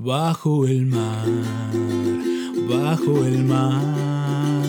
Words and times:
Bajo 0.00 0.64
el 0.64 0.86
mar, 0.86 1.26
bajo 2.70 3.24
el 3.24 3.42
mar, 3.42 4.64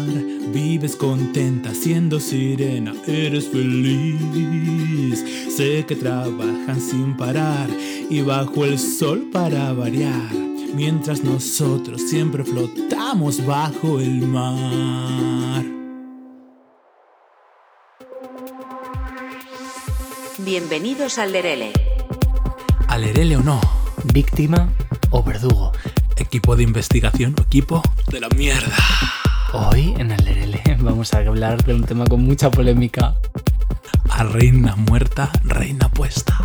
vives 0.51 0.95
contenta 0.95 1.71
siendo 1.75 2.19
sirena, 2.19 2.95
eres 3.05 3.47
feliz. 3.47 5.23
Sé 5.55 5.85
que 5.85 5.95
trabajan 5.95 6.81
sin 6.81 7.15
parar 7.15 7.69
y 8.09 8.21
bajo 8.21 8.65
el 8.65 8.79
sol 8.79 9.29
para 9.31 9.71
variar, 9.71 10.33
mientras 10.73 11.23
nosotros 11.23 12.01
siempre 12.09 12.43
flotamos 12.43 13.45
bajo 13.45 13.99
el 13.99 14.25
mar. 14.25 15.63
Bienvenidos 20.39 21.19
al 21.19 21.33
Lerele. 21.33 21.71
Alerele 22.87 23.37
o 23.37 23.43
no, 23.43 23.61
víctima 24.11 24.73
o 25.09 25.23
verdugo. 25.23 25.71
equipo 26.17 26.55
de 26.55 26.63
investigación 26.63 27.33
o 27.37 27.41
equipo 27.41 27.81
de 28.11 28.19
la 28.19 28.29
mierda. 28.29 28.75
Hoy 29.53 29.95
en 29.97 30.11
el 30.11 30.23
Lerele 30.23 30.61
vamos 30.79 31.13
a 31.13 31.19
hablar 31.19 31.63
de 31.63 31.73
un 31.73 31.83
tema 31.83 32.05
con 32.05 32.21
mucha 32.21 32.51
polémica. 32.51 33.15
A 34.09 34.23
reina 34.23 34.75
muerta, 34.75 35.31
reina 35.43 35.89
puesta. 35.89 36.37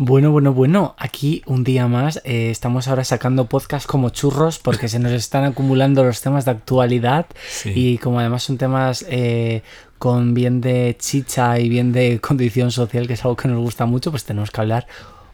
Bueno, 0.00 0.30
bueno, 0.30 0.52
bueno, 0.52 0.94
aquí 0.96 1.42
un 1.46 1.64
día 1.64 1.88
más 1.88 2.20
eh, 2.24 2.50
estamos 2.50 2.86
ahora 2.86 3.02
sacando 3.04 3.46
podcast 3.48 3.84
como 3.86 4.10
churros 4.10 4.60
porque 4.60 4.86
se 4.88 5.00
nos 5.00 5.10
están 5.12 5.44
acumulando 5.44 6.04
los 6.04 6.20
temas 6.20 6.44
de 6.44 6.52
actualidad 6.52 7.26
Sí. 7.48 7.72
y 7.74 7.98
como 7.98 8.20
además 8.20 8.44
son 8.44 8.58
temas 8.58 9.04
eh, 9.08 9.62
con 9.98 10.34
bien 10.34 10.60
de 10.60 10.96
chicha 11.00 11.58
y 11.58 11.68
bien 11.68 11.92
de 11.92 12.20
condición 12.20 12.70
social, 12.70 13.08
que 13.08 13.14
es 13.14 13.24
algo 13.24 13.36
que 13.36 13.48
nos 13.48 13.58
gusta 13.58 13.86
mucho, 13.86 14.10
pues 14.12 14.24
tenemos 14.24 14.52
que 14.52 14.60
hablar 14.60 14.86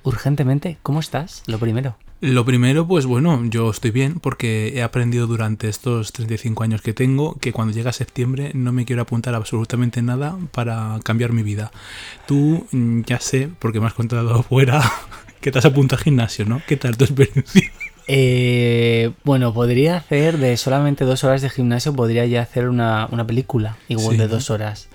urgentemente. 0.03 0.79
¿Cómo 0.83 1.01
estás? 1.01 1.43
Lo 1.47 1.59
primero. 1.59 1.97
Lo 2.25 2.47
primero, 2.47 2.87
pues 2.87 3.05
bueno, 3.05 3.39
yo 3.51 3.69
estoy 3.71 3.91
bien 3.91 4.19
porque 4.19 4.73
he 4.75 4.83
aprendido 4.83 5.27
durante 5.27 5.69
estos 5.69 6.11
35 6.13 6.63
años 6.65 6.81
que 6.81 6.95
tengo 6.95 7.35
que 7.39 7.53
cuando 7.53 7.75
llega 7.75 7.93
septiembre 7.93 8.53
no 8.55 8.73
me 8.73 8.87
quiero 8.87 9.03
apuntar 9.03 9.35
absolutamente 9.35 10.01
nada 10.01 10.35
para 10.51 10.99
cambiar 11.05 11.33
mi 11.35 11.43
vida. 11.43 11.71
Tú 12.27 12.67
mm, 12.73 13.03
ya 13.03 13.21
sé, 13.21 13.51
porque 13.59 13.79
me 13.79 13.89
has 13.89 13.93
contado 13.93 14.43
fuera, 14.49 14.81
que 15.43 15.53
te 15.53 15.59
has 15.59 15.67
apuntado 15.67 15.99
al 15.99 16.05
gimnasio, 16.05 16.47
¿no? 16.47 16.63
¿Qué 16.67 16.79
tal 16.79 16.97
tu 16.97 17.05
experiencia? 17.05 17.71
Eh, 18.07 19.13
bueno, 19.23 19.53
podría 19.53 19.99
hacer 19.99 20.39
de 20.39 20.57
solamente 20.57 21.05
dos 21.05 21.25
horas 21.25 21.43
de 21.43 21.51
gimnasio, 21.51 21.95
podría 21.95 22.25
ya 22.25 22.41
hacer 22.41 22.71
una, 22.71 23.07
una 23.11 23.27
película, 23.27 23.77
igual 23.89 24.17
Sí. 24.17 24.23
de 24.23 24.29
dos 24.29 24.49
horas. 24.49 24.89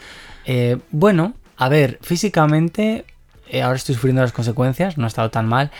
Eh, 0.45 0.77
bueno, 0.89 1.35
a 1.57 1.69
ver, 1.69 1.99
físicamente 2.01 3.05
eh, 3.51 3.61
ahora 3.63 3.77
estoy 3.77 3.95
sufriendo 3.95 4.21
las 4.21 4.31
consecuencias, 4.31 4.97
no 4.97 5.05
ha 5.05 5.07
estado 5.07 5.31
tan 5.31 5.47
mal, 5.47 5.71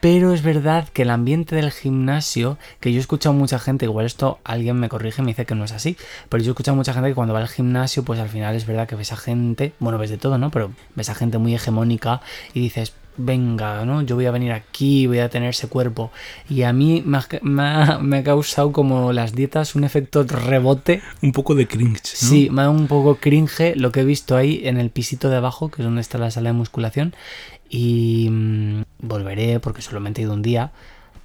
pero 0.00 0.32
es 0.32 0.42
verdad 0.42 0.88
que 0.92 1.02
el 1.02 1.10
ambiente 1.10 1.56
del 1.56 1.70
gimnasio, 1.72 2.58
que 2.80 2.92
yo 2.92 2.98
he 2.98 3.00
escuchado 3.00 3.34
mucha 3.34 3.58
gente, 3.58 3.84
igual 3.84 4.06
esto 4.06 4.38
alguien 4.44 4.76
me 4.78 4.88
corrige 4.88 5.22
y 5.22 5.24
me 5.24 5.30
dice 5.32 5.46
que 5.46 5.54
no 5.54 5.64
es 5.64 5.72
así, 5.72 5.96
pero 6.28 6.42
yo 6.42 6.50
he 6.50 6.52
escuchado 6.52 6.76
mucha 6.76 6.92
gente 6.92 7.08
que 7.08 7.14
cuando 7.14 7.34
va 7.34 7.40
al 7.40 7.48
gimnasio, 7.48 8.02
pues 8.04 8.20
al 8.20 8.28
final 8.28 8.54
es 8.54 8.66
verdad 8.66 8.86
que 8.88 8.94
ves 8.96 9.12
a 9.12 9.16
gente, 9.16 9.72
bueno, 9.80 9.98
ves 9.98 10.10
de 10.10 10.18
todo, 10.18 10.38
¿no? 10.38 10.50
Pero 10.50 10.70
ves 10.94 11.08
a 11.10 11.14
gente 11.14 11.38
muy 11.38 11.54
hegemónica 11.54 12.20
y 12.54 12.60
dices, 12.60 12.92
venga, 13.20 13.84
¿no? 13.84 14.02
Yo 14.02 14.14
voy 14.14 14.26
a 14.26 14.30
venir 14.30 14.52
aquí, 14.52 15.08
voy 15.08 15.18
a 15.18 15.28
tener 15.28 15.50
ese 15.50 15.66
cuerpo. 15.66 16.12
Y 16.48 16.62
a 16.62 16.72
mí 16.72 17.02
me 17.04 17.18
ha, 17.18 17.26
me 17.42 17.62
ha- 17.62 17.98
me 18.00 18.18
ha 18.18 18.22
causado 18.22 18.70
como 18.70 19.12
las 19.12 19.34
dietas 19.34 19.74
un 19.74 19.82
efecto 19.82 20.22
rebote. 20.22 21.02
Un 21.20 21.32
poco 21.32 21.56
de 21.56 21.66
cringe, 21.66 21.96
¿no? 22.22 22.28
Sí, 22.28 22.48
me 22.50 22.62
da 22.62 22.70
un 22.70 22.86
poco 22.86 23.16
cringe 23.16 23.74
lo 23.74 23.90
que 23.90 24.02
he 24.02 24.04
visto 24.04 24.36
ahí 24.36 24.60
en 24.64 24.76
el 24.78 24.90
pisito 24.90 25.30
de 25.30 25.36
abajo, 25.38 25.68
que 25.68 25.82
es 25.82 25.84
donde 25.84 26.00
está 26.00 26.16
la 26.18 26.30
sala 26.30 26.50
de 26.50 26.52
musculación. 26.52 27.12
Y 27.68 28.28
mm, 28.30 28.82
volveré 29.00 29.60
porque 29.60 29.82
solamente 29.82 30.20
he 30.20 30.24
ido 30.24 30.34
un 30.34 30.42
día, 30.42 30.72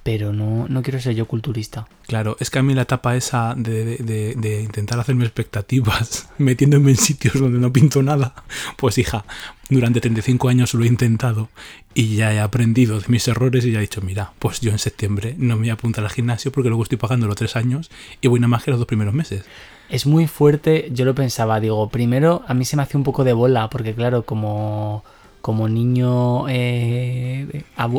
pero 0.02 0.34
no, 0.34 0.66
no 0.68 0.82
quiero 0.82 1.00
ser 1.00 1.14
yo 1.14 1.26
culturista. 1.26 1.86
Claro, 2.06 2.36
es 2.38 2.50
que 2.50 2.58
a 2.58 2.62
mí 2.62 2.74
la 2.74 2.82
etapa 2.82 3.16
esa 3.16 3.54
de, 3.56 3.96
de- 3.96 4.34
de 4.36 4.60
intentar 4.62 5.00
hacerme 5.00 5.24
expectativas, 5.24 6.28
metiéndome 6.38 6.90
en 6.90 6.96
sitios 6.98 7.34
donde 7.40 7.58
no 7.58 7.72
pinto 7.72 8.02
nada, 8.02 8.34
pues 8.76 8.98
hija, 8.98 9.24
durante 9.70 10.00
35 10.02 10.48
años 10.50 10.74
lo 10.74 10.84
he 10.84 10.88
intentado 10.88 11.48
y 11.94 12.16
ya 12.16 12.34
he 12.34 12.40
aprendido 12.40 13.00
de 13.00 13.06
mis 13.08 13.26
errores 13.28 13.64
y 13.64 13.72
ya 13.72 13.78
he 13.78 13.82
dicho, 13.82 14.02
mira, 14.02 14.32
pues 14.40 14.60
yo 14.60 14.70
en 14.72 14.78
septiembre 14.78 15.36
no 15.38 15.54
me 15.54 15.60
voy 15.62 15.70
a 15.70 15.74
apuntar 15.74 16.04
al 16.04 16.10
gimnasio 16.10 16.52
porque 16.52 16.68
luego 16.68 16.82
estoy 16.82 16.98
pagando 16.98 17.26
los 17.26 17.36
tres 17.36 17.56
años 17.56 17.90
y 18.20 18.28
voy 18.28 18.40
nada 18.40 18.48
más 18.48 18.62
que 18.62 18.72
los 18.72 18.80
dos 18.80 18.86
primeros 18.86 19.14
meses. 19.14 19.44
Es 19.88 20.04
muy 20.06 20.26
fuerte, 20.26 20.90
yo 20.92 21.04
lo 21.06 21.14
pensaba, 21.14 21.60
digo, 21.60 21.88
primero 21.88 22.42
a 22.46 22.52
mí 22.52 22.64
se 22.66 22.76
me 22.76 22.82
hace 22.82 22.96
un 22.98 23.04
poco 23.04 23.24
de 23.24 23.32
bola, 23.32 23.70
porque 23.70 23.94
claro, 23.94 24.24
como, 24.24 25.04
como 25.44 25.68
niño... 25.68 26.48
eh, 26.48 27.64
ah, 27.76 27.90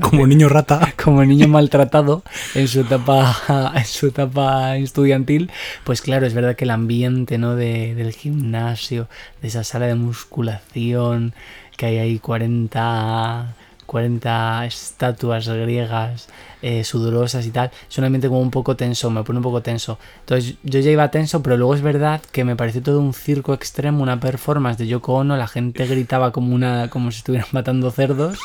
Como 0.00 0.24
niño 0.24 0.48
rata, 0.48 0.94
como 1.02 1.24
niño 1.24 1.48
maltratado 1.48 2.22
en 2.54 2.68
su 2.68 2.82
etapa 2.82 3.72
en 3.74 3.84
su 3.84 4.06
etapa 4.06 4.76
estudiantil 4.76 5.50
pues 5.82 6.00
claro 6.00 6.26
es 6.26 6.32
verdad 6.32 6.54
que 6.54 6.62
el 6.62 6.70
ambiente 6.70 7.38
no 7.38 7.56
de, 7.56 7.96
del 7.96 8.12
gimnasio 8.12 9.08
de 9.40 9.48
esa 9.48 9.64
sala 9.64 9.88
de 9.88 9.96
musculación 9.96 11.34
que 11.76 11.86
hay 11.86 11.98
ahí 11.98 12.18
40 12.20 13.52
40 13.86 14.66
estatuas 14.66 15.48
griegas 15.48 16.28
eh, 16.62 16.84
sudorosas 16.84 17.44
y 17.46 17.50
tal 17.50 17.70
es 17.90 17.98
un 17.98 18.04
ambiente 18.04 18.28
como 18.28 18.40
un 18.40 18.50
poco 18.50 18.76
tenso 18.76 19.10
me 19.10 19.22
pone 19.22 19.38
un 19.38 19.42
poco 19.42 19.62
tenso 19.62 19.98
entonces 20.20 20.54
yo 20.62 20.80
ya 20.80 20.90
iba 20.90 21.10
tenso 21.10 21.42
pero 21.42 21.56
luego 21.56 21.74
es 21.74 21.82
verdad 21.82 22.22
que 22.32 22.44
me 22.44 22.56
pareció 22.56 22.82
todo 22.82 23.00
un 23.00 23.12
circo 23.14 23.52
extremo 23.52 24.02
una 24.02 24.20
performance 24.20 24.78
de 24.78 24.86
Yoko 24.86 25.14
Ono 25.14 25.36
la 25.36 25.48
gente 25.48 25.86
gritaba 25.86 26.32
como 26.32 26.54
una 26.54 26.88
como 26.88 27.10
si 27.10 27.18
estuvieran 27.18 27.48
matando 27.52 27.90
cerdos 27.90 28.38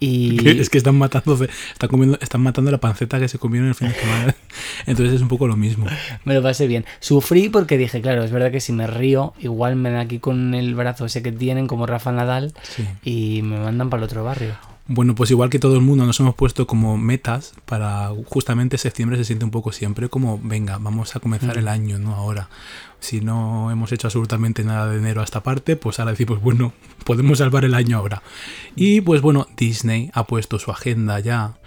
y 0.00 0.48
es 0.60 0.70
que 0.70 0.78
están 0.78 0.96
matando, 0.96 1.36
están, 1.42 1.88
comiendo, 1.88 2.18
están 2.20 2.40
matando 2.40 2.70
la 2.70 2.78
panceta 2.78 3.18
que 3.18 3.28
se 3.28 3.38
comieron 3.38 3.68
el 3.68 3.74
fin 3.74 3.88
de 3.88 3.94
semana. 3.94 4.34
Entonces 4.86 5.16
es 5.16 5.22
un 5.22 5.26
poco 5.26 5.48
lo 5.48 5.56
mismo. 5.56 5.86
Me 6.24 6.34
lo 6.34 6.42
pasé 6.42 6.68
bien. 6.68 6.84
Sufrí 7.00 7.48
porque 7.48 7.76
dije, 7.76 8.00
claro, 8.00 8.22
es 8.22 8.30
verdad 8.30 8.52
que 8.52 8.60
si 8.60 8.72
me 8.72 8.86
río, 8.86 9.34
igual 9.40 9.74
me 9.74 9.90
dan 9.90 9.98
aquí 9.98 10.20
con 10.20 10.54
el 10.54 10.76
brazo 10.76 11.06
ese 11.06 11.20
que 11.20 11.32
tienen, 11.32 11.66
como 11.66 11.84
Rafa 11.84 12.12
Nadal, 12.12 12.54
Sí. 12.62 12.86
y 13.02 13.42
me 13.42 13.58
mandan 13.58 13.90
para 13.90 14.02
el 14.02 14.04
otro 14.04 14.22
barrio. 14.22 14.54
Bueno, 14.90 15.14
pues 15.14 15.30
igual 15.30 15.50
que 15.50 15.58
todo 15.58 15.74
el 15.74 15.82
mundo 15.82 16.06
nos 16.06 16.18
hemos 16.18 16.34
puesto 16.34 16.66
como 16.66 16.96
metas 16.96 17.52
para 17.66 18.10
justamente 18.24 18.78
septiembre 18.78 19.18
se 19.18 19.24
siente 19.26 19.44
un 19.44 19.50
poco 19.50 19.70
siempre 19.70 20.08
como, 20.08 20.40
venga, 20.42 20.78
vamos 20.78 21.14
a 21.14 21.20
comenzar 21.20 21.58
el 21.58 21.68
año, 21.68 21.98
¿no? 21.98 22.14
Ahora, 22.14 22.48
si 22.98 23.20
no 23.20 23.70
hemos 23.70 23.92
hecho 23.92 24.06
absolutamente 24.06 24.64
nada 24.64 24.90
de 24.90 24.96
enero 24.96 25.20
a 25.20 25.24
esta 25.24 25.42
parte, 25.42 25.76
pues 25.76 25.98
ahora 25.98 26.12
decimos, 26.12 26.40
bueno, 26.40 26.72
podemos 27.04 27.36
salvar 27.36 27.66
el 27.66 27.74
año 27.74 27.98
ahora. 27.98 28.22
Y 28.76 29.02
pues 29.02 29.20
bueno, 29.20 29.46
Disney 29.58 30.10
ha 30.14 30.24
puesto 30.24 30.58
su 30.58 30.70
agenda 30.70 31.20
ya, 31.20 31.58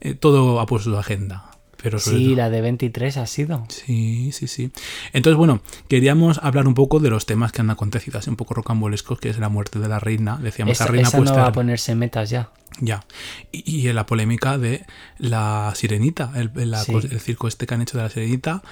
eh, 0.00 0.14
todo 0.14 0.58
ha 0.58 0.64
puesto 0.64 0.90
su 0.90 0.96
agenda. 0.96 1.49
Pero 1.82 1.98
Sí, 1.98 2.26
todo- 2.26 2.36
la 2.36 2.50
de 2.50 2.60
23 2.60 3.16
ha 3.16 3.26
sido. 3.26 3.64
Sí, 3.68 4.32
sí, 4.32 4.46
sí. 4.46 4.70
Entonces, 5.12 5.36
bueno, 5.38 5.62
queríamos 5.88 6.38
hablar 6.42 6.66
un 6.68 6.74
poco 6.74 7.00
de 7.00 7.10
los 7.10 7.26
temas 7.26 7.52
que 7.52 7.60
han 7.62 7.70
acontecido, 7.70 8.18
así 8.18 8.28
un 8.30 8.36
poco 8.36 8.54
rocambolescos, 8.54 9.18
que 9.18 9.28
es 9.30 9.38
la 9.38 9.48
muerte 9.48 9.78
de 9.78 9.88
la 9.88 9.98
reina. 9.98 10.38
Decíamos, 10.42 10.72
Esa, 10.72 10.84
la 10.84 10.90
reina 10.90 11.08
esa 11.08 11.18
no 11.20 11.34
va 11.34 11.46
a 11.46 11.52
ponerse 11.52 11.94
metas 11.94 12.28
ya. 12.30 12.50
ya. 12.80 13.04
Y, 13.52 13.88
y 13.88 13.92
la 13.92 14.06
polémica 14.06 14.58
de 14.58 14.84
la 15.18 15.72
sirenita, 15.74 16.32
el, 16.36 16.50
la 16.70 16.82
Sí. 16.84 16.92
el 16.94 17.20
circo 17.20 17.48
este 17.48 17.66
que 17.66 17.74
han 17.74 17.82
hecho 17.82 17.96
de 17.96 18.04
la 18.04 18.10
sirenita. 18.10 18.62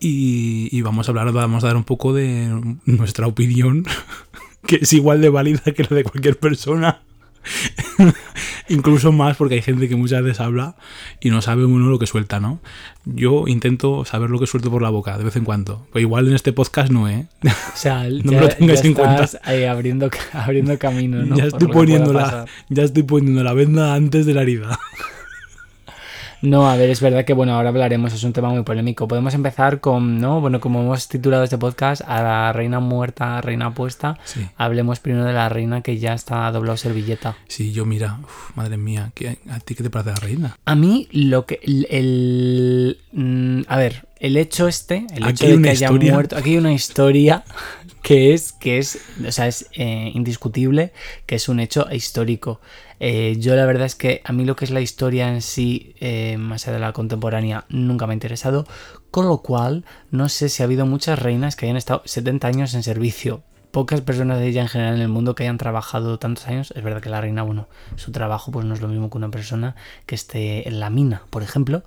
Y, 0.00 0.68
y 0.76 0.82
vamos 0.82 1.08
a 1.08 1.12
hablar, 1.12 1.30
vamos 1.32 1.62
a 1.64 1.68
dar 1.68 1.76
un 1.76 1.84
poco 1.84 2.12
de 2.12 2.76
nuestra 2.84 3.26
opinión, 3.26 3.84
que 4.66 4.76
es 4.82 4.92
igual 4.92 5.20
de 5.20 5.28
válida 5.28 5.60
que 5.74 5.82
la 5.84 5.96
de 5.96 6.02
cualquier 6.04 6.38
persona. 6.38 7.02
Incluso 8.68 9.12
más 9.12 9.36
porque 9.36 9.54
hay 9.56 9.62
gente 9.62 9.88
que 9.88 9.96
muchas 9.96 10.22
veces 10.22 10.40
habla 10.40 10.74
y 11.20 11.30
no 11.30 11.40
sabe 11.42 11.64
uno 11.64 11.88
lo 11.88 11.98
que 11.98 12.06
suelta, 12.06 12.40
¿no? 12.40 12.60
Yo 13.04 13.44
intento 13.46 14.04
saber 14.04 14.30
lo 14.30 14.38
que 14.40 14.46
suelto 14.46 14.70
por 14.70 14.82
la 14.82 14.90
boca 14.90 15.16
de 15.16 15.24
vez 15.24 15.36
en 15.36 15.44
cuando. 15.44 15.86
Pues 15.92 16.02
igual 16.02 16.26
en 16.28 16.34
este 16.34 16.52
podcast 16.52 16.90
no, 16.90 17.08
¿eh? 17.08 17.26
O 17.46 17.76
sea, 17.76 18.04
No 18.24 18.32
ya, 18.32 18.40
me 18.40 18.46
lo 18.46 18.48
tengáis 18.48 18.82
ya 18.82 18.88
en 18.88 18.94
cuenta. 18.94 19.28
ahí 19.44 19.64
abriendo, 19.64 20.10
abriendo 20.32 20.78
camino, 20.78 21.24
¿no? 21.24 21.36
ya, 21.36 21.44
estoy 21.44 21.68
poniendo 21.68 22.12
la, 22.12 22.46
ya 22.68 22.82
estoy 22.82 23.04
poniendo 23.04 23.42
la 23.44 23.52
venda 23.52 23.94
antes 23.94 24.26
de 24.26 24.34
la 24.34 24.42
herida. 24.42 24.78
No, 26.48 26.70
a 26.70 26.76
ver, 26.76 26.90
es 26.90 27.00
verdad 27.00 27.24
que 27.24 27.32
bueno, 27.32 27.54
ahora 27.54 27.70
hablaremos, 27.70 28.12
es 28.12 28.22
un 28.22 28.32
tema 28.32 28.50
muy 28.50 28.62
polémico. 28.62 29.08
Podemos 29.08 29.34
empezar 29.34 29.80
con, 29.80 30.20
¿no? 30.20 30.40
Bueno, 30.40 30.60
como 30.60 30.80
hemos 30.80 31.08
titulado 31.08 31.42
este 31.42 31.58
podcast, 31.58 32.02
a 32.06 32.22
la 32.22 32.52
reina 32.52 32.78
muerta, 32.78 33.40
reina 33.40 33.74
puesta. 33.74 34.18
Sí. 34.24 34.46
Hablemos 34.56 35.00
primero 35.00 35.24
de 35.24 35.32
la 35.32 35.48
reina 35.48 35.80
que 35.82 35.98
ya 35.98 36.14
está 36.14 36.48
doblado 36.52 36.76
servilleta. 36.76 37.36
Sí, 37.48 37.72
yo 37.72 37.84
mira, 37.84 38.18
uf, 38.22 38.56
madre 38.56 38.76
mía, 38.76 39.10
¿qué- 39.14 39.38
¿a 39.50 39.58
ti 39.58 39.74
qué 39.74 39.82
te 39.82 39.90
parece 39.90 40.10
la 40.10 40.16
reina? 40.16 40.56
A 40.64 40.74
mí 40.76 41.08
lo 41.10 41.46
que 41.46 41.58
el, 41.64 41.86
el- 41.90 42.98
mm, 43.12 43.62
a 43.66 43.76
ver, 43.78 44.06
el 44.20 44.36
hecho 44.36 44.68
este, 44.68 45.06
el 45.14 45.26
hecho 45.26 45.46
de 45.48 45.60
que 45.62 45.70
haya 45.70 45.86
historia. 45.86 46.12
muerto, 46.12 46.36
aquí 46.36 46.50
hay 46.50 46.58
una 46.58 46.72
historia 46.72 47.42
que 48.06 48.34
es, 48.34 48.52
que 48.52 48.78
es, 48.78 49.00
o 49.26 49.32
sea, 49.32 49.48
es 49.48 49.68
eh, 49.72 50.12
indiscutible 50.14 50.92
que 51.26 51.34
es 51.34 51.48
un 51.48 51.58
hecho 51.58 51.88
histórico. 51.90 52.60
Eh, 53.00 53.34
yo 53.40 53.56
la 53.56 53.66
verdad 53.66 53.84
es 53.84 53.96
que 53.96 54.22
a 54.24 54.32
mí 54.32 54.44
lo 54.44 54.54
que 54.54 54.64
es 54.64 54.70
la 54.70 54.80
historia 54.80 55.26
en 55.26 55.42
sí, 55.42 55.96
eh, 55.98 56.36
más 56.38 56.68
allá 56.68 56.74
de 56.74 56.80
la 56.82 56.92
contemporánea, 56.92 57.64
nunca 57.68 58.06
me 58.06 58.12
ha 58.12 58.14
interesado, 58.14 58.64
con 59.10 59.26
lo 59.26 59.38
cual 59.38 59.84
no 60.12 60.28
sé 60.28 60.48
si 60.48 60.62
ha 60.62 60.66
habido 60.66 60.86
muchas 60.86 61.18
reinas 61.18 61.56
que 61.56 61.66
hayan 61.66 61.76
estado 61.76 62.02
70 62.04 62.46
años 62.46 62.74
en 62.74 62.84
servicio. 62.84 63.42
Pocas 63.72 64.02
personas 64.02 64.38
de 64.38 64.46
ella 64.46 64.62
en 64.62 64.68
general 64.68 64.94
en 64.94 65.02
el 65.02 65.08
mundo 65.08 65.34
que 65.34 65.42
hayan 65.42 65.58
trabajado 65.58 66.20
tantos 66.20 66.46
años. 66.46 66.72
Es 66.76 66.84
verdad 66.84 67.02
que 67.02 67.10
la 67.10 67.20
reina, 67.20 67.42
bueno, 67.42 67.66
su 67.96 68.12
trabajo 68.12 68.52
pues 68.52 68.64
no 68.64 68.74
es 68.74 68.80
lo 68.80 68.86
mismo 68.86 69.10
que 69.10 69.18
una 69.18 69.32
persona 69.32 69.74
que 70.06 70.14
esté 70.14 70.68
en 70.68 70.78
la 70.78 70.90
mina, 70.90 71.24
por 71.30 71.42
ejemplo, 71.42 71.82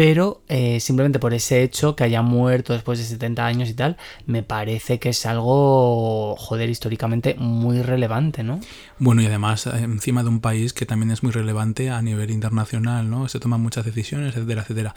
pero 0.00 0.40
eh, 0.48 0.80
simplemente 0.80 1.18
por 1.18 1.34
ese 1.34 1.62
hecho 1.62 1.94
que 1.94 2.04
haya 2.04 2.22
muerto 2.22 2.72
después 2.72 2.98
de 2.98 3.04
70 3.04 3.44
años 3.44 3.68
y 3.68 3.74
tal, 3.74 3.98
me 4.24 4.42
parece 4.42 4.98
que 4.98 5.10
es 5.10 5.26
algo, 5.26 6.36
joder, 6.38 6.70
históricamente 6.70 7.34
muy 7.34 7.82
relevante, 7.82 8.42
¿no? 8.42 8.60
Bueno, 8.98 9.20
y 9.20 9.26
además 9.26 9.66
eh, 9.66 9.72
encima 9.82 10.22
de 10.22 10.30
un 10.30 10.40
país 10.40 10.72
que 10.72 10.86
también 10.86 11.10
es 11.10 11.22
muy 11.22 11.32
relevante 11.32 11.90
a 11.90 12.00
nivel 12.00 12.30
internacional, 12.30 13.10
¿no? 13.10 13.28
Se 13.28 13.40
toman 13.40 13.60
muchas 13.60 13.84
decisiones, 13.84 14.34
etcétera, 14.34 14.62
etcétera. 14.62 14.94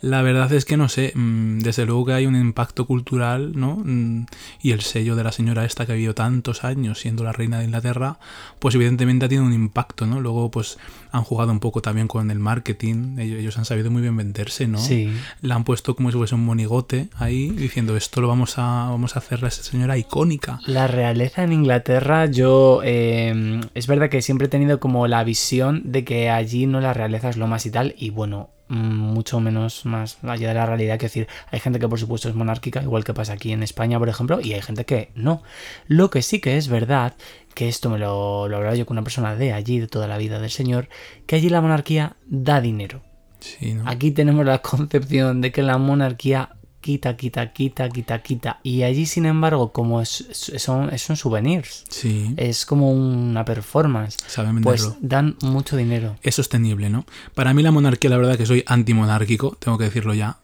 La 0.00 0.22
verdad 0.22 0.50
es 0.54 0.64
que 0.64 0.78
no 0.78 0.88
sé, 0.88 1.12
mm, 1.14 1.58
desde 1.58 1.84
luego 1.84 2.06
que 2.06 2.12
hay 2.14 2.24
un 2.24 2.34
impacto 2.34 2.86
cultural, 2.86 3.52
¿no? 3.56 3.82
Mm, 3.84 4.24
y 4.62 4.72
el 4.72 4.80
sello 4.80 5.16
de 5.16 5.24
la 5.24 5.32
señora 5.32 5.66
esta 5.66 5.84
que 5.84 5.92
ha 5.92 5.96
vivido 5.96 6.14
tantos 6.14 6.64
años 6.64 7.00
siendo 7.00 7.24
la 7.24 7.32
reina 7.32 7.58
de 7.58 7.66
Inglaterra, 7.66 8.18
pues 8.58 8.74
evidentemente 8.74 9.26
ha 9.26 9.28
tenido 9.28 9.44
un 9.44 9.52
impacto, 9.52 10.06
¿no? 10.06 10.18
Luego 10.18 10.50
pues 10.50 10.78
han 11.16 11.24
jugado 11.24 11.52
un 11.52 11.60
poco 11.60 11.82
también 11.82 12.08
con 12.08 12.30
el 12.30 12.38
marketing, 12.38 13.18
ellos, 13.18 13.40
ellos 13.40 13.58
han 13.58 13.64
sabido 13.64 13.90
muy 13.90 14.02
bien 14.02 14.16
vender 14.16 14.46
¿no? 14.68 14.78
Sí. 14.78 15.12
La 15.40 15.54
han 15.54 15.64
puesto 15.64 15.96
como 15.96 16.10
si 16.10 16.16
fuese 16.16 16.34
un 16.34 16.44
monigote 16.44 17.08
ahí, 17.16 17.50
diciendo 17.50 17.96
esto 17.96 18.20
lo 18.20 18.28
vamos 18.28 18.58
a, 18.58 18.88
vamos 18.90 19.16
a 19.16 19.18
hacer 19.18 19.44
a 19.44 19.48
esa 19.48 19.62
señora 19.62 19.96
icónica. 19.96 20.60
La 20.66 20.86
realeza 20.86 21.42
en 21.42 21.52
Inglaterra, 21.52 22.26
yo 22.26 22.80
eh, 22.84 23.60
es 23.74 23.86
verdad 23.86 24.08
que 24.08 24.22
siempre 24.22 24.46
he 24.46 24.50
tenido 24.50 24.78
como 24.78 25.06
la 25.06 25.24
visión 25.24 25.82
de 25.84 26.04
que 26.04 26.30
allí 26.30 26.66
no 26.66 26.80
la 26.80 26.92
realeza 26.92 27.28
es 27.28 27.36
lo 27.36 27.46
más 27.46 27.66
y 27.66 27.70
tal, 27.70 27.94
y 27.98 28.10
bueno, 28.10 28.50
mucho 28.68 29.40
menos 29.40 29.84
más 29.84 30.18
allá 30.24 30.48
de 30.48 30.54
la 30.54 30.66
realidad 30.66 30.98
que 30.98 31.06
decir 31.06 31.28
hay 31.50 31.60
gente 31.60 31.78
que 31.78 31.88
por 31.88 32.00
supuesto 32.00 32.28
es 32.28 32.34
monárquica 32.34 32.82
igual 32.82 33.04
que 33.04 33.14
pasa 33.14 33.34
aquí 33.34 33.52
en 33.52 33.62
España 33.62 33.98
por 33.98 34.08
ejemplo 34.08 34.40
y 34.40 34.54
hay 34.54 34.62
gente 34.62 34.84
que 34.84 35.10
no 35.14 35.42
lo 35.86 36.10
que 36.10 36.22
sí 36.22 36.40
que 36.40 36.56
es 36.56 36.68
verdad 36.68 37.14
que 37.54 37.68
esto 37.68 37.90
me 37.90 37.98
lo, 37.98 38.48
lo 38.48 38.56
hablaba 38.56 38.74
yo 38.74 38.84
con 38.84 38.96
una 38.96 39.04
persona 39.04 39.36
de 39.36 39.52
allí 39.52 39.78
de 39.78 39.86
toda 39.86 40.08
la 40.08 40.18
vida 40.18 40.40
del 40.40 40.50
señor 40.50 40.88
que 41.26 41.36
allí 41.36 41.48
la 41.48 41.60
monarquía 41.60 42.16
da 42.26 42.60
dinero 42.60 43.02
Sí, 43.38 43.74
¿no? 43.74 43.88
Aquí 43.88 44.10
tenemos 44.10 44.44
la 44.44 44.58
concepción 44.62 45.40
de 45.40 45.52
que 45.52 45.62
la 45.62 45.78
monarquía 45.78 46.56
quita, 46.86 47.16
quita, 47.16 47.52
quita, 47.52 47.88
quita, 47.88 48.22
quita. 48.22 48.60
Y 48.62 48.84
allí, 48.84 49.06
sin 49.06 49.26
embargo, 49.26 49.72
como 49.72 50.00
es, 50.00 50.24
son, 50.30 50.96
son 50.96 51.16
souvenirs, 51.16 51.84
Sí, 51.90 52.32
es 52.36 52.64
como 52.64 52.92
una 52.92 53.44
performance, 53.44 54.16
saben 54.28 54.60
pues 54.62 54.94
dan 55.00 55.34
mucho 55.42 55.76
dinero. 55.76 56.14
es 56.22 56.36
sostenible, 56.36 56.88
¿no? 56.88 57.04
Para 57.34 57.52
mí 57.54 57.64
la 57.64 57.72
monarquía, 57.72 58.08
la 58.10 58.18
verdad 58.18 58.36
que 58.36 58.46
soy 58.46 58.62
antimonárquico, 58.66 59.56
tengo 59.58 59.78
que 59.78 59.84
decirlo 59.84 60.14
ya. 60.14 60.38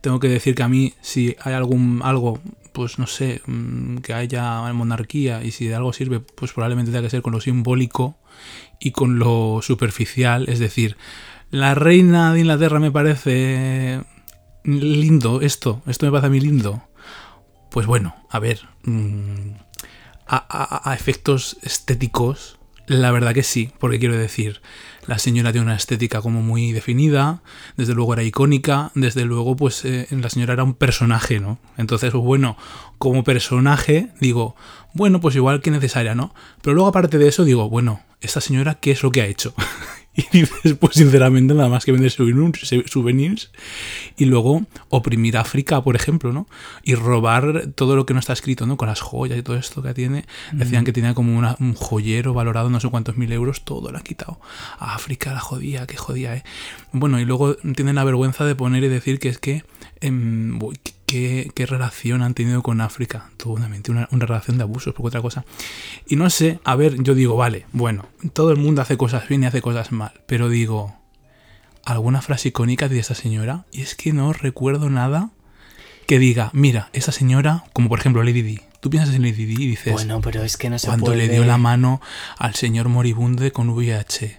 Tengo 0.00 0.20
que 0.20 0.28
decir 0.28 0.54
que 0.54 0.62
a 0.62 0.68
mí, 0.68 0.94
si 1.00 1.34
hay 1.40 1.54
algún 1.54 2.00
algo, 2.04 2.38
pues 2.72 3.00
no 3.00 3.08
sé, 3.08 3.42
mm, 3.46 3.96
que 3.96 4.14
haya 4.14 4.72
monarquía 4.72 5.42
y 5.42 5.50
si 5.50 5.66
de 5.66 5.74
algo 5.74 5.92
sirve, 5.92 6.20
pues 6.20 6.52
probablemente 6.52 6.92
tenga 6.92 7.02
que 7.02 7.10
ser 7.10 7.22
con 7.22 7.32
lo 7.32 7.40
simbólico 7.40 8.16
y 8.78 8.92
con 8.92 9.18
lo 9.18 9.58
superficial. 9.62 10.48
Es 10.48 10.60
decir, 10.60 10.96
la 11.50 11.74
reina 11.74 12.32
de 12.32 12.38
Inglaterra 12.38 12.78
me 12.78 12.92
parece 12.92 14.04
lindo 14.64 15.40
esto, 15.40 15.82
esto 15.86 16.06
me 16.06 16.12
parece 16.12 16.26
a 16.26 16.30
mí 16.30 16.40
lindo. 16.40 16.82
Pues 17.70 17.86
bueno, 17.86 18.16
a 18.30 18.38
ver, 18.38 18.60
mm, 18.84 19.52
a, 20.26 20.94
efectos 20.94 21.58
estéticos, 21.62 22.58
la 22.86 23.10
verdad 23.10 23.34
que 23.34 23.42
sí, 23.42 23.70
porque 23.78 23.98
quiero 23.98 24.16
decir, 24.16 24.62
la 25.06 25.18
señora 25.18 25.52
tiene 25.52 25.66
una 25.66 25.76
estética 25.76 26.22
como 26.22 26.42
muy 26.42 26.72
definida, 26.72 27.42
desde 27.76 27.94
luego 27.94 28.14
era 28.14 28.22
icónica, 28.22 28.90
desde 28.94 29.24
luego 29.24 29.56
pues 29.56 29.84
eh, 29.84 30.06
la 30.10 30.30
señora 30.30 30.54
era 30.54 30.64
un 30.64 30.74
personaje, 30.74 31.40
¿no? 31.40 31.58
Entonces, 31.76 32.10
pues 32.10 32.24
bueno, 32.24 32.56
como 32.96 33.24
personaje 33.24 34.10
digo, 34.20 34.56
bueno, 34.94 35.20
pues 35.20 35.36
igual 35.36 35.60
que 35.60 35.70
necesaria, 35.70 36.14
¿no? 36.14 36.34
Pero 36.62 36.74
luego 36.74 36.88
aparte 36.88 37.18
de 37.18 37.28
eso 37.28 37.44
digo, 37.44 37.68
bueno, 37.68 38.02
esta 38.20 38.40
señora, 38.40 38.74
¿qué 38.76 38.92
es 38.92 39.02
lo 39.02 39.10
que 39.10 39.22
ha 39.22 39.26
hecho? 39.26 39.54
y 40.18 40.26
dices, 40.40 40.74
pues 40.78 40.96
sinceramente 40.96 41.54
nada 41.54 41.68
más 41.68 41.84
que 41.84 41.92
vender 41.92 42.10
souvenirs 42.10 43.50
y 44.16 44.24
luego 44.24 44.66
oprimir 44.88 45.36
África, 45.36 45.80
por 45.82 45.94
ejemplo, 45.94 46.32
¿no? 46.32 46.48
Y 46.82 46.94
robar 46.96 47.68
todo 47.76 47.94
lo 47.94 48.04
que 48.04 48.14
no 48.14 48.20
está 48.20 48.32
escrito, 48.32 48.66
¿no? 48.66 48.76
Con 48.76 48.88
las 48.88 49.00
joyas 49.00 49.38
y 49.38 49.42
todo 49.42 49.56
esto 49.56 49.80
que 49.82 49.94
tiene. 49.94 50.24
Decían 50.52 50.84
que 50.84 50.92
tenía 50.92 51.14
como 51.14 51.38
una- 51.38 51.56
un 51.60 51.74
joyero 51.74 52.34
valorado 52.34 52.68
no 52.68 52.80
sé 52.80 52.88
cuántos 52.90 53.16
mil 53.16 53.30
euros, 53.32 53.64
todo 53.64 53.92
lo 53.92 53.98
ha 53.98 54.02
quitado. 54.02 54.40
A 54.78 54.94
África 54.96 55.32
la 55.32 55.40
jodía, 55.40 55.86
que 55.86 55.96
jodía, 55.96 56.34
¿eh? 56.34 56.42
Bueno, 56.92 57.20
y 57.20 57.24
luego 57.24 57.54
tienen 57.54 57.94
la 57.94 58.04
vergüenza 58.04 58.44
de 58.44 58.54
poner 58.56 58.82
y 58.84 58.88
decir 58.88 59.18
que 59.20 59.28
es 59.28 59.38
que... 59.38 59.62
em, 60.00 60.58
¿Qué, 61.08 61.50
qué 61.54 61.64
relación 61.64 62.22
han 62.22 62.34
tenido 62.34 62.62
con 62.62 62.82
África? 62.82 63.30
Todo 63.38 63.54
una 63.54 63.66
una, 63.88 64.08
una 64.12 64.26
relación 64.26 64.58
de 64.58 64.64
abusos, 64.64 64.92
poco 64.92 65.08
otra 65.08 65.22
cosa. 65.22 65.46
Y 66.06 66.16
no 66.16 66.28
sé, 66.28 66.60
a 66.64 66.76
ver, 66.76 67.02
yo 67.02 67.14
digo, 67.14 67.34
vale, 67.34 67.64
bueno, 67.72 68.04
todo 68.34 68.52
el 68.52 68.58
mundo 68.58 68.82
hace 68.82 68.98
cosas 68.98 69.26
bien 69.26 69.42
y 69.42 69.46
hace 69.46 69.62
cosas 69.62 69.90
mal, 69.90 70.12
pero 70.26 70.50
digo, 70.50 70.94
alguna 71.86 72.20
frase 72.20 72.48
icónica 72.48 72.90
de 72.90 72.98
esa 72.98 73.14
señora 73.14 73.64
y 73.72 73.80
es 73.80 73.94
que 73.94 74.12
no 74.12 74.34
recuerdo 74.34 74.90
nada 74.90 75.30
que 76.06 76.18
diga, 76.18 76.50
mira, 76.52 76.90
esa 76.92 77.10
señora, 77.10 77.64
como 77.72 77.88
por 77.88 78.00
ejemplo 78.00 78.22
Lady 78.22 78.42
Di, 78.42 78.60
tú 78.80 78.90
piensas 78.90 79.14
en 79.14 79.22
Lady 79.22 79.46
Di 79.46 79.64
y 79.64 79.66
dices, 79.68 79.94
Bueno, 79.94 80.20
pero 80.20 80.42
es 80.42 80.58
que 80.58 80.68
no 80.68 80.78
se 80.78 80.88
cuando 80.88 81.06
puede... 81.06 81.18
le 81.18 81.28
dio 81.28 81.44
la 81.46 81.56
mano 81.56 82.02
al 82.36 82.54
señor 82.54 82.90
moribunde 82.90 83.50
con 83.50 83.70
VIH. 83.70 84.38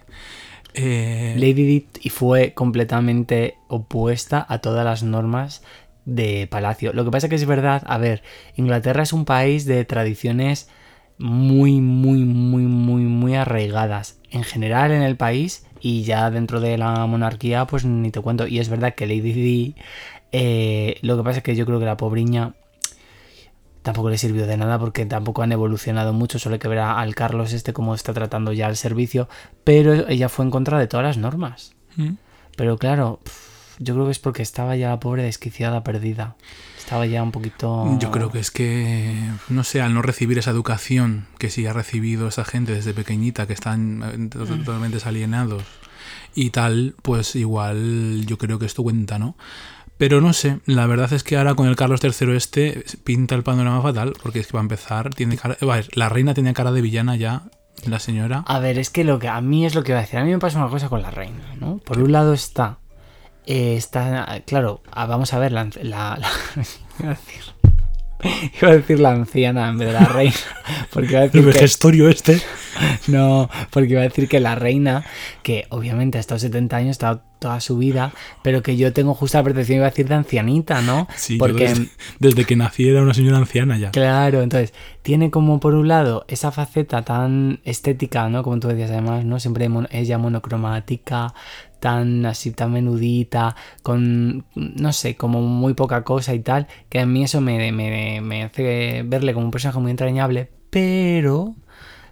Eh, 0.74 1.34
Lady 1.36 1.86
Di 2.00 2.10
fue 2.10 2.54
completamente 2.54 3.56
opuesta 3.66 4.46
a 4.48 4.58
todas 4.58 4.84
las 4.84 5.02
normas 5.02 5.62
de 6.10 6.46
palacio. 6.50 6.92
Lo 6.92 7.04
que 7.04 7.10
pasa 7.10 7.28
que 7.28 7.36
es 7.36 7.46
verdad, 7.46 7.82
a 7.86 7.98
ver, 7.98 8.22
Inglaterra 8.56 9.02
es 9.02 9.12
un 9.12 9.24
país 9.24 9.64
de 9.64 9.84
tradiciones 9.84 10.68
muy, 11.18 11.80
muy, 11.80 12.20
muy, 12.24 12.62
muy, 12.64 13.02
muy 13.02 13.34
arraigadas. 13.36 14.18
En 14.30 14.42
general 14.42 14.90
en 14.92 15.02
el 15.02 15.16
país 15.16 15.66
y 15.80 16.02
ya 16.02 16.30
dentro 16.30 16.60
de 16.60 16.76
la 16.78 17.06
monarquía, 17.06 17.66
pues 17.66 17.84
ni 17.84 18.10
te 18.10 18.20
cuento. 18.20 18.46
Y 18.46 18.58
es 18.58 18.68
verdad 18.68 18.94
que 18.94 19.06
Lady 19.06 19.32
Di, 19.32 19.74
eh, 20.32 20.98
lo 21.02 21.16
que 21.16 21.22
pasa 21.22 21.38
es 21.38 21.42
que 21.44 21.54
yo 21.56 21.66
creo 21.66 21.78
que 21.78 21.84
la 21.86 21.96
pobriña 21.96 22.54
tampoco 23.82 24.10
le 24.10 24.18
sirvió 24.18 24.46
de 24.46 24.56
nada 24.56 24.78
porque 24.78 25.06
tampoco 25.06 25.42
han 25.42 25.52
evolucionado 25.52 26.12
mucho. 26.12 26.38
Solo 26.38 26.54
hay 26.54 26.58
que 26.58 26.68
ver 26.68 26.78
a- 26.80 26.98
al 27.00 27.14
Carlos 27.14 27.52
este 27.52 27.72
cómo 27.72 27.94
está 27.94 28.12
tratando 28.12 28.52
ya 28.52 28.68
el 28.68 28.76
servicio. 28.76 29.28
Pero 29.64 30.08
ella 30.08 30.28
fue 30.28 30.44
en 30.44 30.50
contra 30.50 30.78
de 30.78 30.86
todas 30.86 31.04
las 31.06 31.16
normas. 31.18 31.74
¿Mm? 31.96 32.10
Pero 32.56 32.76
claro, 32.78 33.20
yo 33.80 33.94
creo 33.94 34.04
que 34.06 34.12
es 34.12 34.18
porque 34.20 34.42
estaba 34.42 34.76
ya 34.76 34.90
la 34.90 35.00
pobre 35.00 35.24
desquiciada, 35.24 35.82
perdida. 35.82 36.36
Estaba 36.78 37.06
ya 37.06 37.22
un 37.22 37.32
poquito... 37.32 37.96
Yo 37.98 38.10
creo 38.10 38.30
que 38.30 38.38
es 38.38 38.50
que, 38.50 39.14
no 39.48 39.64
sé, 39.64 39.80
al 39.80 39.94
no 39.94 40.02
recibir 40.02 40.38
esa 40.38 40.50
educación 40.52 41.26
que 41.38 41.50
sí 41.50 41.66
ha 41.66 41.72
recibido 41.72 42.28
esa 42.28 42.44
gente 42.44 42.72
desde 42.74 42.94
pequeñita, 42.94 43.46
que 43.46 43.52
están 43.54 44.02
eh, 44.02 44.28
to- 44.28 44.44
totalmente 44.44 44.98
alienados 45.04 45.62
y 46.34 46.50
tal, 46.50 46.94
pues 47.02 47.34
igual 47.36 48.24
yo 48.26 48.38
creo 48.38 48.58
que 48.58 48.66
esto 48.66 48.82
cuenta, 48.82 49.18
¿no? 49.18 49.36
Pero 49.98 50.20
no 50.20 50.32
sé, 50.32 50.60
la 50.64 50.86
verdad 50.86 51.12
es 51.12 51.22
que 51.24 51.36
ahora 51.36 51.54
con 51.54 51.66
el 51.68 51.76
Carlos 51.76 52.00
III 52.02 52.34
este 52.34 52.84
pinta 53.04 53.34
el 53.34 53.42
panorama 53.42 53.82
fatal, 53.82 54.14
porque 54.22 54.40
es 54.40 54.46
que 54.46 54.54
va 54.54 54.60
a 54.60 54.62
empezar, 54.62 55.10
tiene 55.10 55.36
cara, 55.36 55.56
a 55.60 55.64
ver, 55.66 55.88
la 55.94 56.08
reina 56.08 56.32
tenía 56.34 56.54
cara 56.54 56.72
de 56.72 56.80
villana 56.80 57.16
ya, 57.16 57.42
la 57.86 57.98
señora. 57.98 58.42
A 58.46 58.58
ver, 58.60 58.78
es 58.78 58.90
que 58.90 59.04
lo 59.04 59.18
que 59.18 59.28
a 59.28 59.40
mí 59.42 59.66
es 59.66 59.74
lo 59.74 59.82
que 59.84 59.92
va 59.92 59.98
a 59.98 60.02
decir. 60.02 60.18
A 60.18 60.24
mí 60.24 60.30
me 60.30 60.38
pasa 60.38 60.58
una 60.58 60.68
cosa 60.70 60.88
con 60.88 61.02
la 61.02 61.10
reina, 61.10 61.54
¿no? 61.60 61.78
Por 61.78 61.98
un 61.98 62.12
lado 62.12 62.32
está... 62.32 62.78
eh, 63.46 63.74
está, 63.76 64.42
claro, 64.46 64.82
ah, 64.92 65.06
vamos 65.06 65.32
a 65.34 65.38
ver 65.38 65.52
la... 65.52 65.68
la- 65.82 66.16
la- 66.18 66.28
iba, 67.00 67.10
a 67.10 67.14
decir, 67.14 67.42
iba 68.60 68.68
a 68.70 68.76
decir 68.76 69.00
la 69.00 69.12
anciana 69.12 69.68
en 69.68 69.78
vez 69.78 69.88
de 69.88 69.94
la 69.94 70.04
reina. 70.06 70.34
Porque 70.92 71.10
iba 71.12 71.20
a 71.20 71.22
decir 71.22 71.40
El 71.40 71.46
que- 71.46 71.52
vejestorio 71.52 72.08
este. 72.08 72.40
No, 73.08 73.50
porque 73.72 73.90
iba 73.90 74.00
a 74.00 74.04
decir 74.04 74.28
que 74.28 74.38
la 74.40 74.54
reina, 74.54 75.04
que 75.42 75.66
obviamente 75.70 76.16
ha 76.18 76.20
estado 76.20 76.38
70 76.38 76.76
años, 76.76 76.88
ha 76.88 76.92
estado 76.92 77.22
toda 77.40 77.60
su 77.60 77.76
vida, 77.76 78.12
pero 78.42 78.62
que 78.62 78.76
yo 78.76 78.92
tengo 78.92 79.12
justa 79.12 79.38
la 79.38 79.44
percepción, 79.44 79.78
iba 79.78 79.86
a 79.86 79.90
decir 79.90 80.06
de 80.08 80.14
ancianita, 80.14 80.80
¿no? 80.80 81.08
Sí, 81.16 81.36
porque, 81.36 81.68
desde, 81.68 81.88
desde 82.20 82.44
que 82.44 82.54
nací 82.56 82.88
era 82.88 83.02
una 83.02 83.12
señora 83.12 83.38
anciana 83.38 83.76
ya. 83.76 83.90
claro, 83.90 84.40
entonces, 84.42 84.72
tiene 85.02 85.30
como 85.30 85.58
por 85.60 85.74
un 85.74 85.88
lado 85.88 86.24
esa 86.28 86.52
faceta 86.52 87.02
tan 87.02 87.60
estética, 87.64 88.28
¿no? 88.28 88.42
Como 88.44 88.60
tú 88.60 88.68
decías 88.68 88.90
además, 88.92 89.24
¿no? 89.24 89.40
Siempre 89.40 89.68
mon- 89.68 89.88
ella 89.90 90.16
monocromática, 90.18 91.34
tan 91.80 92.26
así, 92.26 92.52
tan 92.52 92.72
menudita, 92.72 93.56
con, 93.82 94.44
no 94.54 94.92
sé, 94.92 95.16
como 95.16 95.40
muy 95.40 95.74
poca 95.74 96.04
cosa 96.04 96.34
y 96.34 96.40
tal, 96.40 96.68
que 96.88 97.00
a 97.00 97.06
mí 97.06 97.24
eso 97.24 97.40
me, 97.40 97.72
me, 97.72 98.20
me 98.20 98.44
hace 98.44 99.02
verle 99.04 99.34
como 99.34 99.46
un 99.46 99.50
personaje 99.50 99.80
muy 99.80 99.90
entrañable, 99.90 100.50
pero 100.70 101.56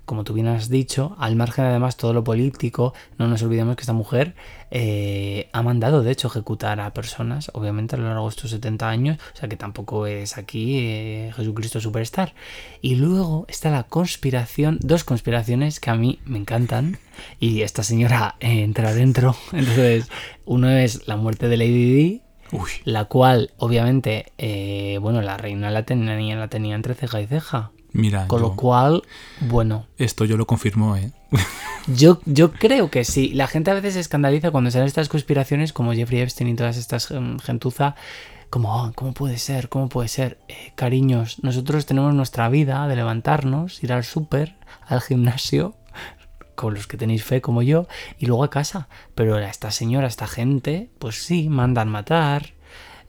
como 0.08 0.24
tú 0.24 0.32
bien 0.32 0.48
has 0.48 0.70
dicho, 0.70 1.14
al 1.18 1.36
margen 1.36 1.66
además 1.66 1.98
todo 1.98 2.14
lo 2.14 2.24
político, 2.24 2.94
no 3.18 3.28
nos 3.28 3.42
olvidemos 3.42 3.76
que 3.76 3.82
esta 3.82 3.92
mujer 3.92 4.34
eh, 4.70 5.50
ha 5.52 5.62
mandado 5.62 6.02
de 6.02 6.10
hecho 6.10 6.28
ejecutar 6.28 6.80
a 6.80 6.94
personas, 6.94 7.50
obviamente 7.52 7.94
a 7.94 7.98
lo 7.98 8.08
largo 8.08 8.24
de 8.24 8.30
estos 8.30 8.50
70 8.52 8.88
años, 8.88 9.18
o 9.34 9.36
sea 9.36 9.50
que 9.50 9.58
tampoco 9.58 10.06
es 10.06 10.38
aquí 10.38 10.78
eh, 10.78 11.32
Jesucristo 11.36 11.78
Superstar. 11.78 12.34
Y 12.80 12.94
luego 12.94 13.44
está 13.48 13.70
la 13.70 13.82
conspiración, 13.82 14.78
dos 14.80 15.04
conspiraciones 15.04 15.78
que 15.78 15.90
a 15.90 15.94
mí 15.94 16.20
me 16.24 16.38
encantan, 16.38 16.98
y 17.38 17.60
esta 17.60 17.82
señora 17.82 18.36
eh, 18.40 18.62
entra 18.62 18.94
dentro. 18.94 19.36
Entonces, 19.52 20.08
uno 20.46 20.70
es 20.70 21.06
la 21.06 21.16
muerte 21.16 21.48
de 21.48 21.56
Lady 21.58 21.92
Di, 21.92 22.22
Uy, 22.50 22.70
la 22.84 23.04
cual 23.04 23.50
obviamente, 23.58 24.32
eh, 24.38 24.98
bueno, 25.02 25.20
la 25.20 25.36
reina 25.36 25.70
la 25.70 25.82
tenía, 25.82 26.34
la 26.36 26.48
tenía 26.48 26.76
entre 26.76 26.94
ceja 26.94 27.20
y 27.20 27.26
ceja. 27.26 27.72
Mira, 27.98 28.26
Con 28.28 28.40
yo- 28.40 28.48
lo 28.48 28.56
cual, 28.56 29.02
bueno, 29.40 29.86
esto 29.98 30.24
yo 30.24 30.36
lo 30.36 30.46
confirmo, 30.46 30.96
¿eh? 30.96 31.12
yo, 31.86 32.20
yo 32.24 32.52
creo 32.52 32.90
que 32.90 33.04
sí. 33.04 33.30
La 33.34 33.46
gente 33.46 33.70
a 33.70 33.74
veces 33.74 33.94
se 33.94 34.00
escandaliza 34.00 34.50
cuando 34.50 34.70
salen 34.70 34.86
estas 34.88 35.08
conspiraciones 35.08 35.72
como 35.72 35.92
Jeffrey 35.92 36.20
Epstein 36.20 36.48
y 36.50 36.54
todas 36.54 36.76
estas 36.76 37.10
em, 37.10 37.38
gentuza. 37.38 37.94
Como, 38.50 38.82
"Ah, 38.82 38.92
¿cómo 38.94 39.12
puede 39.12 39.36
ser? 39.36 39.68
¿Cómo 39.68 39.90
puede 39.90 40.08
ser? 40.08 40.38
Eh, 40.48 40.72
cariños, 40.74 41.36
nosotros 41.42 41.84
tenemos 41.84 42.14
nuestra 42.14 42.48
vida 42.48 42.88
de 42.88 42.96
levantarnos, 42.96 43.82
ir 43.84 43.92
al 43.92 44.04
súper, 44.04 44.56
al 44.86 45.02
gimnasio, 45.02 45.74
con 46.54 46.72
los 46.74 46.86
que 46.86 46.96
tenéis 46.96 47.24
fe 47.24 47.40
como 47.42 47.60
yo, 47.62 47.86
y 48.18 48.24
luego 48.26 48.42
a 48.44 48.50
casa. 48.50 48.88
Pero 49.14 49.38
esta 49.38 49.70
señora, 49.70 50.06
esta 50.06 50.26
gente, 50.26 50.88
pues 50.98 51.22
sí, 51.24 51.48
mandan 51.50 51.88
matar, 51.90 52.54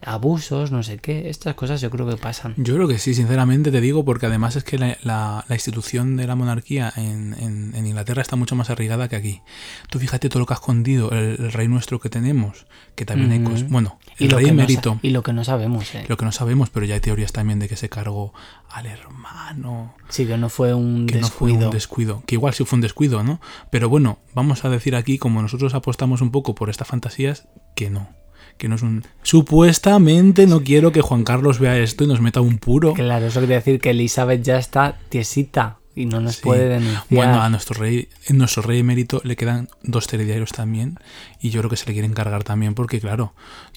abusos, 0.02 0.72
no 0.72 0.84
sé 0.84 0.98
qué. 0.98 1.30
Estas 1.30 1.56
cosas 1.56 1.82
yo 1.82 1.90
creo 1.90 2.08
que 2.08 2.16
pasan. 2.18 2.54
Yo 2.58 2.76
creo 2.76 2.88
que 2.88 3.00
sí, 3.00 3.14
sinceramente 3.14 3.72
te 3.72 3.82
digo, 3.82 4.06
porque 4.06 4.26
además 4.28 4.56
es 4.56 4.64
que 4.64 4.78
la, 4.78 4.98
la- 5.04 5.46
la 5.48 5.56
institución 5.56 6.16
de 6.18 6.28
la 6.28 6.36
monarquía 6.36 6.92
en, 6.96 7.34
en- 7.40 7.74
en 7.76 7.86
Inglaterra 7.88 8.22
está 8.22 8.36
mucho 8.36 8.56
más 8.56 8.70
arraigada 8.70 9.08
que 9.10 9.16
aquí. 9.16 9.42
Tú 9.90 10.00
fíjate 10.00 10.30
todo 10.30 10.40
lo 10.40 10.46
que 10.46 10.54
ha 10.54 10.56
escondido 10.56 11.12
el, 11.12 11.36
el 11.40 11.52
rey 11.52 11.68
nuestro 11.68 12.00
que 12.00 12.10
tenemos, 12.10 12.66
que 12.96 13.06
también 13.06 13.32
hay 13.32 13.44
cosas... 13.44 13.70
Bueno, 13.70 14.00
Y 14.18 14.26
el 14.26 14.32
lo, 14.32 14.38
rey 14.38 14.46
que 14.46 14.52
emérito, 14.52 15.00
y 15.02 15.10
lo 15.10 15.24
que 15.24 15.34
no 15.34 15.44
sabemos, 15.44 15.94
¿eh? 15.96 16.06
lo 16.08 16.18
que 16.18 16.26
no 16.26 16.32
sabemos, 16.32 16.70
pero 16.70 16.86
ya 16.86 16.96
hay 16.96 17.02
teorías 17.02 17.32
también 17.34 17.60
de 17.60 17.68
que 17.68 17.76
se 17.76 17.90
cargó 17.90 18.34
al 18.70 18.86
hermano, 18.86 19.96
Sí, 20.10 20.26
que 20.26 20.38
no 20.38 20.50
fue 20.50 20.74
un 20.74 21.06
que 21.08 21.20
no 21.20 21.28
fue 21.28 21.52
un 21.52 21.70
descuido, 21.72 22.24
que 22.26 22.36
igual 22.36 22.54
sí 22.54 22.66
fue 22.66 22.78
un 22.78 22.82
descuido, 22.82 23.24
¿no? 23.24 23.40
Pero 23.70 23.90
bueno, 23.90 24.20
vamos 24.34 24.64
a 24.66 24.70
decir 24.70 24.96
aquí, 24.96 25.18
como 25.18 25.42
nosotros 25.42 25.74
apostamos 25.74 26.22
un 26.22 26.32
poco 26.32 26.56
por 26.56 26.70
estas 26.70 26.88
fantasías, 26.88 27.48
que 27.76 27.90
no. 27.90 28.10
Que 28.60 28.68
no 28.68 28.76
es 28.76 28.84
un. 28.84 29.04
Supuestamente 29.24 30.46
no 30.46 30.62
quiero 30.64 30.92
que 30.92 31.02
Juan 31.02 31.24
Carlos 31.24 31.58
vea 31.60 31.78
esto 31.80 32.04
y 32.04 32.08
nos 32.08 32.22
meta 32.22 32.42
un 32.42 32.60
puro. 32.60 32.94
Claro, 32.94 33.26
eso 33.26 33.40
quiere 33.40 33.56
decir 33.56 33.80
que 33.82 33.90
Elizabeth 33.90 34.44
ya 34.44 34.58
está 34.60 35.00
tiesita 35.10 35.78
y 35.96 36.06
no 36.06 36.20
nos 36.22 36.36
Sí. 36.36 36.42
puede 36.44 36.68
denunciar. 36.70 37.04
Bueno, 37.10 37.42
a 37.42 37.50
nuestro 37.50 37.80
rey, 37.80 38.08
en 38.28 38.38
nuestro 38.38 38.62
rey 38.62 38.80
emérito 38.80 39.22
le 39.24 39.36
quedan 39.36 39.70
dos 39.82 40.06
telediarios 40.06 40.52
también. 40.52 41.00
Y 41.42 41.50
yo 41.50 41.62
creo 41.62 41.70
que 41.72 41.78
se 41.78 41.88
le 41.88 41.94
quieren 41.94 42.14
cargar 42.14 42.44
también, 42.44 42.76
porque 42.76 43.00
claro, 43.00 43.34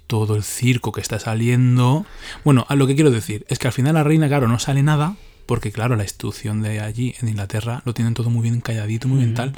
todo 0.06 0.36
el 0.36 0.42
circo 0.42 0.92
que 0.92 1.00
está 1.00 1.18
saliendo. 1.18 2.04
Bueno, 2.44 2.66
a 2.68 2.74
lo 2.74 2.86
que 2.86 2.94
quiero 2.94 3.10
decir 3.10 3.46
es 3.48 3.58
que 3.58 3.68
al 3.68 3.72
final 3.72 3.94
la 3.94 4.04
reina, 4.04 4.28
claro, 4.28 4.46
no 4.46 4.58
sale 4.58 4.82
nada. 4.82 5.14
Porque 5.52 5.70
claro, 5.70 5.96
la 5.96 6.04
institución 6.04 6.62
de 6.62 6.80
allí 6.80 7.14
en 7.20 7.28
Inglaterra 7.28 7.82
lo 7.84 7.92
tienen 7.92 8.14
todo 8.14 8.30
muy 8.30 8.40
bien 8.40 8.62
calladito, 8.62 9.06
muy 9.06 9.18
bien 9.18 9.34
tal. 9.34 9.52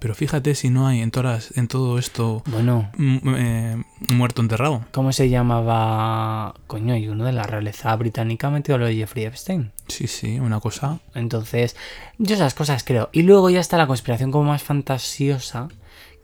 Pero 0.00 0.12
fíjate 0.16 0.56
si 0.56 0.70
no 0.70 0.88
hay 0.88 1.02
en, 1.02 1.12
todas, 1.12 1.56
en 1.56 1.68
todo 1.68 2.00
esto 2.00 2.42
Bueno, 2.46 2.90
mm, 2.96 3.18
eh, 3.36 3.84
muerto 4.08 4.42
enterrado. 4.42 4.84
¿cómo 4.90 5.12
se 5.12 5.28
llamaba? 5.28 6.56
Coño, 6.66 6.94
hay 6.94 7.06
uno 7.06 7.26
de 7.26 7.32
la 7.32 7.44
realeza 7.44 7.94
británica 7.94 8.50
metido 8.50 8.74
a 8.74 8.78
lo 8.78 8.86
de 8.86 8.96
Jeffrey 8.96 9.24
Epstein. 9.24 9.70
Sí, 9.86 10.08
sí, 10.08 10.40
una 10.40 10.58
cosa. 10.58 10.98
Entonces, 11.14 11.76
yo 12.18 12.34
esas 12.34 12.54
cosas 12.54 12.82
creo. 12.82 13.08
Y 13.12 13.22
luego 13.22 13.48
ya 13.48 13.60
está 13.60 13.76
la 13.78 13.86
conspiración 13.86 14.32
como 14.32 14.50
más 14.50 14.64
fantasiosa, 14.64 15.68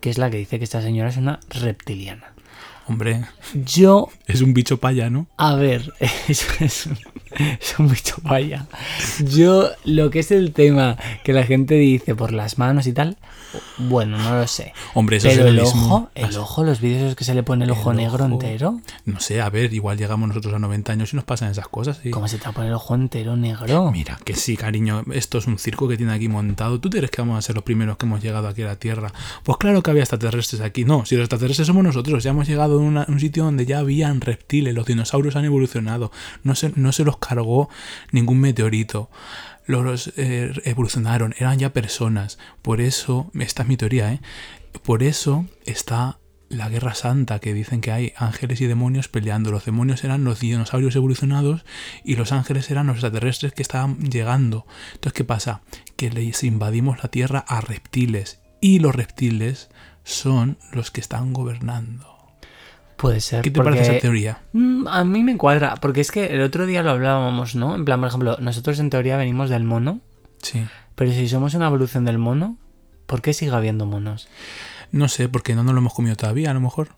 que 0.01 0.11
es 0.11 0.19
la 0.19 0.31
que 0.31 0.39
dice 0.39 0.59
que 0.59 0.65
esta 0.65 0.83
señora 0.83 1.11
es 1.11 1.17
una 1.17 1.39
reptiliana. 1.49 2.32
Hombre, 2.87 3.25
Yo 3.55 4.09
es 4.27 4.41
un 4.41 4.55
bicho 4.55 4.79
paya, 4.79 5.09
¿no? 5.09 5.27
A 5.37 5.55
ver, 5.55 5.93
es 6.29 6.87
un, 6.87 6.99
es 7.61 7.79
un 7.79 7.89
bicho 7.89 8.17
vaya. 8.23 8.67
Yo, 9.21 9.71
lo 9.85 10.11
que 10.11 10.21
es 10.21 10.31
el 10.31 10.53
tema 10.53 10.97
que 11.25 11.33
la 11.33 11.45
gente 11.45 11.75
dice 11.75 12.15
por 12.15 12.33
las 12.33 12.59
manos 12.59 12.87
y 12.87 12.93
tal, 12.93 13.17
bueno, 13.79 14.19
no 14.19 14.37
lo 14.41 14.47
sé. 14.47 14.73
Hombre, 14.95 15.17
eso 15.19 15.29
Pero 15.29 15.43
es 15.43 15.49
el 15.49 15.61
ojo, 15.61 16.11
el 16.15 16.37
ojo, 16.37 16.65
los 16.65 16.81
vídeos 16.81 17.15
que 17.15 17.25
se 17.25 17.35
le 17.35 17.43
pone 17.43 17.65
el 17.65 17.71
El 17.71 17.77
ojo 17.79 17.93
negro 17.93 18.25
ojo. 18.25 18.35
entero. 18.35 18.81
No 19.05 19.21
sé, 19.21 19.41
a 19.41 19.51
ver, 19.51 19.73
igual 19.73 19.99
llegamos 19.99 20.29
nosotros 20.29 20.55
a 20.55 20.59
90 20.59 20.93
años 20.93 21.13
y 21.13 21.17
nos 21.17 21.25
pasan 21.25 21.51
esas 21.51 21.69
cosas. 21.69 22.01
¿Cómo 22.11 22.29
se 22.29 22.39
te 22.39 22.45
va 22.45 22.51
a 22.51 22.55
poner 22.55 22.69
el 22.71 22.75
ojo 22.75 22.95
entero 22.95 23.37
negro? 23.37 23.91
Mira, 23.93 24.19
que 24.25 24.35
sí, 24.35 24.57
cariño, 24.57 25.05
esto 25.13 25.39
es 25.39 25.47
un 25.47 25.59
circo 25.59 25.89
que 25.89 25.97
tiene 25.97 26.13
aquí 26.13 26.29
montado. 26.29 26.81
¿Tú 26.81 26.91
crees 26.91 27.11
que 27.11 27.21
vamos 27.23 27.39
a 27.39 27.43
ser 27.43 27.55
los 27.55 27.65
primeros 27.65 27.97
que 27.97 28.07
hemos 28.07 28.23
llegado 28.23 28.49
aquí 28.49 28.63
a 28.63 28.67
la 28.67 28.77
Tierra? 28.77 29.13
Pues 29.43 29.59
claro 29.59 29.83
que 29.83 29.91
había 29.91 30.03
extraterrestres 30.03 30.61
aquí. 30.61 30.85
No, 30.85 31.05
si 31.07 31.17
los 31.17 31.25
extraterrestres 31.25 31.67
somos 31.67 31.85
nosotros, 31.85 32.23
ya 32.25 32.31
hemos 32.31 32.47
llegado 32.49 32.79
a 32.79 32.83
una- 32.83 33.07
un 33.09 33.21
sitio 33.21 33.45
donde 33.45 33.67
ya 33.67 33.79
habían 33.79 34.21
reptiles, 34.21 34.75
los 34.75 34.87
dinosaurios 34.87 35.37
han 35.37 35.45
evolucionado, 35.45 36.11
no 36.43 36.55
se, 36.55 36.73
no 36.77 36.93
se 36.93 37.05
los 37.05 37.19
cargó 37.19 37.69
ningún 38.11 38.39
meteorito. 38.41 39.11
Los 39.67 40.13
eh, 40.17 40.53
evolucionaron, 40.65 41.35
eran 41.39 41.59
ya 41.59 41.73
personas. 41.73 42.39
Por 42.63 42.81
eso, 42.81 43.31
esta 43.39 43.63
es 43.63 43.69
mi 43.69 43.77
teoría, 43.77 44.13
¿eh? 44.13 44.21
Por 44.83 45.03
eso 45.03 45.47
está 45.65 46.19
la 46.53 46.69
guerra 46.69 46.95
santa, 46.95 47.39
que 47.39 47.55
dicen 47.55 47.81
que 47.81 47.93
hay 47.93 48.13
ángeles 48.17 48.61
y 48.61 48.67
demonios 48.67 49.09
peleando. 49.09 49.51
Los 49.51 49.65
demonios 49.65 50.05
eran 50.05 50.25
los 50.25 50.41
dinosaurios 50.41 50.95
evolucionados 50.95 51.65
y 52.05 52.17
los 52.17 52.33
ángeles 52.33 52.71
eran 52.71 52.87
los 52.87 52.97
extraterrestres 52.97 53.53
que 53.53 53.63
estaban 53.63 53.99
llegando. 54.11 54.67
Entonces, 54.95 55.15
¿qué 55.15 55.25
pasa? 55.25 55.63
Que 55.97 56.11
les 56.11 56.45
invadimos 56.45 57.03
la 57.03 57.11
Tierra 57.11 57.45
a 57.49 57.61
reptiles 57.61 58.41
y 58.61 58.79
los 58.81 58.95
reptiles 58.95 59.71
son 60.05 60.59
los 60.73 60.91
que 60.91 61.01
están 61.01 61.33
gobernando. 61.33 62.12
Puede 63.03 63.21
ser. 63.21 63.43
¿Qué 63.43 63.51
te 63.51 63.61
parece 63.61 63.83
esa 63.83 63.99
teoría? 64.01 64.43
Mm, 64.53 64.87
A 64.89 65.05
mí 65.05 65.23
me 65.25 65.37
cuadra, 65.37 65.75
porque 65.75 66.01
es 66.01 66.11
que 66.13 66.27
el 66.27 66.41
otro 66.41 66.67
día 66.67 66.83
lo 66.83 66.91
hablábamos, 66.93 67.55
¿no? 67.57 67.75
En 67.75 67.85
plan, 67.85 67.99
por 68.01 68.09
ejemplo, 68.09 68.37
nosotros 68.41 68.79
en 68.79 68.91
teoría 68.91 69.17
venimos 69.17 69.51
del 69.51 69.65
mono, 69.65 70.01
Sí. 70.41 70.65
pero 70.95 71.11
si 71.11 71.29
somos 71.29 71.55
una 71.55 71.67
evolución 71.67 72.05
del 72.05 72.19
mono, 72.19 72.57
¿por 73.07 73.21
qué 73.21 73.33
sigue 73.35 73.53
habiendo 73.53 73.87
monos? 73.87 74.29
No 74.93 75.09
sé, 75.09 75.29
porque 75.29 75.55
no 75.57 75.65
nos 75.65 75.75
lo 75.75 75.81
hemos 75.81 75.95
comido 75.95 76.15
todavía, 76.17 76.53
a 76.53 76.55
lo 76.55 76.61
mejor. 76.61 76.91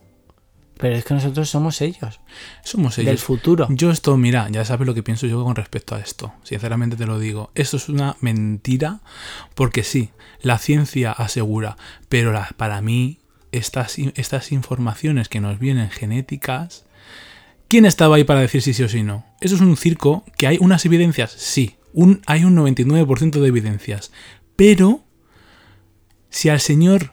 Pero 0.76 0.96
es 0.96 1.04
que 1.04 1.14
nosotros 1.14 1.48
somos 1.48 1.80
ellos, 1.80 2.20
Somos 2.64 2.96
del 2.96 3.08
ellos. 3.08 3.22
futuro. 3.22 3.66
Yo 3.70 3.90
esto, 3.90 4.16
mira, 4.18 4.48
ya 4.50 4.64
sabes 4.64 4.86
lo 4.86 4.92
que 4.94 5.02
pienso 5.04 5.26
yo 5.26 5.42
con 5.44 5.54
respecto 5.54 5.94
a 5.94 6.00
esto. 6.00 6.34
Sinceramente 6.42 6.96
te 6.96 7.06
lo 7.06 7.18
digo. 7.18 7.50
Esto 7.54 7.76
es 7.78 7.88
una 7.88 8.16
mentira 8.20 9.00
porque 9.54 9.84
sí, 9.84 10.10
la 10.42 10.58
ciencia 10.58 11.12
asegura, 11.12 11.76
pero 12.08 12.32
la- 12.32 12.50
para 12.56 12.80
mí 12.82 13.20
estas, 13.56 13.98
estas 13.98 14.52
informaciones 14.52 15.28
que 15.28 15.40
nos 15.40 15.58
vienen 15.58 15.90
genéticas, 15.90 16.84
¿quién 17.68 17.86
estaba 17.86 18.16
ahí 18.16 18.24
para 18.24 18.40
decir 18.40 18.62
si 18.62 18.74
sí 18.74 18.82
o 18.82 18.88
si 18.88 19.02
no? 19.02 19.24
Eso 19.40 19.54
es 19.54 19.60
un 19.60 19.76
circo 19.76 20.24
que 20.36 20.46
hay 20.46 20.58
unas 20.60 20.84
evidencias, 20.84 21.32
sí, 21.32 21.76
un, 21.92 22.22
hay 22.26 22.44
un 22.44 22.56
99% 22.56 23.40
de 23.40 23.48
evidencias, 23.48 24.12
pero 24.56 25.04
si 26.30 26.48
al 26.48 26.60
señor 26.60 27.12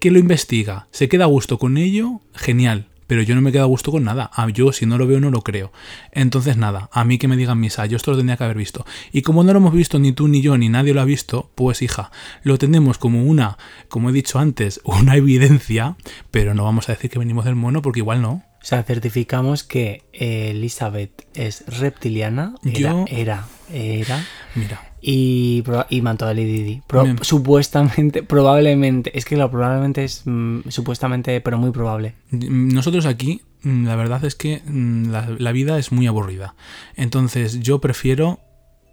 que 0.00 0.10
lo 0.10 0.18
investiga 0.18 0.88
se 0.90 1.08
queda 1.08 1.24
a 1.24 1.28
gusto 1.28 1.58
con 1.58 1.76
ello, 1.76 2.20
genial. 2.34 2.91
Pero 3.12 3.24
yo 3.24 3.34
no 3.34 3.42
me 3.42 3.52
quedo 3.52 3.64
a 3.64 3.66
gusto 3.66 3.90
con 3.92 4.04
nada. 4.04 4.30
Yo, 4.54 4.72
si 4.72 4.86
no 4.86 4.96
lo 4.96 5.06
veo, 5.06 5.20
no 5.20 5.30
lo 5.30 5.42
creo. 5.42 5.70
Entonces, 6.12 6.56
nada, 6.56 6.88
a 6.94 7.04
mí 7.04 7.18
que 7.18 7.28
me 7.28 7.36
digan 7.36 7.60
misa, 7.60 7.84
yo 7.84 7.98
esto 7.98 8.10
lo 8.12 8.16
tendría 8.16 8.38
que 8.38 8.44
haber 8.44 8.56
visto. 8.56 8.86
Y 9.12 9.20
como 9.20 9.44
no 9.44 9.52
lo 9.52 9.58
hemos 9.58 9.74
visto 9.74 9.98
ni 9.98 10.12
tú, 10.12 10.28
ni 10.28 10.40
yo, 10.40 10.56
ni 10.56 10.70
nadie 10.70 10.94
lo 10.94 11.02
ha 11.02 11.04
visto, 11.04 11.50
pues 11.54 11.82
hija, 11.82 12.10
lo 12.42 12.56
tenemos 12.56 12.96
como 12.96 13.22
una, 13.24 13.58
como 13.90 14.08
he 14.08 14.14
dicho 14.14 14.38
antes, 14.38 14.80
una 14.84 15.14
evidencia, 15.16 15.96
pero 16.30 16.54
no 16.54 16.64
vamos 16.64 16.88
a 16.88 16.92
decir 16.92 17.10
que 17.10 17.18
venimos 17.18 17.44
del 17.44 17.54
mono 17.54 17.82
porque 17.82 18.00
igual 18.00 18.22
no. 18.22 18.30
O 18.62 18.64
sea, 18.64 18.82
certificamos 18.82 19.62
que 19.62 20.04
Elizabeth 20.14 21.26
es 21.34 21.64
reptiliana. 21.66 22.54
Era, 22.64 22.78
Yo- 22.78 23.04
era, 23.08 23.44
era. 23.70 24.24
Mira, 24.54 24.80
Y, 25.04 25.64
y 25.90 26.00
mató 26.00 26.26
a 26.26 26.32
Lady 26.34 26.62
Di. 26.62 26.82
Pro- 26.86 27.04
Me- 27.04 27.16
Supuestamente, 27.22 28.22
probablemente. 28.22 29.16
Es 29.18 29.24
que 29.24 29.36
lo 29.36 29.50
probablemente 29.50 30.04
es 30.04 30.22
mm, 30.24 30.60
supuestamente, 30.68 31.40
pero 31.40 31.58
muy 31.58 31.72
probable. 31.72 32.14
nosotros 32.30 33.04
aquí, 33.06 33.42
mm, 33.64 33.86
la 33.86 33.96
verdad 33.96 34.24
es 34.24 34.36
que 34.36 34.62
mm, 34.64 35.10
la, 35.10 35.28
la 35.38 35.52
vida 35.52 35.76
es 35.78 35.90
muy 35.92 36.06
aburrida. 36.06 36.54
Entonces, 36.94 37.60
yo 37.60 37.80
prefiero 37.80 38.38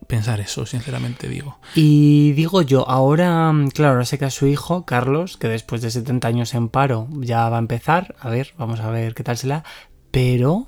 pensar 0.08 0.40
eso, 0.40 0.66
sinceramente 0.66 1.28
digo. 1.30 1.60
Y 1.76 2.32
digo 2.32 2.64
yo, 2.64 2.90
ahora, 2.90 3.54
claro, 3.76 3.92
ahora 3.94 4.06
sé 4.06 4.18
que 4.18 4.26
a 4.26 4.32
su 4.32 4.48
hijo, 4.48 4.84
Carlos, 4.86 5.38
que 5.38 5.48
después 5.48 5.84
de 5.84 5.92
70 5.92 6.28
años 6.28 6.56
en 6.56 6.70
paro 6.70 7.08
ya 7.20 7.48
va 7.50 7.58
a 7.58 7.60
empezar. 7.60 8.16
A 8.20 8.30
ver, 8.32 8.56
vamos 8.58 8.80
a 8.80 8.90
ver 8.90 9.14
qué 9.14 9.24
tal 9.24 9.38
se 9.38 9.46
la. 9.46 9.64
Pero 10.10 10.66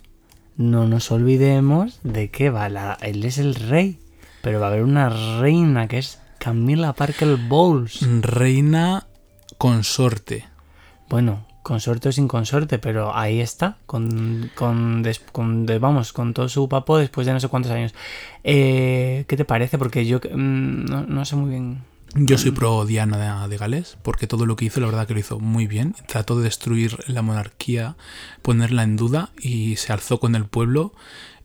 no 0.58 0.88
nos 0.88 1.10
olvidemos 1.10 2.00
de 2.04 2.30
que 2.30 2.52
va 2.52 2.70
la, 2.70 3.00
él 3.02 3.24
es 3.26 3.40
el 3.40 3.56
rey. 3.56 3.98
Pero 4.42 4.60
va 4.60 4.68
a 4.68 4.70
haber 4.72 4.84
una 4.84 5.10
reina 5.40 5.88
que 5.88 5.98
es 6.00 6.20
Camila 6.40 6.94
Parker 6.94 7.38
Bowles. 7.38 8.00
Reina 8.22 9.06
consorte. 9.58 10.46
Bueno, 11.10 11.46
consorte 11.62 12.10
o 12.10 12.12
sin 12.12 12.28
consorte, 12.28 12.80
pero 12.80 13.16
ahí 13.16 13.40
está, 13.42 13.78
con, 13.86 14.50
con, 14.56 15.04
des- 15.04 15.20
con 15.32 15.66
de- 15.66 15.78
vamos, 15.80 16.14
con 16.14 16.34
todo 16.34 16.50
su 16.50 16.68
papo 16.68 16.98
después 16.98 17.28
de 17.28 17.34
no 17.34 17.40
sé 17.40 17.48
cuántos 17.50 17.72
años. 17.72 17.94
Eh, 18.44 19.26
¿Qué 19.28 19.38
te 19.38 19.46
parece? 19.46 19.78
Porque 19.78 20.06
yo 20.06 20.18
mm, 20.20 20.86
no, 20.86 21.04
no 21.06 21.26
sé 21.26 21.36
muy 21.36 21.50
bien. 21.50 21.84
Yo 22.14 22.38
soy 22.38 22.52
pro 22.52 22.86
Diana 22.86 23.44
de, 23.44 23.48
de 23.50 23.58
Gales, 23.58 23.98
porque 24.04 24.28
todo 24.28 24.46
lo 24.46 24.58
que 24.58 24.66
hizo, 24.66 24.82
la 24.82 24.88
verdad 24.88 25.08
que 25.08 25.14
lo 25.14 25.22
hizo 25.22 25.40
muy 25.40 25.66
bien. 25.68 25.96
Trató 26.08 26.36
de 26.38 26.44
destruir 26.44 26.98
la 27.08 27.22
monarquía, 27.22 27.96
ponerla 28.42 28.84
en 28.84 28.98
duda 28.98 29.30
y 29.40 29.78
se 29.78 29.94
alzó 29.94 30.20
con 30.20 30.36
el 30.36 30.44
pueblo 30.46 30.92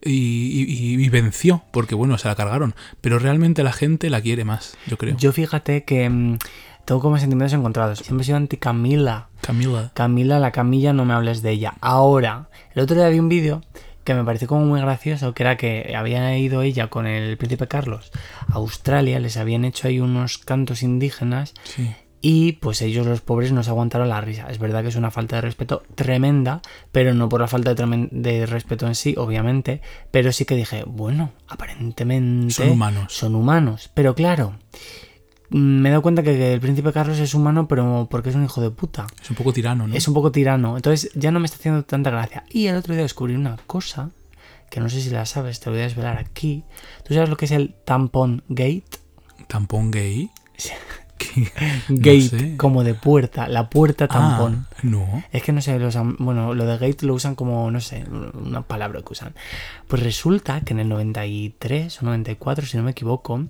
y, 0.03 0.11
y- 0.11 1.03
y 1.03 1.09
venció, 1.09 1.63
porque 1.71 1.95
bueno, 1.95 2.17
se 2.17 2.27
la 2.27 2.35
cargaron. 2.35 2.75
Pero 3.01 3.19
realmente 3.19 3.63
la 3.63 3.71
gente 3.73 4.09
la 4.09 4.21
quiere 4.21 4.45
más, 4.45 4.77
yo 4.87 4.97
creo. 4.97 5.15
Yo 5.17 5.31
fíjate 5.31 5.83
que 5.83 6.09
mm, 6.09 6.37
tengo 6.85 7.01
como 7.01 7.17
sentimientos 7.17 7.53
encontrados. 7.57 7.99
Siempre 7.99 8.23
he 8.23 8.25
sido 8.25 8.37
anti 8.37 8.57
Camila. 8.57 9.29
Camila. 9.41 9.91
Camila, 9.93 10.39
la 10.39 10.51
Camilla, 10.51 10.93
no 10.93 11.05
me 11.05 11.13
hables 11.13 11.41
de 11.41 11.51
ella. 11.51 11.73
Ahora, 11.81 12.49
el 12.73 12.81
otro 12.83 12.95
día 12.95 13.09
vi 13.09 13.19
un 13.19 13.29
vídeo 13.29 13.61
que 14.03 14.13
me 14.13 14.23
pareció 14.23 14.47
como 14.47 14.65
muy 14.65 14.79
gracioso, 14.79 15.33
que 15.33 15.43
era 15.43 15.57
que 15.57 15.93
había 15.97 16.37
ido 16.37 16.61
ella 16.61 16.87
con 16.87 17.07
el 17.07 17.35
príncipe 17.37 17.67
Carlos 17.67 18.11
a 18.47 18.53
Australia, 18.53 19.19
les 19.19 19.35
habían 19.35 19.65
hecho 19.65 19.89
ahí 19.89 19.99
unos 19.99 20.37
cantos 20.37 20.81
indígenas 20.81 21.53
Sí. 21.65 21.89
Y 22.29 22.51
pues 22.51 22.81
ellos 22.81 23.07
los 23.07 23.21
pobres 23.21 23.53
no 23.53 23.63
se 23.63 23.69
aguantaron 23.69 24.09
la 24.09 24.19
risa. 24.19 24.47
Es 24.49 24.59
verdad 24.59 24.81
que 24.81 24.89
es 24.89 24.97
una 24.97 25.11
falta 25.11 25.37
de 25.37 25.43
respeto 25.43 25.83
tremenda, 25.95 26.61
pero 26.91 27.13
no 27.13 27.29
por 27.29 27.39
la 27.39 27.47
falta 27.47 27.73
de, 27.73 28.09
de 28.11 28.45
respeto 28.45 28.85
en 28.85 28.95
sí, 28.95 29.15
obviamente, 29.17 29.79
pero 30.11 30.33
sí 30.33 30.43
que 30.43 30.57
dije, 30.57 30.83
bueno, 30.85 31.31
aparentemente 31.47 32.53
Son 32.53 32.69
humanos. 32.71 33.13
son 33.13 33.33
humanos. 33.33 33.89
Pero 33.93 34.13
claro, 34.13 34.57
mm, 35.51 35.57
me 35.57 35.87
he 35.87 35.91
dado 35.91 36.01
cuenta 36.01 36.21
que 36.21 36.51
el 36.51 36.59
príncipe 36.59 36.91
Carlos 36.91 37.17
es 37.19 37.33
humano, 37.33 37.69
pero 37.69 38.09
porque 38.11 38.27
es 38.27 38.35
un 38.35 38.43
hijo 38.43 38.59
de 38.59 38.71
puta. 38.71 39.07
Es 39.21 39.29
un 39.29 39.37
poco 39.37 39.53
tirano, 39.53 39.87
¿no? 39.87 39.95
Es 39.95 40.05
un 40.09 40.13
poco 40.13 40.29
tirano. 40.29 40.75
Entonces 40.75 41.09
ya 41.15 41.31
no 41.31 41.39
me 41.39 41.45
está 41.45 41.55
haciendo 41.55 41.83
tanta 41.85 42.09
gracia. 42.09 42.43
Y 42.49 42.67
el 42.67 42.75
otro 42.75 42.93
día 42.93 43.03
descubrí 43.03 43.35
una 43.35 43.55
cosa 43.67 44.09
que 44.69 44.81
no 44.81 44.89
sé 44.89 44.99
si 44.99 45.11
la 45.11 45.25
sabes, 45.25 45.61
te 45.61 45.67
lo 45.67 45.75
voy 45.75 45.79
a 45.79 45.85
desvelar 45.85 46.17
aquí. 46.17 46.65
¿Tú 47.05 47.13
sabes 47.13 47.29
lo 47.29 47.37
que 47.37 47.45
es 47.45 47.51
el 47.51 47.73
tampón 47.85 48.43
gate? 48.49 48.83
Tampón 49.47 49.91
gay. 49.91 50.29
¿Qué? 51.17 51.49
Gate, 51.89 52.21
sé. 52.21 52.57
como 52.57 52.83
de 52.83 52.93
puerta, 52.93 53.47
la 53.47 53.69
puerta 53.69 54.07
tampón. 54.07 54.67
Ah, 54.71 54.77
no. 54.83 55.23
Es 55.31 55.43
que 55.43 55.51
no 55.51 55.61
sé, 55.61 55.77
los, 55.79 55.95
am- 55.95 56.15
bueno, 56.19 56.53
lo 56.53 56.65
de 56.65 56.77
gate 56.77 57.05
lo 57.05 57.13
usan 57.13 57.35
como, 57.35 57.69
no 57.71 57.79
sé, 57.81 58.03
una 58.33 58.61
palabra 58.61 59.01
que 59.01 59.13
usan. 59.13 59.33
Pues 59.87 60.03
resulta 60.03 60.61
que 60.61 60.73
en 60.73 60.79
el 60.79 60.89
93 60.89 62.01
o 62.01 62.05
94, 62.05 62.65
si 62.65 62.77
no 62.77 62.83
me 62.83 62.91
equivoco, 62.91 63.45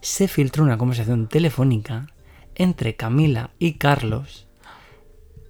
se 0.00 0.28
filtró 0.28 0.64
una 0.64 0.78
conversación 0.78 1.28
telefónica 1.28 2.06
entre 2.54 2.96
Camila 2.96 3.50
y 3.58 3.74
Carlos, 3.74 4.46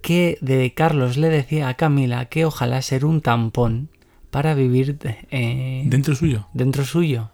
que 0.01 0.37
de 0.41 0.73
Carlos 0.73 1.17
le 1.17 1.29
decía 1.29 1.67
a 1.67 1.75
Camila 1.75 2.25
que 2.25 2.45
ojalá 2.45 2.81
ser 2.81 3.05
un 3.05 3.21
tampón 3.21 3.89
para 4.31 4.53
vivir 4.55 4.97
eh, 5.29 5.83
Dentro 5.85 6.15
suyo. 6.15 6.47
dentro 6.53 6.85
suyo. 6.85 7.29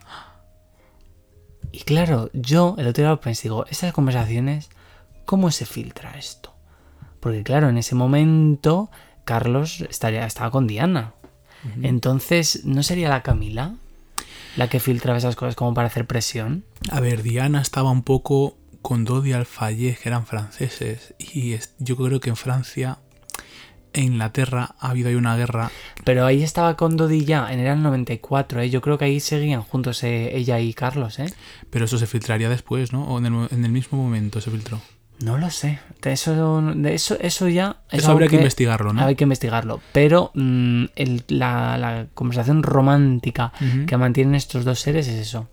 Y 1.72 1.80
claro, 1.80 2.30
yo 2.34 2.76
el 2.78 2.88
otro 2.88 3.04
día 3.04 3.16
pensé, 3.18 3.44
digo, 3.44 3.66
estas 3.68 3.94
conversaciones, 3.94 4.70
¿cómo 5.26 5.52
se 5.52 5.66
filtra 5.66 6.18
esto? 6.18 6.54
Porque 7.20 7.44
claro, 7.44 7.70
en 7.70 7.78
ese 7.78 7.96
momento 7.96 8.90
Carlos 9.26 9.82
estaría, 9.82 10.26
estaba 10.26 10.52
con 10.52 10.68
Diana. 10.68 11.14
Entonces, 11.82 12.64
¿no 12.66 12.82
sería 12.82 13.10
la 13.10 13.24
Camila 13.24 13.76
la 14.56 14.70
que 14.70 14.80
filtraba 14.80 15.18
esas 15.18 15.36
cosas 15.36 15.56
como 15.56 15.74
para 15.74 15.88
hacer 15.88 16.08
presión? 16.08 16.64
A 16.90 17.00
ver, 17.00 17.24
Diana 17.24 17.62
estaba 17.62 17.92
un 17.92 18.04
poco 18.04 18.58
con 18.82 19.04
Dodi 19.04 19.34
Alfayet, 19.34 20.00
que 20.00 20.08
eran 20.08 20.26
franceses. 20.26 21.14
Y 21.20 21.58
yo 21.80 21.98
creo 21.98 22.20
que 22.22 22.30
en 22.30 22.38
Francia 22.38 23.00
e 23.98 24.01
Inglaterra 24.01 24.75
ha 24.80 24.89
habido 24.92 25.10
ahí 25.10 25.16
una 25.16 25.36
guerra. 25.36 25.72
Pero 26.04 26.25
ahí 26.25 26.44
estaba 26.44 26.77
con 26.77 26.96
Dodi 26.98 27.25
ya, 27.25 27.51
en 27.51 27.60
el 27.60 27.82
94, 27.82 28.62
¿eh? 28.62 28.70
Yo 28.70 28.82
creo 28.82 28.98
que 28.98 29.06
ahí 29.06 29.20
seguían 29.20 29.62
juntos 29.63 30.04
eh, 30.04 30.36
ella 30.38 30.60
y 30.60 30.74
Carlos, 30.74 31.20
¿eh? 31.20 31.34
Pero 31.70 31.86
eso 31.86 31.98
se 31.98 32.08
filtraría 32.08 32.50
después, 32.50 32.94
¿no? 32.94 33.04
O 33.06 33.18
en 33.18 33.25
el, 33.25 33.48
en 33.51 33.66
el 33.66 33.72
mismo 33.72 33.98
momento 34.01 34.39
se 34.42 34.51
filtró. 34.51 34.80
No 35.20 35.39
lo 35.39 35.50
sé. 35.50 35.80
De 36.04 36.13
eso, 36.13 36.62
eso, 36.86 37.18
eso 37.20 37.48
ya... 37.48 37.77
es 37.89 38.00
Eso 38.04 38.12
habría 38.12 38.27
que 38.27 38.36
investigarlo, 38.36 38.94
¿no? 38.94 39.04
Hay 39.04 39.16
que 39.16 39.24
investigarlo. 39.24 39.82
Pero 39.92 40.30
mm, 40.36 40.86
el- 40.96 41.24
la, 41.30 41.77
la 41.80 42.06
conversación 42.13 42.62
romántica 42.62 43.51
que 43.88 43.98
mantienen 43.98 44.36
estos 44.36 44.63
dos 44.63 44.80
seres 44.80 45.08
es 45.08 45.16
eso. 45.16 45.50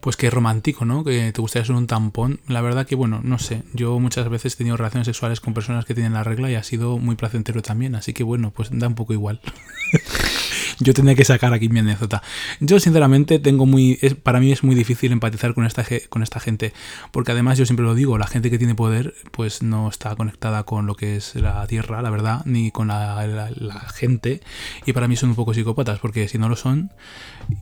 Pues 0.00 0.16
qué 0.16 0.30
romántico, 0.30 0.84
¿no? 0.84 1.04
Que 1.04 1.30
te 1.32 1.40
gustaría 1.40 1.66
ser 1.66 1.76
un 1.76 1.86
tampón. 1.86 2.40
La 2.48 2.62
verdad 2.62 2.86
que, 2.86 2.94
bueno, 2.94 3.20
no 3.22 3.38
sé. 3.38 3.62
Yo 3.74 3.98
muchas 3.98 4.28
veces 4.30 4.54
he 4.54 4.56
tenido 4.56 4.76
relaciones 4.76 5.06
sexuales 5.06 5.40
con 5.40 5.52
personas 5.52 5.84
que 5.84 5.94
tienen 5.94 6.14
la 6.14 6.24
regla 6.24 6.50
y 6.50 6.54
ha 6.54 6.62
sido 6.62 6.98
muy 6.98 7.16
placentero 7.16 7.60
también. 7.60 7.94
Así 7.94 8.14
que, 8.14 8.22
bueno, 8.22 8.50
pues 8.50 8.70
da 8.72 8.88
un 8.88 8.94
poco 8.94 9.12
igual. 9.12 9.40
Yo 10.82 10.94
tenía 10.94 11.14
que 11.14 11.24
sacar 11.26 11.52
aquí 11.52 11.68
mi 11.68 11.80
anécdota. 11.80 12.22
Yo, 12.58 12.80
sinceramente, 12.80 13.38
tengo 13.38 13.66
muy. 13.66 13.96
para 14.22 14.40
mí 14.40 14.50
es 14.50 14.64
muy 14.64 14.74
difícil 14.74 15.12
empatizar 15.12 15.52
con 15.54 15.66
esta, 15.66 15.84
con 16.08 16.22
esta 16.22 16.40
gente. 16.40 16.72
Porque 17.12 17.32
además, 17.32 17.58
yo 17.58 17.66
siempre 17.66 17.84
lo 17.84 17.94
digo, 17.94 18.16
la 18.16 18.26
gente 18.26 18.50
que 18.50 18.56
tiene 18.58 18.74
poder, 18.74 19.14
pues 19.30 19.62
no 19.62 19.88
está 19.88 20.16
conectada 20.16 20.62
con 20.64 20.86
lo 20.86 20.94
que 20.94 21.16
es 21.16 21.34
la 21.34 21.66
tierra, 21.66 22.00
la 22.00 22.08
verdad, 22.10 22.42
ni 22.46 22.70
con 22.70 22.88
la, 22.88 23.26
la- 23.26 23.50
la 23.54 23.80
gente. 23.80 24.40
Y 24.86 24.92
para 24.94 25.06
mí 25.06 25.16
son 25.16 25.28
un 25.30 25.34
poco 25.36 25.52
psicópatas, 25.52 25.98
porque 25.98 26.28
si 26.28 26.38
no 26.38 26.48
lo 26.48 26.56
son, 26.56 26.92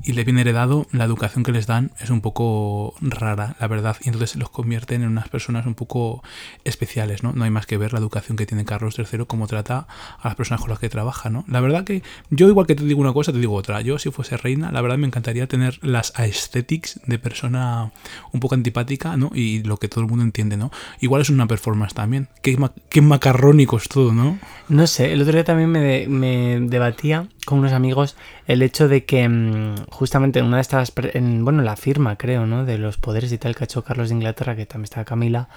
y 0.05 0.12
le 0.12 0.23
viene 0.25 0.43
heredado, 0.43 0.87
la 0.93 1.05
educación 1.05 1.43
que 1.45 1.51
les 1.53 1.66
dan 1.66 1.90
es 2.01 2.11
un 2.11 2.21
poco 2.21 2.95
rara, 3.01 3.57
la 3.59 3.66
verdad, 3.66 3.97
y 4.03 4.09
entonces 4.11 4.37
los 4.37 4.51
convierten 4.51 5.03
en 5.03 5.09
unas 5.09 5.29
personas 5.29 5.66
un 5.66 5.75
poco 5.75 6.23
especiales, 6.64 7.23
¿no? 7.23 7.33
No 7.33 7.45
hay 7.45 7.51
más 7.51 7.66
que 7.66 7.79
ver 7.79 7.93
la 7.93 7.99
educación 7.99 8.37
que 8.37 8.47
tiene 8.47 8.64
Carlos 8.64 8.97
III, 8.99 9.25
cómo 9.27 9.47
trata 9.47 9.87
a 10.21 10.29
las 10.29 10.37
personas 10.37 10.61
con 10.61 10.71
las 10.71 10.79
que 10.79 10.88
trabaja, 10.88 11.31
¿no? 11.31 11.45
La 11.49 11.61
verdad 11.61 11.85
que 11.85 12.03
yo 12.31 12.49
igual 12.49 12.66
que 12.66 12.75
te 12.75 12.85
digo 12.85 13.01
una 13.01 13.08
cosa, 13.12 13.33
te 13.33 13.38
digo 13.38 13.55
otra. 13.55 13.81
Yo 13.81 13.99
si 13.99 14.11
fuese 14.11 14.37
reina, 14.37 14.71
la 14.73 14.81
verdad 14.81 14.99
me 14.99 15.07
encantaría 15.07 15.47
tener 15.47 15.79
las 15.83 16.12
aesthetics 16.16 17.01
de 17.07 17.18
persona 17.18 17.92
un 18.33 18.40
poco 18.40 18.55
antipática, 18.55 19.16
¿no? 19.16 19.31
Y 19.35 19.62
lo 19.62 19.77
que 19.77 19.88
todo 19.88 20.03
el 20.03 20.09
mundo 20.11 20.25
entiende, 20.25 20.57
¿no? 20.57 20.71
Igual 21.01 21.23
es 21.23 21.31
una 21.31 21.47
performance 21.47 21.94
también. 21.94 22.29
Qué, 22.42 22.57
qué 22.88 23.01
macarrónico 23.03 23.77
es 23.77 23.88
todo, 23.88 24.12
¿no? 24.12 24.38
No 24.68 24.87
sé, 24.87 25.12
el 25.12 25.23
otro 25.23 25.33
día 25.33 25.44
también 25.44 25.71
me, 25.71 25.81
de- 25.81 26.09
me 26.09 26.61
debatía 26.61 27.27
con 27.47 27.61
unos 27.61 27.73
amigos 27.73 28.16
el 28.47 28.61
hecho 28.61 28.88
de 28.88 29.05
que 29.07 29.27
mm, 29.29 29.87
justamente 29.90 30.38
en 30.40 30.44
una 30.44 30.57
de 30.59 30.61
estas, 30.62 30.92
en, 31.14 31.44
bueno, 31.44 31.62
la 31.62 31.77
firma 31.77 32.16
creo, 32.16 32.47
¿no? 32.47 32.64
De 32.66 32.77
los 32.79 32.99
poderes 32.99 33.33
y 33.33 33.38
tal 33.38 33.55
que 33.55 33.64
ha 33.64 33.66
hecho 33.66 33.83
Carlos 33.85 34.11
de 34.11 34.16
Inglaterra, 34.16 34.55
que 34.57 34.66
también 34.66 34.85
está 34.85 35.05
Camila, 35.07 35.49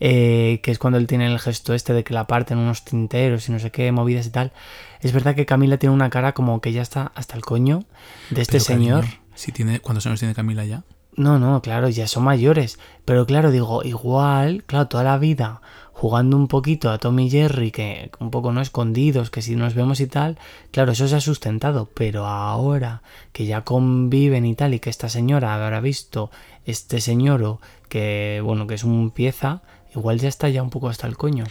eh, 0.00 0.60
que 0.62 0.70
es 0.72 0.78
cuando 0.78 0.98
él 0.98 1.06
tiene 1.06 1.26
el 1.26 1.38
gesto 1.38 1.74
este 1.74 1.92
de 1.92 2.02
que 2.04 2.14
la 2.14 2.26
parten 2.26 2.58
unos 2.58 2.84
tinteros 2.84 3.48
y 3.48 3.52
no 3.52 3.58
sé 3.58 3.70
qué, 3.70 3.92
movidas 3.92 4.26
y 4.26 4.30
tal. 4.30 4.52
Es 5.00 5.12
verdad 5.12 5.34
que 5.36 5.46
Camila 5.46 5.76
tiene 5.76 5.94
una 5.94 6.10
cara 6.10 6.32
como 6.32 6.60
que 6.60 6.72
ya 6.72 6.82
está 6.82 6.95
hasta 7.14 7.36
el 7.36 7.44
coño 7.44 7.84
de 8.30 8.42
este 8.42 8.52
Pero, 8.52 8.64
señor. 8.64 9.00
cariño, 9.04 9.20
si 9.34 9.52
tiene, 9.52 9.80
¿Cuántos 9.80 10.06
años 10.06 10.18
tiene 10.18 10.34
Camila 10.34 10.64
ya? 10.64 10.82
No, 11.16 11.38
no, 11.38 11.62
claro, 11.62 11.88
ya 11.88 12.06
son 12.06 12.24
mayores. 12.24 12.78
Pero 13.04 13.26
claro, 13.26 13.50
digo, 13.50 13.82
igual, 13.84 14.64
claro, 14.64 14.88
toda 14.88 15.02
la 15.04 15.16
vida 15.18 15.62
jugando 15.92 16.36
un 16.36 16.46
poquito 16.46 16.90
a 16.90 16.98
Tommy 16.98 17.28
y 17.28 17.30
Jerry, 17.30 17.70
que 17.70 18.10
un 18.20 18.30
poco 18.30 18.52
no 18.52 18.60
escondidos, 18.60 19.30
que 19.30 19.40
si 19.40 19.56
nos 19.56 19.74
vemos 19.74 20.00
y 20.00 20.06
tal, 20.06 20.36
claro, 20.70 20.92
eso 20.92 21.08
se 21.08 21.16
ha 21.16 21.20
sustentado. 21.22 21.88
Pero 21.94 22.26
ahora 22.26 23.02
que 23.32 23.46
ya 23.46 23.62
conviven 23.62 24.44
y 24.44 24.54
tal, 24.54 24.74
y 24.74 24.78
que 24.80 24.90
esta 24.90 25.08
señora 25.08 25.54
habrá 25.54 25.80
visto 25.80 26.30
este 26.66 27.00
señor 27.00 27.60
que, 27.88 28.42
bueno, 28.44 28.66
que 28.66 28.74
es 28.74 28.84
un 28.84 29.10
pieza, 29.10 29.62
igual 29.94 30.18
ya 30.20 30.28
está 30.28 30.50
ya 30.50 30.62
un 30.62 30.68
poco 30.70 30.90
hasta 30.90 31.06
el 31.06 31.16
coño. 31.16 31.44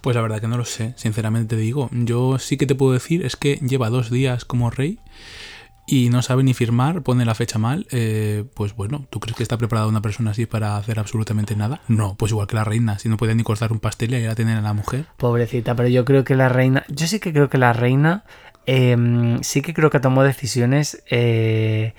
Pues 0.00 0.16
la 0.16 0.22
verdad 0.22 0.40
que 0.40 0.48
no 0.48 0.56
lo 0.56 0.64
sé, 0.64 0.94
sinceramente 0.96 1.56
te 1.56 1.60
digo. 1.60 1.88
Yo 1.92 2.38
sí 2.38 2.56
que 2.56 2.66
te 2.66 2.74
puedo 2.74 2.92
decir 2.92 3.24
es 3.24 3.36
que 3.36 3.56
lleva 3.56 3.90
dos 3.90 4.10
días 4.10 4.44
como 4.44 4.70
rey 4.70 4.98
y 5.86 6.08
no 6.08 6.22
sabe 6.22 6.42
ni 6.44 6.54
firmar, 6.54 7.02
pone 7.02 7.24
la 7.24 7.34
fecha 7.34 7.58
mal. 7.58 7.86
eh, 7.90 8.44
pues 8.54 8.74
bueno, 8.76 9.06
¿tú 9.10 9.18
crees 9.20 9.36
que 9.36 9.42
está 9.42 9.58
preparada 9.58 9.88
una 9.88 10.00
persona 10.00 10.30
así 10.30 10.46
para 10.46 10.76
hacer 10.76 10.98
absolutamente 11.00 11.56
nada? 11.56 11.80
No, 11.88 12.14
pues 12.16 12.30
igual 12.32 12.46
que 12.46 12.54
la 12.56 12.64
reina, 12.64 12.98
si 12.98 13.08
no 13.08 13.16
puede 13.16 13.34
ni 13.34 13.42
cortar 13.42 13.72
un 13.72 13.80
pastel 13.80 14.14
y 14.14 14.22
ya 14.22 14.34
tener 14.34 14.56
a 14.56 14.62
la 14.62 14.72
mujer. 14.72 15.06
Pobrecita, 15.16 15.74
pero 15.74 15.88
yo 15.88 16.04
creo 16.04 16.22
que 16.24 16.36
la 16.36 16.48
reina. 16.48 16.84
Yo 16.88 17.06
sí 17.06 17.18
que 17.20 17.32
creo 17.32 17.48
que 17.50 17.58
la 17.58 17.72
reina. 17.72 18.24
eh, 18.66 19.38
sí 19.42 19.62
que 19.62 19.74
creo 19.74 19.90
que 19.90 20.00
tomó 20.00 20.22
decisiones 20.22 21.02
eh, 21.10 21.94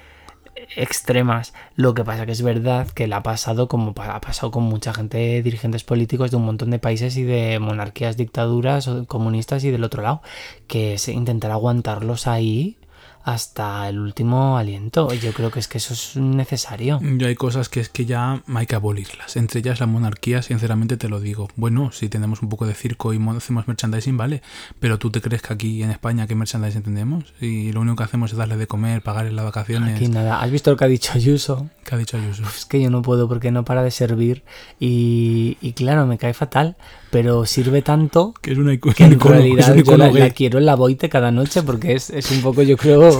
extremas. 0.75 1.53
Lo 1.75 1.93
que 1.93 2.03
pasa 2.03 2.25
que 2.25 2.31
es 2.31 2.41
verdad 2.41 2.87
que 2.89 3.07
la 3.07 3.17
ha 3.17 3.23
pasado 3.23 3.67
como 3.67 3.93
ha 3.97 4.21
pasado 4.21 4.51
con 4.51 4.63
mucha 4.63 4.93
gente, 4.93 5.41
dirigentes 5.41 5.83
políticos 5.83 6.31
de 6.31 6.37
un 6.37 6.45
montón 6.45 6.71
de 6.71 6.79
países 6.79 7.17
y 7.17 7.23
de 7.23 7.59
monarquías, 7.59 8.17
dictaduras 8.17 8.89
comunistas 9.07 9.63
y 9.63 9.71
del 9.71 9.83
otro 9.83 10.01
lado, 10.01 10.21
que 10.67 10.95
es 10.95 11.07
intentar 11.07 11.51
aguantarlos 11.51 12.27
ahí 12.27 12.77
hasta 13.23 13.87
el 13.89 13.99
último 13.99 14.57
aliento. 14.57 15.13
Yo 15.13 15.33
creo 15.33 15.51
que 15.51 15.59
es 15.59 15.67
que 15.67 15.77
eso 15.77 15.93
es 15.93 16.15
necesario. 16.17 16.99
Yo 17.17 17.27
hay 17.27 17.35
cosas 17.35 17.69
que 17.69 17.79
es 17.79 17.89
que 17.89 18.05
ya 18.05 18.43
hay 18.53 18.65
que 18.65 18.75
abolirlas. 18.75 19.35
Entre 19.37 19.59
ellas 19.59 19.79
la 19.79 19.85
monarquía, 19.85 20.41
sinceramente 20.41 20.97
te 20.97 21.09
lo 21.09 21.19
digo. 21.19 21.47
Bueno, 21.55 21.91
si 21.91 22.09
tenemos 22.09 22.41
un 22.41 22.49
poco 22.49 22.65
de 22.65 22.73
circo 22.73 23.13
y 23.13 23.19
mo- 23.19 23.33
hacemos 23.33 23.67
merchandising, 23.67 24.17
vale. 24.17 24.41
Pero 24.79 24.99
tú 24.99 25.09
te 25.11 25.21
crees 25.21 25.41
que 25.41 25.53
aquí 25.53 25.83
en 25.83 25.91
España 25.91 26.27
qué 26.27 26.35
merchandising 26.35 26.83
tenemos? 26.83 27.33
Y 27.39 27.71
lo 27.71 27.81
único 27.81 27.97
que 27.97 28.03
hacemos 28.03 28.31
es 28.31 28.37
darle 28.37 28.57
de 28.57 28.67
comer, 28.67 29.01
pagarle 29.01 29.31
las 29.31 29.45
vacaciones. 29.45 29.95
Aquí 29.95 30.07
nada. 30.07 30.41
¿Has 30.41 30.51
visto 30.51 30.71
lo 30.71 30.77
que 30.77 30.85
ha 30.85 30.87
dicho 30.87 31.11
Ayuso? 31.13 31.69
¿Qué 31.83 31.95
ha 31.95 31.97
dicho 31.97 32.17
Ayuso? 32.17 32.43
es 32.43 32.65
que 32.65 32.81
yo 32.81 32.89
no 32.89 33.01
puedo 33.01 33.27
porque 33.27 33.51
no 33.51 33.65
para 33.65 33.83
de 33.83 33.91
servir 33.91 34.43
y, 34.79 35.57
y 35.61 35.73
claro, 35.73 36.05
me 36.05 36.17
cae 36.17 36.33
fatal 36.33 36.75
pero 37.11 37.45
sirve 37.45 37.81
tanto 37.81 38.33
Que 38.41 38.53
es 38.53 38.57
una 38.57 38.75
que 38.77 39.03
en 39.03 39.19
icono- 39.19 39.31
realidad 39.31 39.75
yo 39.75 39.97
la, 39.97 40.29
quiero 40.31 40.57
en 40.59 40.65
la 40.65 40.75
boite 40.75 41.09
cada 41.09 41.29
noche 41.31 41.61
porque 41.61 41.93
es, 41.93 42.09
es 42.09 42.31
un 42.31 42.41
poco, 42.41 42.63
yo 42.63 42.77
creo, 42.77 43.11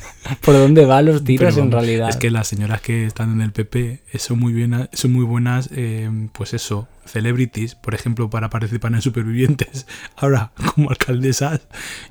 por 0.42 0.54
dónde 0.54 0.84
van 0.86 1.06
los 1.06 1.24
tiros 1.24 1.56
en 1.56 1.70
realidad. 1.70 2.08
Es 2.08 2.16
que 2.16 2.30
las 2.30 2.46
señoras 2.48 2.80
que 2.80 3.04
están 3.04 3.32
en 3.32 3.40
el 3.42 3.52
PP 3.52 4.02
son 4.18 4.38
muy 4.38 4.52
buenas, 4.52 4.88
son 4.92 5.12
muy 5.12 5.24
buenas, 5.24 5.68
eh, 5.74 6.08
pues 6.32 6.54
eso, 6.54 6.86
celebrities, 7.04 7.74
por 7.74 7.94
ejemplo, 7.94 8.30
para 8.30 8.48
participar 8.50 8.92
en 8.94 9.02
Supervivientes. 9.02 9.86
Ahora, 10.16 10.52
como 10.74 10.90
alcaldesas, 10.90 11.60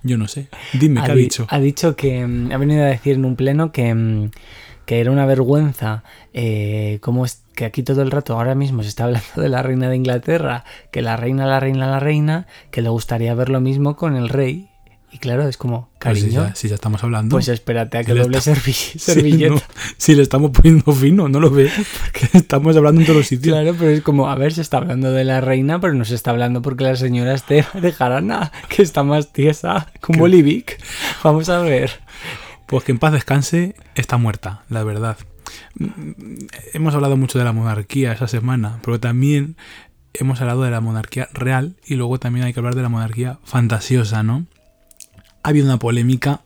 yo 0.03 0.17
no 0.17 0.27
sé. 0.27 0.49
Dime, 0.73 1.01
¿qué 1.05 1.11
ha 1.11 1.15
di- 1.15 1.21
dicho? 1.23 1.47
ha 1.49 1.59
dicho 1.59 1.95
que 1.95 2.27
mm, 2.27 2.51
ha 2.51 2.57
venido 2.57 2.83
a 2.83 2.87
decir 2.87 3.15
en 3.15 3.23
un 3.25 3.35
pleno 3.35 3.71
que, 3.71 3.93
mm, 3.93 4.31
que 4.89 4.99
era 5.01 5.11
una 5.11 5.27
vergüenza 5.27 6.03
eh, 6.33 6.97
cómo 7.01 7.23
es 7.23 7.43
que 7.53 7.63
aquí 7.65 7.83
todo 7.83 8.01
el 8.01 8.09
rato 8.09 8.33
ahora 8.33 8.55
mismo 8.55 8.81
se 8.81 8.89
está 8.89 9.03
hablando 9.03 9.27
de 9.39 9.47
la 9.47 9.61
reina 9.61 9.87
de 9.87 9.95
Inglaterra, 9.95 10.63
que 10.91 11.03
la 11.03 11.15
reina, 11.15 11.45
la 11.45 11.59
reina, 11.59 11.85
la 11.85 11.99
reina, 11.99 12.47
que 12.71 12.81
le 12.81 12.89
gustaría 12.89 13.35
ver 13.35 13.49
lo 13.49 13.61
mismo 13.61 13.95
con 13.95 14.15
el 14.15 14.29
rey. 14.29 14.67
Y 15.11 15.19
claro, 15.19 15.47
es 15.47 15.57
como, 15.57 15.89
Pues 15.99 16.17
si 16.17 16.23
cariño, 16.25 16.47
ya, 16.47 16.55
si 16.55 16.69
ya 16.69 16.73
estamos 16.75 17.03
hablando. 17.03 17.35
pues 17.35 17.47
espérate 17.49 17.99
a 17.99 18.03
que 18.03 18.15
le 18.15 18.21
doble 18.21 18.39
está- 18.39 18.55
servilleta. 18.97 19.53
no, 19.53 19.61
si 19.97 20.15
le 20.15 20.23
estamos 20.23 20.49
poniendo 20.49 20.91
fino, 20.91 21.29
no 21.29 21.39
lo 21.39 21.51
ve. 21.51 21.69
Que 22.13 22.37
estamos 22.39 22.75
hablando 22.75 23.01
en 23.01 23.05
todos 23.05 23.17
los 23.17 23.27
sitios. 23.27 23.53
Claro, 23.55 23.75
pero 23.77 23.91
es 23.91 24.01
como, 24.01 24.27
a 24.27 24.33
ver, 24.35 24.53
se 24.53 24.61
está 24.61 24.77
hablando 24.77 25.11
de 25.11 25.23
la 25.23 25.39
reina, 25.39 25.79
pero 25.79 25.93
no 25.93 26.03
se 26.05 26.15
está 26.15 26.31
hablando 26.31 26.63
porque 26.63 26.83
la 26.83 26.95
señora 26.95 27.35
esté 27.35 27.63
de 27.79 27.91
jarana, 27.91 28.51
que 28.69 28.81
está 28.81 29.03
más 29.03 29.31
tiesa, 29.33 29.85
Que- 30.01 30.17
Bolivic. 30.17 30.79
Vamos 31.23 31.47
a 31.49 31.59
ver. 31.59 31.91
Pues 32.69 32.83
que 32.83 32.91
en 32.91 32.99
paz 32.99 33.13
descanse, 33.13 33.75
está 33.95 34.17
muerta, 34.17 34.63
la 34.69 34.83
verdad. 34.83 35.17
Mm, 35.79 36.45
Hemos 36.73 36.93
hablado 36.93 37.17
mucho 37.17 37.39
de 37.39 37.45
la 37.45 37.51
monarquía 37.51 38.13
esa 38.13 38.27
semana, 38.27 38.79
pero 38.83 38.99
también 38.99 39.57
hemos 40.13 40.39
hablado 40.41 40.61
de 40.63 40.71
la 40.71 40.79
monarquía 40.81 41.27
real 41.33 41.75
y 41.85 41.95
luego 41.95 42.19
también 42.19 42.45
hay 42.45 42.53
que 42.53 42.59
hablar 42.59 42.75
de 42.75 42.83
la 42.83 42.89
monarquía 42.89 43.39
fantasiosa, 43.43 44.21
¿no? 44.21 44.45
Ha 45.43 45.49
habido 45.49 45.65
una 45.65 45.77
polémica 45.79 46.41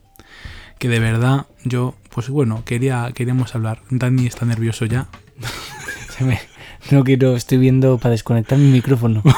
que 0.79 0.87
de 0.87 0.99
verdad 0.99 1.45
yo, 1.65 1.95
pues 2.09 2.29
bueno, 2.29 2.63
quería, 2.65 3.11
queríamos 3.13 3.53
hablar. 3.55 3.81
Dani 3.89 4.25
está 4.25 4.45
nervioso 4.45 4.85
ya. 4.85 5.07
Se 6.17 6.23
me- 6.23 6.39
No 6.91 7.03
quiero, 7.03 7.35
estoy 7.35 7.57
viendo 7.57 7.97
para 7.97 8.11
desconectar 8.11 8.57
mi 8.57 8.69
micrófono. 8.71 9.21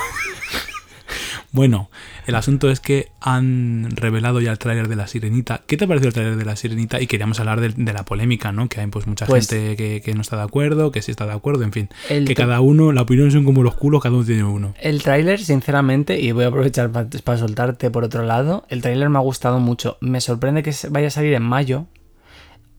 Bueno, 1.51 1.89
el 2.27 2.35
asunto 2.35 2.69
es 2.69 2.79
que 2.79 3.09
han 3.21 3.89
revelado 3.95 4.41
ya 4.41 4.51
el 4.51 4.59
tráiler 4.59 4.87
de 4.87 4.95
La 4.95 5.07
Sirenita. 5.07 5.61
¿Qué 5.67 5.77
te 5.77 5.87
pareció 5.87 6.07
el 6.09 6.13
tráiler 6.13 6.35
de 6.37 6.45
La 6.45 6.55
Sirenita? 6.55 7.01
Y 7.01 7.07
queríamos 7.07 7.39
hablar 7.39 7.61
de, 7.61 7.69
de 7.69 7.93
la 7.93 8.03
polémica, 8.05 8.51
¿no? 8.51 8.67
Que 8.69 8.81
hay 8.81 8.87
pues 8.87 9.07
mucha 9.07 9.25
Pues- 9.25 9.47
gente 9.49 9.75
que, 9.75 10.01
que 10.01 10.13
no 10.13 10.21
está 10.21 10.37
de 10.37 10.43
acuerdo, 10.43 10.91
que 10.91 11.01
sí 11.01 11.11
está 11.11 11.25
de 11.25 11.33
acuerdo, 11.33 11.63
en 11.63 11.71
fin. 11.71 11.89
Que 12.07 12.35
cada 12.35 12.61
uno, 12.61 12.91
la 12.91 13.01
opinión 13.03 13.31
son 13.31 13.43
como 13.45 13.63
los 13.63 13.75
culos, 13.75 14.01
cada 14.01 14.15
uno 14.15 14.25
tiene 14.25 14.43
uno. 14.43 14.73
el 14.81 15.01
tráiler, 15.03 15.39
sinceramente, 15.39 16.19
y 16.19 16.31
voy 16.31 16.43
a 16.45 16.47
aprovechar 16.47 16.91
para 16.91 17.37
soltarte 17.37 17.89
por 17.91 18.03
otro 18.03 18.23
lado, 18.23 18.65
el 18.69 18.81
tráiler 18.81 19.09
me 19.09 19.17
ha 19.17 19.21
gustado 19.21 19.59
mucho. 19.59 19.97
Me 20.01 20.21
sorprende 20.21 20.63
que 20.63 20.73
vaya 20.89 21.07
a 21.07 21.11
salir 21.11 21.33
en 21.33 21.43
mayo. 21.43 21.85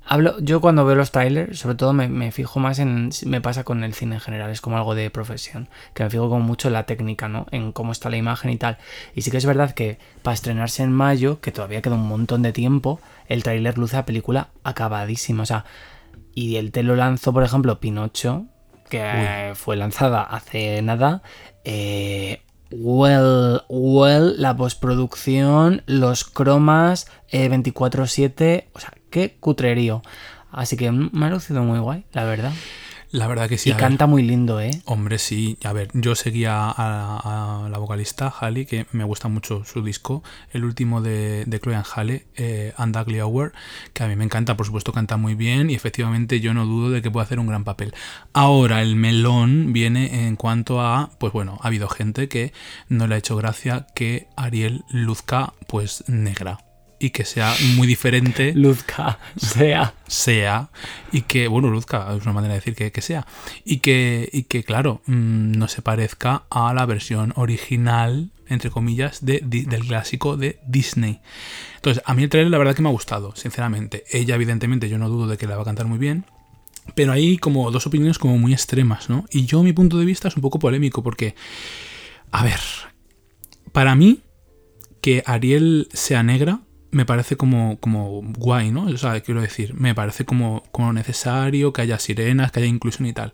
Hablo, 0.08 0.38
yo 0.38 0.60
cuando 0.60 0.84
veo 0.84 0.94
los 0.94 1.10
trailers, 1.10 1.58
sobre 1.58 1.74
todo 1.74 1.92
me, 1.92 2.08
me 2.08 2.30
fijo 2.30 2.60
más 2.60 2.78
en. 2.78 3.10
Me 3.24 3.40
pasa 3.40 3.64
con 3.64 3.82
el 3.82 3.92
cine 3.92 4.14
en 4.14 4.20
general, 4.20 4.50
es 4.50 4.60
como 4.60 4.76
algo 4.76 4.94
de 4.94 5.10
profesión. 5.10 5.68
Que 5.94 6.04
me 6.04 6.10
fijo 6.10 6.28
como 6.28 6.44
mucho 6.44 6.68
en 6.68 6.74
la 6.74 6.84
técnica, 6.84 7.28
¿no? 7.28 7.46
En 7.50 7.72
cómo 7.72 7.90
está 7.90 8.08
la 8.08 8.16
imagen 8.16 8.52
y 8.52 8.56
tal. 8.56 8.78
Y 9.14 9.22
sí 9.22 9.32
que 9.32 9.38
es 9.38 9.46
verdad 9.46 9.72
que 9.72 9.98
para 10.22 10.34
estrenarse 10.34 10.84
en 10.84 10.92
mayo, 10.92 11.40
que 11.40 11.50
todavía 11.50 11.82
queda 11.82 11.96
un 11.96 12.06
montón 12.06 12.42
de 12.42 12.52
tiempo, 12.52 13.00
el 13.28 13.42
tráiler 13.42 13.78
luce 13.78 13.96
la 13.96 14.06
película 14.06 14.50
acabadísima. 14.62 15.42
O 15.42 15.46
sea, 15.46 15.64
y 16.34 16.56
el 16.56 16.70
te 16.70 16.84
lo 16.84 16.94
lanzó, 16.94 17.32
por 17.32 17.42
ejemplo, 17.42 17.80
Pinocho, 17.80 18.44
que 18.88 19.52
fue 19.56 19.74
lanzada 19.74 20.22
hace 20.22 20.82
nada. 20.82 21.22
Eh, 21.64 22.42
well, 22.70 23.62
well, 23.68 24.40
la 24.40 24.56
postproducción, 24.56 25.82
los 25.86 26.24
cromas, 26.24 27.10
eh, 27.30 27.48
24-7, 27.48 28.66
o 28.72 28.78
sea, 28.78 28.92
qué 29.10 29.36
cutrerío. 29.38 30.02
Así 30.50 30.76
que 30.76 30.90
me 30.90 31.26
ha 31.26 31.30
lucido 31.30 31.62
muy 31.62 31.78
guay, 31.78 32.04
la 32.12 32.24
verdad. 32.24 32.52
La 33.10 33.28
verdad 33.28 33.48
que 33.48 33.56
sí. 33.56 33.68
y 33.68 33.72
a 33.72 33.76
ver. 33.76 33.82
canta 33.82 34.06
muy 34.06 34.22
lindo, 34.22 34.60
¿eh? 34.60 34.70
Hombre, 34.84 35.18
sí. 35.18 35.58
A 35.64 35.72
ver, 35.72 35.88
yo 35.94 36.14
seguía 36.14 36.54
a, 36.68 37.64
a 37.64 37.68
la 37.68 37.78
vocalista 37.78 38.32
Halle, 38.40 38.66
que 38.66 38.86
me 38.92 39.04
gusta 39.04 39.28
mucho 39.28 39.64
su 39.64 39.82
disco, 39.82 40.22
el 40.50 40.64
último 40.64 41.00
de, 41.00 41.44
de 41.46 41.60
Chloe 41.60 41.82
Halle, 41.94 42.26
eh, 42.36 42.74
And 42.76 42.96
Ugly 42.96 43.20
Hour, 43.20 43.52
que 43.92 44.02
a 44.02 44.08
mí 44.08 44.16
me 44.16 44.24
encanta, 44.24 44.56
por 44.56 44.66
supuesto 44.66 44.92
canta 44.92 45.16
muy 45.16 45.34
bien 45.34 45.70
y 45.70 45.74
efectivamente 45.74 46.40
yo 46.40 46.52
no 46.52 46.66
dudo 46.66 46.90
de 46.90 47.00
que 47.00 47.10
pueda 47.10 47.24
hacer 47.24 47.38
un 47.38 47.46
gran 47.46 47.64
papel. 47.64 47.94
Ahora, 48.32 48.82
el 48.82 48.96
melón 48.96 49.72
viene 49.72 50.26
en 50.26 50.36
cuanto 50.36 50.80
a, 50.80 51.10
pues 51.18 51.32
bueno, 51.32 51.58
ha 51.62 51.68
habido 51.68 51.88
gente 51.88 52.28
que 52.28 52.52
no 52.88 53.06
le 53.06 53.14
ha 53.14 53.18
hecho 53.18 53.36
gracia 53.36 53.86
que 53.94 54.28
Ariel 54.36 54.84
luzca 54.90 55.54
pues 55.68 56.04
negra 56.08 56.65
y 56.98 57.10
que 57.10 57.24
sea 57.24 57.54
muy 57.76 57.86
diferente 57.86 58.54
Luzca, 58.54 59.18
sea. 59.36 59.94
sea 60.06 60.70
y 61.12 61.22
que, 61.22 61.48
bueno, 61.48 61.68
luzca, 61.68 62.14
es 62.16 62.22
una 62.22 62.32
manera 62.32 62.54
de 62.54 62.60
decir 62.60 62.74
que, 62.74 62.92
que 62.92 63.02
sea, 63.02 63.26
y 63.64 63.78
que, 63.78 64.28
y 64.32 64.44
que 64.44 64.64
claro, 64.64 65.02
mm, 65.06 65.52
no 65.52 65.68
se 65.68 65.82
parezca 65.82 66.44
a 66.50 66.72
la 66.74 66.86
versión 66.86 67.32
original, 67.36 68.30
entre 68.48 68.70
comillas, 68.70 69.24
de, 69.24 69.40
del 69.40 69.86
clásico 69.86 70.36
de 70.36 70.58
Disney. 70.66 71.20
Entonces, 71.76 72.02
a 72.06 72.14
mí 72.14 72.22
el 72.22 72.30
trailer 72.30 72.50
la 72.50 72.58
verdad 72.58 72.74
que 72.74 72.82
me 72.82 72.88
ha 72.88 72.92
gustado, 72.92 73.34
sinceramente. 73.36 74.04
Ella, 74.10 74.34
evidentemente, 74.34 74.88
yo 74.88 74.98
no 74.98 75.08
dudo 75.08 75.26
de 75.26 75.36
que 75.36 75.46
la 75.46 75.56
va 75.56 75.62
a 75.62 75.66
cantar 75.66 75.86
muy 75.86 75.98
bien. 75.98 76.24
Pero 76.94 77.12
hay 77.12 77.36
como 77.38 77.70
dos 77.72 77.86
opiniones 77.86 78.18
como 78.18 78.38
muy 78.38 78.52
extremas, 78.52 79.10
¿no? 79.10 79.24
Y 79.30 79.44
yo 79.44 79.62
mi 79.64 79.72
punto 79.72 79.98
de 79.98 80.04
vista 80.04 80.28
es 80.28 80.36
un 80.36 80.42
poco 80.42 80.60
polémico 80.60 81.02
porque, 81.02 81.34
a 82.30 82.44
ver, 82.44 82.60
para 83.72 83.96
mí, 83.96 84.20
que 85.00 85.22
Ariel 85.26 85.88
sea 85.92 86.22
negra 86.22 86.60
me 86.96 87.04
parece 87.04 87.36
como, 87.36 87.78
como 87.78 88.22
guay, 88.38 88.70
¿no? 88.72 88.84
O 88.86 88.96
sea, 88.96 89.20
quiero 89.20 89.40
decir, 89.42 89.74
me 89.74 89.94
parece 89.94 90.24
como, 90.24 90.62
como 90.72 90.92
necesario 90.92 91.72
que 91.72 91.82
haya 91.82 91.98
sirenas, 91.98 92.50
que 92.52 92.60
haya 92.60 92.68
inclusión 92.68 93.06
y 93.06 93.12
tal. 93.12 93.32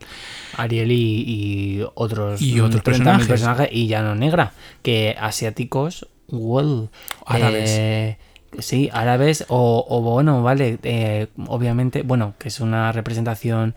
Ariel 0.57 0.91
y, 0.93 1.25
y 1.27 1.85
otros, 1.95 2.43
Y 2.43 2.61
otros 2.61 2.83
30.000 2.83 2.85
personajes. 2.85 3.27
personajes 3.29 3.69
y 3.73 3.87
ya 3.87 4.03
no 4.03 4.15
negra 4.15 4.53
que 4.83 5.17
asiáticos 5.19 6.09
well, 6.29 6.89
Árabes. 7.27 7.71
eh, 7.71 8.19
sí 8.59 8.91
árabes 8.93 9.45
o, 9.49 9.85
o 9.89 10.01
bueno 10.03 10.43
vale 10.43 10.79
eh, 10.83 11.29
obviamente 11.47 12.03
bueno 12.03 12.35
que 12.39 12.49
es 12.49 12.61
una 12.61 12.93
representación 12.93 13.75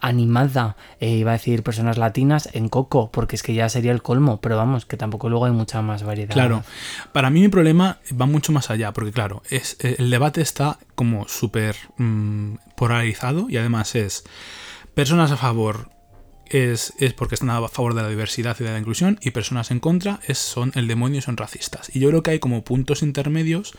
animada 0.00 0.76
eh, 0.98 1.10
iba 1.10 1.30
a 1.30 1.34
decir 1.34 1.62
personas 1.62 1.98
latinas 1.98 2.48
en 2.52 2.68
Coco 2.68 3.10
porque 3.12 3.36
es 3.36 3.42
que 3.42 3.54
ya 3.54 3.68
sería 3.68 3.92
el 3.92 4.02
colmo 4.02 4.40
pero 4.40 4.56
vamos 4.56 4.86
que 4.86 4.96
tampoco 4.96 5.28
luego 5.28 5.46
hay 5.46 5.52
mucha 5.52 5.82
más 5.82 6.02
variedad 6.02 6.32
Claro, 6.32 6.64
para 7.12 7.30
mí 7.30 7.40
mi 7.40 7.48
problema 7.48 7.98
va 8.18 8.26
mucho 8.26 8.52
más 8.52 8.70
allá, 8.70 8.92
porque 8.92 9.12
claro, 9.12 9.42
es, 9.50 9.76
eh, 9.80 9.96
el 9.98 10.10
debate 10.10 10.40
está 10.40 10.78
como 10.94 11.28
súper 11.28 11.76
mm, 11.96 12.54
polarizado 12.76 13.46
y 13.48 13.56
además 13.56 13.94
es 13.94 14.24
personas 14.94 15.30
a 15.30 15.36
favor 15.36 15.90
es, 16.50 16.92
es 16.98 17.14
porque 17.14 17.36
están 17.36 17.50
a 17.50 17.68
favor 17.68 17.94
de 17.94 18.02
la 18.02 18.08
diversidad 18.08 18.56
y 18.58 18.64
de 18.64 18.72
la 18.72 18.78
inclusión 18.78 19.18
y 19.22 19.30
personas 19.30 19.70
en 19.70 19.80
contra 19.80 20.20
es, 20.26 20.38
son 20.38 20.72
el 20.74 20.88
demonio 20.88 21.18
y 21.18 21.22
son 21.22 21.36
racistas. 21.36 21.94
Y 21.94 22.00
yo 22.00 22.08
creo 22.08 22.22
que 22.22 22.32
hay 22.32 22.38
como 22.40 22.64
puntos 22.64 23.02
intermedios 23.02 23.72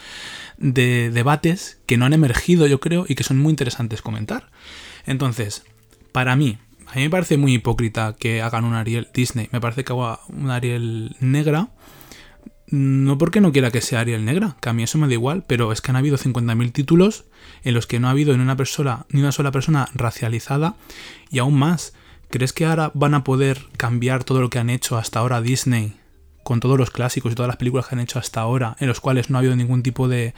de 0.57 1.11
debates 1.11 1.79
que 1.85 1.97
no 1.97 2.05
han 2.05 2.13
emergido, 2.13 2.67
yo 2.67 2.79
creo, 2.79 3.05
y 3.07 3.15
que 3.15 3.23
son 3.23 3.37
muy 3.37 3.51
interesantes 3.51 4.01
comentar. 4.01 4.49
Entonces, 5.05 5.63
para 6.11 6.35
mí, 6.35 6.57
a 6.91 6.95
mí 6.95 7.03
me 7.03 7.09
parece 7.09 7.37
muy 7.37 7.53
hipócrita 7.53 8.15
que 8.19 8.41
hagan 8.41 8.65
un 8.65 8.73
Ariel 8.73 9.07
Disney. 9.13 9.47
Me 9.53 9.61
parece 9.61 9.85
que 9.85 9.93
haga 9.93 10.19
un 10.27 10.49
Ariel 10.49 11.15
negra. 11.21 11.69
No 12.67 13.17
porque 13.17 13.39
no 13.39 13.51
quiera 13.53 13.71
que 13.71 13.81
sea 13.81 14.01
Ariel 14.01 14.25
negra, 14.25 14.57
que 14.61 14.69
a 14.69 14.73
mí 14.73 14.83
eso 14.83 14.97
me 14.97 15.07
da 15.07 15.13
igual, 15.13 15.43
pero 15.45 15.71
es 15.71 15.81
que 15.81 15.91
han 15.91 15.97
habido 15.97 16.17
50.000 16.17 16.71
títulos 16.71 17.25
en 17.63 17.73
los 17.73 17.87
que 17.87 17.99
no 17.99 18.07
ha 18.07 18.11
habido 18.11 18.35
ni 18.35 18.43
una, 18.43 18.55
persona, 18.55 19.05
ni 19.09 19.21
una 19.21 19.31
sola 19.31 19.51
persona 19.51 19.87
racializada 19.93 20.75
y 21.29 21.39
aún 21.39 21.57
más. 21.57 21.93
¿Crees 22.29 22.53
que 22.53 22.65
ahora 22.65 22.91
van 22.93 23.13
a 23.13 23.25
poder 23.25 23.67
cambiar 23.75 24.23
todo 24.23 24.39
lo 24.39 24.49
que 24.49 24.59
han 24.59 24.69
hecho 24.69 24.97
hasta 24.97 25.19
ahora 25.19 25.41
Disney 25.41 25.95
con 26.43 26.59
todos 26.59 26.77
los 26.77 26.91
clásicos 26.91 27.31
y 27.31 27.35
todas 27.35 27.47
las 27.47 27.57
películas 27.57 27.87
que 27.87 27.95
han 27.95 28.01
hecho 28.01 28.19
hasta 28.19 28.41
ahora, 28.41 28.75
en 28.79 28.87
los 28.87 28.99
cuales 28.99 29.29
no 29.29 29.37
ha 29.37 29.39
habido 29.39 29.55
ningún 29.55 29.83
tipo 29.83 30.07
de, 30.07 30.33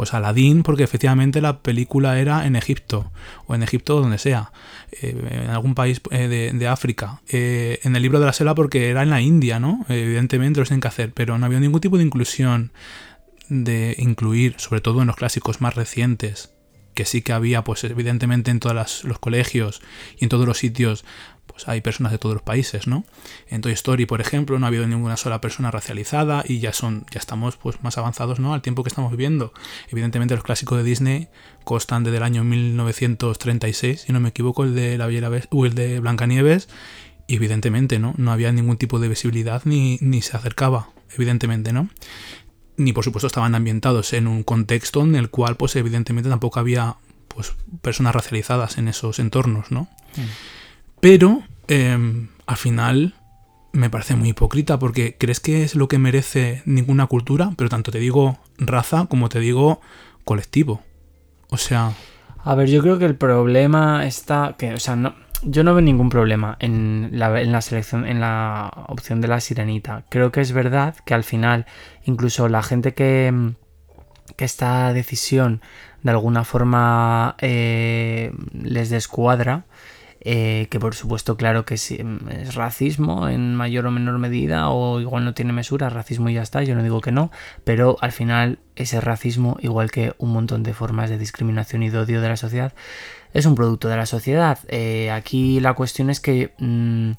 pues 0.00 0.14
Aladdin, 0.14 0.62
porque 0.62 0.82
efectivamente 0.82 1.42
la 1.42 1.58
película 1.58 2.18
era 2.18 2.46
en 2.46 2.56
Egipto, 2.56 3.12
o 3.46 3.54
en 3.54 3.62
Egipto 3.62 4.00
donde 4.00 4.16
sea, 4.16 4.50
eh, 4.92 5.14
en 5.30 5.50
algún 5.50 5.74
país 5.74 6.00
eh, 6.10 6.26
de, 6.26 6.52
de 6.54 6.68
África, 6.68 7.20
eh, 7.28 7.80
en 7.82 7.94
el 7.94 8.00
libro 8.00 8.18
de 8.18 8.24
la 8.24 8.32
selva 8.32 8.54
porque 8.54 8.88
era 8.88 9.02
en 9.02 9.10
la 9.10 9.20
India, 9.20 9.60
¿no? 9.60 9.84
evidentemente 9.90 10.58
lo 10.58 10.64
tienen 10.64 10.80
que 10.80 10.88
hacer, 10.88 11.12
pero 11.12 11.36
no 11.36 11.44
había 11.44 11.60
ningún 11.60 11.82
tipo 11.82 11.98
de 11.98 12.04
inclusión, 12.04 12.72
de 13.50 13.94
incluir, 13.98 14.54
sobre 14.56 14.80
todo 14.80 15.02
en 15.02 15.08
los 15.08 15.16
clásicos 15.16 15.60
más 15.60 15.74
recientes, 15.74 16.54
que 16.94 17.04
sí 17.04 17.20
que 17.20 17.34
había, 17.34 17.62
pues 17.62 17.84
evidentemente 17.84 18.50
en 18.50 18.58
todos 18.58 19.04
los 19.04 19.18
colegios 19.18 19.82
y 20.18 20.24
en 20.24 20.30
todos 20.30 20.46
los 20.46 20.56
sitios, 20.56 21.04
hay 21.68 21.80
personas 21.80 22.12
de 22.12 22.18
todos 22.18 22.34
los 22.34 22.42
países, 22.42 22.86
¿no? 22.86 23.04
En 23.48 23.60
Toy 23.60 23.72
Story, 23.72 24.06
por 24.06 24.20
ejemplo, 24.20 24.58
no 24.58 24.66
ha 24.66 24.68
habido 24.68 24.86
ninguna 24.86 25.16
sola 25.16 25.40
persona 25.40 25.70
racializada 25.70 26.44
y 26.46 26.60
ya 26.60 26.72
son, 26.72 27.06
ya 27.10 27.18
estamos 27.18 27.56
pues 27.56 27.82
más 27.82 27.98
avanzados, 27.98 28.40
¿no? 28.40 28.54
Al 28.54 28.62
tiempo 28.62 28.82
que 28.82 28.88
estamos 28.88 29.10
viviendo. 29.10 29.52
Evidentemente 29.88 30.34
los 30.34 30.44
clásicos 30.44 30.78
de 30.78 30.84
Disney 30.84 31.28
constan 31.64 32.04
desde 32.04 32.18
el 32.18 32.22
año 32.22 32.44
1936, 32.44 34.02
si 34.02 34.12
no 34.12 34.20
me 34.20 34.30
equivoco, 34.30 34.64
el 34.64 34.74
de 34.74 34.98
la 34.98 35.06
Bella 35.06 35.30
o 35.50 35.66
el 35.66 35.74
de 35.74 36.00
Blancanieves 36.00 36.68
Y 37.26 37.36
evidentemente, 37.36 37.98
¿no? 37.98 38.14
No 38.16 38.32
había 38.32 38.52
ningún 38.52 38.76
tipo 38.76 38.98
de 38.98 39.08
visibilidad 39.08 39.62
ni, 39.64 39.98
ni 40.00 40.22
se 40.22 40.36
acercaba, 40.36 40.90
evidentemente, 41.14 41.72
¿no? 41.72 41.88
Ni 42.76 42.92
por 42.92 43.04
supuesto 43.04 43.26
estaban 43.26 43.54
ambientados 43.54 44.12
en 44.12 44.26
un 44.26 44.42
contexto 44.42 45.02
en 45.02 45.14
el 45.14 45.30
cual, 45.30 45.56
pues 45.56 45.76
evidentemente 45.76 46.30
tampoco 46.30 46.60
había 46.60 46.96
pues, 47.28 47.52
personas 47.80 48.14
racializadas 48.14 48.78
en 48.78 48.88
esos 48.88 49.18
entornos, 49.18 49.70
¿no? 49.70 49.88
Pero 51.00 51.42
em, 51.70 52.28
al 52.46 52.56
final 52.56 53.14
me 53.72 53.88
parece 53.88 54.16
muy 54.16 54.30
hipócrita 54.30 54.78
porque 54.78 55.16
crees 55.16 55.40
que 55.40 55.62
es 55.62 55.74
lo 55.74 55.88
que 55.88 55.98
merece 55.98 56.62
ninguna 56.66 57.06
cultura, 57.06 57.52
pero 57.56 57.70
tanto 57.70 57.92
te 57.92 57.98
digo 57.98 58.38
raza 58.58 59.06
como 59.06 59.28
te 59.28 59.40
digo 59.40 59.80
colectivo. 60.24 60.82
O 61.48 61.56
sea, 61.56 61.92
A 62.44 62.54
ver, 62.54 62.68
yo 62.68 62.82
creo 62.82 62.98
que 62.98 63.04
el 63.04 63.16
problema 63.16 64.06
está. 64.06 64.54
Que, 64.58 64.74
o 64.74 64.78
sea, 64.78 64.96
no, 64.96 65.14
yo 65.42 65.64
no 65.64 65.74
veo 65.74 65.82
ningún 65.82 66.10
problema 66.10 66.56
en 66.60 67.10
la, 67.12 67.60
selección, 67.60 68.06
en 68.06 68.20
la 68.20 68.70
opción 68.88 69.20
de 69.20 69.28
la 69.28 69.40
sirenita. 69.40 70.04
Creo 70.08 70.32
que 70.32 70.40
es 70.40 70.52
verdad 70.52 70.96
que 71.04 71.14
al 71.14 71.24
final, 71.24 71.66
incluso 72.04 72.48
la 72.48 72.62
gente 72.62 72.94
que, 72.94 73.52
que 74.36 74.44
esta 74.44 74.92
decisión 74.92 75.60
de 76.02 76.10
alguna 76.10 76.44
forma 76.44 77.36
eh, 77.38 78.32
les 78.52 78.90
descuadra. 78.90 79.64
Eh, 80.20 80.66
que 80.70 80.78
por 80.78 80.94
supuesto, 80.94 81.36
claro 81.36 81.64
que 81.64 81.76
sí, 81.78 82.02
mm, 82.02 82.28
es 82.30 82.54
racismo 82.54 83.28
en 83.28 83.54
mayor 83.56 83.86
o 83.86 83.90
menor 83.90 84.18
medida, 84.18 84.68
o 84.70 85.00
igual 85.00 85.24
no 85.24 85.34
tiene 85.34 85.52
mesura, 85.52 85.88
racismo 85.88 86.28
y 86.28 86.34
ya 86.34 86.42
está, 86.42 86.62
yo 86.62 86.74
no 86.74 86.82
digo 86.82 87.00
que 87.00 87.12
no, 87.12 87.30
pero 87.64 87.96
al 88.00 88.12
final 88.12 88.58
ese 88.76 89.00
racismo, 89.00 89.56
igual 89.60 89.90
que 89.90 90.14
un 90.18 90.32
montón 90.32 90.62
de 90.62 90.74
formas 90.74 91.08
de 91.10 91.18
discriminación 91.18 91.82
y 91.82 91.90
de 91.90 91.98
odio 91.98 92.20
de 92.20 92.28
la 92.28 92.36
sociedad, 92.36 92.72
es 93.32 93.46
un 93.46 93.54
producto 93.54 93.88
de 93.88 93.96
la 93.96 94.06
sociedad. 94.06 94.58
Eh, 94.68 95.10
aquí 95.10 95.60
la 95.60 95.74
cuestión 95.74 96.10
es 96.10 96.20
que 96.20 96.52
mm, 96.58 97.12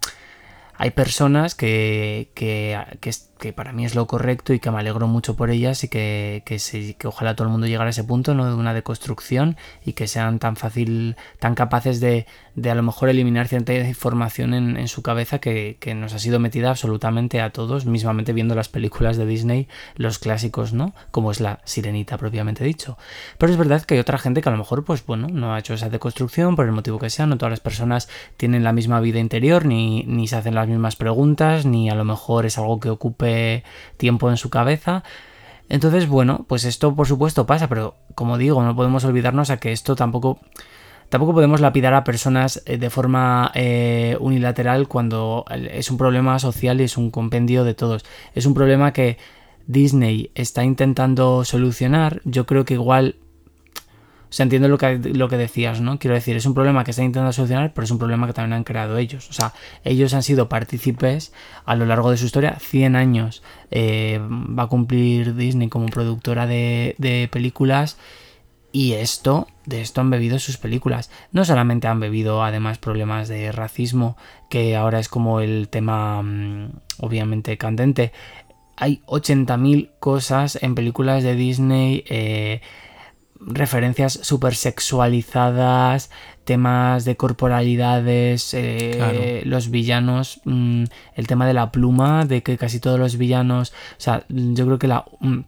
hay 0.77 0.91
personas 0.91 1.55
que, 1.55 2.31
que, 2.35 2.77
que, 2.99 3.09
es- 3.09 3.30
que 3.41 3.53
para 3.53 3.73
mí 3.73 3.85
es 3.85 3.95
lo 3.95 4.05
correcto 4.05 4.53
y 4.53 4.59
que 4.59 4.69
me 4.69 4.77
alegro 4.77 5.07
mucho 5.07 5.35
por 5.35 5.49
ellas 5.49 5.83
y 5.83 5.87
que, 5.87 6.43
que, 6.45 7.07
ojalá 7.07 7.35
todo 7.35 7.47
el 7.47 7.51
mundo 7.51 7.65
llegara 7.65 7.87
a 7.87 7.89
ese 7.89 8.03
punto, 8.03 8.35
¿no? 8.35 8.45
De 8.45 8.53
una 8.53 8.75
deconstrucción 8.75 9.57
y 9.83 9.93
que 9.93 10.07
sean 10.07 10.37
tan 10.37 10.55
fácil, 10.55 11.15
tan 11.39 11.55
capaces 11.55 11.99
de, 11.99 12.27
de 12.53 12.69
a 12.69 12.75
lo 12.75 12.83
mejor 12.83 13.09
eliminar 13.09 13.47
cierta 13.47 13.73
información 13.73 14.53
en, 14.53 14.77
en 14.77 14.87
su 14.87 15.01
cabeza 15.01 15.39
que, 15.39 15.77
que 15.79 15.95
nos 15.95 16.13
ha 16.13 16.19
sido 16.19 16.39
metida 16.39 16.69
absolutamente 16.69 17.41
a 17.41 17.49
todos, 17.49 17.87
mismamente 17.87 18.31
viendo 18.31 18.53
las 18.53 18.69
películas 18.69 19.17
de 19.17 19.25
Disney, 19.25 19.67
los 19.95 20.19
clásicos, 20.19 20.71
¿no? 20.71 20.93
Como 21.09 21.31
es 21.31 21.41
la 21.41 21.61
sirenita 21.65 22.19
propiamente 22.19 22.63
dicho. 22.63 22.99
Pero 23.39 23.51
es 23.51 23.57
verdad 23.57 23.81
que 23.81 23.95
hay 23.95 23.99
otra 23.99 24.19
gente 24.19 24.43
que 24.43 24.49
a 24.49 24.51
lo 24.51 24.59
mejor, 24.59 24.85
pues 24.85 25.03
bueno, 25.03 25.27
no 25.31 25.55
ha 25.55 25.59
hecho 25.59 25.73
esa 25.73 25.89
deconstrucción 25.89 26.55
por 26.55 26.67
el 26.67 26.73
motivo 26.73 26.99
que 26.99 27.09
sea. 27.09 27.25
No 27.25 27.39
todas 27.39 27.53
las 27.53 27.59
personas 27.59 28.07
tienen 28.37 28.63
la 28.63 28.71
misma 28.71 28.99
vida 28.99 29.17
interior, 29.17 29.65
ni, 29.65 30.03
ni 30.03 30.27
se 30.27 30.35
hacen 30.35 30.53
las 30.53 30.67
mismas 30.67 30.95
preguntas, 30.95 31.65
ni 31.65 31.89
a 31.89 31.95
lo 31.95 32.05
mejor 32.05 32.45
es 32.45 32.59
algo 32.59 32.79
que 32.79 32.91
ocupe 32.91 33.30
tiempo 33.97 34.29
en 34.29 34.37
su 34.37 34.49
cabeza. 34.49 35.03
Entonces, 35.69 36.07
bueno, 36.07 36.45
pues 36.47 36.65
esto 36.65 36.95
por 36.95 37.07
supuesto 37.07 37.45
pasa, 37.45 37.69
pero 37.69 37.95
como 38.15 38.37
digo, 38.37 38.61
no 38.63 38.75
podemos 38.75 39.05
olvidarnos 39.05 39.49
a 39.49 39.57
que 39.57 39.71
esto 39.71 39.95
tampoco 39.95 40.39
Tampoco 41.11 41.33
podemos 41.33 41.59
lapidar 41.59 41.93
a 41.93 42.05
personas 42.05 42.63
eh, 42.65 42.77
de 42.77 42.89
forma 42.89 43.51
eh, 43.53 44.15
unilateral 44.21 44.87
cuando 44.87 45.43
es 45.49 45.91
un 45.91 45.97
problema 45.97 46.39
social 46.39 46.79
y 46.79 46.85
es 46.85 46.95
un 46.95 47.11
compendio 47.11 47.65
de 47.65 47.73
todos. 47.73 48.05
Es 48.33 48.45
un 48.45 48.53
problema 48.53 48.93
que 48.93 49.17
Disney 49.67 50.31
está 50.35 50.63
intentando 50.63 51.43
solucionar. 51.43 52.21
Yo 52.23 52.45
creo 52.45 52.63
que 52.63 52.75
igual... 52.75 53.17
O 54.31 54.33
sea, 54.33 54.45
entiendo 54.45 54.69
lo 54.69 54.77
que, 54.77 54.97
lo 54.97 55.27
que 55.27 55.35
decías, 55.35 55.81
¿no? 55.81 55.99
Quiero 55.99 56.15
decir, 56.15 56.37
es 56.37 56.45
un 56.45 56.53
problema 56.53 56.85
que 56.85 56.91
está 56.91 57.03
intentando 57.03 57.33
solucionar, 57.33 57.73
pero 57.73 57.83
es 57.83 57.91
un 57.91 57.97
problema 57.97 58.27
que 58.27 58.33
también 58.33 58.53
han 58.53 58.63
creado 58.63 58.97
ellos. 58.97 59.29
O 59.29 59.33
sea, 59.33 59.51
ellos 59.83 60.13
han 60.13 60.23
sido 60.23 60.47
partícipes 60.47 61.33
a 61.65 61.75
lo 61.75 61.85
largo 61.85 62.09
de 62.09 62.15
su 62.15 62.27
historia. 62.27 62.57
100 62.57 62.95
años 62.95 63.43
eh, 63.71 64.21
va 64.21 64.63
a 64.63 64.67
cumplir 64.67 65.35
Disney 65.35 65.67
como 65.67 65.87
productora 65.87 66.47
de, 66.47 66.95
de 66.97 67.27
películas. 67.29 67.97
Y 68.71 68.93
esto, 68.93 69.49
de 69.65 69.81
esto 69.81 69.99
han 69.99 70.09
bebido 70.09 70.39
sus 70.39 70.55
películas. 70.55 71.11
No 71.33 71.43
solamente 71.43 71.89
han 71.89 71.99
bebido 71.99 72.41
además 72.41 72.77
problemas 72.77 73.27
de 73.27 73.51
racismo, 73.51 74.15
que 74.49 74.77
ahora 74.77 74.99
es 74.99 75.09
como 75.09 75.41
el 75.41 75.67
tema 75.67 76.21
mm, 76.21 76.71
obviamente 76.99 77.57
candente. 77.57 78.13
Hay 78.77 79.01
80.000 79.07 79.91
cosas 79.99 80.57
en 80.61 80.73
películas 80.73 81.21
de 81.23 81.35
Disney, 81.35 82.05
eh, 82.07 82.61
referencias 83.45 84.13
súper 84.21 84.55
sexualizadas, 84.55 86.09
temas 86.45 87.05
de 87.05 87.15
corporalidades, 87.17 88.53
eh, 88.53 88.93
Claro. 88.95 89.19
los 89.45 89.69
villanos, 89.69 90.41
mm, 90.45 90.83
el 91.15 91.27
tema 91.27 91.47
de 91.47 91.53
la 91.53 91.71
pluma, 91.71 92.25
de 92.25 92.43
que 92.43 92.57
casi 92.57 92.79
todos 92.79 92.99
los 92.99 93.17
villanos, 93.17 93.71
o 93.71 93.95
sea, 94.01 94.23
yo 94.29 94.65
creo 94.65 94.79
que 94.79 94.87
la, 94.87 95.05
mm, 95.19 95.39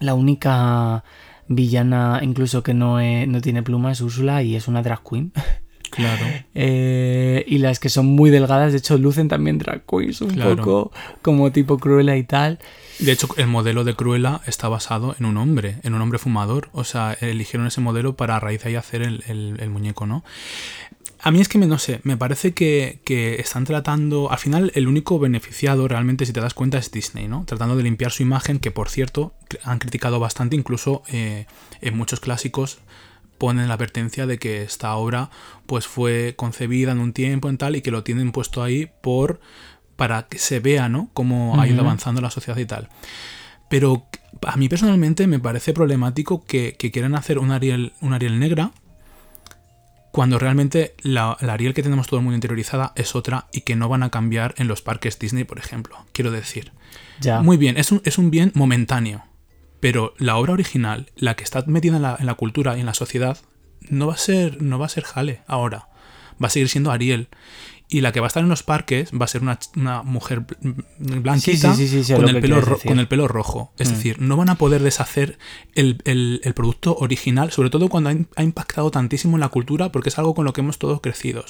la 0.00 0.14
única 0.14 1.04
villana 1.48 2.20
incluso 2.22 2.62
que 2.62 2.74
no, 2.74 3.00
eh, 3.00 3.26
no 3.26 3.40
tiene 3.40 3.62
pluma 3.62 3.92
es 3.92 4.00
Úrsula 4.00 4.42
y 4.42 4.54
es 4.56 4.68
una 4.68 4.82
drag 4.82 5.00
queen. 5.02 5.32
claro. 5.90 6.24
Eh, 6.54 7.44
y 7.46 7.58
las 7.58 7.78
que 7.80 7.88
son 7.88 8.06
muy 8.06 8.30
delgadas, 8.30 8.72
de 8.72 8.78
hecho, 8.78 8.98
lucen 8.98 9.28
también 9.28 9.58
drag 9.58 9.84
queens 9.86 10.20
un 10.20 10.30
Claro. 10.30 10.56
poco 10.56 10.92
como 11.22 11.50
tipo 11.52 11.78
Cruella 11.78 12.16
y 12.16 12.24
tal. 12.24 12.58
De 12.98 13.12
hecho, 13.12 13.28
el 13.36 13.46
modelo 13.46 13.84
de 13.84 13.94
Cruella 13.94 14.40
está 14.46 14.68
basado 14.68 15.14
en 15.18 15.26
un 15.26 15.36
hombre, 15.36 15.78
en 15.84 15.94
un 15.94 16.02
hombre 16.02 16.18
fumador. 16.18 16.68
O 16.72 16.82
sea, 16.82 17.16
eligieron 17.20 17.66
ese 17.66 17.80
modelo 17.80 18.16
para 18.16 18.36
a 18.36 18.40
raíz 18.40 18.62
de 18.62 18.70
ahí 18.70 18.74
hacer 18.74 19.02
el, 19.02 19.70
muñeco, 19.70 20.06
¿no? 20.06 20.24
A 21.20 21.30
mí 21.30 21.40
es 21.40 21.48
que 21.48 21.58
me, 21.58 21.66
no 21.66 21.78
sé, 21.78 22.00
me 22.04 22.16
parece 22.16 22.54
que, 22.54 23.00
que 23.04 23.36
están 23.36 23.64
tratando. 23.64 24.30
Al 24.30 24.38
final, 24.38 24.72
el 24.74 24.88
único 24.88 25.18
beneficiado 25.18 25.86
realmente, 25.86 26.26
si 26.26 26.32
te 26.32 26.40
das 26.40 26.54
cuenta, 26.54 26.78
es 26.78 26.90
Disney, 26.90 27.28
¿no? 27.28 27.44
Tratando 27.44 27.76
de 27.76 27.84
limpiar 27.84 28.10
su 28.10 28.22
imagen, 28.22 28.58
que 28.58 28.70
por 28.70 28.88
cierto, 28.88 29.32
han 29.62 29.78
criticado 29.78 30.18
bastante, 30.18 30.56
incluso 30.56 31.02
eh, 31.08 31.46
en 31.80 31.96
muchos 31.96 32.20
clásicos 32.20 32.78
ponen 33.38 33.68
la 33.68 33.74
advertencia 33.74 34.26
de 34.26 34.38
que 34.38 34.62
esta 34.62 34.94
obra 34.96 35.30
pues 35.66 35.86
fue 35.86 36.34
concebida 36.36 36.90
en 36.90 36.98
un 36.98 37.12
tiempo 37.12 37.48
en 37.48 37.56
tal 37.56 37.76
y 37.76 37.82
que 37.82 37.92
lo 37.92 38.02
tienen 38.02 38.32
puesto 38.32 38.64
ahí 38.64 38.90
por 39.00 39.40
para 39.98 40.28
que 40.28 40.38
se 40.38 40.60
vea, 40.60 40.88
¿no? 40.88 41.10
Cómo 41.12 41.60
ha 41.60 41.66
ido 41.66 41.80
avanzando 41.80 42.20
la 42.20 42.30
sociedad 42.30 42.56
y 42.56 42.66
tal. 42.66 42.88
Pero 43.68 44.06
a 44.46 44.56
mí 44.56 44.68
personalmente 44.68 45.26
me 45.26 45.40
parece 45.40 45.72
problemático 45.72 46.44
que, 46.44 46.76
que 46.78 46.92
quieran 46.92 47.16
hacer 47.16 47.40
un 47.40 47.50
Ariel, 47.50 47.94
un 48.00 48.14
Ariel 48.14 48.38
negra 48.38 48.70
cuando 50.12 50.38
realmente 50.38 50.94
la, 51.02 51.36
la 51.40 51.54
Ariel 51.54 51.74
que 51.74 51.82
tenemos 51.82 52.06
todo 52.06 52.20
el 52.20 52.22
mundo 52.22 52.36
interiorizada 52.36 52.92
es 52.94 53.16
otra 53.16 53.48
y 53.52 53.62
que 53.62 53.74
no 53.74 53.88
van 53.88 54.04
a 54.04 54.10
cambiar 54.10 54.54
en 54.56 54.68
los 54.68 54.82
parques 54.82 55.18
Disney, 55.18 55.42
por 55.42 55.58
ejemplo. 55.58 55.96
Quiero 56.12 56.30
decir. 56.30 56.70
Ya. 57.20 57.42
Muy 57.42 57.56
bien, 57.56 57.76
es 57.76 57.90
un, 57.90 58.00
es 58.04 58.18
un 58.18 58.30
bien 58.30 58.52
momentáneo. 58.54 59.24
Pero 59.80 60.14
la 60.18 60.36
obra 60.36 60.52
original, 60.52 61.10
la 61.16 61.34
que 61.34 61.42
está 61.42 61.64
metida 61.66 61.96
en 61.96 62.02
la, 62.02 62.16
en 62.20 62.26
la 62.26 62.34
cultura 62.34 62.76
y 62.76 62.80
en 62.80 62.86
la 62.86 62.94
sociedad, 62.94 63.38
no 63.90 64.06
va 64.06 64.14
a 64.14 64.18
ser, 64.18 64.62
no 64.62 64.78
va 64.78 64.86
a 64.86 64.90
ser 64.90 65.02
Jale 65.02 65.42
ahora. 65.48 65.88
Va 66.40 66.46
a 66.46 66.50
seguir 66.50 66.68
siendo 66.68 66.92
Ariel. 66.92 67.28
Y 67.90 68.02
la 68.02 68.12
que 68.12 68.20
va 68.20 68.26
a 68.26 68.28
estar 68.28 68.42
en 68.42 68.50
los 68.50 68.62
parques 68.62 69.10
va 69.18 69.24
a 69.24 69.28
ser 69.28 69.40
una, 69.40 69.58
una 69.74 70.02
mujer 70.02 70.42
bl- 70.46 70.84
blanquita 70.98 71.74
Sí, 71.74 71.86
sí, 71.86 71.88
sí, 71.88 71.96
sí, 71.98 72.04
sé 72.04 72.16
con, 72.16 72.28
el 72.28 72.40
pelo 72.40 72.60
ro- 72.60 72.78
con 72.84 72.98
el 72.98 73.08
pelo 73.08 73.28
rojo. 73.28 73.72
Es 73.78 73.88
Mm. 73.90 73.94
decir, 73.94 74.20
no 74.20 74.36
van 74.36 74.50
a 74.50 74.56
poder 74.56 74.82
deshacer 74.82 75.38
el, 75.74 76.02
el- 76.04 76.40
el 76.44 76.52
producto 76.54 76.94
original, 76.98 77.50
sobre 77.50 77.70
todo 77.70 77.88
cuando 77.88 78.10
ha, 78.10 78.14
ha 78.36 78.42
impactado 78.42 78.90
tantísimo 78.90 79.36
en 79.36 79.40
la 79.40 79.48
cultura, 79.48 79.90
porque 79.90 80.10
es 80.10 80.18
algo 80.18 80.34
con 80.34 80.44
lo 80.44 80.52
que 80.52 80.60
hemos 80.60 80.78
todos 80.78 81.00
crecido. 81.00 81.44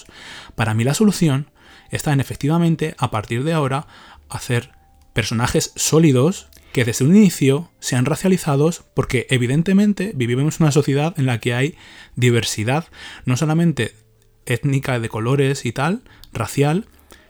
Para 0.54 0.74
mí 0.74 0.84
la 0.84 0.94
solución 0.94 1.50
está 1.90 2.12
en 2.12 2.20
efectivamente, 2.20 2.94
a 2.98 3.10
partir 3.10 3.42
de 3.42 3.52
ahora, 3.52 3.88
hacer 4.28 4.70
personajes 5.12 5.72
sólidos 5.74 6.48
que 6.72 6.84
desde 6.84 7.04
un 7.04 7.16
inicio 7.16 7.72
sean 7.80 8.04
racializados 8.04 8.84
porque 8.94 9.26
evidentemente 9.30 10.12
vivimos 10.14 10.60
en 10.60 10.64
una 10.64 10.70
sociedad 10.72 11.14
en 11.18 11.26
la 11.26 11.38
que 11.40 11.54
hay 11.54 11.74
diversidad, 12.14 12.84
no 13.24 13.36
solamente 13.36 13.94
étnica 14.52 14.98
de 14.98 15.08
colores 15.08 15.64
y 15.64 15.72
tal, 15.72 16.02
racial, 16.32 16.86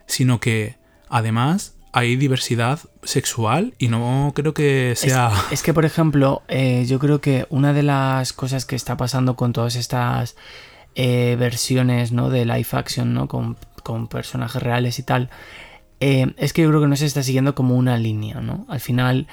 sino 0.06 0.40
que 0.40 0.76
además 1.08 1.74
hay 1.92 2.16
diversidad 2.16 2.80
sexual 3.02 3.74
y 3.78 3.88
no 3.88 4.32
creo 4.34 4.54
que 4.54 4.92
Es, 4.92 5.00
sea... 5.00 5.32
es 5.50 5.62
que, 5.62 5.74
por 5.74 5.84
ejemplo, 5.84 6.42
eh, 6.48 6.84
yo 6.86 6.98
creo 6.98 7.20
que 7.20 7.46
una 7.50 7.72
de 7.72 7.82
las 7.82 8.32
cosas 8.32 8.64
que 8.66 8.76
está 8.76 8.96
pasando 8.96 9.36
con 9.36 9.52
todas 9.52 9.74
estas 9.74 10.36
eh, 10.94 11.36
versiones 11.38 12.12
¿no? 12.12 12.30
de 12.30 12.44
live 12.44 12.68
action, 12.72 13.14
¿no? 13.14 13.28
Con, 13.28 13.56
con 13.82 14.08
personajes 14.08 14.62
reales 14.62 14.98
y 14.98 15.02
tal, 15.02 15.30
eh, 16.00 16.34
es 16.36 16.52
que 16.52 16.62
yo 16.62 16.68
creo 16.68 16.80
que 16.80 16.88
no 16.88 16.96
se 16.96 17.06
está 17.06 17.22
siguiendo 17.22 17.54
como 17.54 17.76
una 17.76 17.96
línea, 17.96 18.40
¿no? 18.40 18.66
Al 18.68 18.80
final 18.80 19.26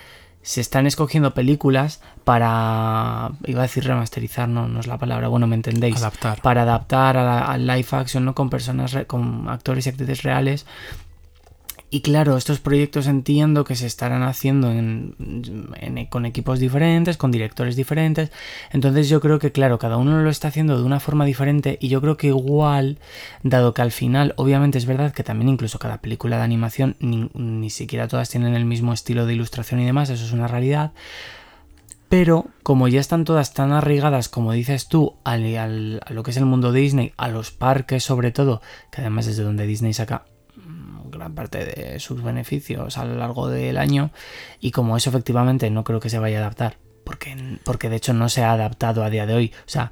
se 0.45 0.61
están 0.61 0.85
escogiendo 0.85 1.33
películas 1.33 2.01
para, 2.23 3.31
iba 3.45 3.61
a 3.61 3.63
decir 3.63 3.83
remasterizar, 3.83 4.47
no, 4.47 4.67
no 4.67 4.79
es 4.79 4.85
la 4.85 4.99
palabra, 4.99 5.27
bueno, 5.27 5.47
me 5.47 5.55
entendéis, 5.55 5.97
Adaptar. 5.97 6.39
para 6.43 6.61
adaptar 6.61 7.17
al 7.17 7.65
live 7.65 7.87
action, 7.91 8.23
¿no? 8.25 8.35
Con 8.35 8.51
personas, 8.51 8.93
re- 8.93 9.07
con 9.07 9.49
actores 9.49 9.87
y 9.87 9.89
actrices 9.89 10.21
reales 10.21 10.67
Y 11.91 12.01
claro, 12.01 12.35
estos 12.35 12.59
proyectos 12.59 13.07
entiendo 13.07 13.63
que 13.63 13.75
se 13.75 13.85
estarán 13.85 14.23
haciendo 14.23 14.69
en, 14.71 15.15
con 16.09 16.25
equipos 16.25 16.59
diferentes, 16.59 17.15
con 17.15 17.31
directores 17.31 17.75
diferentes. 17.75 18.31
Entonces 18.71 19.07
yo 19.07 19.21
creo 19.21 19.39
que, 19.39 19.51
claro, 19.51 19.77
cada 19.79 19.95
uno 19.95 20.21
lo 20.21 20.29
está 20.29 20.49
haciendo 20.49 20.77
de 20.77 20.83
una 20.83 20.99
forma 20.99 21.23
diferente 21.25 21.77
y 21.79 21.87
yo 21.87 22.01
creo 22.01 22.17
que 22.17 22.27
igual, 22.27 22.99
dado 23.43 23.73
que 23.73 23.81
al 23.83 23.91
final, 23.91 24.33
obviamente 24.35 24.77
es 24.77 24.87
verdad 24.87 25.13
que 25.13 25.23
también 25.23 25.47
incluso 25.47 25.79
cada 25.79 26.01
película 26.01 26.37
de 26.37 26.43
animación, 26.43 26.97
ni, 26.99 27.29
ni 27.33 27.69
siquiera 27.69 28.07
todas 28.09 28.29
tienen 28.29 28.55
el 28.55 28.65
mismo 28.65 28.91
estilo 28.91 29.25
de 29.25 29.35
ilustración 29.35 29.79
y 29.79 29.85
demás, 29.85 30.09
eso 30.09 30.25
es 30.25 30.33
una 30.33 30.47
realidad. 30.47 30.91
Pero 32.09 32.47
como 32.63 32.87
ya 32.87 32.99
están 32.99 33.23
todas 33.25 33.53
tan 33.53 33.71
arraigadas, 33.71 34.27
como 34.27 34.51
dices 34.51 34.87
tú, 34.89 35.15
al- 35.23 36.01
a 36.05 36.13
lo 36.13 36.23
que 36.23 36.31
es 36.31 36.37
el 36.37 36.45
mundo 36.45 36.71
Disney, 36.71 37.13
a 37.15 37.29
los 37.29 37.51
parques 37.51 38.03
sobre 38.03 38.31
todo, 38.31 38.61
que 38.91 39.01
además 39.01 39.27
es 39.27 39.37
de 39.37 39.43
donde 39.43 39.65
Disney 39.65 39.93
saca 39.93 40.25
gran 41.17 41.35
parte 41.35 41.65
de 41.65 41.99
sus 41.99 42.23
beneficios 42.23 42.97
a 42.97 43.05
lo 43.05 43.15
largo 43.15 43.49
del 43.49 43.77
año, 43.77 44.11
y 44.59 44.71
como 44.71 44.97
eso 44.97 45.09
efectivamente 45.09 45.69
no 45.69 45.83
creo 45.83 45.99
que 45.99 46.09
se 46.09 46.19
vaya 46.19 46.37
a 46.37 46.41
adaptar, 46.41 46.77
porque, 47.03 47.59
porque 47.63 47.89
de 47.89 47.97
hecho 47.97 48.13
no 48.13 48.29
se 48.29 48.43
ha 48.43 48.51
adaptado 48.51 49.03
a 49.03 49.09
día 49.09 49.25
de 49.25 49.33
hoy. 49.33 49.51
O 49.59 49.69
sea, 49.69 49.91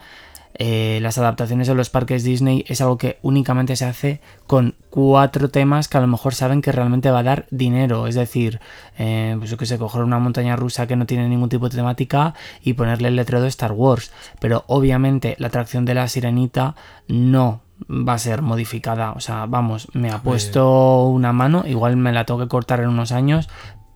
eh, 0.56 1.00
las 1.02 1.18
adaptaciones 1.18 1.68
de 1.68 1.74
los 1.74 1.90
parques 1.90 2.24
Disney 2.24 2.64
es 2.68 2.80
algo 2.82 2.98
que 2.98 3.18
únicamente 3.24 3.76
se 3.76 3.86
hace 3.86 4.22
con 4.46 4.76
cuatro 4.92 5.50
temas 5.50 5.88
que 5.88 5.98
a 5.98 6.02
lo 6.02 6.08
mejor 6.08 6.36
saben 6.36 6.62
que 6.62 6.72
realmente 6.72 7.10
va 7.10 7.20
a 7.20 7.24
dar 7.24 7.48
dinero. 7.50 8.08
Es 8.08 8.16
decir, 8.16 8.60
eh, 8.98 9.36
pues 9.40 9.50
yo 9.50 9.58
que 9.58 9.66
sé, 9.66 9.78
coger 9.78 10.04
una 10.04 10.20
montaña 10.20 10.56
rusa 10.56 10.86
que 10.86 10.96
no 10.96 11.06
tiene 11.06 11.28
ningún 11.28 11.50
tipo 11.50 11.70
de 11.70 11.76
temática 11.76 12.36
y 12.62 12.74
ponerle 12.74 13.08
el 13.08 13.16
letrero 13.16 13.42
de 13.42 13.48
Star 13.48 13.72
Wars. 13.72 14.12
Pero 14.40 14.64
obviamente 14.68 15.36
la 15.40 15.48
atracción 15.48 15.86
de 15.86 15.96
la 15.96 16.08
sirenita 16.08 16.76
no 17.08 17.62
va 17.90 18.14
a 18.14 18.20
ser 18.20 18.42
modificada. 18.42 19.12
O 19.14 19.20
sea, 19.20 19.46
vamos, 19.46 19.88
me 19.94 20.12
ha 20.12 20.22
puesto 20.22 21.08
una 21.08 21.34
mano, 21.34 21.64
igual 21.66 21.98
me 21.98 22.12
la 22.12 22.26
tengo 22.26 22.40
que 22.40 22.48
cortar 22.48 22.80
en 22.82 22.90
unos 22.90 23.12
años, 23.12 23.50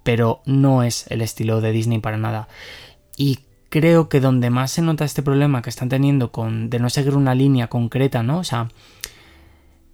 pero 0.03 0.41
no 0.45 0.83
es 0.83 1.05
el 1.09 1.21
estilo 1.21 1.61
de 1.61 1.71
Disney 1.71 1.99
para 1.99 2.17
nada. 2.17 2.47
Y 3.15 3.39
creo 3.69 4.09
que 4.09 4.19
donde 4.19 4.49
más 4.49 4.71
se 4.71 4.81
nota 4.81 5.05
este 5.05 5.23
problema 5.23 5.61
que 5.61 5.69
están 5.69 5.89
teniendo 5.89 6.31
con 6.31 6.69
de 6.69 6.79
no 6.79 6.89
seguir 6.89 7.15
una 7.15 7.35
línea 7.35 7.67
concreta, 7.67 8.23
¿no? 8.23 8.39
O 8.39 8.43
sea, 8.43 8.69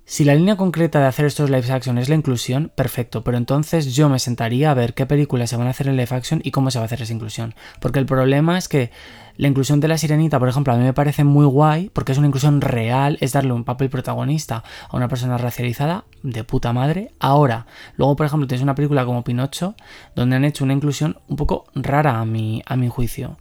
si 0.06 0.26
la 0.26 0.36
línea 0.36 0.58
concreta 0.58 1.00
de 1.00 1.08
hacer 1.08 1.26
estos 1.26 1.50
live 1.50 1.72
action 1.72 1.98
es 1.98 2.10
la 2.10 2.16
inclusión, 2.16 2.72
perfecto, 2.76 3.24
pero 3.24 3.38
entonces 3.38 3.96
yo 3.96 4.10
me 4.10 4.20
sentaría 4.20 4.70
a 4.70 4.74
ver 4.74 4.94
qué 4.94 5.06
películas 5.06 5.50
se 5.50 5.56
van 5.56 5.68
a 5.68 5.70
hacer 5.70 5.88
en 5.88 5.96
live 5.96 6.16
action 6.16 6.42
y 6.44 6.52
cómo 6.52 6.72
se 6.72 6.80
va 6.80 6.84
a 6.84 6.86
hacer 6.86 7.02
esa 7.02 7.14
inclusión. 7.14 7.56
Porque 7.80 8.00
el 8.00 8.06
problema 8.06 8.58
es 8.58 8.68
que 8.68 8.92
la 9.36 9.48
inclusión 9.48 9.80
de 9.80 9.88
la 9.88 9.98
sirenita, 9.98 10.40
por 10.40 10.50
ejemplo, 10.50 10.74
a 10.74 10.78
mí 10.78 10.84
me 10.84 10.94
parece 10.94 11.24
muy 11.24 11.46
guay 11.46 11.90
porque 11.92 12.12
es 12.12 12.18
una 12.18 12.28
inclusión 12.28 12.62
real, 12.62 13.18
es 13.20 13.32
darle 13.32 13.54
un 13.54 13.64
papel 13.64 13.90
protagonista 13.90 14.64
a 14.90 14.96
una 14.96 15.08
persona 15.08 15.38
racializada 15.38 16.06
de 16.22 16.44
puta 16.44 16.72
madre. 16.74 17.12
Ahora, 17.20 17.66
luego, 17.98 18.16
por 18.16 18.26
ejemplo, 18.26 18.48
tienes 18.48 18.64
una 18.64 18.76
película 18.76 19.06
como 19.06 19.24
Pinocho 19.24 19.76
donde 20.16 20.36
han 20.36 20.46
hecho 20.46 20.64
una 20.64 20.74
inclusión 20.74 21.18
un 21.28 21.36
poco 21.36 21.66
rara 21.74 22.20
a 22.20 22.26
mi, 22.26 22.62
a 22.66 22.76
mi 22.76 22.90
juicio. 22.90 23.38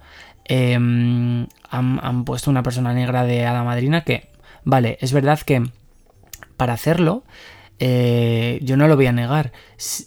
Eh, 0.47 0.75
han, 0.75 2.25
puesto 2.25 2.51
una 2.51 2.63
persona 2.63 2.93
negra 2.93 3.25
de 3.25 3.47
hada 3.47 3.63
madrina 3.63 4.03
que, 4.03 4.29
vale, 4.65 4.99
es 5.01 5.13
verdad 5.13 5.41
que 5.41 5.63
para 6.57 6.73
hacerlo, 6.73 7.25
eh, 7.79 8.61
yo 8.63 8.77
no 8.77 8.89
lo 8.89 8.97
voy 8.97 9.07
a 9.07 9.13
negar. 9.13 9.53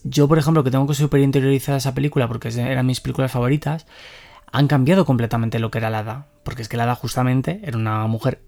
Yo, 0.03 0.27
por 0.27 0.37
ejemplo, 0.37 0.63
que 0.63 0.71
tengo 0.71 0.87
que 0.87 0.93
súper 0.93 1.21
interiorizada 1.21 1.77
esa 1.77 1.93
película 1.93 2.27
porque 2.27 2.49
eran 2.49 2.85
mis 2.85 3.01
películas 3.01 3.31
favoritas, 3.31 3.85
han 4.55 4.67
cambiado 4.67 5.05
completamente 5.05 5.59
lo 5.59 5.69
que 5.69 5.79
era 5.79 5.89
la 5.89 5.99
hada. 5.99 6.27
Porque 6.43 6.61
es 6.61 6.69
que 6.69 6.77
la 6.77 6.83
hada 6.83 6.95
justamente 6.95 7.59
era 7.63 7.77
una 7.77 8.07
mujer 8.07 8.41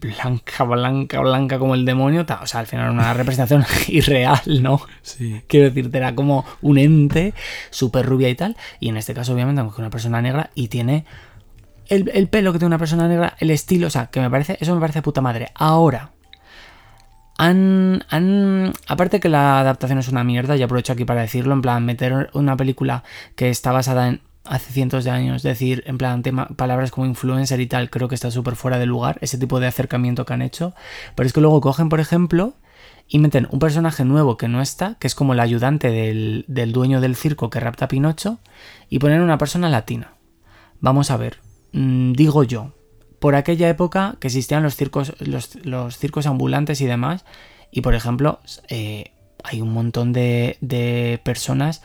blanca, 0.00 0.62
blanca, 0.62 1.20
blanca 1.20 1.58
como 1.58 1.74
el 1.74 1.84
demonio. 1.84 2.24
O 2.40 2.46
sea, 2.46 2.60
al 2.60 2.66
final 2.68 2.84
era 2.84 2.92
una 2.92 3.12
representación 3.14 3.64
irreal, 3.88 4.40
¿no? 4.62 4.80
Sí. 5.02 5.42
Quiero 5.48 5.66
decirte, 5.66 5.98
era 5.98 6.14
como 6.14 6.44
un 6.62 6.78
ente 6.78 7.34
súper 7.70 8.06
rubia 8.06 8.28
y 8.28 8.36
tal. 8.36 8.56
Y 8.78 8.88
en 8.88 8.96
este 8.96 9.14
caso, 9.14 9.34
obviamente, 9.34 9.60
aunque 9.60 9.80
una 9.80 9.90
persona 9.90 10.22
negra 10.22 10.50
y 10.54 10.68
tiene 10.68 11.04
el, 11.88 12.08
el 12.14 12.28
pelo 12.28 12.52
que 12.52 12.60
tiene 12.60 12.68
una 12.68 12.78
persona 12.78 13.08
negra, 13.08 13.34
el 13.40 13.50
estilo, 13.50 13.88
o 13.88 13.90
sea, 13.90 14.06
que 14.06 14.20
me 14.20 14.30
parece, 14.30 14.58
eso 14.60 14.74
me 14.74 14.80
parece 14.80 15.02
puta 15.02 15.20
madre. 15.20 15.50
Ahora, 15.56 16.12
han, 17.36 18.04
han, 18.10 18.74
aparte 18.86 19.18
que 19.18 19.28
la 19.28 19.58
adaptación 19.58 19.98
es 19.98 20.08
una 20.08 20.22
mierda, 20.22 20.56
y 20.56 20.62
aprovecho 20.62 20.92
aquí 20.92 21.04
para 21.04 21.22
decirlo, 21.22 21.54
en 21.54 21.62
plan, 21.62 21.84
meter 21.84 22.30
una 22.32 22.56
película 22.56 23.02
que 23.34 23.48
está 23.48 23.72
basada 23.72 24.06
en 24.06 24.20
hace 24.48 24.72
cientos 24.72 25.04
de 25.04 25.10
años, 25.10 25.42
decir, 25.42 25.84
en 25.86 25.98
plan, 25.98 26.22
tema, 26.22 26.48
palabras 26.48 26.90
como 26.90 27.06
influencer 27.06 27.60
y 27.60 27.66
tal, 27.66 27.90
creo 27.90 28.08
que 28.08 28.14
está 28.14 28.30
súper 28.30 28.56
fuera 28.56 28.78
de 28.78 28.86
lugar, 28.86 29.18
ese 29.20 29.38
tipo 29.38 29.60
de 29.60 29.66
acercamiento 29.66 30.24
que 30.24 30.32
han 30.32 30.42
hecho. 30.42 30.74
Pero 31.14 31.26
es 31.26 31.32
que 31.32 31.40
luego 31.40 31.60
cogen, 31.60 31.88
por 31.88 32.00
ejemplo, 32.00 32.54
y 33.08 33.18
meten 33.18 33.48
un 33.50 33.58
personaje 33.58 34.04
nuevo 34.04 34.36
que 34.36 34.48
no 34.48 34.60
está, 34.60 34.96
que 34.98 35.06
es 35.06 35.14
como 35.14 35.32
el 35.32 35.40
ayudante 35.40 35.90
del, 35.90 36.44
del 36.48 36.72
dueño 36.72 37.00
del 37.00 37.16
circo 37.16 37.50
que 37.50 37.60
rapta 37.60 37.86
a 37.86 37.88
Pinocho, 37.88 38.38
y 38.88 38.98
ponen 38.98 39.22
una 39.22 39.38
persona 39.38 39.68
latina. 39.68 40.14
Vamos 40.80 41.10
a 41.10 41.16
ver, 41.16 41.38
mm, 41.72 42.12
digo 42.12 42.44
yo, 42.44 42.74
por 43.18 43.34
aquella 43.34 43.68
época 43.68 44.16
que 44.20 44.28
existían 44.28 44.62
los 44.62 44.76
circos, 44.76 45.14
los, 45.20 45.56
los 45.64 45.96
circos 45.98 46.26
ambulantes 46.26 46.80
y 46.80 46.86
demás, 46.86 47.24
y 47.70 47.80
por 47.80 47.94
ejemplo, 47.94 48.40
eh, 48.68 49.12
hay 49.44 49.60
un 49.60 49.72
montón 49.72 50.12
de, 50.12 50.56
de 50.60 51.20
personas, 51.24 51.82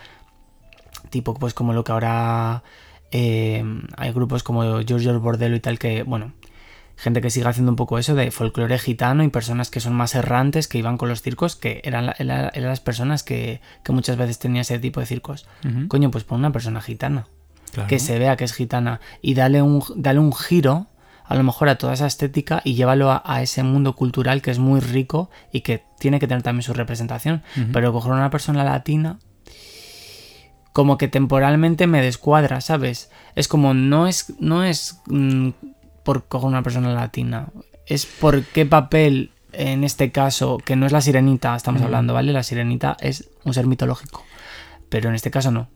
tipo 1.13 1.33
pues 1.35 1.53
como 1.53 1.71
lo 1.73 1.83
que 1.85 1.91
ahora 1.93 2.63
eh, 3.11 3.63
hay 3.95 4.11
grupos 4.11 4.43
como 4.43 4.81
Giorgio 4.81 5.19
Bordello 5.19 5.55
y 5.55 5.59
tal, 5.59 5.77
que 5.79 6.03
bueno, 6.03 6.33
gente 6.97 7.21
que 7.21 7.29
sigue 7.29 7.47
haciendo 7.47 7.71
un 7.71 7.75
poco 7.75 7.97
eso 7.99 8.15
de 8.15 8.31
folclore 8.31 8.77
gitano 8.79 9.23
y 9.23 9.29
personas 9.29 9.69
que 9.69 9.79
son 9.79 9.93
más 9.93 10.15
errantes 10.15 10.67
que 10.67 10.77
iban 10.79 10.97
con 10.97 11.09
los 11.09 11.21
circos, 11.21 11.55
que 11.55 11.81
eran, 11.83 12.07
la- 12.07 12.15
era- 12.17 12.49
eran 12.53 12.69
las 12.69 12.79
personas 12.79 13.23
que, 13.23 13.61
que 13.83 13.91
muchas 13.91 14.17
veces 14.17 14.39
tenían 14.39 14.61
ese 14.61 14.79
tipo 14.79 14.99
de 14.99 15.05
circos. 15.05 15.45
Coño, 15.87 16.09
pues 16.11 16.23
pon 16.23 16.39
una 16.39 16.51
persona 16.51 16.81
gitana 16.81 17.27
Claro. 17.71 17.87
que 17.89 17.97
se 17.99 18.19
vea 18.19 18.35
que 18.37 18.43
es 18.43 18.53
gitana 18.53 18.99
y 19.21 19.33
dale 19.33 19.61
un, 19.63 19.83
dale 19.95 20.19
un 20.19 20.31
giro 20.33 20.85
a 21.25 21.35
lo 21.35 21.43
mejor 21.43 21.69
a 21.69 21.77
toda 21.79 21.93
esa 21.93 22.05
estética 22.05 22.61
y 22.63 22.75
llévalo 22.75 23.09
a, 23.09 23.23
a 23.25 23.41
ese 23.41 23.63
mundo 23.63 23.93
cultural 23.95 24.41
que 24.43 24.51
es 24.51 24.59
muy 24.59 24.79
rico 24.79 25.31
y 25.51 25.61
que 25.61 25.83
tiene 25.97 26.19
que 26.19 26.27
tener 26.27 26.43
también 26.43 26.61
su 26.63 26.73
representación. 26.73 27.41
Pero 27.71 27.91
coger 27.93 28.11
una 28.11 28.29
persona 28.29 28.63
latina 28.63 29.17
como 30.73 30.97
que 30.97 31.07
temporalmente 31.07 31.87
me 31.87 32.01
descuadra, 32.01 32.59
¿sabes? 32.59 33.09
Es 33.35 33.47
como 33.47 33.73
no 33.73 34.07
es 34.07 34.33
no 34.39 34.63
es 34.63 34.99
mm, 35.07 35.49
por 36.03 36.25
coger 36.25 36.49
una 36.49 36.63
persona 36.63 36.93
latina, 36.93 37.47
es 37.85 38.05
por 38.05 38.43
qué 38.43 38.65
papel 38.65 39.31
en 39.53 39.83
este 39.83 40.11
caso, 40.11 40.57
que 40.57 40.75
no 40.75 40.85
es 40.85 40.91
la 40.91 41.01
sirenita, 41.01 41.55
estamos 41.55 41.81
hablando, 41.81 42.13
¿vale? 42.13 42.33
La 42.33 42.43
sirenita 42.43 42.97
es 42.99 43.29
un 43.43 43.53
ser 43.53 43.67
mitológico. 43.67 44.23
Pero 44.89 45.09
en 45.09 45.15
este 45.15 45.31
caso 45.31 45.51
no. 45.51 45.69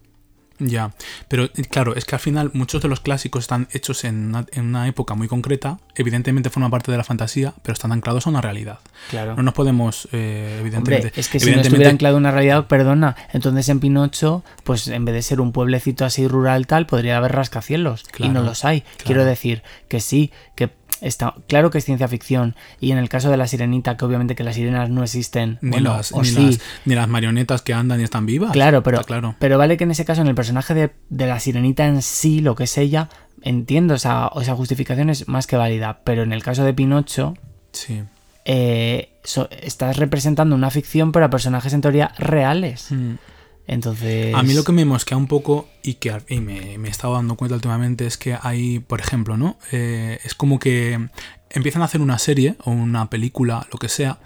Ya, 0.59 0.91
pero 1.27 1.45
eh, 1.45 1.49
claro, 1.69 1.95
es 1.95 2.05
que 2.05 2.15
al 2.15 2.19
final 2.21 2.51
muchos 2.53 2.81
de 2.81 2.87
los 2.87 2.99
clásicos 2.99 3.43
están 3.43 3.67
hechos 3.71 4.03
en 4.03 4.27
una, 4.29 4.45
en 4.51 4.65
una 4.65 4.87
época 4.87 5.13
muy 5.13 5.27
concreta, 5.27 5.79
evidentemente 5.95 6.49
forman 6.49 6.71
parte 6.71 6.91
de 6.91 6.97
la 6.97 7.03
fantasía, 7.03 7.53
pero 7.61 7.73
están 7.73 7.91
anclados 7.91 8.25
a 8.25 8.31
una 8.31 8.41
realidad. 8.41 8.79
Claro. 9.09 9.35
No 9.35 9.43
nos 9.43 9.53
podemos, 9.53 10.07
eh, 10.11 10.57
evidentemente... 10.59 11.07
Hombre, 11.09 11.19
es 11.21 11.27
que 11.29 11.39
si 11.39 11.45
no 11.45 11.51
evidentemente- 11.51 11.67
estuviera 11.67 11.89
anclado 11.91 12.17
en 12.17 12.21
una 12.23 12.31
realidad, 12.31 12.67
perdona, 12.67 13.15
entonces 13.33 13.69
en 13.69 13.79
Pinocho, 13.79 14.43
pues 14.63 14.87
en 14.87 15.05
vez 15.05 15.13
de 15.15 15.21
ser 15.21 15.41
un 15.41 15.51
pueblecito 15.51 16.05
así 16.05 16.27
rural 16.27 16.65
tal, 16.67 16.87
podría 16.87 17.17
haber 17.17 17.33
rascacielos. 17.33 18.03
y 18.07 18.11
Claro, 18.11 18.33
no 18.33 18.43
los 18.43 18.65
hay. 18.65 18.83
Quiero 19.03 19.25
decir 19.25 19.61
que 19.87 19.99
sí, 19.99 20.31
que 20.55 20.69
está 21.01 21.35
claro 21.47 21.69
que 21.69 21.77
es 21.79 21.85
ciencia 21.85 22.07
ficción. 22.07 22.55
Y 22.79 22.91
en 22.91 22.97
el 22.97 23.09
caso 23.09 23.29
de 23.29 23.37
la 23.37 23.47
sirenita, 23.47 23.97
que 23.97 24.05
obviamente 24.05 24.35
que 24.35 24.43
las 24.43 24.55
sirenas 24.55 24.89
no 24.89 25.03
existen. 25.03 25.57
Ni, 25.61 25.71
bueno, 25.71 25.95
las, 25.97 26.11
o 26.11 26.21
ni, 26.21 26.27
sí. 26.27 26.45
las, 26.45 26.59
ni 26.85 26.95
las 26.95 27.07
marionetas 27.07 27.61
que 27.61 27.73
andan 27.73 27.99
y 28.01 28.03
están 28.03 28.25
vivas. 28.25 28.51
Claro, 28.51 28.83
pero, 28.83 29.01
claro. 29.03 29.35
pero 29.39 29.57
vale 29.57 29.77
que 29.77 29.83
en 29.83 29.91
ese 29.91 30.05
caso, 30.05 30.21
en 30.21 30.27
el 30.27 30.35
personaje 30.35 30.73
de, 30.73 30.91
de 31.09 31.27
la 31.27 31.39
sirenita 31.39 31.85
en 31.85 32.01
sí, 32.01 32.41
lo 32.41 32.55
que 32.55 32.63
es 32.65 32.77
ella, 32.77 33.09
entiendo 33.41 33.93
esa, 33.95 34.29
esa 34.41 34.55
justificación 34.55 35.09
es 35.09 35.27
más 35.27 35.47
que 35.47 35.55
válida. 35.57 35.99
Pero 36.03 36.23
en 36.23 36.33
el 36.33 36.43
caso 36.43 36.63
de 36.63 36.73
Pinocho, 36.73 37.35
Sí. 37.71 38.01
eh, 38.45 39.09
so- 39.23 39.49
estás 39.61 39.97
representando 39.97 40.55
una 40.55 40.69
ficción, 40.71 41.11
pero 41.11 41.25
a 41.25 41.29
personajes 41.29 41.73
en 41.73 41.81
teoría 41.81 42.11
reales. 42.17 42.91
Mm. 42.91 43.13
Entonces. 43.67 44.33
A 44.33 44.43
mí 44.43 44.53
lo 44.53 44.63
que 44.63 44.71
me 44.71 44.85
mosquea 44.85 45.17
un 45.17 45.27
poco 45.27 45.67
y 45.83 45.95
que 45.95 46.17
y 46.29 46.39
me, 46.39 46.77
me 46.77 46.87
he 46.87 46.91
estado 46.91 47.13
dando 47.13 47.35
cuenta 47.35 47.55
últimamente 47.55 48.07
es 48.07 48.17
que 48.17 48.37
hay, 48.41 48.79
por 48.79 49.01
ejemplo, 49.01 49.37
¿no? 49.37 49.59
Eh, 49.71 50.19
es 50.23 50.33
como 50.33 50.57
que 50.57 51.09
empiezan 51.49 51.81
a 51.81 51.85
hacer 51.85 52.01
una 52.01 52.17
serie 52.17 52.55
o 52.63 52.71
una 52.71 53.09
película, 53.09 53.67
lo 53.71 53.77
que 53.77 53.89
sea, 53.89 54.19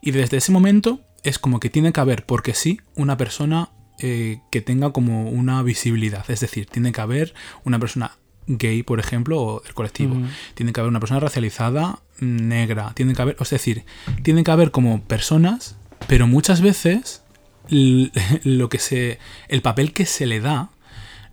y 0.00 0.10
desde 0.12 0.38
ese 0.38 0.52
momento 0.52 1.00
es 1.22 1.38
como 1.38 1.60
que 1.60 1.70
tiene 1.70 1.92
que 1.92 2.00
haber, 2.00 2.24
porque 2.24 2.54
sí, 2.54 2.80
una 2.94 3.16
persona 3.16 3.70
eh, 4.00 4.40
que 4.50 4.60
tenga 4.60 4.92
como 4.92 5.28
una 5.28 5.62
visibilidad. 5.62 6.24
Es 6.30 6.40
decir, 6.40 6.66
tiene 6.66 6.92
que 6.92 7.00
haber 7.00 7.34
una 7.64 7.78
persona 7.78 8.12
gay, 8.46 8.82
por 8.82 9.00
ejemplo, 9.00 9.40
o 9.42 9.60
del 9.60 9.74
colectivo. 9.74 10.14
Ujú. 10.14 10.26
Tiene 10.54 10.72
que 10.72 10.80
haber 10.80 10.90
una 10.90 11.00
persona 11.00 11.20
racializada 11.20 12.00
negra. 12.20 12.92
Tiene 12.94 13.14
que 13.14 13.22
haber, 13.22 13.36
es 13.38 13.50
decir, 13.50 13.84
tiene 14.22 14.44
que 14.44 14.50
haber 14.50 14.70
como 14.70 15.02
personas, 15.02 15.76
pero 16.06 16.26
muchas 16.26 16.60
veces 16.60 17.22
lo 18.44 18.68
que 18.68 18.78
se 18.78 19.18
el 19.48 19.62
papel 19.62 19.92
que 19.92 20.06
se 20.06 20.26
le 20.26 20.40
da 20.40 20.70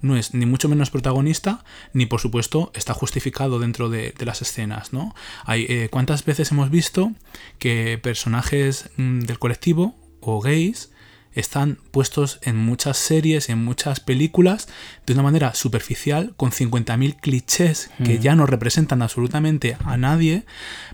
no 0.01 0.17
es 0.17 0.33
ni 0.33 0.45
mucho 0.45 0.69
menos 0.69 0.89
protagonista 0.89 1.63
ni 1.93 2.05
por 2.05 2.19
supuesto 2.19 2.71
está 2.75 2.93
justificado 2.93 3.59
dentro 3.59 3.89
de, 3.89 4.13
de 4.17 4.25
las 4.25 4.41
escenas 4.41 4.93
no 4.93 5.15
hay 5.45 5.65
eh, 5.69 5.89
cuántas 5.89 6.25
veces 6.25 6.51
hemos 6.51 6.69
visto 6.69 7.11
que 7.59 7.99
personajes 8.01 8.89
mm, 8.97 9.21
del 9.21 9.39
colectivo 9.39 9.95
o 10.21 10.41
gays 10.41 10.91
están 11.35 11.79
puestos 11.91 12.39
en 12.43 12.55
muchas 12.55 12.97
series, 12.97 13.49
en 13.49 13.63
muchas 13.63 13.99
películas, 13.99 14.69
de 15.05 15.13
una 15.13 15.23
manera 15.23 15.53
superficial, 15.53 16.33
con 16.37 16.51
50.000 16.51 17.17
clichés 17.19 17.91
que 18.03 18.17
Mm. 18.17 18.21
ya 18.21 18.35
no 18.35 18.45
representan 18.45 19.01
absolutamente 19.01 19.77
a 19.83 19.97
nadie, 19.97 20.45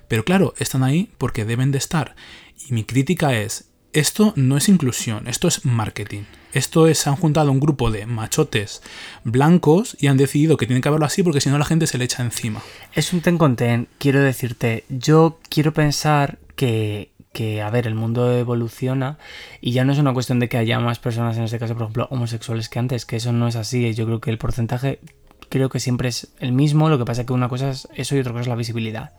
pero 0.07 0.25
claro, 0.25 0.55
están 0.57 0.83
ahí 0.83 1.11
porque 1.19 1.45
deben 1.45 1.71
de 1.71 1.77
estar. 1.77 2.15
Y 2.67 2.73
mi 2.73 2.83
crítica 2.83 3.37
es, 3.37 3.70
esto 3.93 4.33
no 4.35 4.57
es 4.57 4.69
inclusión, 4.69 5.27
esto 5.27 5.47
es 5.47 5.65
marketing. 5.65 6.23
Esto 6.53 6.87
es, 6.87 6.99
se 6.99 7.09
han 7.09 7.15
juntado 7.15 7.51
un 7.51 7.59
grupo 7.59 7.91
de 7.91 8.05
machotes 8.05 8.81
blancos 9.23 9.95
y 9.99 10.07
han 10.07 10.17
decidido 10.17 10.57
que 10.57 10.67
tienen 10.67 10.81
que 10.81 10.89
verlo 10.89 11.05
así 11.05 11.23
porque 11.23 11.39
si 11.39 11.49
no 11.49 11.57
la 11.57 11.65
gente 11.65 11.87
se 11.87 11.97
le 11.97 12.05
echa 12.05 12.23
encima. 12.23 12.61
Es 12.93 13.13
un 13.13 13.21
ten 13.21 13.37
con 13.37 13.55
ten, 13.55 13.87
quiero 13.99 14.21
decirte. 14.21 14.83
Yo 14.89 15.39
quiero 15.49 15.73
pensar 15.73 16.39
que, 16.55 17.11
que, 17.31 17.61
a 17.61 17.69
ver, 17.69 17.87
el 17.87 17.95
mundo 17.95 18.37
evoluciona 18.37 19.17
y 19.61 19.71
ya 19.71 19.85
no 19.85 19.93
es 19.93 19.99
una 19.99 20.13
cuestión 20.13 20.39
de 20.39 20.49
que 20.49 20.57
haya 20.57 20.79
más 20.79 20.99
personas, 20.99 21.37
en 21.37 21.43
este 21.43 21.59
caso, 21.59 21.73
por 21.73 21.83
ejemplo, 21.83 22.07
homosexuales 22.11 22.67
que 22.67 22.79
antes, 22.79 23.05
que 23.05 23.15
eso 23.15 23.31
no 23.31 23.47
es 23.47 23.55
así. 23.55 23.93
Yo 23.93 24.05
creo 24.05 24.19
que 24.19 24.31
el 24.31 24.37
porcentaje 24.37 24.99
creo 25.47 25.69
que 25.69 25.79
siempre 25.79 26.09
es 26.09 26.33
el 26.39 26.51
mismo, 26.51 26.89
lo 26.89 26.97
que 26.97 27.05
pasa 27.05 27.21
es 27.21 27.27
que 27.27 27.33
una 27.33 27.49
cosa 27.49 27.69
es 27.69 27.87
eso 27.95 28.15
y 28.15 28.19
otra 28.19 28.33
cosa 28.33 28.41
es 28.41 28.47
la 28.47 28.55
visibilidad. 28.55 29.13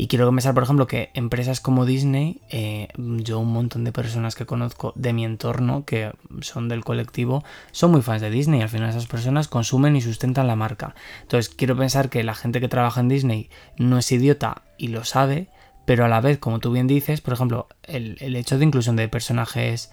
Y 0.00 0.06
quiero 0.06 0.30
pensar, 0.30 0.54
por 0.54 0.62
ejemplo, 0.62 0.86
que 0.86 1.10
empresas 1.14 1.60
como 1.60 1.84
Disney, 1.84 2.40
eh, 2.50 2.86
yo 2.96 3.40
un 3.40 3.52
montón 3.52 3.82
de 3.82 3.90
personas 3.90 4.36
que 4.36 4.46
conozco 4.46 4.92
de 4.94 5.12
mi 5.12 5.24
entorno, 5.24 5.84
que 5.84 6.12
son 6.40 6.68
del 6.68 6.84
colectivo, 6.84 7.42
son 7.72 7.90
muy 7.90 8.02
fans 8.02 8.22
de 8.22 8.30
Disney. 8.30 8.62
Al 8.62 8.68
final 8.68 8.90
esas 8.90 9.08
personas 9.08 9.48
consumen 9.48 9.96
y 9.96 10.00
sustentan 10.00 10.46
la 10.46 10.54
marca. 10.54 10.94
Entonces 11.22 11.52
quiero 11.52 11.76
pensar 11.76 12.10
que 12.10 12.22
la 12.22 12.36
gente 12.36 12.60
que 12.60 12.68
trabaja 12.68 13.00
en 13.00 13.08
Disney 13.08 13.50
no 13.76 13.98
es 13.98 14.12
idiota 14.12 14.62
y 14.78 14.86
lo 14.86 15.02
sabe, 15.04 15.48
pero 15.84 16.04
a 16.04 16.08
la 16.08 16.20
vez, 16.20 16.38
como 16.38 16.60
tú 16.60 16.70
bien 16.70 16.86
dices, 16.86 17.20
por 17.20 17.34
ejemplo, 17.34 17.66
el, 17.82 18.18
el 18.20 18.36
hecho 18.36 18.56
de 18.56 18.66
inclusión 18.66 18.94
de 18.94 19.08
personajes 19.08 19.90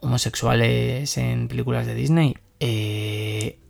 homosexuales 0.00 1.16
en 1.16 1.46
películas 1.46 1.86
de 1.86 1.94
Disney, 1.94 2.38
eh, 2.58 3.60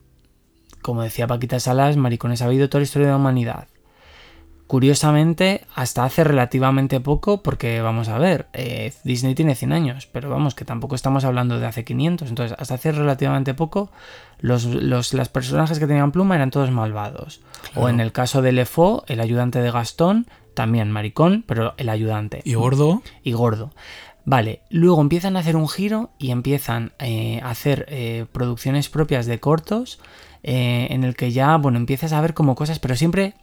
como 0.81 1.03
decía 1.03 1.27
Paquita 1.27 1.61
Salas, 1.61 1.99
maricones 1.99 2.41
ha 2.41 2.47
habido 2.47 2.71
toda 2.71 2.81
la 2.81 2.85
historia 2.85 3.09
de 3.09 3.13
la 3.13 3.19
humanidad. 3.19 3.69
Curiosamente, 4.67 5.67
hasta 5.75 6.05
hace 6.05 6.25
relativamente 6.25 7.01
poco, 7.01 7.43
porque 7.43 7.83
vamos 7.83 8.09
a 8.09 8.19
ver, 8.19 8.47
eh, 8.55 8.93
Disney 9.05 9.35
tiene 9.35 9.55
100 9.55 9.73
años, 9.73 10.09
pero 10.11 10.31
vamos, 10.31 10.55
que 10.55 10.65
tampoco 10.65 10.95
estamos 10.95 11.25
hablando 11.25 11.61
de 11.61 11.67
hace 11.67 11.85
500, 11.85 12.29
entonces 12.29 12.57
hasta 12.59 12.75
hace 12.75 12.93
relativamente 12.93 13.53
poco 13.53 13.91
los, 14.39 14.65
los 14.65 15.13
las 15.13 15.29
personajes 15.29 15.79
que 15.79 15.87
tenían 15.87 16.11
pluma 16.11 16.37
eran 16.37 16.51
todos 16.51 16.71
malvados. 16.71 17.41
Claro. 17.73 17.87
O 17.87 17.89
en 17.91 18.01
el 18.01 18.13
caso 18.13 18.41
de 18.41 18.53
Lefaux, 18.53 19.05
el 19.09 19.21
ayudante 19.21 19.61
de 19.61 19.71
Gastón, 19.71 20.27
también 20.55 20.91
maricón, 20.91 21.45
pero 21.47 21.75
el 21.77 21.89
ayudante. 21.89 22.41
Y 22.45 22.55
gordo, 22.55 23.03
Y 23.23 23.33
gordo. 23.33 23.73
Vale, 24.25 24.61
luego 24.71 25.01
empiezan 25.01 25.37
a 25.37 25.41
hacer 25.41 25.57
un 25.57 25.69
giro 25.69 26.11
y 26.19 26.31
empiezan 26.31 26.93
eh, 27.01 27.41
a 27.43 27.51
hacer 27.51 27.87
eh, 27.89 28.27
producciones 28.31 28.89
propias 28.89 29.27
de 29.27 29.41
cortos 29.41 29.99
eh, 30.45 30.89
en 30.91 31.03
el 31.03 31.17
que 31.17 31.33
ya, 31.33 31.57
bueno, 31.57 31.79
empiezas 31.79 32.13
a 32.13 32.21
ver 32.21 32.33
como 32.33 32.55
cosas, 32.55 32.79
pero 32.79 32.95
siempre 32.95 33.35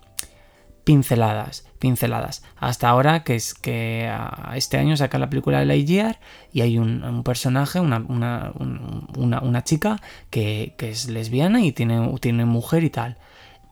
pinceladas, 0.83 1.65
pinceladas. 1.79 2.43
Hasta 2.57 2.89
ahora 2.89 3.23
que 3.23 3.35
es 3.35 3.53
que 3.53 4.09
ah, 4.11 4.53
este 4.55 4.77
año 4.77 4.97
saca 4.97 5.19
la 5.19 5.29
película 5.29 5.59
de 5.59 5.65
Lightyear 5.65 6.19
y 6.51 6.61
hay 6.61 6.77
un, 6.77 7.03
un 7.03 7.23
personaje, 7.23 7.79
una, 7.79 7.97
una, 8.07 8.51
un- 8.59 9.07
una- 9.17 9.39
una 9.41 9.63
chica 9.63 10.01
que, 10.29 10.73
que 10.77 10.89
es 10.89 11.07
lesbiana 11.09 11.61
y 11.61 11.71
tiene, 11.71 12.13
tiene 12.19 12.45
mujer 12.45 12.83
y 12.83 12.89
tal. 12.89 13.17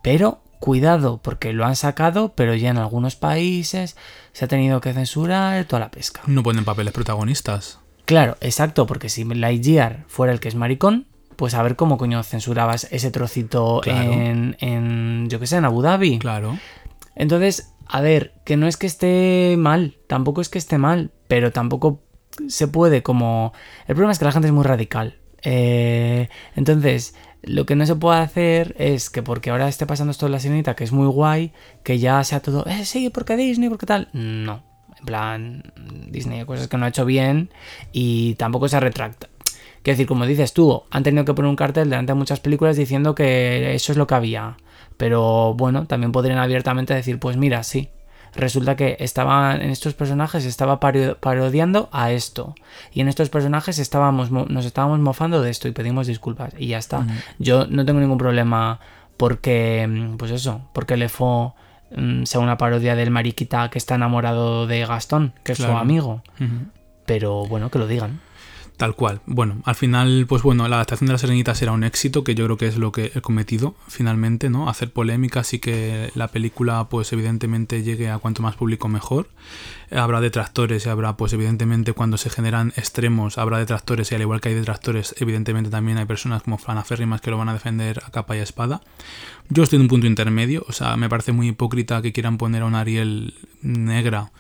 Pero 0.04 0.42
cuidado, 0.60 1.20
porque 1.22 1.54
lo 1.54 1.66
han 1.66 1.76
sacado, 1.76 2.34
pero 2.36 2.56
ya 2.56 2.70
en 2.70 2.78
algunos 2.78 3.16
países 3.16 3.96
se 4.34 4.46
ha 4.46 4.48
tenido 4.48 4.82
que 4.82 4.94
censurar 4.94 5.66
toda 5.66 5.80
la 5.82 5.92
pesca. 5.92 6.22
no 6.28 6.44
ponen 6.44 6.66
papeles 6.66 6.94
protagonistas. 6.94 7.80
Claro, 8.06 8.38
exacto, 8.42 8.88
porque 8.88 9.10
si 9.10 9.24
Lightyear 9.26 10.06
fuera 10.08 10.32
el 10.34 10.40
que 10.40 10.48
es 10.48 10.56
maricón, 10.56 11.08
pues 11.36 11.54
a 11.54 11.62
ver 11.62 11.76
cómo 11.76 11.98
coño 12.00 12.24
censurabas 12.24 12.88
ese 12.90 13.12
trocito 13.12 13.82
Claro. 13.84 14.12
en, 14.12 14.56
en, 14.60 15.30
yo 15.30 15.40
qué 15.40 15.46
sé, 15.46 15.58
en 15.58 15.66
Abu 15.66 15.84
Dhabi. 15.84 16.18
Claro. 16.18 16.58
Entonces, 17.18 17.74
a 17.88 18.02
ver, 18.02 18.34
que 18.46 18.58
no 18.58 18.68
es 18.68 18.78
que 18.78 18.88
esté 18.88 19.56
mal, 19.58 19.98
tampoco 20.08 20.40
es 20.40 20.50
que 20.50 20.60
esté 20.60 20.78
mal, 20.78 21.12
pero 21.28 21.52
tampoco 21.52 22.04
se 22.48 22.68
puede 22.68 23.04
como... 23.04 23.54
El 23.88 23.96
problema 23.96 24.12
es 24.12 24.20
que 24.20 24.26
la 24.26 24.32
gente 24.32 24.48
es 24.48 24.54
muy 24.54 24.64
radical. 24.64 25.18
Eh, 25.42 26.30
entonces, 26.56 27.16
lo 27.42 27.66
que 27.66 27.76
no 27.76 27.86
se 27.86 27.96
puede 27.96 28.20
hacer 28.20 28.76
es 28.78 29.10
que 29.10 29.24
porque 29.24 29.50
ahora 29.50 29.68
esté 29.68 29.86
pasando 29.86 30.12
esto 30.12 30.28
de 30.28 30.32
la 30.32 30.40
sirenita, 30.40 30.76
que 30.76 30.84
es 30.84 30.92
muy 30.92 31.08
guay, 31.08 31.54
que 31.84 31.98
ya 31.98 32.24
sea 32.24 32.40
todo, 32.40 32.66
eh, 32.68 32.86
sí, 32.86 33.10
porque 33.10 33.36
Disney, 33.36 33.70
porque 33.70 33.88
tal. 33.88 34.10
No, 34.14 34.64
en 35.00 35.06
plan, 35.06 35.74
Disney 36.10 36.40
hay 36.40 36.46
cosas 36.46 36.68
que 36.68 36.78
no 36.78 36.86
ha 36.86 36.90
hecho 36.90 37.06
bien 37.06 37.50
y 37.92 38.36
tampoco 38.36 38.68
se 38.68 38.80
retracta. 38.80 39.28
Quiero 39.82 39.96
decir, 39.96 40.08
como 40.08 40.26
dices 40.26 40.54
tú, 40.54 40.84
han 40.92 41.04
tenido 41.04 41.26
que 41.26 41.34
poner 41.34 41.50
un 41.50 41.56
cartel 41.56 41.90
delante 41.90 42.12
de 42.12 42.20
muchas 42.20 42.42
películas 42.42 42.76
diciendo 42.76 43.16
que 43.16 43.74
eso 43.74 43.92
es 43.92 43.98
lo 43.98 44.06
que 44.06 44.16
había. 44.16 44.58
Pero 44.98 45.54
bueno, 45.54 45.86
también 45.86 46.12
podrían 46.12 46.40
abiertamente 46.40 46.94
decir, 46.94 47.20
pues 47.20 47.38
mira, 47.38 47.64
sí. 47.64 47.90
Resulta 48.36 48.76
que 48.76 48.98
estaban 49.00 49.62
en 49.62 49.70
estos 49.72 49.94
personajes 49.96 50.46
estaba 50.46 50.80
paro- 50.80 51.18
parodiando 51.20 51.90
a 51.92 52.12
esto. 52.12 52.54
Y 52.94 53.02
en 53.02 53.08
estos 53.08 53.30
personajes 53.30 53.80
estábamos 53.80 54.30
mo- 54.32 54.46
nos 54.48 54.66
estábamos 54.66 55.00
mofando 55.00 55.42
de 55.42 55.50
esto 55.50 55.68
y 55.68 55.72
pedimos 55.72 56.06
disculpas. 56.08 56.54
Y 56.58 56.68
ya 56.68 56.78
está. 56.78 57.06
Yo 57.40 57.66
no 57.68 57.86
tengo 57.86 58.00
ningún 58.00 58.18
problema 58.20 58.80
porque, 59.16 59.88
mm, 59.90 60.18
pues 60.18 60.32
eso, 60.32 60.62
porque 60.74 60.98
Lefo 60.98 61.56
mm, 61.96 62.24
sea 62.26 62.42
una 62.42 62.58
parodia 62.58 62.96
del 62.96 63.12
mariquita 63.12 63.70
que 63.70 63.78
está 63.78 63.96
enamorado 63.96 64.68
de 64.68 64.86
Gastón, 64.86 65.34
que 65.44 65.54
es 65.54 65.58
su 65.58 65.64
amigo. 65.80 66.22
Pero 67.06 67.46
bueno, 67.48 67.72
que 67.72 67.80
lo 67.80 67.88
digan. 67.88 68.20
Tal 68.78 68.96
cual. 68.96 69.22
Bueno, 69.26 69.58
al 69.66 69.74
final, 69.74 70.28
pues 70.30 70.44
bueno, 70.44 70.68
la 70.68 70.76
adaptación 70.76 71.08
de 71.08 71.14
la 71.14 71.18
Serenita 71.18 71.56
será 71.56 71.72
un 71.72 71.84
éxito, 71.84 72.24
que 72.24 72.36
yo 72.36 72.46
creo 72.46 72.58
que 72.58 72.68
es 72.68 72.78
lo 72.78 72.92
que 72.92 73.12
he 73.16 73.22
cometido 73.22 73.74
finalmente, 73.88 74.52
¿no? 74.52 74.70
Hacer 74.70 74.92
polémicas 74.92 75.52
y 75.56 75.60
que 75.60 76.12
la 76.14 76.28
película, 76.28 76.88
pues 76.88 77.12
evidentemente 77.12 77.82
llegue 77.82 78.12
a 78.12 78.20
cuanto 78.20 78.44
más 78.44 78.56
público 78.56 78.88
mejor. 78.88 79.30
Habrá 79.90 80.22
detractores 80.22 80.86
y 80.86 80.90
habrá, 80.90 81.18
pues 81.18 81.34
evidentemente, 81.34 81.94
cuando 81.94 82.18
se 82.18 82.30
generan 82.30 82.72
extremos, 82.76 83.40
habrá 83.40 83.58
detractores 83.58 84.12
y 84.12 84.16
al 84.16 84.22
igual 84.22 84.42
que 84.42 84.50
hay 84.50 84.56
detractores, 84.56 85.16
evidentemente 85.18 85.72
también 85.72 85.98
hay 85.98 86.06
personas 86.06 86.44
como 86.44 86.60
fanaférrimas 86.60 87.20
que 87.20 87.32
lo 87.32 87.40
van 87.40 87.50
a 87.50 87.54
defender 87.54 88.04
a 88.06 88.12
capa 88.12 88.38
y 88.38 88.42
a 88.42 88.44
espada. 88.44 88.82
Yo 89.50 89.64
estoy 89.64 89.78
en 89.78 89.84
un 89.84 89.88
punto 89.88 90.06
intermedio, 90.06 90.64
o 90.68 90.72
sea, 90.72 90.98
me 90.98 91.10
parece 91.10 91.32
muy 91.32 91.48
hipócrita 91.48 92.04
que 92.04 92.14
quieran 92.14 92.38
poner 92.38 92.62
a 92.62 92.66
un 92.66 92.76
Ariel 92.76 93.34
negra 93.64 94.32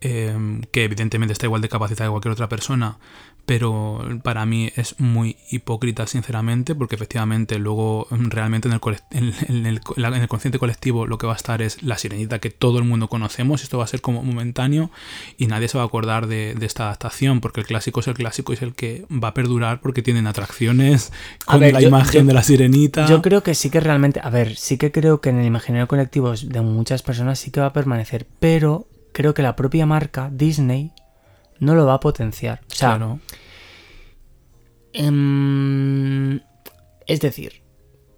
eh, 0.00 0.60
que 0.72 0.84
evidentemente 0.84 1.32
está 1.32 1.46
igual 1.46 1.60
de 1.62 1.68
capacitada 1.68 2.08
que 2.08 2.12
cualquier 2.12 2.32
otra 2.32 2.48
persona, 2.48 2.98
pero 3.46 4.20
para 4.22 4.46
mí 4.46 4.70
es 4.76 4.94
muy 5.00 5.36
hipócrita, 5.50 6.06
sinceramente, 6.06 6.74
porque 6.74 6.94
efectivamente 6.94 7.58
luego 7.58 8.06
mm, 8.10 8.28
realmente 8.28 8.68
en 8.68 8.74
el, 8.74 8.80
en, 9.10 9.34
en 9.48 9.66
el, 9.66 9.80
en 9.96 10.26
consciente 10.28 10.58
colectivo 10.58 11.06
lo 11.06 11.18
que 11.18 11.26
va 11.26 11.32
a 11.32 11.36
estar 11.36 11.60
es 11.60 11.82
la 11.82 11.98
sirenita 11.98 12.38
que 12.38 12.50
todo 12.50 12.78
el 12.78 12.84
mundo 12.84 13.08
conocemos, 13.08 13.62
esto 13.62 13.78
va 13.78 13.84
a 13.84 13.88
ser 13.88 14.00
como 14.02 14.22
momentáneo 14.22 14.90
y 15.36 15.46
nadie 15.48 15.66
se 15.68 15.78
va 15.78 15.84
a 15.84 15.86
acordar 15.86 16.28
de, 16.28 16.54
de 16.54 16.66
esta 16.66 16.84
adaptación, 16.84 17.40
porque 17.40 17.60
el 17.60 17.66
clásico 17.66 18.00
es 18.00 18.08
el 18.08 18.14
clásico 18.14 18.52
y 18.52 18.56
es 18.56 18.62
el 18.62 18.74
que 18.74 19.04
va 19.10 19.28
a 19.28 19.34
perdurar 19.34 19.80
porque 19.80 20.02
tienen 20.02 20.26
atracciones 20.28 21.12
con 21.44 21.60
ver, 21.60 21.72
la 21.74 21.80
yo- 21.80 21.88
imagen 21.88 22.22
yo- 22.22 22.26
de 22.28 22.34
la 22.34 22.42
sirenita. 22.42 23.06
Yo 23.06 23.20
creo 23.22 23.42
que 23.42 23.54
sí 23.54 23.68
que 23.70 23.80
realmente, 23.80 24.20
a 24.22 24.30
ver, 24.30 24.54
sí 24.56 24.76
que 24.78 24.92
creo 24.92 25.20
que 25.20 25.30
en 25.30 25.38
el 25.38 25.46
imaginario 25.46 25.88
colectivo 25.88 26.32
de 26.36 26.60
muchas 26.60 27.02
personas 27.02 27.38
sí 27.40 27.50
que 27.50 27.60
va 27.60 27.66
a 27.66 27.72
permanecer, 27.72 28.26
pero 28.38 28.86
creo 29.12 29.34
que 29.34 29.42
la 29.42 29.56
propia 29.56 29.86
marca 29.86 30.30
Disney 30.32 30.92
no 31.58 31.74
lo 31.74 31.86
va 31.86 31.94
a 31.94 32.00
potenciar. 32.00 32.60
O 32.70 32.74
sea, 32.74 32.96
claro. 32.96 33.20
em, 34.92 36.40
es 37.06 37.20
decir, 37.20 37.62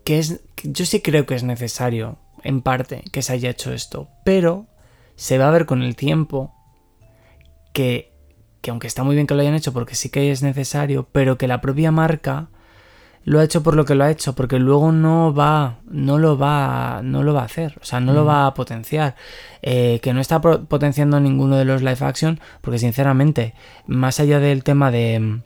que 0.04 0.18
es, 0.18 0.40
yo 0.62 0.86
sí 0.86 1.00
creo 1.00 1.26
que 1.26 1.34
es 1.34 1.42
necesario, 1.42 2.18
en 2.42 2.62
parte, 2.62 3.02
que 3.12 3.22
se 3.22 3.32
haya 3.32 3.50
hecho 3.50 3.72
esto, 3.72 4.08
pero 4.24 4.66
se 5.16 5.38
va 5.38 5.48
a 5.48 5.52
ver 5.52 5.66
con 5.66 5.82
el 5.82 5.96
tiempo 5.96 6.54
que, 7.72 8.12
que 8.60 8.70
aunque 8.70 8.86
está 8.86 9.04
muy 9.04 9.14
bien 9.14 9.26
que 9.26 9.34
lo 9.34 9.40
hayan 9.40 9.54
hecho 9.54 9.72
porque 9.72 9.94
sí 9.94 10.08
que 10.08 10.30
es 10.30 10.42
necesario, 10.42 11.08
pero 11.12 11.38
que 11.38 11.48
la 11.48 11.60
propia 11.60 11.90
marca 11.90 12.48
lo 13.24 13.38
ha 13.40 13.44
hecho 13.44 13.62
por 13.62 13.76
lo 13.76 13.84
que 13.84 13.94
lo 13.94 14.04
ha 14.04 14.10
hecho, 14.10 14.34
porque 14.34 14.58
luego 14.58 14.90
no 14.92 15.32
va, 15.32 15.78
no 15.88 16.18
lo 16.18 16.36
va, 16.36 17.00
no 17.04 17.22
lo 17.22 17.32
va 17.34 17.42
a 17.42 17.44
hacer, 17.44 17.78
o 17.80 17.84
sea, 17.84 18.00
no 18.00 18.12
lo 18.12 18.24
va 18.24 18.46
a 18.46 18.54
potenciar, 18.54 19.14
Eh, 19.64 20.00
que 20.02 20.12
no 20.12 20.20
está 20.20 20.40
potenciando 20.40 21.20
ninguno 21.20 21.56
de 21.56 21.64
los 21.64 21.82
live 21.82 21.98
action, 22.00 22.40
porque 22.62 22.78
sinceramente, 22.80 23.54
más 23.86 24.18
allá 24.18 24.40
del 24.40 24.64
tema 24.64 24.90
de, 24.90 25.38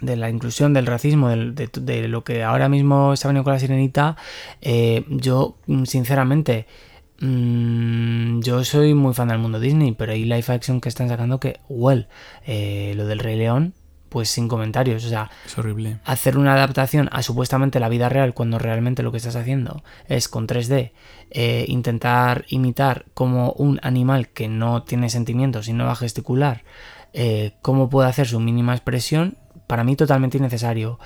de 0.00 0.16
la 0.16 0.30
inclusión, 0.30 0.74
del 0.74 0.86
racismo, 0.86 1.28
del- 1.28 1.54
de, 1.54 1.68
de 1.80 2.08
lo 2.08 2.24
que 2.24 2.42
ahora 2.42 2.68
mismo 2.68 3.14
se 3.14 3.26
ha 3.26 3.28
venido 3.30 3.44
con 3.44 3.52
la 3.52 3.60
sirenita, 3.60 4.16
eh, 4.62 5.04
yo, 5.08 5.58
mm, 5.68 5.84
sinceramente, 5.84 6.66
mm, 7.20 8.40
yo 8.40 8.64
soy 8.64 8.94
muy 8.94 9.14
fan 9.14 9.28
del 9.28 9.38
mundo 9.38 9.60
Disney, 9.60 9.92
pero 9.92 10.12
hay 10.12 10.24
live 10.24 10.44
action 10.48 10.80
que 10.80 10.88
están 10.88 11.08
sacando 11.08 11.38
que, 11.40 11.60
well, 11.68 12.08
eh, 12.46 12.94
lo 12.96 13.06
del 13.06 13.20
Rey 13.20 13.36
León, 13.36 13.74
pues 14.08 14.28
sin 14.28 14.48
comentarios, 14.48 15.04
o 15.04 15.08
sea, 15.08 15.30
Es 15.44 15.56
horrible. 15.58 15.98
hacer 16.04 16.38
una 16.38 16.54
adaptación 16.54 17.08
a 17.12 17.22
supuestamente 17.22 17.80
la 17.80 17.88
vida 17.88 18.08
real 18.08 18.34
cuando 18.34 18.58
realmente 18.58 19.02
lo 19.02 19.10
que 19.10 19.18
estás 19.18 19.36
haciendo 19.36 19.82
es 20.08 20.28
con 20.28 20.46
3D 20.46 20.92
eh, 21.30 21.64
intentar 21.68 22.44
imitar 22.48 23.06
como 23.14 23.52
un 23.52 23.80
animal 23.82 24.28
que 24.28 24.48
no 24.48 24.82
tiene 24.84 25.10
sentimientos 25.10 25.68
y 25.68 25.72
no 25.72 25.84
va 25.86 25.92
a 25.92 25.96
gesticular 25.96 26.62
eh, 27.12 27.52
cómo 27.62 27.88
puede 27.88 28.08
hacer 28.08 28.26
su 28.28 28.40
mínima 28.40 28.74
expresión 28.74 29.36
para 29.66 29.84
mí 29.84 29.96
totalmente 29.96 30.38
innecesario. 30.38 30.98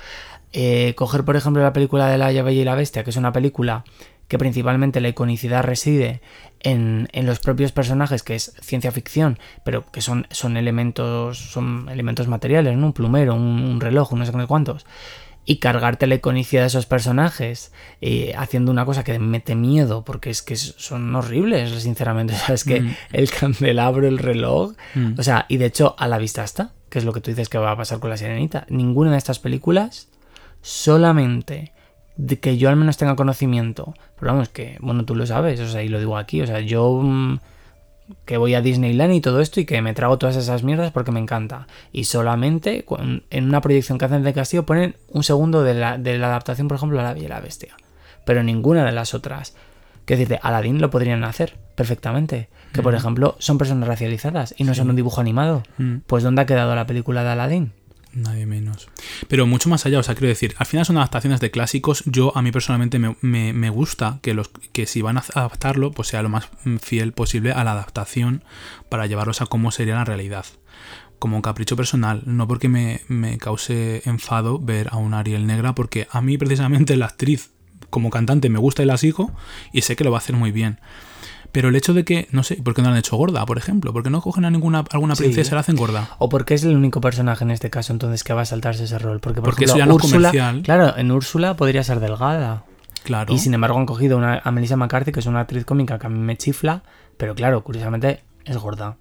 Eh, 0.53 0.93
coger, 0.97 1.23
por 1.23 1.37
ejemplo, 1.37 1.63
la 1.63 1.71
película 1.71 2.07
de 2.07 2.17
La 2.17 2.27
Bella 2.27 2.51
y 2.61 2.65
la 2.65 2.75
Bestia, 2.75 3.03
que 3.05 3.09
es 3.11 3.15
una 3.15 3.31
película 3.31 3.85
que 4.31 4.37
principalmente 4.37 5.01
la 5.01 5.09
iconicidad 5.09 5.61
reside 5.61 6.21
en, 6.61 7.09
en, 7.11 7.25
los 7.25 7.39
propios 7.39 7.73
personajes, 7.73 8.23
que 8.23 8.33
es 8.35 8.53
ciencia 8.61 8.89
ficción, 8.93 9.37
pero 9.65 9.91
que 9.91 9.99
son, 9.99 10.25
son 10.31 10.55
elementos, 10.55 11.37
son 11.37 11.89
elementos 11.89 12.29
materiales, 12.29 12.77
¿no? 12.77 12.85
Un 12.85 12.93
plumero, 12.93 13.35
un, 13.35 13.41
un 13.61 13.81
reloj, 13.81 14.13
no 14.13 14.25
sé 14.25 14.31
cuántos. 14.47 14.85
Y 15.43 15.57
cargarte 15.57 16.07
la 16.07 16.15
iconicidad 16.15 16.61
de 16.61 16.67
esos 16.67 16.85
personajes 16.85 17.73
eh, 17.99 18.33
haciendo 18.37 18.71
una 18.71 18.85
cosa 18.85 19.03
que 19.03 19.19
mete 19.19 19.53
miedo, 19.55 20.05
porque 20.05 20.29
es 20.29 20.41
que 20.41 20.55
son 20.55 21.13
horribles, 21.13 21.69
sinceramente. 21.83 22.33
O 22.41 22.45
sea, 22.45 22.55
es 22.55 22.63
que 22.63 22.79
Mm. 22.79 22.95
el 23.11 23.29
candelabro, 23.29 24.07
el 24.07 24.17
reloj, 24.17 24.75
Mm. 24.95 25.15
o 25.19 25.23
sea, 25.23 25.45
y 25.49 25.57
de 25.57 25.65
hecho, 25.65 25.93
a 25.99 26.07
la 26.07 26.17
vista 26.19 26.45
está, 26.45 26.71
que 26.89 26.99
es 26.99 27.03
lo 27.03 27.11
que 27.11 27.19
tú 27.19 27.31
dices 27.31 27.49
que 27.49 27.57
va 27.57 27.71
a 27.71 27.75
pasar 27.75 27.99
con 27.99 28.09
la 28.09 28.15
sirenita. 28.15 28.65
Ninguna 28.69 29.11
de 29.11 29.17
estas 29.17 29.39
películas, 29.39 30.07
solamente 30.61 31.73
de 32.17 32.39
que 32.39 32.57
yo 32.57 32.69
al 32.69 32.75
menos 32.75 32.97
tenga 32.97 33.15
conocimiento, 33.15 33.93
pero 34.19 34.33
vamos, 34.33 34.49
que, 34.49 34.77
bueno, 34.81 35.05
tú 35.05 35.15
lo 35.15 35.25
sabes, 35.25 35.59
o 35.59 35.67
sea, 35.67 35.83
y 35.83 35.89
lo 35.89 35.99
digo 35.99 36.17
aquí, 36.17 36.41
o 36.41 36.47
sea, 36.47 36.59
yo 36.59 37.01
mm, 37.01 37.39
que 38.25 38.37
voy 38.37 38.53
a 38.55 38.61
Disneyland 38.61 39.13
y 39.13 39.21
todo 39.21 39.41
esto 39.41 39.59
y 39.59 39.65
que 39.65 39.81
me 39.81 39.93
trago 39.93 40.17
todas 40.17 40.35
esas 40.35 40.63
mierdas 40.63 40.91
porque 40.91 41.11
me 41.11 41.19
encanta. 41.19 41.67
Y 41.91 42.05
solamente 42.05 42.85
en 43.29 43.43
una 43.45 43.61
proyección 43.61 43.97
que 43.97 44.05
hacen 44.05 44.23
de 44.23 44.33
Castillo 44.33 44.65
ponen 44.65 44.95
un 45.09 45.23
segundo 45.23 45.63
de 45.63 45.73
la, 45.73 45.97
de 45.97 46.17
la 46.17 46.27
adaptación, 46.27 46.67
por 46.67 46.77
ejemplo, 46.77 46.99
a 46.99 47.03
La 47.03 47.13
Bella 47.13 47.29
la 47.29 47.39
Bestia. 47.39 47.75
Pero 48.25 48.43
ninguna 48.43 48.85
de 48.85 48.91
las 48.91 49.13
otras. 49.13 49.55
Que 50.05 50.17
decir, 50.17 50.39
Aladdin 50.41 50.81
lo 50.81 50.89
podrían 50.89 51.23
hacer 51.23 51.57
perfectamente. 51.75 52.49
Que, 52.73 52.81
por 52.81 52.95
ejemplo, 52.95 53.35
son 53.39 53.57
personas 53.57 53.87
racializadas 53.87 54.53
y 54.57 54.63
no 54.63 54.73
son 54.73 54.89
un 54.89 54.95
dibujo 54.95 55.21
animado. 55.21 55.63
Mm. 55.77 55.97
Pues 56.07 56.23
¿dónde 56.23 56.41
ha 56.41 56.45
quedado 56.45 56.73
la 56.75 56.87
película 56.87 57.23
de 57.23 57.29
Aladdin? 57.29 57.73
Nadie 58.13 58.45
menos. 58.45 58.89
Pero 59.29 59.47
mucho 59.47 59.69
más 59.69 59.85
allá, 59.85 59.99
o 59.99 60.03
sea, 60.03 60.15
quiero 60.15 60.27
decir, 60.27 60.53
al 60.57 60.65
final 60.65 60.85
son 60.85 60.97
adaptaciones 60.97 61.39
de 61.39 61.49
clásicos. 61.49 62.03
Yo, 62.05 62.35
a 62.35 62.41
mí 62.41 62.51
personalmente, 62.51 62.99
me, 62.99 63.15
me- 63.21 63.69
gusta 63.69 64.19
que, 64.21 64.33
los, 64.33 64.49
que 64.73 64.85
si 64.85 65.01
van 65.01 65.17
a 65.17 65.23
adaptarlo, 65.33 65.91
pues 65.91 66.09
sea 66.09 66.21
lo 66.21 66.27
más 66.27 66.49
mm, 66.65 66.77
fiel 66.77 67.13
posible 67.13 67.53
a 67.53 67.63
la 67.63 67.71
adaptación 67.71 68.43
para 68.89 69.05
llevarlos 69.07 69.41
a 69.41 69.45
cómo 69.45 69.71
sería 69.71 69.95
la 69.95 70.03
realidad. 70.03 70.45
Como 71.19 71.37
un 71.37 71.41
capricho 71.41 71.77
personal, 71.77 72.23
no 72.25 72.47
porque 72.49 72.67
me, 72.67 73.01
me 73.07 73.37
cause 73.37 74.01
enfado 74.05 74.59
ver 74.59 74.89
a 74.91 74.97
una 74.97 75.19
Ariel 75.19 75.47
negra, 75.47 75.73
porque 75.73 76.07
a 76.11 76.19
mí 76.21 76.37
precisamente 76.37 76.97
la 76.97 77.05
actriz 77.05 77.51
como 77.89 78.09
cantante 78.09 78.49
me 78.49 78.59
gusta 78.59 78.83
y 78.83 78.87
la 78.87 78.97
sigo 78.97 79.31
y 79.71 79.83
sé 79.83 79.95
que 79.95 80.03
lo 80.03 80.11
va 80.11 80.17
a 80.17 80.19
hacer 80.19 80.35
muy 80.35 80.51
bien. 80.51 80.79
Pero 81.51 81.69
el 81.69 81.75
hecho 81.75 81.93
de 81.93 82.05
que, 82.05 82.27
no 82.31 82.43
sé, 82.43 82.55
¿por 82.57 82.73
qué 82.73 82.81
no 82.81 82.87
la 82.89 82.93
han 82.93 82.99
hecho 82.99 83.17
gorda, 83.17 83.45
por 83.45 83.57
ejemplo? 83.57 83.91
¿Por 83.93 84.03
qué 84.03 84.09
no 84.09 84.21
cogen 84.21 84.45
a 84.45 84.49
ninguna 84.51 84.85
alguna 84.91 85.15
Sí. 85.15 85.23
princesa 85.23 85.51
y 85.51 85.55
la 85.55 85.59
hacen 85.61 85.75
gorda? 85.75 86.15
O 86.19 86.29
porque 86.29 86.53
es 86.53 86.63
el 86.63 86.75
único 86.75 87.01
personaje 87.01 87.43
en 87.43 87.51
este 87.51 87.69
caso 87.69 87.91
entonces 87.91 88.23
que 88.23 88.33
va 88.33 88.41
a 88.41 88.45
saltarse 88.45 88.85
ese 88.85 88.97
rol. 88.99 89.19
Porque, 89.19 89.41
por 89.41 89.49
Porque 89.51 89.65
ejemplo, 89.65 89.73
eso 89.75 89.77
ya 89.79 89.85
no 89.85 89.97
es 89.97 90.03
Úrsula, 90.05 90.29
comercial. 90.29 90.61
claro, 90.63 90.97
en 90.97 91.11
Úrsula 91.11 91.55
podría 91.57 91.83
ser 91.83 91.99
delgada. 91.99 92.63
Claro. 93.03 93.33
Y 93.33 93.39
sin 93.39 93.53
embargo 93.53 93.79
han 93.79 93.85
cogido 93.85 94.17
una, 94.17 94.39
a 94.43 94.51
Melissa 94.51 94.77
McCarthy, 94.77 95.11
que 95.11 95.19
es 95.21 95.25
una 95.25 95.41
actriz 95.41 95.65
cómica 95.65 95.97
que 95.99 96.05
a 96.07 96.09
mí 96.09 96.19
me 96.19 96.37
chifla, 96.37 96.83
pero 97.17 97.35
claro, 97.35 97.63
curiosamente 97.63 98.23
es 98.45 98.57
gorda. 98.57 98.97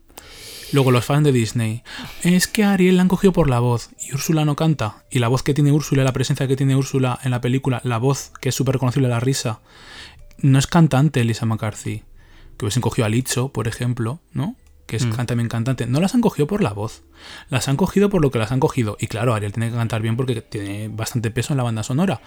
Luego 0.73 0.91
los 0.93 1.05
fans 1.05 1.25
de 1.25 1.33
Disney. 1.33 1.83
Es 2.23 2.47
que 2.47 2.63
a 2.65 2.73
Ariel 2.73 2.97
la 2.97 3.03
han 3.03 3.09
cogido 3.09 3.33
por 3.33 3.51
la 3.51 3.59
voz 3.59 3.91
y 4.01 4.15
Úrsula 4.15 4.45
no 4.45 4.55
canta. 4.57 5.05
Y 5.11 5.19
la 5.19 5.27
voz 5.29 5.43
que 5.43 5.53
tiene 5.53 5.73
Úrsula, 5.73 6.05
la 6.05 6.13
presencia 6.13 6.47
que 6.49 6.57
tiene 6.57 6.77
Úrsula 6.77 7.19
en 7.25 7.33
la 7.33 7.41
película, 7.41 7.81
la 7.85 7.99
voz 7.99 8.33
que 8.41 8.51
es 8.51 8.55
súper 8.55 8.75
reconocible, 8.75 9.09
la 9.09 9.19
risa, 9.21 9.61
no 10.39 10.59
es 10.59 10.67
cantante 10.69 11.23
Lisa 11.25 11.45
McCarthy. 11.45 12.05
Que 12.61 12.67
hubiesen 12.67 12.83
cogido 12.83 13.07
a 13.07 13.09
Licho, 13.09 13.49
por 13.49 13.69
ejemplo, 13.69 14.21
¿no? 14.35 14.55
Que 14.85 14.97
es 14.97 15.07
Mm. 15.07 15.25
también 15.25 15.49
cantante. 15.49 15.87
No 15.87 15.99
las 15.99 16.15
han 16.15 16.21
cogido 16.21 16.47
por 16.47 16.63
la 16.63 16.75
voz. 16.75 17.05
Las 17.49 17.69
han 17.69 17.79
cogido 17.79 18.11
por 18.11 18.21
lo 18.21 18.31
que 18.31 18.39
las 18.39 18.53
han 18.53 18.61
cogido. 18.61 18.99
Y 19.01 19.07
claro, 19.07 19.33
Ariel 19.33 19.53
tiene 19.53 19.71
que 19.71 19.77
cantar 19.77 20.03
bien 20.03 20.15
porque 20.15 20.43
tiene 20.43 20.89
bastante 20.89 21.31
peso 21.31 21.55
en 21.55 21.57
la 21.57 21.63
banda 21.63 21.83
sonora. 21.83 22.21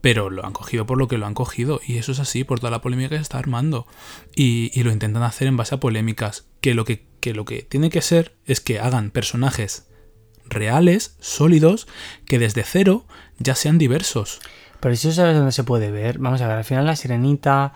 Pero 0.00 0.30
lo 0.30 0.44
han 0.44 0.52
cogido 0.52 0.84
por 0.84 0.98
lo 0.98 1.06
que 1.06 1.16
lo 1.16 1.26
han 1.26 1.34
cogido. 1.34 1.80
Y 1.86 1.98
eso 1.98 2.10
es 2.10 2.18
así, 2.18 2.42
por 2.42 2.58
toda 2.58 2.72
la 2.72 2.80
polémica 2.80 3.10
que 3.10 3.16
se 3.18 3.22
está 3.22 3.38
armando. 3.38 3.86
Y, 4.34 4.72
y 4.74 4.82
lo 4.82 4.90
intentan 4.90 5.22
hacer 5.22 5.46
en 5.46 5.56
base 5.56 5.76
a 5.76 5.78
polémicas. 5.78 6.46
Que 6.60 6.74
lo 6.74 6.84
que, 6.84 7.06
que 7.20 7.32
lo 7.32 7.44
que 7.44 7.62
tiene 7.62 7.88
que 7.88 8.02
ser 8.02 8.34
es 8.46 8.60
que 8.60 8.80
hagan 8.80 9.12
personajes 9.12 9.86
reales, 10.44 11.14
sólidos, 11.20 11.86
que 12.26 12.40
desde 12.40 12.64
cero 12.64 13.06
ya 13.38 13.54
sean 13.54 13.78
diversos. 13.78 14.40
Pero 14.80 14.94
eso 14.94 15.12
sabes 15.12 15.36
dónde 15.36 15.52
se 15.52 15.62
puede 15.62 15.92
ver. 15.92 16.18
Vamos 16.18 16.40
a 16.40 16.48
ver, 16.48 16.56
al 16.56 16.64
final 16.64 16.84
la 16.84 16.96
sirenita, 16.96 17.72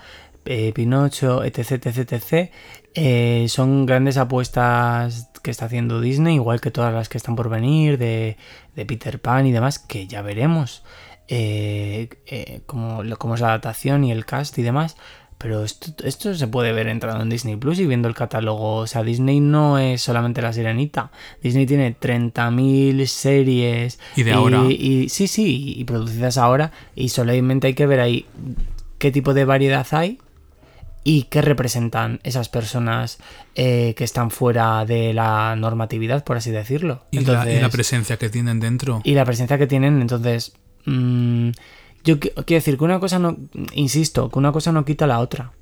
eh, 0.46 0.72
Pinocho, 0.72 1.44
etc, 1.44 1.86
etc, 1.86 2.12
etc, 2.12 2.50
eh, 2.94 3.46
son 3.48 3.84
grandes 3.84 4.16
apuestas 4.16 5.30
que 5.42 5.50
está 5.50 5.66
haciendo 5.66 6.00
Disney, 6.00 6.36
igual 6.36 6.60
que 6.60 6.70
todas 6.70 6.94
las 6.94 7.08
que 7.08 7.18
están 7.18 7.36
por 7.36 7.50
venir, 7.50 7.98
de, 7.98 8.36
de 8.74 8.86
Peter 8.86 9.20
Pan 9.20 9.46
y 9.46 9.52
demás, 9.52 9.78
que 9.78 10.06
ya 10.06 10.22
veremos 10.22 10.82
eh, 11.28 12.08
eh, 12.26 12.60
cómo 12.66 13.02
es 13.34 13.40
la 13.40 13.48
adaptación 13.48 14.04
y 14.04 14.12
el 14.12 14.24
cast 14.24 14.56
y 14.58 14.62
demás. 14.62 14.96
Pero 15.38 15.64
esto, 15.64 15.92
esto 16.04 16.34
se 16.34 16.46
puede 16.46 16.72
ver 16.72 16.88
entrando 16.88 17.22
en 17.22 17.28
Disney 17.28 17.56
Plus 17.56 17.78
y 17.78 17.86
viendo 17.86 18.08
el 18.08 18.14
catálogo. 18.14 18.76
O 18.76 18.86
sea, 18.86 19.02
Disney 19.02 19.40
no 19.40 19.78
es 19.78 20.00
solamente 20.00 20.40
la 20.40 20.54
sirenita. 20.54 21.10
Disney 21.42 21.66
tiene 21.66 21.94
30.000 21.94 23.04
series. 23.06 23.98
Y 24.16 24.22
de 24.22 24.32
ahora. 24.32 24.64
Y, 24.70 25.10
sí, 25.10 25.28
sí, 25.28 25.74
y 25.76 25.84
producidas 25.84 26.38
ahora. 26.38 26.72
Y 26.94 27.10
solamente 27.10 27.66
hay 27.66 27.74
que 27.74 27.86
ver 27.86 28.00
ahí 28.00 28.24
qué 28.98 29.12
tipo 29.12 29.34
de 29.34 29.44
variedad 29.44 29.86
hay 29.90 30.18
y 31.08 31.22
qué 31.30 31.40
representan 31.40 32.18
esas 32.24 32.48
personas 32.48 33.18
eh, 33.54 33.94
que 33.96 34.02
están 34.02 34.32
fuera 34.32 34.84
de 34.84 35.14
la 35.14 35.54
normatividad, 35.56 36.24
por 36.24 36.36
así 36.36 36.50
decirlo. 36.50 37.04
Y, 37.12 37.20
la, 37.20 37.22
y 37.22 37.26
la 37.26 37.42
Entonces- 37.44 37.70
presencia 37.70 38.16
que 38.16 38.28
tienen 38.28 38.58
dentro. 38.58 39.02
y 39.04 39.14
la 39.14 39.24
presencia 39.24 39.56
que 39.56 39.68
tienen, 39.68 40.00
entonces. 40.00 40.54
mm, 40.84 41.50
yo 42.04 42.16
qui- 42.20 42.32
quiero 42.44 42.58
decir 42.60 42.76
que 42.76 42.84
una 42.84 42.98
cosa 42.98 43.18
no. 43.20 43.36
Insisto, 43.74 44.30
que 44.30 44.38
una 44.38 44.50
cosa 44.52 44.72
no 44.72 44.84
quita 44.84 45.06
la 45.06 45.20
otra. 45.20 45.52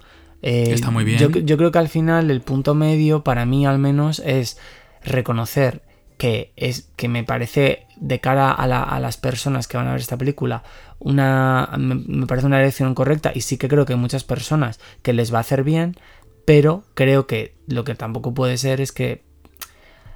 Eh, 0.42 0.72
Está 0.72 0.90
muy 0.90 1.04
bien. 1.04 1.18
Yo, 1.18 1.28
yo 1.30 1.56
creo 1.58 1.70
que 1.72 1.78
al 1.78 1.88
final 1.88 2.30
el 2.30 2.40
punto 2.40 2.74
medio, 2.74 3.22
para 3.24 3.44
mí 3.46 3.66
al 3.66 3.78
menos, 3.78 4.20
es 4.20 4.58
reconocer 5.04 5.82
que 6.18 6.52
es 6.56 6.88
que 6.96 7.08
me 7.08 7.24
parece 7.24 7.86
de 7.96 8.20
cara 8.20 8.50
a, 8.52 8.66
la- 8.66 8.82
a 8.82 9.00
las 9.00 9.16
personas 9.16 9.66
que 9.68 9.76
van 9.76 9.88
a 9.88 9.92
ver 9.92 10.00
esta 10.00 10.16
película 10.16 10.62
una 11.04 11.70
me, 11.78 12.26
parece 12.26 12.46
una 12.46 12.60
elección 12.60 12.94
correcta 12.94 13.30
y 13.32 13.42
sí 13.42 13.58
que 13.58 13.68
creo 13.68 13.84
que 13.84 13.92
hay 13.92 13.98
muchas 13.98 14.24
personas 14.24 14.80
que 15.02 15.12
les 15.12 15.32
va 15.32 15.38
a 15.38 15.42
hacer 15.42 15.62
bien 15.62 15.96
pero 16.44 16.82
creo 16.94 17.26
que 17.26 17.54
lo 17.66 17.84
que 17.84 17.94
tampoco 17.94 18.34
puede 18.34 18.56
ser 18.56 18.80
es 18.80 18.90
que 18.90 19.22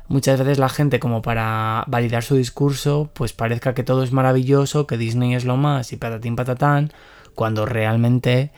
muchas 0.08 0.38
veces 0.38 0.58
la 0.58 0.68
gente 0.68 0.98
como 0.98 1.22
para 1.22 1.84
validar 1.86 2.22
su 2.22 2.36
discurso 2.36 3.10
pues 3.12 3.32
parezca 3.32 3.74
que 3.74 3.84
todo 3.84 4.02
es 4.02 4.12
maravilloso, 4.12 4.86
que 4.86 4.96
Disney 4.96 5.34
es 5.34 5.44
lo 5.44 5.56
más 5.56 5.92
y 5.92 5.96
patatín 5.96 6.36
patatán, 6.36 6.92
cuando 7.34 7.66
realmente 7.66 8.50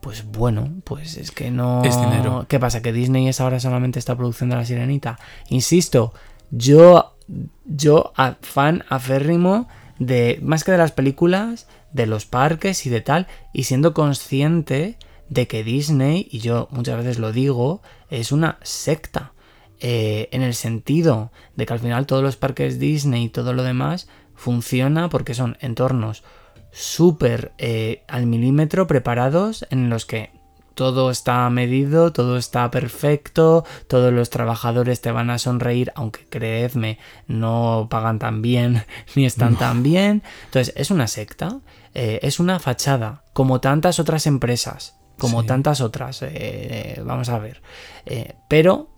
pues 0.00 0.24
bueno, 0.30 0.70
pues 0.84 1.16
es 1.16 1.32
que 1.32 1.50
no... 1.50 1.82
Es 1.82 1.98
dinero. 1.98 2.46
¿Qué 2.48 2.60
pasa? 2.60 2.80
¿Que 2.80 2.92
Disney 2.92 3.26
es 3.26 3.40
ahora 3.40 3.58
solamente 3.58 3.98
esta 3.98 4.14
producción 4.14 4.50
de 4.50 4.56
La 4.56 4.64
Sirenita? 4.64 5.18
Insisto, 5.48 6.12
yo, 6.50 7.16
yo 7.64 8.12
fan 8.40 8.84
aférrimo 8.88 9.66
de, 9.98 10.38
más 10.42 10.64
que 10.64 10.72
de 10.72 10.78
las 10.78 10.92
películas, 10.92 11.68
de 11.92 12.06
los 12.06 12.26
parques 12.26 12.86
y 12.86 12.90
de 12.90 13.00
tal, 13.00 13.26
y 13.52 13.64
siendo 13.64 13.94
consciente 13.94 14.98
de 15.28 15.46
que 15.46 15.64
Disney, 15.64 16.28
y 16.30 16.38
yo 16.38 16.68
muchas 16.70 16.98
veces 16.98 17.18
lo 17.18 17.32
digo, 17.32 17.82
es 18.10 18.32
una 18.32 18.58
secta. 18.62 19.32
Eh, 19.78 20.30
en 20.32 20.40
el 20.40 20.54
sentido 20.54 21.30
de 21.54 21.66
que 21.66 21.74
al 21.74 21.80
final 21.80 22.06
todos 22.06 22.22
los 22.22 22.36
parques 22.36 22.78
Disney 22.78 23.24
y 23.24 23.28
todo 23.28 23.52
lo 23.52 23.62
demás 23.62 24.08
funciona 24.34 25.10
porque 25.10 25.34
son 25.34 25.58
entornos 25.60 26.24
súper 26.72 27.52
eh, 27.58 28.02
al 28.08 28.26
milímetro 28.26 28.86
preparados 28.86 29.66
en 29.68 29.90
los 29.90 30.06
que 30.06 30.30
todo 30.76 31.10
está 31.10 31.48
medido, 31.48 32.12
todo 32.12 32.36
está 32.36 32.70
perfecto, 32.70 33.64
todos 33.88 34.12
los 34.12 34.28
trabajadores 34.28 35.00
te 35.00 35.10
van 35.10 35.30
a 35.30 35.38
sonreír, 35.38 35.90
aunque 35.96 36.26
creedme, 36.28 36.98
no 37.26 37.88
pagan 37.90 38.18
tan 38.18 38.42
bien 38.42 38.84
ni 39.16 39.24
están 39.24 39.56
tan 39.56 39.82
bien. 39.82 40.22
Entonces, 40.44 40.74
es 40.76 40.90
una 40.90 41.06
secta, 41.08 41.60
eh, 41.94 42.20
es 42.22 42.38
una 42.40 42.58
fachada, 42.58 43.24
como 43.32 43.58
tantas 43.60 43.98
otras 43.98 44.26
empresas, 44.26 44.96
como 45.18 45.40
Sí. 45.40 45.46
tantas 45.46 45.80
otras, 45.80 46.20
eh, 46.22 47.00
vamos 47.04 47.30
a 47.30 47.38
ver. 47.38 47.62
Eh, 48.04 48.34
pero, 48.48 48.90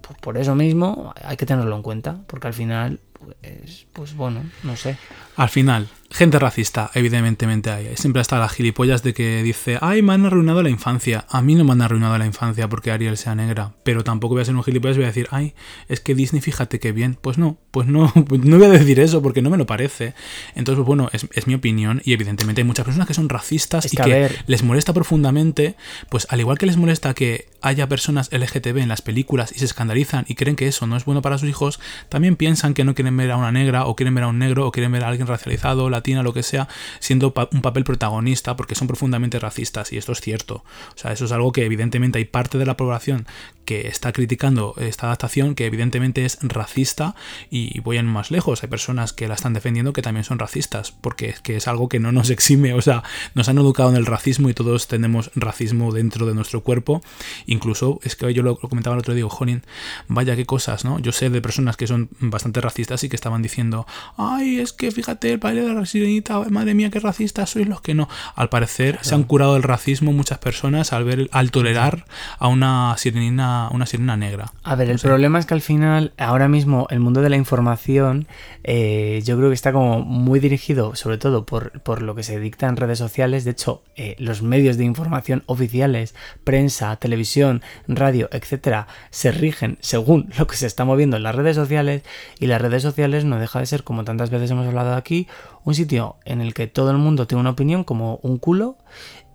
pues 0.00 0.18
por 0.20 0.38
eso 0.38 0.54
mismo, 0.54 1.12
hay 1.22 1.36
que 1.36 1.44
tenerlo 1.44 1.76
en 1.76 1.82
cuenta, 1.82 2.22
porque 2.26 2.46
al 2.46 2.54
final, 2.54 3.00
pues, 3.12 3.86
pues 3.92 4.16
bueno, 4.16 4.44
no 4.62 4.76
sé. 4.76 4.96
Al 5.36 5.50
final, 5.50 5.88
Gente 6.10 6.38
racista, 6.38 6.90
evidentemente 6.94 7.70
hay. 7.70 7.94
Siempre 7.96 8.22
está 8.22 8.38
las 8.38 8.52
gilipollas 8.52 9.02
de 9.02 9.12
que 9.12 9.42
dice, 9.42 9.76
ay, 9.82 10.00
me 10.00 10.14
han 10.14 10.24
arruinado 10.24 10.62
la 10.62 10.70
infancia. 10.70 11.26
A 11.28 11.42
mí 11.42 11.54
no 11.54 11.64
me 11.64 11.72
han 11.72 11.82
arruinado 11.82 12.16
la 12.16 12.24
infancia 12.24 12.66
porque 12.66 12.90
Ariel 12.90 13.18
sea 13.18 13.34
negra. 13.34 13.74
Pero 13.82 14.04
tampoco 14.04 14.34
voy 14.34 14.40
a 14.40 14.44
ser 14.46 14.56
un 14.56 14.64
gilipollas 14.64 14.96
y 14.96 15.00
voy 15.00 15.04
a 15.04 15.08
decir, 15.08 15.28
ay, 15.32 15.54
es 15.86 16.00
que 16.00 16.14
Disney, 16.14 16.40
fíjate 16.40 16.80
qué 16.80 16.92
bien. 16.92 17.18
Pues 17.20 17.36
no, 17.36 17.58
pues 17.70 17.88
no, 17.88 18.10
pues 18.26 18.42
no 18.42 18.56
voy 18.56 18.66
a 18.66 18.70
decir 18.70 18.98
eso 19.00 19.20
porque 19.20 19.42
no 19.42 19.50
me 19.50 19.58
lo 19.58 19.66
parece. 19.66 20.14
Entonces, 20.54 20.76
pues 20.78 20.86
bueno, 20.86 21.10
es, 21.12 21.26
es 21.34 21.46
mi 21.46 21.52
opinión 21.54 22.00
y 22.02 22.14
evidentemente 22.14 22.62
hay 22.62 22.66
muchas 22.66 22.86
personas 22.86 23.06
que 23.06 23.12
son 23.14 23.28
racistas 23.28 23.84
Es 23.84 23.92
y 23.92 23.96
que, 23.96 24.02
a 24.02 24.04
que 24.06 24.10
ver- 24.12 24.44
les 24.46 24.62
molesta 24.62 24.94
profundamente, 24.94 25.76
pues 26.08 26.26
al 26.30 26.40
igual 26.40 26.56
que 26.56 26.64
les 26.64 26.78
molesta 26.78 27.12
que 27.12 27.50
haya 27.60 27.86
personas 27.86 28.30
LGTB 28.32 28.78
en 28.78 28.88
las 28.88 29.02
películas 29.02 29.52
y 29.54 29.58
se 29.58 29.66
escandalizan 29.66 30.24
y 30.28 30.36
creen 30.36 30.56
que 30.56 30.68
eso 30.68 30.86
no 30.86 30.96
es 30.96 31.04
bueno 31.04 31.20
para 31.20 31.36
sus 31.36 31.48
hijos, 31.50 31.80
también 32.08 32.36
piensan 32.36 32.72
que 32.72 32.84
no 32.84 32.94
quieren 32.94 33.16
ver 33.16 33.30
a 33.32 33.36
una 33.36 33.52
negra 33.52 33.84
o 33.86 33.94
quieren 33.96 34.14
ver 34.14 34.24
a 34.24 34.28
un 34.28 34.38
negro 34.38 34.66
o 34.66 34.72
quieren 34.72 34.92
ver 34.92 35.04
a 35.04 35.08
alguien 35.08 35.26
racializado, 35.26 35.90
latina, 35.98 36.22
lo 36.22 36.32
que 36.32 36.42
sea, 36.42 36.68
siendo 37.00 37.34
pa- 37.34 37.48
un 37.52 37.62
papel 37.62 37.84
protagonista 37.84 38.56
porque 38.56 38.74
son 38.74 38.88
profundamente 38.88 39.38
racistas 39.38 39.92
y 39.92 39.98
esto 39.98 40.12
es 40.12 40.20
cierto. 40.20 40.64
O 40.94 40.98
sea, 40.98 41.12
eso 41.12 41.24
es 41.24 41.32
algo 41.32 41.52
que 41.52 41.64
evidentemente 41.64 42.18
hay 42.18 42.24
parte 42.24 42.58
de 42.58 42.66
la 42.66 42.76
población 42.76 43.26
que 43.64 43.86
está 43.88 44.12
criticando 44.12 44.74
esta 44.78 45.06
adaptación 45.08 45.54
que 45.54 45.66
evidentemente 45.66 46.24
es 46.24 46.38
racista 46.40 47.14
y 47.50 47.80
voy 47.80 47.98
a 47.98 48.00
ir 48.00 48.06
más 48.06 48.30
lejos. 48.30 48.62
Hay 48.62 48.68
personas 48.70 49.12
que 49.12 49.28
la 49.28 49.34
están 49.34 49.52
defendiendo 49.52 49.92
que 49.92 50.00
también 50.00 50.24
son 50.24 50.38
racistas 50.38 50.90
porque 50.92 51.28
es 51.28 51.40
que 51.40 51.56
es 51.56 51.68
algo 51.68 51.88
que 51.90 52.00
no 52.00 52.10
nos 52.10 52.30
exime. 52.30 52.72
O 52.72 52.80
sea, 52.80 53.02
nos 53.34 53.48
han 53.50 53.58
educado 53.58 53.90
en 53.90 53.96
el 53.96 54.06
racismo 54.06 54.48
y 54.48 54.54
todos 54.54 54.88
tenemos 54.88 55.30
racismo 55.34 55.92
dentro 55.92 56.24
de 56.26 56.34
nuestro 56.34 56.62
cuerpo. 56.62 57.02
Incluso 57.46 58.00
es 58.04 58.16
que 58.16 58.32
yo 58.32 58.42
lo, 58.42 58.56
comentaba 58.56 58.94
el 58.96 59.00
otro 59.00 59.12
día, 59.12 59.18
digo, 59.18 59.28
Jonin, 59.30 59.62
vaya 60.06 60.34
qué 60.34 60.46
cosas, 60.46 60.84
¿no? 60.86 60.98
Yo 60.98 61.12
sé 61.12 61.28
de 61.28 61.42
personas 61.42 61.76
que 61.76 61.86
son 61.86 62.08
bastante 62.20 62.60
racistas 62.62 63.04
y 63.04 63.08
que 63.10 63.16
estaban 63.16 63.42
diciendo, 63.42 63.86
ay, 64.16 64.60
es 64.60 64.72
que 64.72 64.90
fíjate 64.90 65.32
el 65.32 65.38
baile 65.38 65.60
de 65.62 65.68
la 65.68 65.74
sirenita, 65.88 66.38
madre 66.50 66.74
mía, 66.74 66.90
qué 66.90 67.00
racistas 67.00 67.50
sois 67.50 67.66
los 67.66 67.80
que 67.80 67.94
no. 67.94 68.08
Al 68.34 68.48
parecer 68.48 68.98
se 69.02 69.14
han 69.14 69.24
curado 69.24 69.56
el 69.56 69.62
racismo 69.62 70.12
muchas 70.12 70.38
personas 70.38 70.92
al 70.92 71.04
ver, 71.04 71.28
al 71.32 71.50
tolerar 71.50 72.04
a 72.38 72.48
una 72.48 72.94
sirenina, 72.98 73.68
una 73.72 73.86
sirena 73.86 74.16
negra. 74.16 74.52
A 74.62 74.74
ver, 74.74 74.90
el 74.90 74.98
problema 74.98 75.38
es 75.38 75.46
que 75.46 75.54
al 75.54 75.60
final, 75.60 76.12
ahora 76.18 76.48
mismo, 76.48 76.86
el 76.90 77.00
mundo 77.00 77.22
de 77.22 77.30
la 77.30 77.36
información, 77.36 78.26
eh, 78.64 79.22
yo 79.24 79.36
creo 79.36 79.48
que 79.48 79.54
está 79.54 79.72
como 79.72 80.00
muy 80.00 80.40
dirigido, 80.40 80.94
sobre 80.94 81.18
todo 81.18 81.44
por, 81.44 81.80
por 81.80 82.02
lo 82.02 82.14
que 82.14 82.22
se 82.22 82.38
dicta 82.38 82.68
en 82.68 82.76
redes 82.76 82.98
sociales. 82.98 83.44
De 83.44 83.52
hecho, 83.52 83.82
eh, 83.96 84.14
los 84.18 84.42
medios 84.42 84.76
de 84.76 84.84
información 84.84 85.42
oficiales, 85.46 86.14
prensa, 86.44 86.96
televisión, 86.96 87.62
radio, 87.86 88.28
etcétera, 88.32 88.86
se 89.10 89.32
rigen 89.32 89.78
según 89.80 90.30
lo 90.38 90.46
que 90.46 90.56
se 90.56 90.66
está 90.66 90.84
moviendo 90.84 91.16
en 91.16 91.22
las 91.22 91.34
redes 91.34 91.56
sociales. 91.56 92.02
Y 92.38 92.46
las 92.46 92.60
redes 92.60 92.82
sociales 92.82 93.24
no 93.24 93.38
deja 93.38 93.60
de 93.60 93.66
ser, 93.66 93.84
como 93.84 94.04
tantas 94.04 94.30
veces 94.30 94.50
hemos 94.50 94.66
hablado 94.66 94.94
aquí, 94.94 95.26
un 95.68 95.74
sitio 95.74 96.16
en 96.24 96.40
el 96.40 96.54
que 96.54 96.66
todo 96.66 96.90
el 96.90 96.96
mundo 96.96 97.26
tiene 97.26 97.40
una 97.40 97.50
opinión 97.50 97.84
como 97.84 98.18
un 98.22 98.38
culo. 98.38 98.78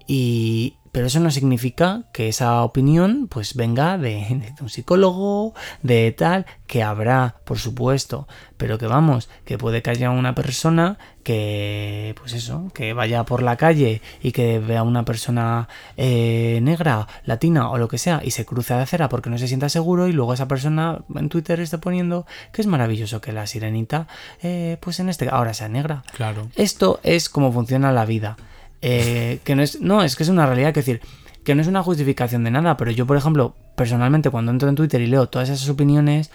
Y, 0.07 0.77
pero 0.93 1.07
eso 1.07 1.19
no 1.19 1.31
significa 1.31 2.03
que 2.13 2.29
esa 2.29 2.61
opinión 2.61 3.27
pues 3.27 3.55
venga 3.55 3.97
de, 3.97 4.11
de 4.29 4.61
un 4.61 4.69
psicólogo, 4.69 5.55
de 5.81 6.11
tal, 6.11 6.45
que 6.67 6.83
habrá, 6.83 7.37
por 7.45 7.57
supuesto, 7.57 8.27
pero 8.57 8.77
que 8.77 8.85
vamos, 8.85 9.27
que 9.43 9.57
puede 9.57 9.81
que 9.81 9.89
haya 9.89 10.11
una 10.11 10.35
persona 10.35 10.99
que, 11.23 12.13
pues 12.19 12.33
eso, 12.33 12.69
que 12.75 12.93
vaya 12.93 13.23
por 13.23 13.41
la 13.41 13.57
calle 13.57 14.03
y 14.21 14.33
que 14.33 14.59
vea 14.59 14.81
a 14.81 14.83
una 14.83 15.03
persona 15.03 15.67
eh, 15.97 16.59
negra, 16.61 17.07
latina 17.25 17.71
o 17.71 17.79
lo 17.79 17.87
que 17.87 17.97
sea 17.97 18.21
y 18.23 18.29
se 18.29 18.45
cruce 18.45 18.75
de 18.75 18.81
acera 18.81 19.09
porque 19.09 19.31
no 19.31 19.39
se 19.39 19.47
sienta 19.47 19.69
seguro 19.69 20.07
y 20.07 20.13
luego 20.13 20.35
esa 20.35 20.47
persona 20.47 20.99
en 21.15 21.27
Twitter 21.27 21.59
esté 21.59 21.79
poniendo 21.79 22.27
que 22.51 22.61
es 22.61 22.67
maravilloso 22.67 23.19
que 23.19 23.31
la 23.31 23.47
sirenita, 23.47 24.07
eh, 24.43 24.77
pues 24.79 24.99
en 24.99 25.09
este, 25.09 25.27
ahora 25.27 25.55
sea 25.55 25.69
negra. 25.69 26.03
Claro. 26.13 26.49
Esto 26.55 26.99
es 27.01 27.29
como 27.29 27.51
funciona 27.51 27.91
la 27.91 28.05
vida. 28.05 28.37
Eh, 28.85 29.39
que 29.43 29.55
no 29.55 29.63
es. 29.63 29.79
No, 29.81 30.03
es 30.03 30.15
que 30.15 30.23
es 30.23 30.29
una 30.29 30.45
realidad. 30.45 30.73
Que 30.73 30.81
decir, 30.81 31.01
que 31.43 31.55
no 31.55 31.61
es 31.61 31.67
una 31.67 31.81
justificación 31.83 32.43
de 32.43 32.51
nada. 32.51 32.75
Pero 32.77 32.91
yo, 32.91 33.07
por 33.07 33.17
ejemplo, 33.17 33.55
personalmente, 33.75 34.29
cuando 34.29 34.51
entro 34.51 34.67
en 34.69 34.75
Twitter 34.75 35.01
y 35.01 35.07
leo 35.07 35.27
todas 35.27 35.49
esas 35.49 35.67
opiniones. 35.69 36.29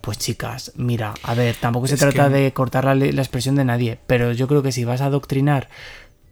Pues 0.00 0.16
chicas, 0.16 0.72
mira, 0.76 1.12
a 1.24 1.34
ver, 1.34 1.56
tampoco 1.56 1.88
se 1.88 1.94
Es 1.94 2.00
trata 2.00 2.28
que- 2.28 2.34
de 2.34 2.52
cortar 2.52 2.84
la, 2.84 2.94
la 2.94 3.20
expresión 3.20 3.56
de 3.56 3.64
nadie, 3.64 3.98
pero 4.06 4.30
yo 4.30 4.46
creo 4.46 4.62
que 4.62 4.70
si 4.70 4.84
vas 4.84 5.00
a 5.00 5.06
adoctrinar 5.06 5.68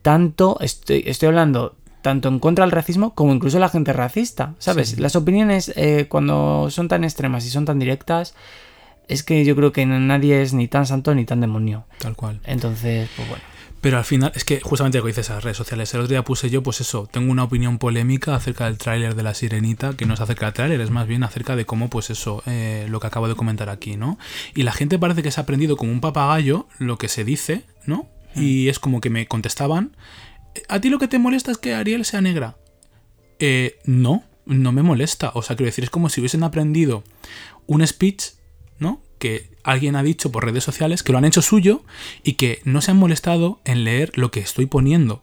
tanto, 0.02 0.56
estoy, 0.60 1.02
estoy 1.06 1.26
hablando 1.28 1.74
tanto 2.00 2.28
en 2.28 2.38
contra 2.38 2.64
del 2.64 2.70
racismo 2.70 3.12
como 3.14 3.34
incluso 3.34 3.58
la 3.58 3.68
gente 3.68 3.92
racista, 3.92 4.54
¿sabes? 4.60 4.90
Sí. 4.90 4.96
Las 4.96 5.16
opiniones 5.16 5.72
eh, 5.74 6.06
cuando 6.08 6.68
son 6.70 6.86
tan 6.86 7.02
extremas 7.02 7.44
y 7.44 7.50
son 7.50 7.64
tan 7.64 7.80
directas, 7.80 8.34
es 9.08 9.24
que 9.24 9.44
yo 9.44 9.56
creo 9.56 9.72
que 9.72 9.84
nadie 9.84 10.42
es 10.42 10.52
ni 10.54 10.68
tan 10.68 10.86
santo 10.86 11.12
ni 11.16 11.24
tan 11.24 11.40
demonio. 11.40 11.84
Tal 11.98 12.14
cual. 12.14 12.40
Entonces, 12.44 13.08
pues 13.16 13.28
bueno. 13.28 13.42
Pero 13.86 13.98
al 13.98 14.04
final, 14.04 14.32
es 14.34 14.44
que 14.44 14.58
justamente 14.62 14.98
lo 14.98 15.04
que 15.04 15.10
dices 15.10 15.30
a 15.30 15.34
las 15.34 15.44
redes 15.44 15.58
sociales. 15.58 15.94
El 15.94 16.00
otro 16.00 16.10
día 16.10 16.24
puse 16.24 16.50
yo, 16.50 16.60
pues 16.60 16.80
eso, 16.80 17.08
tengo 17.08 17.30
una 17.30 17.44
opinión 17.44 17.78
polémica 17.78 18.34
acerca 18.34 18.64
del 18.64 18.78
tráiler 18.78 19.14
de 19.14 19.22
La 19.22 19.32
Sirenita, 19.32 19.96
que 19.96 20.06
no 20.06 20.14
es 20.14 20.20
acerca 20.20 20.46
del 20.46 20.54
tráiler, 20.54 20.80
es 20.80 20.90
más 20.90 21.06
bien 21.06 21.22
acerca 21.22 21.54
de 21.54 21.66
cómo, 21.66 21.88
pues 21.88 22.10
eso, 22.10 22.42
eh, 22.46 22.86
lo 22.88 22.98
que 22.98 23.06
acabo 23.06 23.28
de 23.28 23.36
comentar 23.36 23.70
aquí, 23.70 23.96
¿no? 23.96 24.18
Y 24.56 24.64
la 24.64 24.72
gente 24.72 24.98
parece 24.98 25.22
que 25.22 25.30
se 25.30 25.38
ha 25.38 25.44
aprendido 25.44 25.76
como 25.76 25.92
un 25.92 26.00
papagayo 26.00 26.66
lo 26.80 26.98
que 26.98 27.06
se 27.06 27.22
dice, 27.22 27.62
¿no? 27.84 28.08
Y 28.34 28.70
es 28.70 28.80
como 28.80 29.00
que 29.00 29.08
me 29.08 29.28
contestaban, 29.28 29.96
¿a 30.68 30.80
ti 30.80 30.90
lo 30.90 30.98
que 30.98 31.06
te 31.06 31.20
molesta 31.20 31.52
es 31.52 31.58
que 31.58 31.72
Ariel 31.72 32.04
sea 32.04 32.20
negra? 32.20 32.56
Eh, 33.38 33.78
no, 33.84 34.24
no 34.46 34.72
me 34.72 34.82
molesta. 34.82 35.30
O 35.34 35.42
sea, 35.42 35.54
quiero 35.54 35.68
decir, 35.68 35.84
es 35.84 35.90
como 35.90 36.08
si 36.08 36.20
hubiesen 36.20 36.42
aprendido 36.42 37.04
un 37.68 37.86
speech, 37.86 38.32
¿no? 38.80 39.00
Que 39.20 39.55
alguien 39.66 39.96
ha 39.96 40.02
dicho 40.02 40.30
por 40.32 40.44
redes 40.44 40.64
sociales, 40.64 41.02
que 41.02 41.12
lo 41.12 41.18
han 41.18 41.24
hecho 41.24 41.42
suyo 41.42 41.82
y 42.22 42.34
que 42.34 42.60
no 42.64 42.80
se 42.80 42.92
han 42.92 42.96
molestado 42.96 43.60
en 43.64 43.84
leer 43.84 44.12
lo 44.16 44.30
que 44.30 44.40
estoy 44.40 44.66
poniendo. 44.66 45.22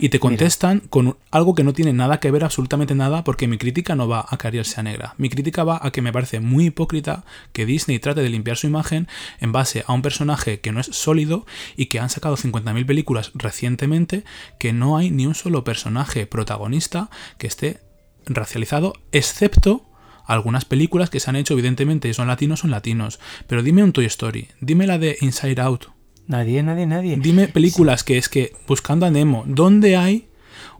Y 0.00 0.10
te 0.10 0.20
contestan 0.20 0.80
con 0.90 1.16
algo 1.32 1.56
que 1.56 1.64
no 1.64 1.72
tiene 1.72 1.92
nada 1.92 2.20
que 2.20 2.30
ver, 2.30 2.44
absolutamente 2.44 2.94
nada, 2.94 3.24
porque 3.24 3.48
mi 3.48 3.58
crítica 3.58 3.96
no 3.96 4.06
va 4.06 4.20
a 4.20 4.38
Ariel 4.40 4.64
sea 4.64 4.84
negra. 4.84 5.14
Mi 5.18 5.28
crítica 5.28 5.64
va 5.64 5.80
a 5.82 5.90
que 5.90 6.02
me 6.02 6.12
parece 6.12 6.38
muy 6.38 6.66
hipócrita 6.66 7.24
que 7.52 7.66
Disney 7.66 7.98
trate 7.98 8.22
de 8.22 8.28
limpiar 8.28 8.56
su 8.56 8.68
imagen 8.68 9.08
en 9.40 9.50
base 9.50 9.84
a 9.86 9.92
un 9.92 10.02
personaje 10.02 10.60
que 10.60 10.70
no 10.70 10.80
es 10.80 10.86
sólido 10.86 11.46
y 11.76 11.86
que 11.86 11.98
han 11.98 12.10
sacado 12.10 12.36
50.000 12.36 12.86
películas 12.86 13.32
recientemente 13.34 14.22
que 14.60 14.72
no 14.72 14.96
hay 14.96 15.10
ni 15.10 15.26
un 15.26 15.34
solo 15.34 15.64
personaje 15.64 16.26
protagonista 16.26 17.10
que 17.38 17.48
esté 17.48 17.80
racializado, 18.26 18.92
excepto 19.10 19.87
algunas 20.34 20.64
películas 20.64 21.10
que 21.10 21.20
se 21.20 21.28
han 21.30 21.36
hecho, 21.36 21.54
evidentemente, 21.54 22.12
son 22.14 22.28
latinos, 22.28 22.60
son 22.60 22.70
latinos. 22.70 23.18
Pero 23.46 23.62
dime 23.62 23.82
un 23.82 23.92
Toy 23.92 24.04
Story, 24.06 24.48
dime 24.60 24.86
la 24.86 24.98
de 24.98 25.16
Inside 25.20 25.60
Out, 25.60 25.86
Nadie, 26.26 26.62
nadie, 26.62 26.86
nadie. 26.86 27.16
Dime 27.16 27.48
películas 27.48 28.04
que 28.04 28.18
es 28.18 28.28
que, 28.28 28.52
buscando 28.66 29.06
a 29.06 29.10
Nemo, 29.10 29.44
¿dónde 29.46 29.96
hay 29.96 30.28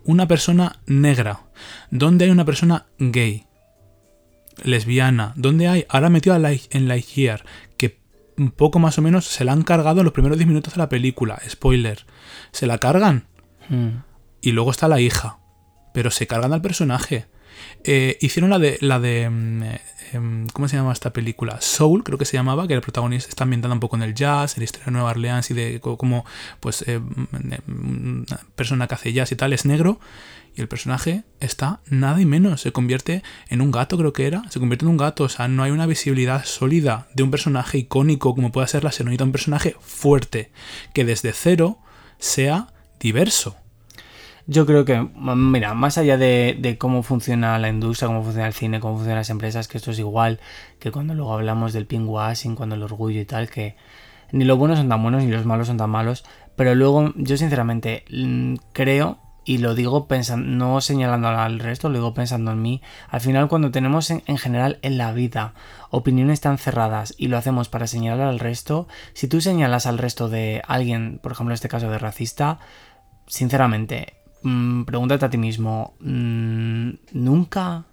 una 0.04 0.28
persona 0.28 0.78
negra? 0.86 1.40
¿Dónde 1.90 2.26
hay 2.26 2.30
una 2.30 2.44
persona 2.44 2.84
gay? 2.98 3.46
Lesbiana. 4.62 5.32
¿Dónde 5.36 5.68
hay? 5.68 5.86
Ahora 5.88 6.10
metido 6.10 6.34
a 6.34 6.38
Light- 6.38 6.68
en 6.70 6.86
Lightyear, 6.88 7.44
que 7.78 7.98
un 8.36 8.50
poco 8.50 8.78
más 8.78 8.98
o 8.98 9.02
menos 9.02 9.24
se 9.26 9.44
la 9.44 9.52
han 9.52 9.62
cargado 9.62 10.00
en 10.00 10.04
los 10.04 10.12
primeros 10.12 10.36
10 10.36 10.48
minutos 10.48 10.74
de 10.74 10.78
la 10.78 10.88
película. 10.88 11.40
Spoiler. 11.48 12.04
Se 12.52 12.66
la 12.66 12.78
cargan. 12.78 13.26
Mm. 13.70 14.02
Y 14.40 14.52
luego 14.52 14.70
está 14.70 14.86
la 14.88 15.00
hija. 15.00 15.38
Pero 15.94 16.10
se 16.10 16.26
cargan 16.26 16.52
al 16.52 16.60
personaje. 16.62 17.26
Eh, 17.84 18.18
hicieron 18.20 18.50
la 18.50 18.58
de. 18.58 18.78
la 18.80 19.00
de. 19.00 19.28
mm, 19.30 19.62
em, 20.12 20.46
¿Cómo 20.48 20.68
se 20.68 20.76
llama 20.76 20.92
esta 20.92 21.12
película? 21.12 21.60
Soul, 21.60 22.04
creo 22.04 22.18
que 22.18 22.24
se 22.24 22.36
llamaba, 22.36 22.66
que 22.66 22.74
el 22.74 22.80
protagonista 22.80 23.28
está 23.28 23.44
ambientada 23.44 23.74
un 23.74 23.80
poco 23.80 23.96
en 23.96 24.02
el 24.02 24.14
jazz, 24.14 24.56
en 24.56 24.60
la 24.60 24.64
historia 24.64 24.86
de 24.86 24.92
Nueva 24.92 25.10
Orleans 25.10 25.50
y 25.50 25.54
de 25.54 25.80
cómo, 25.80 26.24
pues, 26.60 26.84
eh, 26.86 26.98
mm, 26.98 27.52
eh, 27.52 27.60
una 27.66 28.40
persona 28.54 28.86
que 28.88 28.94
hace 28.94 29.12
jazz 29.12 29.32
y 29.32 29.36
tal 29.36 29.52
es 29.52 29.64
negro. 29.64 30.00
Y 30.56 30.60
el 30.60 30.66
personaje 30.68 31.22
está 31.38 31.80
nada 31.88 32.20
y 32.20 32.26
menos. 32.26 32.62
Se 32.62 32.72
convierte 32.72 33.22
en 33.48 33.60
un 33.60 33.70
gato, 33.70 33.96
creo 33.96 34.12
que 34.12 34.26
era. 34.26 34.42
Se 34.50 34.58
convierte 34.58 34.84
en 34.84 34.90
un 34.90 34.96
gato. 34.96 35.24
O 35.24 35.28
sea, 35.28 35.46
no 35.46 35.62
hay 35.62 35.70
una 35.70 35.86
visibilidad 35.86 36.44
sólida 36.44 37.06
de 37.14 37.22
un 37.22 37.30
personaje 37.30 37.78
icónico 37.78 38.34
como 38.34 38.50
pueda 38.50 38.66
ser 38.66 38.82
la 38.82 38.90
Serenita. 38.90 39.22
Un 39.22 39.30
personaje 39.30 39.76
fuerte. 39.80 40.50
Que 40.94 41.04
desde 41.04 41.32
cero 41.32 41.78
sea 42.18 42.72
diverso. 42.98 43.56
Yo 44.50 44.64
creo 44.64 44.86
que, 44.86 45.06
mira, 45.14 45.74
más 45.74 45.98
allá 45.98 46.16
de, 46.16 46.76
cómo 46.78 47.02
funciona 47.02 47.58
la 47.58 47.68
industria, 47.68 48.08
cómo 48.08 48.22
funciona 48.22 48.46
el 48.46 48.54
cine, 48.54 48.80
cómo 48.80 48.94
funcionan 48.94 49.18
las 49.18 49.28
empresas, 49.28 49.68
que 49.68 49.76
esto 49.76 49.90
es 49.90 49.98
igual 49.98 50.40
que 50.78 50.90
cuando 50.90 51.12
luego 51.12 51.34
hablamos 51.34 51.74
del 51.74 51.84
pinkwashing, 51.84 52.56
cuando 52.56 52.74
el 52.74 52.82
orgullo 52.82 53.20
y 53.20 53.26
tal, 53.26 53.50
que 53.50 53.76
ni 54.32 54.46
los 54.46 54.56
buenos 54.56 54.78
son 54.78 54.88
tan 54.88 55.02
buenos 55.02 55.22
ni 55.22 55.30
los 55.30 55.44
malos 55.44 55.66
son 55.66 55.76
tan 55.76 55.90
malos, 55.90 56.24
pero 56.56 56.74
luego 56.74 57.12
yo 57.16 57.36
sinceramente 57.36 58.04
mm, 58.10 58.54
creo, 58.72 59.18
y 59.44 59.58
lo 59.58 59.74
digo 59.74 60.08
pensando, 60.08 60.48
no 60.48 60.80
señalando 60.80 61.28
al 61.28 61.58
resto, 61.58 61.90
lo 61.90 61.96
digo 61.96 62.14
pensando 62.14 62.50
en 62.50 62.62
mí, 62.62 62.80
al 63.10 63.20
final 63.20 63.48
cuando 63.48 63.70
tenemos 63.70 64.10
en, 64.10 64.22
en 64.24 64.38
general 64.38 64.78
en 64.80 64.96
la 64.96 65.12
vida 65.12 65.52
opiniones 65.90 66.40
tan 66.40 66.56
cerradas 66.56 67.14
y 67.18 67.28
lo 67.28 67.36
hacemos 67.36 67.68
para 67.68 67.86
señalar 67.86 68.28
al 68.28 68.38
resto, 68.38 68.88
si 69.12 69.28
tú 69.28 69.42
señalas 69.42 69.84
al 69.84 69.98
resto 69.98 70.30
de 70.30 70.62
alguien, 70.66 71.18
por 71.22 71.32
ejemplo 71.32 71.52
en 71.52 71.56
este 71.56 71.68
caso 71.68 71.90
de 71.90 71.98
racista, 71.98 72.60
sinceramente, 73.28 74.17
mm, 74.42 74.84
pregúntate 74.84 75.24
a 75.24 75.30
ti 75.30 75.38
mismo, 75.38 75.94
mm, 76.00 76.90
¿nunca 77.12 77.84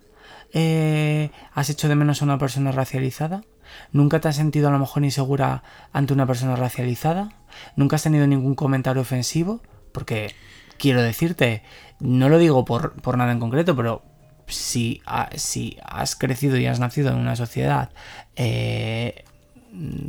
eh, 0.54 1.32
has 1.54 1.70
hecho 1.70 1.88
de 1.88 1.96
menos 1.96 2.22
a 2.22 2.26
una 2.26 2.38
persona 2.38 2.72
racializada? 2.72 3.44
¿Nunca 3.92 4.20
te 4.20 4.28
has 4.28 4.36
sentido 4.36 4.70
a 4.70 4.72
lo 4.72 4.80
mejor 4.80 5.04
insegura 5.04 5.64
ante 5.92 6.14
una 6.14 6.26
persona 6.26 6.56
racializada? 6.56 7.34
¿Nunca 7.76 7.96
has 7.96 8.04
tenido 8.04 8.28
ningún 8.28 8.56
comentario 8.56 9.02
ofensivo? 9.02 9.62
Porque 9.92 10.34
quiero 10.78 11.02
decirte, 11.02 11.64
no 12.00 12.30
lo 12.30 12.38
digo 12.38 12.66
por, 12.66 12.94
por 13.02 13.18
nada 13.18 13.32
en 13.32 13.40
concreto, 13.40 13.76
pero 13.76 14.04
si, 14.48 15.02
si 15.36 15.78
has 15.84 16.16
crecido 16.16 16.58
y 16.58 16.68
has 16.68 16.80
nacido 16.80 17.10
en 17.10 17.18
una 17.18 17.36
sociedad 17.36 17.90
eh, 18.36 19.24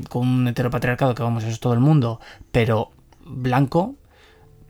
con 0.09 0.29
un 0.29 0.49
heteropatriarcado, 0.49 1.15
que 1.15 1.23
vamos, 1.23 1.45
eso 1.45 1.53
es 1.53 1.61
todo 1.61 1.73
el 1.73 1.81
mundo, 1.81 2.21
pero 2.53 2.91
blanco, 3.25 3.97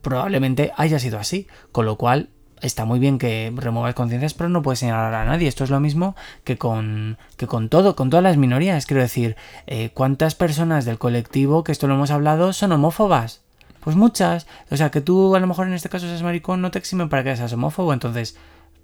probablemente 0.07 0.73
haya 0.77 1.01
sido 1.01 1.19
así. 1.19 1.49
Con 1.73 1.85
lo 1.85 1.97
cual, 1.97 2.29
está 2.61 2.85
muy 2.85 3.01
bien 3.01 3.19
que 3.19 3.53
remuevas 3.57 3.97
conciencias, 3.97 4.35
pero 4.35 4.49
no 4.49 4.63
puedes 4.63 4.79
señalar 4.79 5.13
a 5.13 5.25
nadie. 5.25 5.49
Esto 5.49 5.65
es 5.65 5.71
lo 5.71 5.81
mismo 5.81 6.15
que 6.45 6.57
con, 6.57 7.19
que 7.37 7.49
con 7.49 7.69
todo, 7.69 7.97
con 7.97 8.09
todas 8.09 8.23
las 8.23 8.37
minorías. 8.37 8.87
Quiero 8.87 9.03
decir, 9.03 9.35
eh, 9.67 9.91
¿cuántas 9.93 10.37
personas 10.37 10.85
del 10.85 10.99
colectivo, 10.99 11.65
que 11.65 11.73
esto 11.73 11.89
lo 11.89 11.95
hemos 11.95 12.13
hablado, 12.13 12.53
son 12.53 12.71
homófobas? 12.71 13.43
Pues 13.81 13.97
muchas. 13.97 14.47
O 14.71 14.77
sea, 14.77 14.93
que 14.93 15.01
tú 15.01 15.35
a 15.35 15.41
lo 15.41 15.49
mejor 15.49 15.67
en 15.67 15.73
este 15.75 15.89
caso 15.89 16.07
seas 16.07 16.23
maricón 16.23 16.63
no 16.63 16.71
te 16.71 16.79
exime 16.79 17.09
para 17.09 17.25
que 17.25 17.37
seas 17.37 17.53
homófobo. 17.53 17.93
Entonces, 17.93 18.37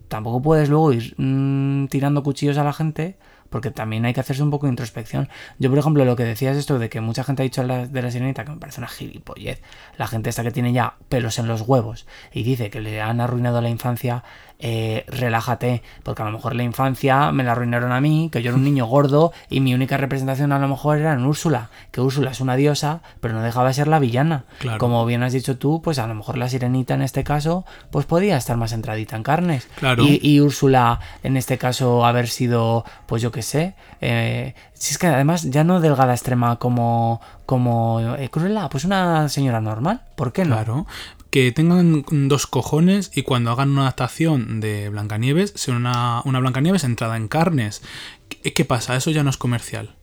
tampoco 0.08 0.42
puedes 0.42 0.68
luego 0.70 0.92
ir 0.92 1.14
mm, 1.18 1.86
tirando 1.86 2.24
cuchillos 2.24 2.58
a 2.58 2.64
la 2.64 2.72
gente 2.72 3.16
porque 3.52 3.70
también 3.70 4.04
hay 4.04 4.14
que 4.14 4.20
hacerse 4.20 4.42
un 4.42 4.50
poco 4.50 4.66
de 4.66 4.70
introspección. 4.70 5.28
Yo, 5.60 5.70
por 5.70 5.78
ejemplo, 5.78 6.04
lo 6.04 6.16
que 6.16 6.24
decías 6.24 6.56
esto 6.56 6.80
de 6.80 6.88
que 6.88 7.00
mucha 7.00 7.22
gente 7.22 7.42
ha 7.42 7.44
dicho 7.44 7.64
de 7.64 8.02
la 8.02 8.10
sirenita, 8.10 8.44
que 8.44 8.50
me 8.50 8.56
parece 8.56 8.80
una 8.80 8.88
gilipollez, 8.88 9.62
la 9.96 10.08
gente 10.08 10.30
esta 10.30 10.42
que 10.42 10.50
tiene 10.50 10.72
ya 10.72 10.96
pelos 11.08 11.38
en 11.38 11.46
los 11.46 11.60
huevos 11.60 12.06
y 12.32 12.42
dice 12.42 12.70
que 12.70 12.80
le 12.80 13.00
han 13.00 13.20
arruinado 13.20 13.60
la 13.60 13.68
infancia, 13.68 14.24
eh, 14.64 15.04
relájate, 15.08 15.82
porque 16.04 16.22
a 16.22 16.24
lo 16.24 16.30
mejor 16.30 16.54
la 16.54 16.62
infancia 16.62 17.32
me 17.32 17.42
la 17.42 17.52
arruinaron 17.52 17.90
a 17.90 18.00
mí, 18.00 18.30
que 18.30 18.42
yo 18.42 18.50
era 18.50 18.56
un 18.56 18.64
niño 18.64 18.86
gordo 18.86 19.32
y 19.50 19.60
mi 19.60 19.74
única 19.74 19.96
representación 19.96 20.52
a 20.52 20.60
lo 20.60 20.68
mejor 20.68 20.98
era 20.98 21.12
en 21.12 21.26
Úrsula, 21.26 21.68
que 21.90 22.00
Úrsula 22.00 22.30
es 22.30 22.40
una 22.40 22.54
diosa, 22.54 23.00
pero 23.20 23.34
no 23.34 23.42
dejaba 23.42 23.68
de 23.68 23.74
ser 23.74 23.88
la 23.88 23.98
villana. 23.98 24.44
Claro. 24.60 24.78
Como 24.78 25.04
bien 25.04 25.24
has 25.24 25.32
dicho 25.32 25.58
tú, 25.58 25.82
pues 25.82 25.98
a 25.98 26.06
lo 26.06 26.14
mejor 26.14 26.38
la 26.38 26.48
sirenita 26.48 26.94
en 26.94 27.02
este 27.02 27.24
caso, 27.24 27.64
pues 27.90 28.06
podía 28.06 28.36
estar 28.36 28.56
más 28.56 28.72
entradita 28.72 29.16
en 29.16 29.24
carnes. 29.24 29.68
Claro. 29.76 30.04
Y, 30.04 30.20
y 30.22 30.40
Úrsula, 30.40 31.00
en 31.24 31.36
este 31.36 31.58
caso, 31.58 32.06
haber 32.06 32.28
sido, 32.28 32.84
pues 33.06 33.20
yo 33.20 33.32
qué 33.32 33.42
sé, 33.42 33.74
eh, 34.00 34.54
si 34.74 34.92
es 34.92 34.98
que 34.98 35.08
además 35.08 35.42
ya 35.50 35.64
no 35.64 35.80
delgada 35.80 36.12
extrema 36.12 36.56
como, 36.56 37.20
como 37.46 38.00
eh, 38.16 38.28
Cruella, 38.30 38.68
pues 38.68 38.84
una 38.84 39.28
señora 39.28 39.60
normal, 39.60 40.02
¿por 40.14 40.32
qué 40.32 40.44
no? 40.44 40.54
Claro. 40.54 40.86
Que 41.32 41.50
tengan 41.50 42.04
dos 42.28 42.46
cojones 42.46 43.10
y 43.14 43.22
cuando 43.22 43.50
hagan 43.50 43.70
una 43.70 43.82
adaptación 43.82 44.60
de 44.60 44.90
Blancanieves, 44.90 45.54
sea 45.56 45.74
una, 45.74 46.20
una 46.26 46.40
Blancanieves 46.40 46.84
entrada 46.84 47.16
en 47.16 47.26
carnes. 47.26 47.80
¿Qué, 48.28 48.52
qué 48.52 48.66
pasa? 48.66 48.96
Eso 48.96 49.10
ya 49.10 49.22
no 49.22 49.30
es 49.30 49.38
comercial. 49.38 49.96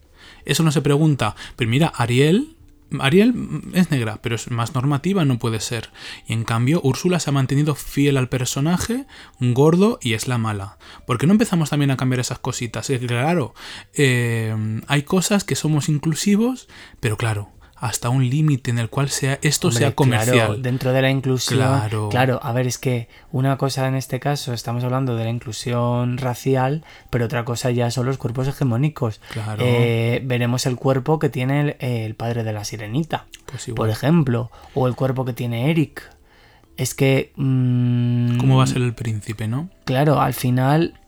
Eso 0.44 0.64
no 0.64 0.72
se 0.72 0.82
pregunta. 0.82 1.36
Pero 1.54 1.70
mira, 1.70 1.86
Ariel. 1.86 2.56
Ariel 2.98 3.62
es 3.74 3.92
negra, 3.92 4.18
pero 4.20 4.34
es 4.34 4.50
más 4.50 4.74
normativa, 4.74 5.24
no 5.24 5.38
puede 5.38 5.60
ser. 5.60 5.90
Y 6.26 6.32
en 6.32 6.42
cambio, 6.42 6.80
Úrsula 6.82 7.20
se 7.20 7.30
ha 7.30 7.32
mantenido 7.32 7.76
fiel 7.76 8.16
al 8.16 8.28
personaje, 8.28 9.06
gordo, 9.38 10.00
y 10.02 10.14
es 10.14 10.26
la 10.26 10.38
mala. 10.38 10.78
¿Por 11.06 11.18
qué 11.18 11.28
no 11.28 11.32
empezamos 11.32 11.70
también 11.70 11.92
a 11.92 11.96
cambiar 11.96 12.18
esas 12.18 12.40
cositas? 12.40 12.90
Es 12.90 12.98
claro, 13.02 13.54
eh, 13.94 14.56
hay 14.88 15.04
cosas 15.04 15.44
que 15.44 15.54
somos 15.54 15.88
inclusivos, 15.88 16.66
pero 16.98 17.16
claro, 17.16 17.52
hasta 17.80 18.10
un 18.10 18.28
límite 18.28 18.70
en 18.70 18.78
el 18.78 18.90
cual 18.90 19.08
sea 19.08 19.38
esto 19.40 19.68
Hombre, 19.68 19.78
sea 19.80 19.94
comercial. 19.94 20.34
claro, 20.36 20.56
dentro 20.58 20.92
de 20.92 21.00
la 21.02 21.10
inclusión. 21.10 21.58
Claro. 21.58 22.08
Claro, 22.10 22.38
a 22.42 22.52
ver, 22.52 22.66
es 22.66 22.76
que 22.76 23.08
una 23.32 23.56
cosa 23.56 23.88
en 23.88 23.94
este 23.94 24.20
caso, 24.20 24.52
estamos 24.52 24.84
hablando 24.84 25.16
de 25.16 25.24
la 25.24 25.30
inclusión 25.30 26.18
racial, 26.18 26.84
pero 27.08 27.24
otra 27.24 27.46
cosa 27.46 27.70
ya 27.70 27.90
son 27.90 28.04
los 28.04 28.18
cuerpos 28.18 28.46
hegemónicos. 28.48 29.22
Claro. 29.32 29.62
Eh, 29.64 30.20
veremos 30.24 30.66
el 30.66 30.76
cuerpo 30.76 31.18
que 31.18 31.30
tiene 31.30 31.60
el, 31.60 31.76
el 31.80 32.14
padre 32.14 32.44
de 32.44 32.52
la 32.52 32.64
sirenita, 32.64 33.24
Pues 33.46 33.66
por 33.74 33.88
ejemplo, 33.88 34.50
o 34.74 34.86
el 34.86 34.94
cuerpo 34.94 35.24
que 35.24 35.32
tiene 35.32 35.70
Eric. 35.70 36.02
Es 36.76 36.94
que. 36.94 37.32
mm, 37.36 38.38
¿Cómo 38.38 38.58
va 38.58 38.64
a 38.64 38.66
ser 38.66 38.82
el 38.82 38.92
príncipe, 38.94 39.48
no? 39.48 39.70
Claro, 39.84 40.20
al 40.20 40.34
final, 40.34 40.99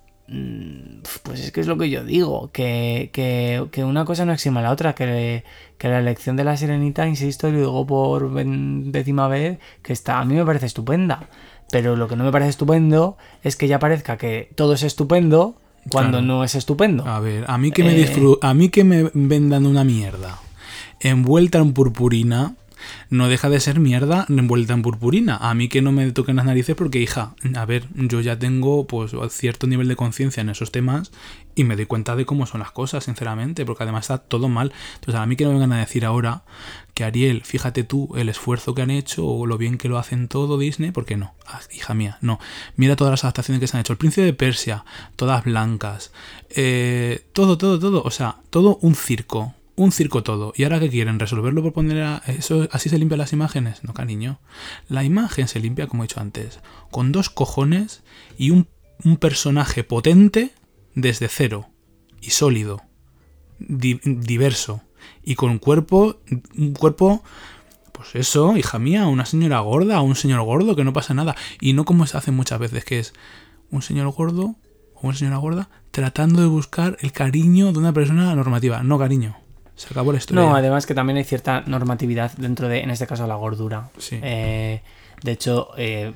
pues 1.23 1.41
es 1.41 1.53
que 1.53 1.61
es 1.61 1.67
lo 1.67 1.77
que 1.79 1.91
yo 1.91 2.05
digo, 2.05 2.51
que, 2.53 3.11
que- 3.13 3.67
que 3.71 3.85
una 3.85 4.05
cosa 4.05 4.25
no 4.25 4.33
exima 4.33 4.61
a 4.61 4.63
la 4.65 4.71
otra, 4.71 4.95
que, 4.95 5.45
que 5.79 5.89
la 5.89 5.99
elección 5.99 6.37
de 6.37 6.45
la 6.45 6.57
sirenita, 6.57 7.07
insisto, 7.07 7.49
y 7.49 7.53
lo 7.53 7.59
digo 7.59 7.87
por 7.87 8.31
décima 8.35 9.29
vez, 9.29 9.59
que 9.83 9.93
está, 9.93 10.21
a 10.21 10.25
mí 10.25 10.35
me 10.35 10.45
parece 10.45 10.67
estupenda. 10.67 11.29
Pero 11.71 11.97
lo 11.97 12.07
que 12.09 12.17
no 12.17 12.25
me 12.25 12.33
parece 12.33 12.51
estupendo 12.51 13.17
es 13.43 13.57
que 13.57 13.67
ya 13.69 13.79
parezca 13.79 14.17
que 14.19 14.51
todo 14.55 14.75
es 14.75 14.83
estupendo 14.83 15.55
cuando 15.91 16.19
Claro. 16.19 16.27
no 16.27 16.45
es 16.45 16.55
estupendo. 16.55 17.07
A 17.07 17.19
ver, 17.21 17.45
a 17.49 17.57
mí 17.59 17.71
que 17.73 17.83
me 17.83 17.99
Eh. 18.01 18.37
a 18.43 18.55
mí 18.55 18.69
que 18.69 18.85
me 18.85 19.11
vendan 19.15 19.67
una 19.67 19.83
mierda 19.85 20.39
envuelta 21.01 21.59
en 21.59 21.73
purpurina 21.73 22.55
no 23.11 23.29
deja 23.29 23.49
de 23.49 23.61
ser 23.61 23.81
mierda 23.81 24.27
envuelta 24.29 24.75
en 24.75 24.83
purpurina. 24.83 25.37
A 25.37 25.55
mí 25.55 25.69
que 25.69 25.83
no 25.83 25.93
me 25.93 26.11
toquen 26.13 26.37
las 26.37 26.45
narices 26.45 26.77
porque, 26.77 27.01
hija, 27.01 27.35
a 27.55 27.65
ver, 27.65 27.87
yo 27.95 28.21
ya 28.21 28.39
tengo 28.39 28.87
pues 28.87 29.13
cierto 29.31 29.67
nivel 29.67 29.89
de 29.89 29.97
conciencia 29.97 30.41
en 30.41 30.49
esos 30.49 30.73
temas 30.73 31.13
y 31.55 31.65
me 31.65 31.77
doy 31.77 31.87
cuenta 31.87 32.17
de 32.17 32.25
cómo 32.25 32.47
son 32.47 32.61
las 32.61 32.73
cosas, 32.73 33.05
sinceramente, 33.05 33.65
porque 33.67 33.83
además 33.83 34.05
está 34.05 34.19
todo 34.19 34.49
mal. 34.49 34.73
Entonces, 34.95 35.21
a 35.21 35.27
mí 35.27 35.37
que 35.37 35.45
no 35.45 35.51
me 35.51 35.59
vengan 35.59 35.73
a 35.73 35.81
decir 35.81 36.05
ahora 36.05 36.45
que 36.95 37.05
Ariel, 37.05 37.43
fíjate 37.45 37.85
tú 37.85 38.11
el 38.17 38.29
esfuerzo 38.29 38.75
que 38.75 38.83
han 38.83 38.91
hecho 38.91 39.27
o 39.27 39.47
lo 39.47 39.59
bien 39.59 39.79
que 39.79 39.89
lo 39.89 39.99
hacen 39.99 40.29
todo 40.29 40.59
Disney, 40.59 40.91
porque 40.91 41.17
no, 41.17 41.35
Ah, 41.53 41.61
hija 41.71 41.93
mía, 41.93 42.19
no. 42.21 42.39
Mira 42.77 42.97
todas 42.97 43.11
las 43.11 43.25
adaptaciones 43.25 43.61
que 43.61 43.67
se 43.67 43.77
han 43.77 43.83
hecho. 43.83 43.93
El 43.93 43.99
príncipe 43.99 44.25
de 44.25 44.33
Persia, 44.33 44.85
todas 45.17 45.45
blancas, 45.45 46.13
eh, 46.51 47.27
todo, 47.33 47.59
todo, 47.59 47.79
todo, 47.79 48.03
o 48.03 48.11
sea, 48.11 48.37
todo 48.51 48.79
un 48.81 48.95
circo. 48.95 49.55
Un 49.75 49.91
circo 49.91 50.23
todo. 50.23 50.53
¿Y 50.55 50.65
ahora 50.65 50.81
qué 50.81 50.91
quieren? 50.91 51.19
¿Resolverlo 51.19 51.63
por 51.63 51.73
poner 51.73 52.03
a 52.03 52.23
eso? 52.27 52.69
¿Así 52.73 52.89
se 52.91 52.99
limpian 52.99 53.19
las 53.19 53.33
imágenes? 53.33 53.83
No, 53.85 53.95
cariño. 53.95 54.39
La 54.89 55.03
imagen 55.03 55.49
se 55.49 55.61
limpia, 55.61 55.87
como 55.87 56.03
he 56.05 56.07
dicho 56.07 56.21
antes, 56.21 56.61
con 56.91 57.11
dos 57.11 57.31
cojones 57.31 58.03
y 58.37 58.51
un, 58.51 58.69
un 59.03 59.17
personaje 59.17 59.83
potente 59.83 60.53
desde 60.95 61.29
cero 61.29 61.71
y 62.21 62.31
sólido, 62.31 62.83
di- 63.59 64.01
diverso 64.05 64.83
y 65.25 65.37
con 65.37 65.51
un 65.51 65.59
cuerpo, 65.59 66.21
un 66.57 66.75
cuerpo, 66.75 67.25
pues 67.93 68.15
eso, 68.15 68.57
hija 68.59 68.79
mía, 68.79 69.07
una 69.07 69.25
señora 69.25 69.61
gorda 69.61 70.03
un 70.03 70.17
señor 70.17 70.43
gordo 70.43 70.77
que 70.77 70.85
no 70.85 70.93
pasa 70.93 71.15
nada 71.15 71.35
y 71.61 71.73
no 71.73 71.85
como 71.87 72.07
se 72.07 72.19
hace 72.19 72.31
muchas 72.31 72.59
veces 72.61 72.85
que 72.85 72.99
es 72.99 73.15
un 73.71 73.81
señor 73.83 74.13
gordo 74.13 74.57
o 74.95 75.09
una 75.09 75.17
señora 75.17 75.39
gorda 75.39 75.71
tratando 75.91 76.43
de 76.43 76.47
buscar 76.49 76.99
el 77.01 77.13
cariño 77.13 77.73
de 77.73 77.79
una 77.79 77.93
persona 77.93 78.35
normativa. 78.35 78.83
No, 78.83 78.99
cariño. 78.99 79.37
Se 79.83 79.89
acabó 79.91 80.13
la 80.13 80.19
historia. 80.19 80.43
No, 80.45 80.55
además 80.57 80.87
que 80.87 80.95
también 80.95 81.17
hay 81.17 81.25
cierta 81.25 81.63
normatividad 81.67 82.33
dentro 82.37 82.69
de, 82.69 82.81
en 82.81 82.91
este 82.91 83.07
caso, 83.07 83.27
la 83.27 83.35
gordura. 83.35 83.89
Sí. 83.99 84.19
Eh, 84.23 84.81
de 85.23 85.33
hecho, 85.33 85.69
eh, 85.77 86.13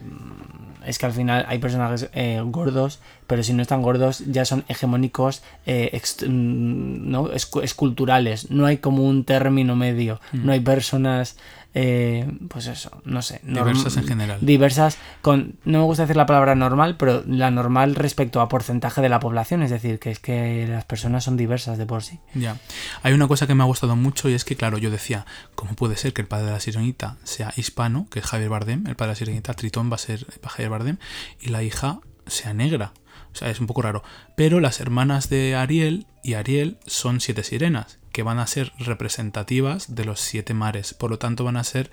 es 0.84 0.98
que 0.98 1.06
al 1.06 1.12
final 1.12 1.44
hay 1.48 1.58
personajes 1.58 2.08
eh, 2.12 2.40
gordos, 2.44 3.00
pero 3.26 3.42
si 3.42 3.52
no 3.52 3.62
están 3.62 3.82
gordos 3.82 4.20
ya 4.26 4.44
son 4.44 4.64
hegemónicos, 4.68 5.42
eh, 5.66 5.90
mm, 6.26 7.10
¿no? 7.10 7.28
Escu- 7.32 7.62
esculturales. 7.62 8.50
No 8.50 8.66
hay 8.66 8.78
como 8.78 9.04
un 9.04 9.24
término 9.24 9.74
medio. 9.76 10.20
Mm. 10.32 10.46
No 10.46 10.52
hay 10.52 10.60
personas, 10.60 11.36
eh, 11.78 12.26
pues 12.48 12.68
eso, 12.68 13.02
no 13.04 13.20
sé. 13.20 13.42
Diversas 13.42 13.98
en 13.98 14.06
general. 14.06 14.38
Diversas 14.40 14.96
con, 15.20 15.56
no 15.66 15.80
me 15.80 15.84
gusta 15.84 16.04
decir 16.04 16.16
la 16.16 16.24
palabra 16.24 16.54
normal, 16.54 16.96
pero 16.96 17.22
la 17.26 17.50
normal 17.50 17.94
respecto 17.94 18.40
a 18.40 18.48
porcentaje 18.48 19.02
de 19.02 19.10
la 19.10 19.20
población. 19.20 19.62
Es 19.62 19.70
decir, 19.70 19.98
que 19.98 20.10
es 20.10 20.18
que 20.18 20.66
las 20.66 20.86
personas 20.86 21.24
son 21.24 21.36
diversas 21.36 21.76
de 21.76 21.84
por 21.84 22.02
sí. 22.02 22.18
Ya. 22.32 22.56
Hay 23.02 23.12
una 23.12 23.28
cosa 23.28 23.46
que 23.46 23.54
me 23.54 23.62
ha 23.62 23.66
gustado 23.66 23.94
mucho 23.94 24.30
y 24.30 24.32
es 24.32 24.46
que, 24.46 24.56
claro, 24.56 24.78
yo 24.78 24.90
decía, 24.90 25.26
¿cómo 25.54 25.74
puede 25.74 25.98
ser 25.98 26.14
que 26.14 26.22
el 26.22 26.28
padre 26.28 26.46
de 26.46 26.52
la 26.52 26.60
sirenita 26.60 27.18
sea 27.24 27.52
hispano, 27.58 28.06
que 28.10 28.20
es 28.20 28.24
Javier 28.24 28.48
Bardem? 28.48 28.86
El 28.86 28.96
padre 28.96 29.08
de 29.08 29.12
la 29.12 29.16
sirenita, 29.16 29.52
Tritón, 29.52 29.90
va 29.90 29.96
a 29.96 29.98
ser 29.98 30.26
Javier 30.46 30.70
Bardem, 30.70 30.96
y 31.42 31.50
la 31.50 31.62
hija 31.62 32.00
sea 32.26 32.54
negra. 32.54 32.94
O 33.34 33.38
sea, 33.38 33.50
es 33.50 33.60
un 33.60 33.66
poco 33.66 33.82
raro. 33.82 34.02
Pero 34.34 34.60
las 34.60 34.80
hermanas 34.80 35.28
de 35.28 35.54
Ariel 35.56 36.06
y 36.22 36.34
Ariel 36.34 36.78
son 36.86 37.20
siete 37.20 37.42
sirenas, 37.42 37.98
que 38.16 38.22
van 38.22 38.38
a 38.38 38.46
ser 38.46 38.72
representativas 38.78 39.94
de 39.94 40.06
los 40.06 40.20
siete 40.20 40.54
mares. 40.54 40.94
Por 40.94 41.10
lo 41.10 41.18
tanto, 41.18 41.44
van 41.44 41.58
a 41.58 41.64
ser 41.64 41.90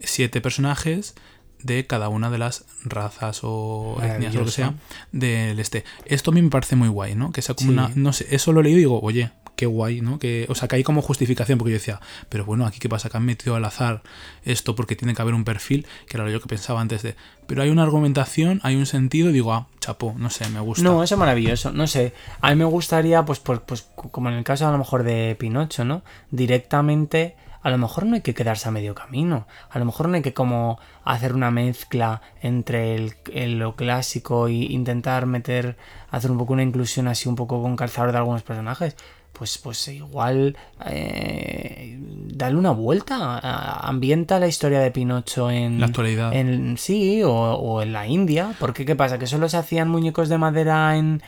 siete 0.00 0.40
personajes 0.40 1.14
de 1.62 1.86
cada 1.86 2.08
una 2.08 2.30
de 2.30 2.38
las 2.38 2.64
razas 2.84 3.40
o 3.42 4.00
etnias 4.02 4.34
o 4.34 4.38
lo 4.38 4.44
que 4.46 4.50
sea 4.50 4.74
del 5.12 5.58
este. 5.60 5.84
Esto 6.06 6.30
a 6.30 6.34
mí 6.34 6.40
me 6.40 6.48
parece 6.48 6.74
muy 6.74 6.88
guay, 6.88 7.14
¿no? 7.16 7.32
Que 7.32 7.42
sea 7.42 7.54
como 7.54 7.68
Sí. 7.68 7.72
una. 7.74 7.90
No 7.94 8.14
sé, 8.14 8.28
eso 8.30 8.52
lo 8.54 8.62
leí 8.62 8.72
y 8.72 8.76
digo, 8.76 8.98
oye, 9.02 9.30
qué 9.58 9.66
guay, 9.66 10.00
¿no? 10.00 10.20
Que, 10.20 10.46
o 10.48 10.54
sea, 10.54 10.68
que 10.68 10.76
hay 10.76 10.84
como 10.84 11.02
justificación, 11.02 11.58
porque 11.58 11.72
yo 11.72 11.78
decía, 11.78 12.00
pero 12.28 12.44
bueno, 12.44 12.64
aquí 12.64 12.78
qué 12.78 12.88
pasa, 12.88 13.10
que 13.10 13.16
han 13.16 13.24
metido 13.24 13.56
al 13.56 13.64
azar 13.64 14.02
esto 14.44 14.76
porque 14.76 14.94
tiene 14.94 15.14
que 15.14 15.20
haber 15.20 15.34
un 15.34 15.44
perfil, 15.44 15.84
que 16.06 16.16
era 16.16 16.24
lo 16.24 16.30
yo 16.30 16.40
que 16.40 16.46
pensaba 16.46 16.80
antes 16.80 17.02
de. 17.02 17.16
Pero 17.48 17.62
hay 17.62 17.70
una 17.70 17.82
argumentación, 17.82 18.60
hay 18.62 18.76
un 18.76 18.86
sentido, 18.86 19.30
y 19.30 19.32
digo, 19.32 19.52
ah, 19.52 19.66
chapó, 19.80 20.14
no 20.16 20.30
sé, 20.30 20.48
me 20.50 20.60
gusta. 20.60 20.84
No, 20.84 21.02
eso 21.02 21.16
es 21.16 21.18
maravilloso. 21.18 21.72
No 21.72 21.88
sé, 21.88 22.14
a 22.40 22.50
mí 22.50 22.56
me 22.56 22.66
gustaría, 22.66 23.24
pues, 23.24 23.40
pues, 23.40 23.58
pues, 23.60 23.88
como 23.96 24.28
en 24.28 24.36
el 24.36 24.44
caso 24.44 24.66
a 24.68 24.70
lo 24.70 24.78
mejor 24.78 25.02
de 25.02 25.36
Pinocho, 25.38 25.84
¿no? 25.84 26.02
Directamente, 26.30 27.34
a 27.62 27.70
lo 27.70 27.78
mejor 27.78 28.06
no 28.06 28.14
hay 28.14 28.20
que 28.22 28.34
quedarse 28.34 28.68
a 28.68 28.72
medio 28.72 28.94
camino. 28.94 29.46
A 29.70 29.78
lo 29.78 29.84
mejor 29.84 30.08
no 30.08 30.14
hay 30.16 30.22
que 30.22 30.34
como 30.34 30.78
hacer 31.04 31.34
una 31.34 31.50
mezcla 31.50 32.22
entre 32.40 32.94
el, 32.94 33.58
lo 33.58 33.74
clásico 33.74 34.46
e 34.46 34.52
intentar 34.52 35.26
meter, 35.26 35.76
hacer 36.10 36.30
un 36.30 36.38
poco 36.38 36.52
una 36.52 36.62
inclusión 36.62 37.08
así 37.08 37.28
un 37.28 37.34
poco 37.34 37.60
con 37.60 37.76
calzador 37.76 38.12
de 38.12 38.18
algunos 38.18 38.42
personajes. 38.42 38.96
Pues, 39.38 39.56
pues 39.58 39.86
igual 39.88 40.56
eh, 40.86 41.96
dale 42.00 42.56
una 42.56 42.70
vuelta, 42.72 43.38
a- 43.38 43.88
ambienta 43.88 44.38
la 44.38 44.48
historia 44.48 44.80
de 44.80 44.90
Pinocho 44.90 45.50
en 45.50 45.80
La 45.80 45.86
actualidad. 45.86 46.32
en- 46.34 46.76
sí, 46.78 47.22
o, 47.22 47.30
o 47.32 47.82
en 47.82 47.92
la 47.92 48.06
India. 48.06 48.54
Porque 48.58 48.84
qué 48.84 48.96
pasa, 48.96 49.18
que 49.18 49.26
solo 49.26 49.48
se 49.48 49.56
hacían 49.56 49.88
muñecos 49.88 50.28
de 50.28 50.38
madera 50.38 50.96
en... 50.96 51.22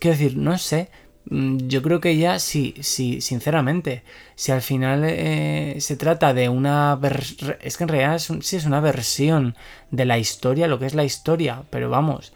Quiero 0.00 0.16
decir, 0.18 0.36
no 0.36 0.58
sé. 0.58 0.88
Mm, 1.30 1.68
Yo 1.68 1.80
creo 1.82 2.00
que 2.00 2.16
ya 2.16 2.38
sí, 2.38 2.74
sí, 2.80 3.20
sinceramente. 3.20 4.02
Si 4.34 4.52
al 4.52 4.60
final 4.60 5.04
eh, 5.06 5.76
se 5.80 5.96
trata 5.96 6.34
de 6.34 6.48
una... 6.48 6.98
Es 7.62 7.76
que 7.76 7.84
en 7.84 7.88
realidad 7.88 8.16
es 8.16 8.28
un- 8.30 8.42
sí 8.42 8.56
es 8.56 8.66
una 8.66 8.80
versión 8.80 9.54
de 9.90 10.04
la 10.04 10.18
historia, 10.18 10.66
lo 10.68 10.78
que 10.78 10.86
es 10.86 10.94
la 10.94 11.04
historia. 11.04 11.62
Pero 11.70 11.88
vamos... 11.90 12.32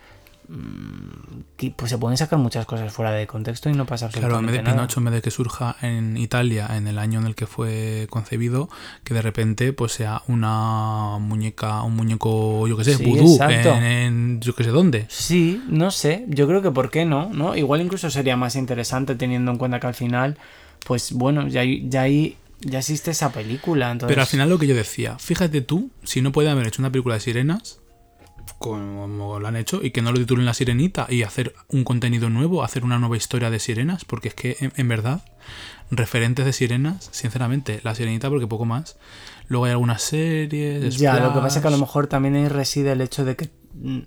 mm, 0.49 1.41
que, 1.57 1.71
Pues 1.77 1.91
se 1.91 1.99
pueden 1.99 2.17
sacar 2.17 2.39
muchas 2.39 2.67
cosas 2.67 2.93
fuera 2.93 3.11
de 3.13 3.27
contexto 3.27 3.69
y 3.69 3.73
no 3.73 3.85
pasa 3.87 4.09
Claro, 4.09 4.39
en 4.39 4.47
vez 4.47 4.55
absolutamente 4.55 4.59
de 4.59 4.63
nada. 4.65 4.77
Pinocho, 4.77 5.01
en 5.01 5.05
vez 5.05 5.15
de 5.15 5.23
que 5.23 5.31
surja 5.31 5.77
en 5.83 6.17
Italia 6.17 6.69
en 6.77 6.87
el 6.89 6.99
año 6.99 7.21
en 7.21 7.27
el 7.27 7.35
que 7.35 7.47
fue 7.47 8.07
concebido, 8.11 8.69
que 9.05 9.15
de 9.15 9.23
repente 9.23 9.73
pues 9.73 9.93
sea 9.93 10.23
una 10.29 11.19
muñeca, 11.21 11.83
un 11.83 11.97
muñeco, 11.97 12.67
yo 12.69 12.77
que 12.77 12.85
sé, 12.85 12.95
Sí, 12.97 13.05
vudú, 13.05 13.39
en, 13.49 13.83
en 13.83 14.41
yo 14.41 14.55
que 14.55 14.65
sé 14.65 14.71
dónde. 14.71 15.07
Sí, 15.09 15.63
no 15.69 15.91
sé. 15.91 16.25
Yo 16.29 16.47
creo 16.47 16.63
que 16.63 16.71
por 16.71 16.91
qué 16.91 17.05
no, 17.05 17.29
¿no? 17.33 17.57
Igual 17.57 17.81
incluso 17.81 18.11
sería 18.11 18.37
más 18.37 18.57
interesante 18.57 19.15
teniendo 19.15 19.51
en 19.53 19.59
cuenta 19.59 19.81
que 19.81 19.87
al 19.87 19.95
final, 19.95 20.39
pues 20.87 21.13
bueno, 21.13 21.49
ya, 21.49 21.61
hay- 21.63 21.89
ya, 21.89 22.03
hay- 22.03 22.37
ya 22.61 22.79
existe 22.79 23.11
esa 23.11 23.31
película. 23.33 23.91
Entonces... 23.91 24.13
Pero 24.15 24.23
al 24.23 24.29
final 24.29 24.49
lo 24.49 24.59
que 24.59 24.67
yo 24.67 24.75
decía, 24.75 25.19
fíjate 25.19 25.61
tú, 25.61 25.91
si 26.05 26.23
no 26.23 26.33
pueden 26.33 26.51
haber 26.53 26.67
hecho 26.67 26.83
una 26.83 26.91
película 26.91 27.15
de 27.17 27.21
sirenas, 27.21 27.81
como 28.55 29.39
lo 29.39 29.49
han 29.49 29.57
hecho, 29.57 29.83
y 29.83 29.91
que 29.91 30.03
no 30.03 30.13
lo 30.13 30.19
titulen 30.19 30.47
La 30.47 30.55
Sirenita, 30.55 31.07
y 31.09 31.23
hacer 31.23 31.55
un 31.69 31.85
contenido 31.85 32.31
nuevo, 32.31 32.63
hacer 32.63 32.85
una 32.85 32.99
nueva 32.99 33.17
historia 33.17 33.51
de 33.51 33.59
sirenas, 33.59 34.05
porque 34.05 34.29
es 34.29 34.35
que 34.35 34.57
en, 34.61 34.73
en 34.77 34.89
verdad, 34.89 35.23
referentes 35.91 36.45
de 36.45 36.53
sirenas, 36.53 37.09
sinceramente, 37.13 37.81
La 37.85 37.95
Sirenita, 37.95 38.29
porque 38.29 38.47
poco 38.47 38.65
más. 38.65 38.97
Luego 39.49 39.65
hay 39.65 39.73
algunas 39.73 40.03
series. 40.03 40.97
Ya, 40.97 41.19
lo 41.21 41.33
que 41.33 41.41
pasa 41.41 41.59
es 41.59 41.63
que 41.63 41.69
a 41.69 41.73
lo 41.73 41.79
mejor 41.79 42.07
también 42.07 42.37
ahí 42.37 42.49
reside 42.49 42.93
el 42.93 43.01
hecho 43.01 43.25
de 43.25 43.37
que 43.37 43.51
mm, 43.75 43.99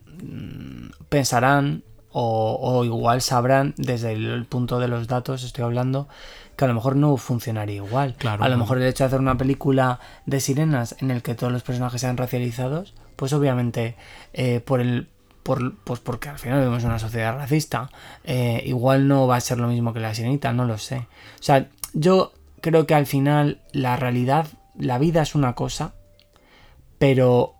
pensarán 1.10 1.84
o, 2.12 2.58
o 2.62 2.86
igual 2.86 3.22
sabrán 3.22 3.74
desde 3.78 4.12
el 4.12 4.46
punto 4.46 4.80
de 4.80 4.88
los 4.88 5.08
datos, 5.08 5.44
estoy 5.44 5.64
hablando, 5.64 6.08
que 6.56 6.66
a 6.66 6.68
lo 6.68 6.74
mejor 6.74 6.96
no 6.96 7.16
funcionaría 7.18 7.78
igual. 7.78 8.16
Claro, 8.18 8.44
a 8.44 8.50
lo 8.50 8.58
mejor 8.58 8.78
el 8.78 8.84
hecho 8.84 9.04
de 9.04 9.08
hacer 9.08 9.20
una 9.20 9.38
película 9.38 10.00
de 10.26 10.40
sirenas 10.40 10.96
en 11.00 11.10
el 11.10 11.22
que 11.24 11.36
todos 11.36 11.52
los 11.52 11.64
personajes 11.64 12.02
sean 12.02 12.18
racializados, 12.18 12.94
pues 13.22 13.34
obviamente 13.34 13.98
eh, 14.34 14.62
por 14.62 14.82
el 14.82 15.08
por, 15.44 15.76
pues 15.84 16.00
porque 16.00 16.28
al 16.28 16.40
final 16.40 16.58
vivimos 16.58 16.84
una 16.86 16.98
sociedad 16.98 17.36
racista, 17.36 17.92
eh, 18.24 18.64
igual 18.66 19.08
no 19.08 19.28
va 19.28 19.36
a 19.36 19.42
ser 19.42 19.60
lo 19.60 19.68
mismo 19.68 19.94
que 19.94 20.00
la 20.00 20.16
sirenita, 20.16 20.54
no 20.54 20.66
lo 20.66 20.80
sé. 20.80 21.06
O 21.40 21.44
sea, 21.44 21.70
yo 21.94 22.34
creo 22.62 22.88
que 22.88 22.96
al 22.96 23.06
final 23.06 23.62
la 23.74 23.96
realidad, 23.96 24.48
la 24.76 24.98
vida 24.98 25.22
es 25.22 25.36
una 25.36 25.54
cosa, 25.54 25.94
pero 26.98 27.54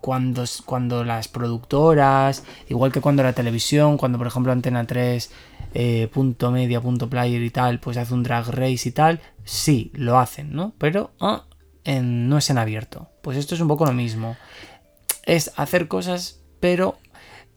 cuando, 0.00 0.44
cuando 0.64 1.04
las 1.04 1.28
productoras, 1.28 2.42
igual 2.70 2.90
que 2.90 3.02
cuando 3.02 3.22
la 3.22 3.34
televisión, 3.34 3.98
cuando 3.98 4.16
por 4.16 4.28
ejemplo 4.28 4.52
Antena 4.52 4.86
3, 4.86 5.30
eh, 5.74 6.08
punto 6.14 6.50
media, 6.50 6.80
punto 6.80 7.10
player 7.10 7.42
y 7.42 7.50
tal, 7.50 7.78
pues 7.78 7.98
hace 7.98 8.14
un 8.14 8.22
drag 8.22 8.48
race 8.48 8.88
y 8.88 8.92
tal, 8.92 9.20
sí, 9.44 9.92
lo 9.92 10.18
hacen, 10.18 10.54
¿no? 10.54 10.72
Pero 10.78 11.10
ah, 11.20 11.44
no 11.92 12.38
es 12.38 12.50
en 12.50 12.58
abierto. 12.58 13.08
Pues 13.22 13.36
esto 13.36 13.54
es 13.54 13.60
un 13.60 13.68
poco 13.68 13.84
lo 13.84 13.92
mismo. 13.92 14.36
Es 15.26 15.52
hacer 15.56 15.88
cosas, 15.88 16.40
pero 16.60 16.98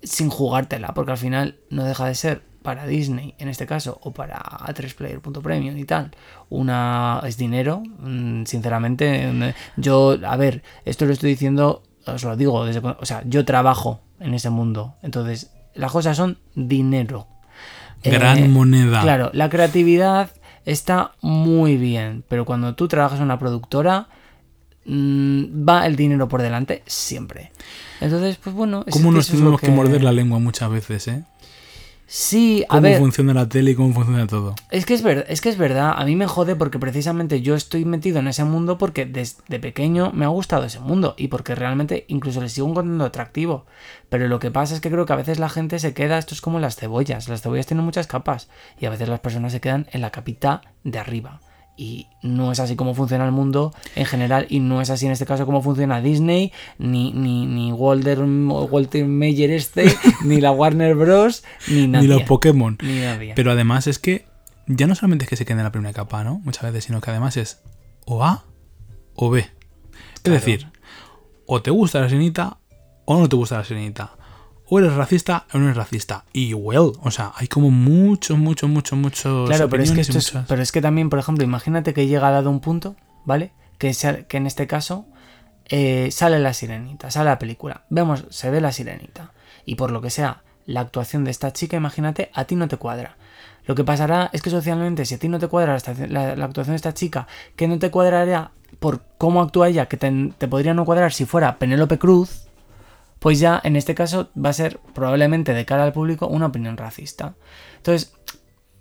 sin 0.03 0.29
jugártela, 0.29 0.93
porque 0.93 1.11
al 1.11 1.17
final 1.17 1.59
no 1.69 1.83
deja 1.83 2.05
de 2.05 2.15
ser 2.15 2.41
para 2.61 2.85
Disney, 2.85 3.33
en 3.37 3.47
este 3.47 3.65
caso, 3.65 3.97
o 4.03 4.11
para 4.13 4.39
A3Player.premium 4.39 5.77
y 5.77 5.85
tal, 5.85 6.11
una 6.49 7.21
es 7.25 7.37
dinero, 7.37 7.81
mm, 7.99 8.43
sinceramente. 8.45 9.53
Yo, 9.77 10.17
a 10.25 10.35
ver, 10.37 10.63
esto 10.85 11.05
lo 11.05 11.13
estoy 11.13 11.29
diciendo, 11.31 11.83
os 12.05 12.23
lo 12.23 12.35
digo, 12.35 12.65
desde, 12.65 12.79
o 12.79 13.05
sea, 13.05 13.23
yo 13.25 13.45
trabajo 13.45 14.01
en 14.19 14.33
ese 14.33 14.49
mundo, 14.49 14.95
entonces 15.01 15.51
las 15.75 15.91
cosas 15.91 16.17
son 16.17 16.39
dinero. 16.55 17.27
Gran 18.03 18.37
Eh, 18.37 18.47
moneda. 18.47 19.01
Claro, 19.01 19.29
la 19.33 19.49
creatividad 19.49 20.31
está 20.65 21.13
muy 21.21 21.77
bien, 21.77 22.23
pero 22.27 22.45
cuando 22.45 22.75
tú 22.75 22.87
trabajas 22.87 23.19
en 23.19 23.25
una 23.25 23.39
productora, 23.39 24.09
va 24.89 25.85
el 25.85 25.95
dinero 25.95 26.27
por 26.27 26.41
delante 26.41 26.83
siempre. 26.85 27.51
Entonces, 27.99 28.37
pues 28.37 28.55
bueno, 28.55 28.83
es 28.87 28.93
¿Cómo 28.93 29.11
nos 29.11 29.27
tenemos 29.27 29.59
que... 29.59 29.69
morder 29.69 30.03
la 30.03 30.11
lengua 30.11 30.39
muchas 30.39 30.69
veces, 30.69 31.07
eh? 31.07 31.23
Sí, 32.09 32.63
a 32.69 32.75
¿Cómo 32.75 32.81
ver, 32.83 32.99
funciona 32.99 33.33
la 33.33 33.49
tele 33.49 33.71
y 33.71 33.75
cómo 33.75 33.93
funciona 33.93 34.25
todo? 34.27 34.55
es 34.71 34.85
que 34.85 34.93
es, 34.93 35.03
ver- 35.03 35.25
es 35.27 35.41
que 35.41 35.49
es 35.49 35.57
verdad, 35.57 35.93
a 35.97 36.05
mí 36.05 36.15
me 36.15 36.25
jode 36.25 36.55
porque 36.55 36.79
precisamente 36.79 37.41
yo 37.41 37.53
estoy 37.53 37.83
metido 37.83 38.19
en 38.19 38.29
ese 38.29 38.45
mundo 38.45 38.77
porque 38.77 39.05
desde 39.05 39.59
pequeño 39.59 40.11
me 40.13 40.23
ha 40.23 40.29
gustado 40.29 40.63
ese 40.63 40.79
mundo 40.79 41.15
y 41.17 41.27
porque 41.27 41.53
realmente 41.53 42.05
incluso 42.07 42.39
le 42.39 42.47
sigo 42.47 42.69
encontrando 42.69 43.03
atractivo. 43.03 43.65
Pero 44.07 44.29
lo 44.29 44.39
que 44.39 44.51
pasa 44.51 44.73
es 44.73 44.79
que 44.79 44.89
creo 44.89 45.05
que 45.05 45.11
a 45.11 45.17
veces 45.17 45.37
la 45.37 45.49
gente 45.49 45.79
se 45.79 45.93
queda, 45.93 46.17
esto 46.17 46.33
es 46.33 46.39
como 46.39 46.61
las 46.61 46.77
cebollas, 46.77 47.27
las 47.27 47.41
cebollas 47.41 47.65
tienen 47.65 47.83
muchas 47.83 48.07
capas 48.07 48.47
y 48.79 48.85
a 48.85 48.89
veces 48.89 49.09
las 49.09 49.19
personas 49.19 49.51
se 49.51 49.59
quedan 49.59 49.87
en 49.91 49.99
la 49.99 50.11
capita 50.11 50.61
de 50.85 50.99
arriba. 50.99 51.41
Y 51.79 52.07
no 52.23 52.51
es 52.51 52.59
así 52.59 52.75
como 52.75 52.95
funciona 52.95 53.23
el 53.25 53.31
mundo 53.31 53.71
en 53.95 54.05
general 54.05 54.47
y 54.49 54.59
no 54.59 54.81
es 54.81 54.89
así 54.89 55.05
en 55.05 55.11
este 55.11 55.27
caso 55.27 55.45
como 55.45 55.61
funciona 55.61 56.01
Disney, 56.01 56.51
ni, 56.79 57.11
ni, 57.11 57.45
ni 57.45 57.71
Walter, 57.71 58.19
Walter 58.23 59.05
Mayer 59.05 59.51
este, 59.51 59.85
ni 60.25 60.41
la 60.41 60.51
Warner 60.51 60.95
Bros, 60.95 61.43
ni 61.67 61.87
nadie. 61.87 62.07
Ni 62.07 62.13
los 62.15 62.23
Pokémon. 62.23 62.77
Ni 62.81 62.99
nadie. 63.01 63.33
Pero 63.35 63.51
además 63.51 63.85
es 63.85 63.99
que 63.99 64.25
ya 64.65 64.87
no 64.87 64.95
solamente 64.95 65.25
es 65.25 65.29
que 65.29 65.35
se 65.35 65.45
quede 65.45 65.59
en 65.59 65.65
la 65.65 65.71
primera 65.71 65.93
capa, 65.93 66.23
¿no? 66.23 66.39
Muchas 66.43 66.63
veces, 66.63 66.85
sino 66.85 66.99
que 66.99 67.11
además 67.11 67.37
es 67.37 67.61
o 68.05 68.23
A 68.23 68.43
o 69.13 69.29
B. 69.29 69.39
Es 69.41 69.51
Claro. 70.23 70.39
decir, 70.39 70.67
o 71.45 71.61
te 71.61 71.69
gusta 71.71 72.01
la 72.01 72.09
sirenita 72.09 72.57
o 73.05 73.19
no 73.19 73.29
te 73.29 73.35
gusta 73.35 73.57
la 73.59 73.63
sirenita. 73.63 74.11
O 74.69 74.79
eres 74.79 74.93
racista 74.93 75.45
o 75.53 75.57
no 75.57 75.65
eres 75.65 75.77
racista. 75.77 76.25
Y 76.33 76.53
well, 76.53 76.91
o 77.01 77.11
sea, 77.11 77.31
hay 77.35 77.47
como 77.47 77.71
muchos, 77.71 78.37
muchos, 78.37 78.69
muchos, 78.69 78.97
muchos. 78.99 79.47
Claro, 79.49 79.69
pero 79.69 79.83
es, 79.83 79.91
que 79.91 80.01
esto 80.01 80.17
es- 80.17 80.33
muchas- 80.33 80.47
pero 80.47 80.61
es 80.61 80.71
que 80.71 80.81
también, 80.81 81.09
por 81.09 81.19
ejemplo, 81.19 81.43
imagínate 81.43 81.93
que 81.93 82.07
llega 82.07 82.29
dado 82.31 82.49
un 82.49 82.59
punto, 82.59 82.95
¿vale? 83.25 83.51
Que, 83.77 83.93
sea- 83.93 84.23
que 84.23 84.37
en 84.37 84.45
este 84.47 84.67
caso 84.67 85.05
eh, 85.69 86.09
sale 86.11 86.39
la 86.39 86.53
sirenita, 86.53 87.11
sale 87.11 87.29
la 87.29 87.39
película, 87.39 87.83
vemos, 87.89 88.25
se 88.29 88.49
ve 88.49 88.61
la 88.61 88.71
sirenita. 88.71 89.31
Y 89.65 89.75
por 89.75 89.91
lo 89.91 90.01
que 90.01 90.09
sea, 90.09 90.43
la 90.65 90.81
actuación 90.81 91.23
de 91.23 91.31
esta 91.31 91.51
chica, 91.53 91.77
imagínate, 91.77 92.29
a 92.33 92.45
ti 92.45 92.55
no 92.55 92.67
te 92.67 92.77
cuadra. 92.77 93.17
Lo 93.65 93.75
que 93.75 93.83
pasará 93.83 94.29
es 94.33 94.41
que 94.41 94.49
socialmente, 94.49 95.05
si 95.05 95.15
a 95.15 95.19
ti 95.19 95.27
no 95.27 95.39
te 95.39 95.47
cuadra 95.49 95.73
la, 95.73 95.77
estación- 95.77 96.09
la- 96.11 96.35
la 96.37 96.45
actuación 96.45 96.71
de 96.73 96.77
esta 96.77 96.93
chica, 96.93 97.27
que 97.57 97.67
no 97.67 97.79
te 97.79 97.91
cuadraría 97.91 98.51
por 98.79 99.01
cómo 99.17 99.41
actúa 99.41 99.67
ella, 99.69 99.87
que 99.87 99.97
te, 99.97 100.31
te 100.37 100.47
podría 100.47 100.73
no 100.73 100.85
cuadrar 100.85 101.11
si 101.13 101.25
fuera 101.25 101.57
Penélope 101.57 101.97
Cruz, 101.97 102.46
pues 103.19 103.39
ya 103.39 103.59
en 103.63 103.75
este 103.75 103.95
caso 103.95 104.29
va 104.37 104.49
a 104.49 104.53
ser 104.53 104.79
probablemente 104.93 105.53
de 105.53 105.65
cara 105.65 105.83
al 105.83 105.93
público 105.93 106.27
una 106.27 106.47
opinión 106.47 106.77
racista. 106.77 107.35
Entonces, 107.77 108.13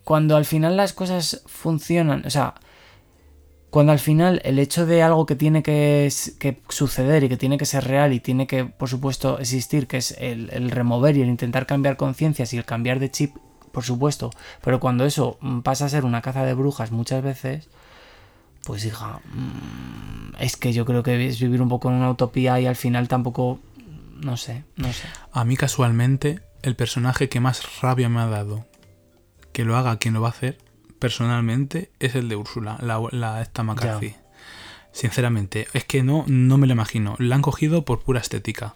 cuando 0.05 0.37
al 0.37 0.45
final 0.45 0.77
las 0.77 0.93
cosas 0.93 1.43
funcionan, 1.47 2.25
o 2.27 2.31
sea, 2.31 2.55
cuando 3.71 3.93
al 3.93 3.99
final 3.99 4.41
el 4.45 4.59
hecho 4.59 4.87
de 4.87 5.03
algo 5.03 5.27
que 5.27 5.37
tiene 5.37 5.63
que, 5.63 6.11
suceder 6.69 7.25
y 7.25 7.29
que 7.29 7.37
tiene 7.37 7.59
que 7.59 7.67
ser 7.67 7.85
real 7.85 8.13
y 8.13 8.21
tiene 8.21 8.47
que, 8.47 8.65
por 8.65 8.89
supuesto, 8.89 9.39
existir, 9.39 9.87
que 9.87 9.99
es 9.99 10.17
el, 10.19 10.51
el 10.53 10.71
remover 10.71 11.17
y 11.17 11.23
el 11.23 11.29
intentar 11.29 11.67
cambiar 11.67 11.97
conciencias 11.97 12.55
y 12.55 12.59
el 12.59 12.65
cambiar 12.65 13.01
de 13.01 13.11
chip, 13.11 13.37
por 13.73 13.85
supuesto, 13.85 14.31
pero 14.63 14.81
cuando 14.81 15.05
eso 15.05 15.37
mm, 15.43 15.61
pasa 15.61 15.85
a 15.85 15.89
ser 15.91 16.07
una 16.07 16.23
caza 16.23 16.45
de 16.45 16.55
brujas 16.55 16.93
muchas 16.93 17.23
veces, 17.23 17.69
pues 18.65 18.85
hija, 18.87 19.21
mm, 19.33 20.37
es 20.41 20.57
que 20.57 20.73
yo 20.73 20.87
creo 20.87 21.03
que 21.03 21.27
es 21.27 21.39
vivir 21.39 21.61
un 21.61 21.69
poco 21.69 21.91
en 21.91 21.97
una 21.97 22.11
utopía 22.11 22.59
y 22.59 22.65
al 22.65 22.77
final 22.77 23.09
tampoco, 23.09 23.59
no 24.21 24.37
sé, 24.37 24.65
no 24.77 24.93
sé. 24.93 25.09
A 25.33 25.45
mí 25.45 25.57
casualmente, 25.57 26.41
el 26.63 26.77
personaje 26.77 27.29
que 27.29 27.41
más 27.41 27.81
rabia 27.81 28.09
me 28.09 28.21
ha 28.21 28.27
dado 28.27 28.67
que 29.53 29.65
lo 29.65 29.77
haga 29.77 29.99
quien 29.99 30.15
lo 30.15 30.21
va 30.21 30.29
a 30.29 30.33
hacer, 30.33 30.59
personalmente, 30.99 31.91
es 31.99 32.15
el 32.15 32.29
de 32.29 32.37
Úrsula, 32.37 32.77
la, 32.81 33.01
la 33.11 33.41
esta 33.41 33.63
McCarthy. 33.63 34.15
Sinceramente, 34.93 35.67
es 35.73 35.85
que 35.85 36.03
no, 36.03 36.25
no 36.27 36.59
me 36.59 36.67
lo 36.67 36.73
imagino. 36.73 37.17
La 37.19 37.37
han 37.37 37.43
cogido 37.43 37.85
por 37.85 38.03
pura 38.03 38.21
estética. 38.21 38.75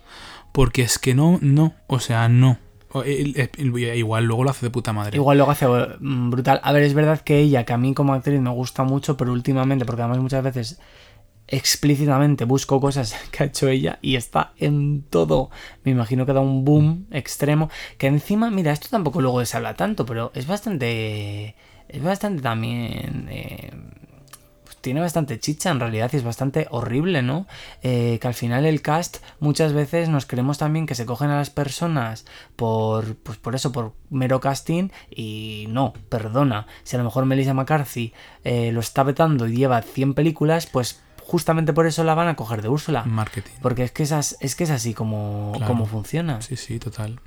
Porque 0.52 0.82
es 0.82 0.98
que 0.98 1.14
no, 1.14 1.38
no, 1.40 1.74
o 1.86 2.00
sea, 2.00 2.28
no. 2.28 2.58
Igual 3.04 4.24
luego 4.24 4.44
lo 4.44 4.50
hace 4.50 4.66
de 4.66 4.70
puta 4.70 4.92
madre. 4.92 5.16
Igual 5.16 5.38
luego 5.38 5.52
hace 5.52 5.66
mm, 5.66 6.30
brutal. 6.30 6.60
A 6.62 6.72
ver, 6.72 6.82
es 6.82 6.94
verdad 6.94 7.20
que 7.20 7.38
ella, 7.38 7.64
que 7.64 7.72
a 7.72 7.78
mí 7.78 7.94
como 7.94 8.14
actriz 8.14 8.40
me 8.40 8.50
gusta 8.50 8.82
mucho, 8.82 9.16
pero 9.16 9.32
últimamente, 9.32 9.84
porque 9.84 10.02
además 10.02 10.18
muchas 10.18 10.42
veces 10.42 10.80
explícitamente 11.50 12.44
busco 12.44 12.80
cosas 12.80 13.14
que 13.30 13.42
ha 13.42 13.46
hecho 13.46 13.68
ella 13.68 13.98
y 14.02 14.16
está 14.16 14.52
en 14.56 15.02
todo. 15.02 15.50
Me 15.84 15.92
imagino 15.92 16.24
que 16.26 16.32
da 16.32 16.40
un 16.40 16.64
boom 16.64 17.06
extremo. 17.10 17.70
Que 17.98 18.06
encima, 18.06 18.50
mira, 18.50 18.72
esto 18.72 18.88
tampoco 18.90 19.20
luego 19.20 19.44
se 19.44 19.56
habla 19.56 19.74
tanto, 19.74 20.06
pero 20.06 20.30
es 20.34 20.46
bastante. 20.46 21.56
Es 21.88 22.02
bastante 22.02 22.42
también. 22.42 23.26
eh, 23.30 23.70
pues 24.64 24.76
tiene 24.76 25.00
bastante 25.00 25.40
chicha 25.40 25.70
en 25.70 25.80
realidad 25.80 26.10
y 26.12 26.16
es 26.16 26.22
bastante 26.22 26.68
horrible, 26.70 27.22
¿no? 27.22 27.48
Eh, 27.82 28.18
que 28.20 28.28
al 28.28 28.34
final 28.34 28.64
el 28.64 28.82
cast 28.82 29.16
muchas 29.40 29.72
veces 29.72 30.08
nos 30.08 30.26
creemos 30.26 30.58
también 30.58 30.86
que 30.86 30.94
se 30.94 31.06
cogen 31.06 31.30
a 31.30 31.36
las 31.36 31.50
personas 31.50 32.24
por, 32.54 33.16
pues 33.16 33.38
por 33.38 33.56
eso, 33.56 33.72
por 33.72 33.94
mero 34.10 34.38
casting 34.38 34.90
y 35.10 35.66
no, 35.68 35.92
perdona. 36.08 36.68
Si 36.84 36.94
a 36.94 37.00
lo 37.00 37.04
mejor 37.04 37.26
Melissa 37.26 37.54
McCarthy 37.54 38.12
eh, 38.44 38.70
lo 38.70 38.78
está 38.78 39.02
vetando 39.02 39.48
y 39.48 39.56
lleva 39.56 39.82
100 39.82 40.14
películas, 40.14 40.66
pues 40.66 41.02
justamente 41.30 41.72
por 41.72 41.86
eso 41.86 42.02
la 42.02 42.14
van 42.14 42.26
a 42.28 42.34
coger 42.34 42.60
de 42.60 42.68
Úrsula. 42.68 43.04
Marketing. 43.04 43.52
Porque 43.62 43.84
es 43.84 43.92
que 43.92 44.02
es, 44.02 44.10
as- 44.12 44.36
es, 44.40 44.56
que 44.56 44.64
es 44.64 44.70
así 44.70 44.94
como, 44.94 45.52
Claro. 45.56 45.72
como 45.72 45.86
funciona. 45.86 46.42
Sí, 46.42 46.56
sí, 46.56 46.78
total. 46.80 47.20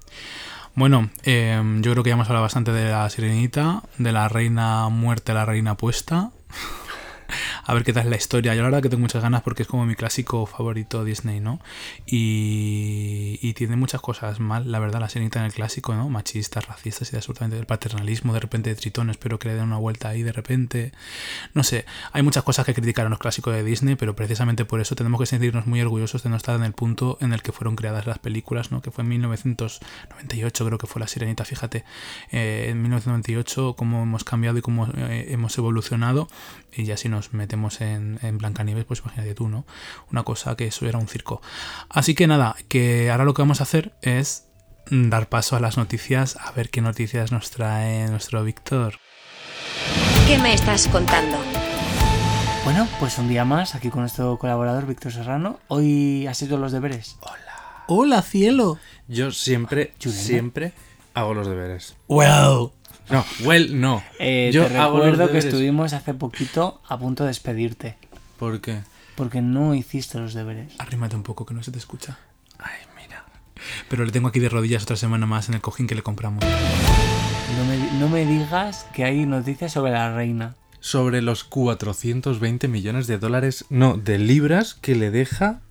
Bueno, 0.76 1.10
eh, 1.24 1.62
yo 1.82 1.92
creo 1.92 2.04
que 2.04 2.10
ya 2.10 2.16
hemos 2.16 2.28
hablado 2.28 2.44
bastante 2.44 2.72
de 2.74 2.90
la 2.92 3.10
sirenita, 3.10 3.84
de 3.98 4.12
la 4.12 4.28
reina 4.28 4.90
muerta, 4.90 5.34
la 5.34 5.46
reina 5.46 5.76
puesta. 5.78 6.32
A 7.66 7.74
ver 7.74 7.84
qué 7.84 7.94
tal 7.94 8.04
es 8.04 8.10
la 8.10 8.16
historia. 8.16 8.56
Yo 8.56 8.62
la 8.62 8.68
verdad 8.68 8.82
que 8.82 8.90
tengo 8.90 9.02
muchas 9.02 9.22
ganas 9.22 9.42
porque 9.42 9.64
es 9.64 9.68
como 9.68 9.86
mi 9.86 9.96
clásico 9.96 10.46
favorito 10.46 11.04
Disney, 11.04 11.40
¿no? 11.40 11.60
Y, 12.06 13.54
tiene 13.54 13.76
muchas 13.76 14.02
cosas 14.02 14.40
mal, 14.40 14.72
la 14.72 14.80
verdad, 14.80 15.00
la 15.00 15.10
sirenita 15.10 15.40
en 15.40 15.46
el 15.46 15.54
clásico, 15.54 15.94
¿no? 15.94 16.10
Machistas, 16.10 16.68
racistas 16.68 17.14
y 17.14 17.16
absolutamente 17.16 17.56
del 17.56 17.68
paternalismo, 17.68 18.34
de 18.34 18.40
repente 18.40 18.72
de 18.72 18.76
Tritón, 18.76 19.12
espero 19.12 19.38
que 19.38 19.48
le 19.48 19.54
den 19.54 19.66
una 19.66 19.78
vuelta 19.78 20.10
ahí 20.10 20.24
de 20.24 20.32
repente. 20.32 20.92
No 21.54 21.64
sé, 21.64 21.86
hay 22.12 22.24
muchas 22.24 22.44
cosas 22.44 22.66
que 22.66 22.74
criticar 22.74 23.06
en 23.06 23.12
los 23.12 23.20
clásicos 23.20 23.54
de 23.54 23.64
Disney, 23.64 23.96
pero 23.96 24.16
precisamente 24.16 24.66
por 24.66 24.82
eso 24.82 24.96
tenemos 24.96 25.20
que 25.20 25.28
sentirnos 25.28 25.68
muy 25.68 25.82
orgullosos 25.82 26.24
de 26.24 26.30
no 26.32 26.36
estar 26.36 26.56
en 26.56 26.64
el 26.64 26.74
punto 26.74 27.18
en 27.22 27.32
el 27.32 27.44
que 27.44 27.52
fueron 27.52 27.76
creadas 27.76 28.08
las 28.08 28.20
películas, 28.20 28.72
¿no? 28.72 28.82
Que 28.82 28.90
fue 28.90 29.04
en 29.04 29.10
1998, 29.10 30.66
creo 30.66 30.78
que 30.80 30.88
fue 30.88 31.00
La 31.00 31.08
Sirenita, 31.08 31.46
fíjate. 31.46 31.84
Eh, 32.32 32.68
en 32.70 32.82
1998, 32.82 33.76
cómo 33.78 34.04
hemos 34.04 34.24
cambiado 34.24 34.58
y 34.58 34.62
cómo 34.62 34.88
eh, 34.98 35.28
hemos 35.30 35.58
evolucionado. 35.58 36.28
Y 36.76 36.86
ya 36.86 36.98
si 36.98 37.10
nos 37.10 37.34
metemos 37.34 37.82
en, 37.82 38.20
en 38.22 38.38
Blancanieves, 38.38 38.86
pues 38.86 39.02
imagínate 39.02 39.36
tú, 39.36 39.50
¿no? 39.50 39.66
Una 40.12 40.24
cosa 40.24 40.56
que 40.56 40.68
eso 40.68 40.88
era 40.88 40.98
un 40.98 41.08
circo. 41.08 41.42
Así 41.90 42.16
que 42.16 42.28
nada, 42.28 42.56
que 42.68 43.12
ahora 43.12 43.26
lo 43.26 43.34
que 43.34 43.42
vamos 43.42 43.60
a 43.60 43.64
hacer 43.64 43.94
es 44.02 44.48
dar 44.90 45.30
paso 45.30 45.56
a 45.56 45.60
las 45.60 45.78
noticias, 45.78 46.38
a 46.38 46.52
ver 46.52 46.70
qué 46.70 46.82
noticias 46.82 47.32
nos 47.32 47.52
trae 47.52 48.08
nuestro 48.08 48.44
Víctor. 48.44 49.00
¿Qué 50.28 50.38
me 50.38 50.54
estás 50.54 50.88
contando? 50.88 51.38
Bueno, 52.64 52.88
pues 53.00 53.18
un 53.18 53.28
día 53.28 53.44
más 53.44 53.76
aquí 53.76 53.90
con 53.90 54.02
nuestro 54.02 54.38
colaborador 54.38 54.86
Víctor 54.86 55.12
Serrano. 55.12 55.60
Hoy 55.68 56.28
has 56.28 56.42
hecho 56.42 56.58
los 56.58 56.72
deberes. 56.72 57.18
¡Hola, 57.88 58.22
cielo! 58.22 58.80
Yo 59.08 59.32
siempre, 59.32 59.94
siempre 60.00 60.72
hago 61.14 61.34
los 61.34 61.48
deberes. 61.48 61.96
¡Well! 62.08 62.70
No, 63.10 63.26
well, 63.44 63.80
no. 63.80 64.02
Eh, 64.20 64.50
Yo 64.54 64.66
te 64.66 64.78
hago 64.78 64.98
los 65.00 65.06
recuerdo 65.08 65.32
que 65.32 65.40
estuvimos 65.40 65.94
hace 65.94 66.14
poquito 66.14 66.82
a 66.88 66.98
punto 66.98 67.24
de 67.24 67.28
despedirte. 67.30 67.98
¿Por 68.40 68.62
qué? 68.62 68.80
Porque 69.16 69.42
no 69.42 69.76
hiciste 69.76 70.20
los 70.20 70.34
deberes. 70.34 70.74
Arrímate 70.80 71.16
un 71.16 71.24
poco 71.24 71.46
que 71.46 71.54
no 71.54 71.62
se 71.64 71.72
te 71.72 71.78
escucha. 71.78 72.18
Ay, 72.60 72.72
mira. 73.02 73.26
Pero 73.90 74.06
le 74.06 74.12
tengo 74.12 74.30
aquí 74.30 74.40
de 74.40 74.50
rodillas 74.50 74.84
otra 74.84 74.96
semana 74.96 75.26
más 75.26 75.50
en 75.50 75.56
el 75.56 75.62
cojín 75.62 75.86
que 75.88 75.96
le 75.96 76.02
compramos. 76.02 76.44
No 76.44 77.66
me, 77.66 78.00
no 78.00 78.10
me 78.10 78.26
digas 78.26 78.88
que 78.94 79.04
hay 79.04 79.26
noticias 79.26 79.72
sobre 79.74 79.92
la 79.92 80.16
reina. 80.16 80.56
Sobre 80.80 81.22
los 81.22 81.44
420 81.44 82.68
millones 82.68 83.08
de 83.08 83.18
dólares, 83.18 83.66
no, 83.70 83.98
de 83.98 84.18
libras 84.18 84.74
que 84.74 84.96
le 84.96 85.12
deja 85.12 85.62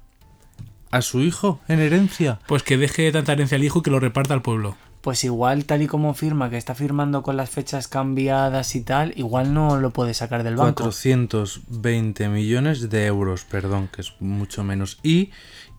a 0.90 1.03
su 1.03 1.20
hijo 1.22 1.61
en 1.68 1.80
herencia. 1.80 2.38
Pues 2.47 2.62
que 2.62 2.76
deje 2.76 3.11
tanta 3.11 3.32
herencia 3.32 3.57
al 3.57 3.64
hijo 3.64 3.80
y 3.80 3.82
que 3.82 3.90
lo 3.90 4.01
reparta 4.01 4.34
al 4.34 4.43
pueblo. 4.43 4.76
Pues 5.03 5.24
igual 5.24 5.64
tal 5.64 5.82
y 5.82 5.88
como 5.88 6.14
firma, 6.14 6.48
que 6.48 6.57
está 6.57 6.74
firmando 6.74 7.22
con 7.22 7.36
las 7.36 7.50
fechas 7.50 7.88
cambiadas 7.88 8.74
y 8.76 8.82
tal, 8.82 9.12
igual 9.16 9.53
no 9.53 9.76
lo 9.78 9.90
puede 9.90 10.14
sacar 10.14 10.44
del 10.44 10.57
banco. 10.57 10.84
420 10.84 12.28
millones 12.28 12.88
de 12.88 13.07
euros, 13.07 13.44
perdón, 13.44 13.88
que 13.92 14.00
es 14.00 14.14
mucho 14.20 14.62
menos. 14.62 14.98
Y, 15.03 15.30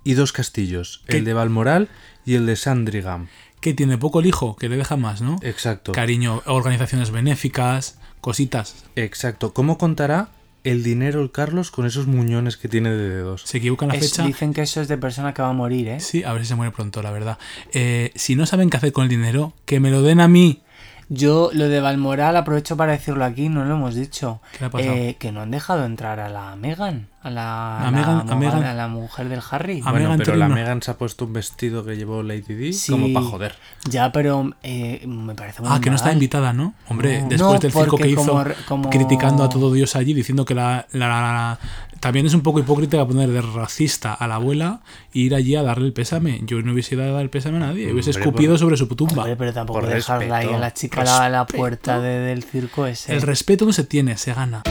y 0.04 0.14
dos 0.14 0.34
castillos, 0.34 1.04
¿Qué? 1.08 1.18
el 1.18 1.26
de 1.26 1.34
Balmoral 1.34 1.90
y 2.26 2.36
el 2.36 2.46
de 2.46 2.58
Sandringham. 2.58 3.28
Que 3.62 3.74
tiene 3.74 3.98
poco 3.98 4.20
el 4.20 4.26
hijo, 4.26 4.58
que 4.58 4.68
le 4.68 4.76
deja 4.76 4.98
más, 4.98 5.22
¿no? 5.22 5.38
Exacto. 5.42 5.94
Cariño, 5.94 6.42
organizaciones 6.46 7.12
benéficas, 7.12 7.98
cositas. 8.20 8.84
Exacto. 8.98 9.54
¿Cómo 9.54 9.78
contará 9.78 10.32
el 10.64 10.84
dinero 10.84 11.22
el 11.22 11.32
Carlos 11.32 11.72
con 11.72 11.86
esos 11.86 12.08
muñones 12.08 12.58
que 12.58 12.68
tiene 12.70 12.90
de 12.92 13.10
dedos? 13.10 13.42
Se 13.46 13.58
equivocan 13.58 13.90
la 13.90 13.96
Es- 13.96 14.12
fecha. 14.12 14.26
dicen 14.26 14.54
que 14.54 14.62
eso 14.62 14.82
es 14.82 14.88
de 14.88 14.98
persona 14.98 15.34
que 15.34 15.42
va 15.42 15.50
a 15.50 15.54
morir, 15.54 15.88
¿eh? 15.88 16.00
Sí, 16.00 16.24
a 16.24 16.34
ver 16.34 16.44
si 16.44 16.50
se 16.50 16.56
muere 16.56 16.72
pronto, 16.72 17.02
la 17.02 17.12
verdad. 17.12 17.38
Eh, 17.74 18.12
si 18.16 18.36
no 18.36 18.46
saben 18.46 18.70
qué 18.70 18.78
hacer 18.78 18.92
con 18.94 19.04
el 19.04 19.10
dinero, 19.10 19.54
que 19.66 19.80
me 19.80 19.92
lo 19.92 20.02
den 20.02 20.20
a 20.22 20.28
mí. 20.28 20.62
Yo 21.10 21.50
lo 21.54 21.68
de 21.70 21.80
Balmoral 21.80 22.36
aprovecho 22.38 22.78
para 22.78 22.94
decirlo 22.94 23.26
aquí, 23.26 23.50
no 23.50 23.66
lo 23.66 23.76
hemos 23.76 23.96
dicho. 23.96 24.42
¿Qué 24.54 24.60
le 24.62 24.66
ha 24.66 24.70
pasado? 24.70 24.94
Eh, 24.94 25.16
que 25.20 25.32
no 25.32 25.42
han 25.42 25.52
dejado 25.52 25.86
entrar 25.86 26.20
a 26.20 26.30
la 26.30 26.56
Megan, 26.56 27.08
a 27.22 27.30
la, 27.30 27.80
A 27.80 27.92
la 27.92 27.92
Meghan- 27.92 28.20
a 28.22 28.24
Mogan- 28.24 28.40
Meghan. 28.40 28.64
a 28.64 28.74
la 28.74 28.88
mujer 28.88 29.30
del 29.30 29.42
Harry. 29.52 29.82
A 29.86 29.92
bueno, 29.92 30.16
pero 30.18 30.36
la. 30.36 30.48
Megan 30.50 30.82
se 30.82 30.92
ha 30.92 30.98
puesto 30.98 31.26
un 31.26 31.34
vestido 31.34 31.84
que 31.86 31.96
llevó 31.98 32.24
Lady 32.24 32.54
Di 32.56 32.74
Sí. 32.74 32.92
como 32.92 33.12
para 33.14 33.26
joder. 33.26 33.56
Ya, 33.90 34.12
pero 34.12 34.52
eh, 34.64 35.04
me 35.08 35.36
parece 35.36 35.62
muy 35.62 35.72
Ah, 35.74 35.80
que 35.82 35.90
no 35.90 35.96
está 35.96 36.12
invitada, 36.12 36.54
¿no? 36.54 36.74
Hombre, 36.90 37.22
No. 37.22 37.30
después 37.30 37.40
No, 37.54 37.60
del 37.60 37.72
circo 37.72 37.98
que 37.98 38.08
hizo 38.10 38.26
como- 38.26 38.44
como- 38.68 38.90
criticando 38.90 39.44
a 39.44 39.50
todo 39.50 39.72
Dios 39.72 39.96
allí, 39.96 40.14
diciendo 40.14 40.46
que 40.46 40.56
la, 40.56 40.88
la- 40.94 41.08
la- 41.08 41.22
la- 41.22 41.60
también 42.04 42.26
es 42.26 42.34
un 42.34 42.42
poco 42.42 42.60
hipócrita 42.60 43.08
poner 43.08 43.30
de 43.30 43.42
racista 43.42 44.14
a 44.14 44.28
la 44.28 44.36
abuela 44.36 44.82
e 45.14 45.20
ir 45.20 45.34
allí 45.36 45.56
a 45.56 45.64
darle 45.64 45.86
el 45.88 45.94
pésame. 45.94 46.42
Yo 46.44 46.62
no 46.62 46.74
hubiese 46.74 46.98
dado 46.98 47.18
el 47.22 47.30
pésame 47.30 47.56
a 47.58 47.62
nadie, 47.62 47.94
hubiese 47.94 48.10
Hombre, 48.10 48.22
escupido 48.24 48.52
por- 48.52 48.60
sobre 48.60 48.76
su 48.78 48.88
tumba. 48.88 49.22
Hombre, 49.24 49.38
pero 49.38 49.54
tampoco 49.54 49.80
Por 49.80 49.90
dejarla 49.90 50.36
ahí 50.38 50.48
a 50.54 50.58
la 50.60 50.74
chica 50.74 51.00
a 51.02 51.06
la, 51.06 51.26
a 51.26 51.30
la 51.30 51.46
puerta 51.48 52.02
de- 52.02 52.20
del 52.20 52.44
circo 52.44 52.86
ese. 52.88 53.14
El 53.14 53.22
respeto 53.22 53.66
no 53.66 53.72
se 53.72 53.86
tiene, 53.86 54.18
se 54.18 54.34
gana. 54.34 54.64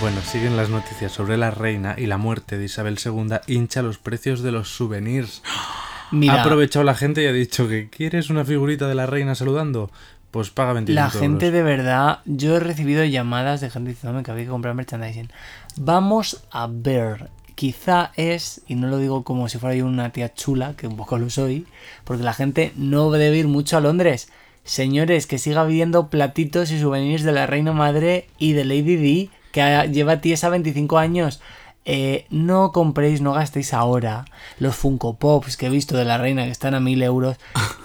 Bueno, 0.00 0.20
siguen 0.20 0.56
las 0.56 0.68
noticias 0.68 1.12
sobre 1.12 1.36
la 1.36 1.50
reina 1.52 1.94
y 1.96 2.06
la 2.06 2.18
muerte 2.18 2.58
de 2.58 2.64
Isabel 2.64 2.98
II 3.02 3.36
hincha 3.46 3.82
los 3.82 3.98
precios 3.98 4.42
de 4.42 4.50
los 4.52 4.68
souvenirs. 4.68 5.42
Mira, 6.12 6.34
Ha 6.34 6.40
aprovechado 6.42 6.84
la 6.84 6.94
gente 6.94 7.22
y 7.22 7.26
ha 7.26 7.32
dicho 7.32 7.66
que 7.66 7.88
¿quieres 7.88 8.30
una 8.30 8.44
figurita 8.44 8.86
de 8.88 8.94
la 8.94 9.06
reina 9.06 9.34
saludando? 9.34 9.90
Pues 10.36 10.50
paga 10.50 10.74
25 10.74 11.02
la 11.02 11.08
gente 11.08 11.46
euros. 11.46 11.52
de 11.54 11.62
verdad, 11.62 12.18
yo 12.26 12.56
he 12.56 12.60
recibido 12.60 13.02
llamadas 13.04 13.62
de 13.62 13.70
gente 13.70 13.88
diciéndome 13.88 14.22
que 14.22 14.30
había 14.30 14.44
que 14.44 14.50
comprar 14.50 14.74
merchandising. 14.74 15.30
Vamos 15.76 16.42
a 16.50 16.68
ver. 16.70 17.30
Quizá 17.54 18.12
es, 18.16 18.60
y 18.68 18.74
no 18.74 18.88
lo 18.88 18.98
digo 18.98 19.24
como 19.24 19.48
si 19.48 19.56
fuera 19.56 19.74
yo 19.74 19.86
una 19.86 20.12
tía 20.12 20.34
chula, 20.34 20.74
que 20.76 20.88
un 20.88 20.96
poco 20.98 21.16
lo 21.16 21.30
soy, 21.30 21.66
porque 22.04 22.22
la 22.22 22.34
gente 22.34 22.74
no 22.76 23.10
debe 23.10 23.38
ir 23.38 23.48
mucho 23.48 23.78
a 23.78 23.80
Londres. 23.80 24.28
Señores, 24.62 25.26
que 25.26 25.38
siga 25.38 25.64
viendo 25.64 26.08
platitos 26.10 26.70
y 26.70 26.78
souvenirs 26.78 27.22
de 27.22 27.32
la 27.32 27.46
reina 27.46 27.72
madre 27.72 28.28
y 28.36 28.52
de 28.52 28.66
Lady 28.66 28.96
Di, 28.96 29.30
que 29.52 29.88
lleva 29.90 30.20
tiesa 30.20 30.50
25 30.50 30.98
años. 30.98 31.40
Eh, 31.88 32.26
no 32.30 32.72
compréis, 32.72 33.20
no 33.20 33.32
gastéis 33.32 33.72
ahora 33.72 34.24
los 34.58 34.74
Funko 34.74 35.14
Pops 35.14 35.56
que 35.56 35.66
he 35.66 35.70
visto 35.70 35.96
de 35.96 36.04
la 36.04 36.18
reina 36.18 36.44
que 36.44 36.50
están 36.50 36.74
a 36.74 36.80
mil 36.80 37.00
euros. 37.02 37.36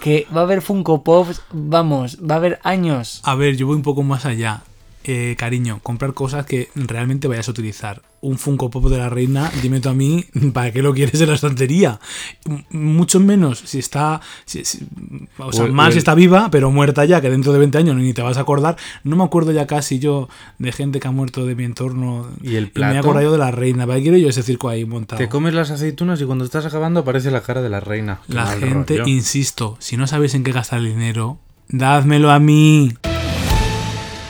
Que 0.01 0.25
va 0.35 0.41
a 0.41 0.43
haber 0.43 0.63
Funko 0.63 1.03
Pops, 1.03 1.43
vamos, 1.53 2.17
va 2.19 2.35
a 2.35 2.37
haber 2.39 2.59
años. 2.63 3.21
A 3.23 3.35
ver, 3.35 3.55
yo 3.55 3.67
voy 3.67 3.75
un 3.75 3.83
poco 3.83 4.01
más 4.01 4.25
allá. 4.25 4.63
Eh, 5.03 5.35
cariño, 5.35 5.79
comprar 5.81 6.13
cosas 6.13 6.45
que 6.45 6.69
realmente 6.75 7.27
vayas 7.27 7.47
a 7.47 7.51
utilizar. 7.51 8.03
Un 8.21 8.37
Funko 8.37 8.69
Pop 8.69 8.85
de 8.87 8.99
la 8.99 9.09
reina, 9.09 9.51
dime 9.63 9.79
tú 9.79 9.89
a 9.89 9.95
mí, 9.95 10.25
¿para 10.53 10.71
qué 10.71 10.83
lo 10.83 10.93
quieres 10.93 11.19
en 11.21 11.27
la 11.29 11.33
estantería? 11.33 11.99
Mucho 12.69 13.19
menos 13.19 13.57
si 13.65 13.79
está. 13.79 14.21
si- 14.45 14.63
si- 14.63 14.85
o 15.39 15.51
sea, 15.51 15.65
O 15.65 15.67
más 15.69 15.89
o 15.89 15.91
si 15.93 15.97
está 15.97 16.13
viva, 16.13 16.49
pero 16.51 16.69
muerta 16.69 17.03
ya, 17.05 17.19
que 17.19 17.31
dentro 17.31 17.51
de 17.51 17.57
20 17.57 17.79
años 17.79 17.95
ni 17.95 18.13
te 18.13 18.21
vas 18.21 18.37
a 18.37 18.41
acordar. 18.41 18.75
No 19.03 19.15
me 19.15 19.23
acuerdo 19.23 19.51
ya 19.51 19.65
casi 19.65 19.97
yo 19.97 20.29
de 20.59 20.71
gente 20.71 20.99
que 20.99 21.07
ha 21.07 21.11
muerto 21.11 21.47
de 21.47 21.55
mi 21.55 21.63
entorno. 21.63 22.27
¿Y 22.43 22.55
el 22.57 22.65
me 22.65 22.67
he 22.67 22.71
plato? 22.71 22.99
acordado 22.99 23.23
yo 23.25 23.31
de 23.31 23.37
la 23.39 23.49
reina. 23.49 23.87
¿Para 23.87 23.97
qué 23.97 24.03
quiero 24.03 24.17
yo 24.19 24.29
ese 24.29 24.43
circo 24.43 24.69
ahí 24.69 24.85
montado? 24.85 25.17
Te 25.17 25.29
comes 25.29 25.55
las 25.55 25.71
aceitunas 25.71 26.21
y 26.21 26.25
cuando 26.25 26.45
estás 26.45 26.65
acabando 26.67 26.99
aparece 26.99 27.31
la 27.31 27.41
cara 27.41 27.63
de 27.63 27.69
la 27.69 27.79
reina. 27.79 28.19
La 28.27 28.45
gente, 28.45 28.97
rollo. 28.99 29.07
insisto, 29.11 29.77
si 29.79 29.97
no 29.97 30.05
sabéis 30.05 30.35
en 30.35 30.43
qué 30.43 30.51
gastar 30.51 30.77
el 30.77 30.85
dinero, 30.89 31.39
dádmelo 31.69 32.29
a 32.29 32.37
mí. 32.39 32.93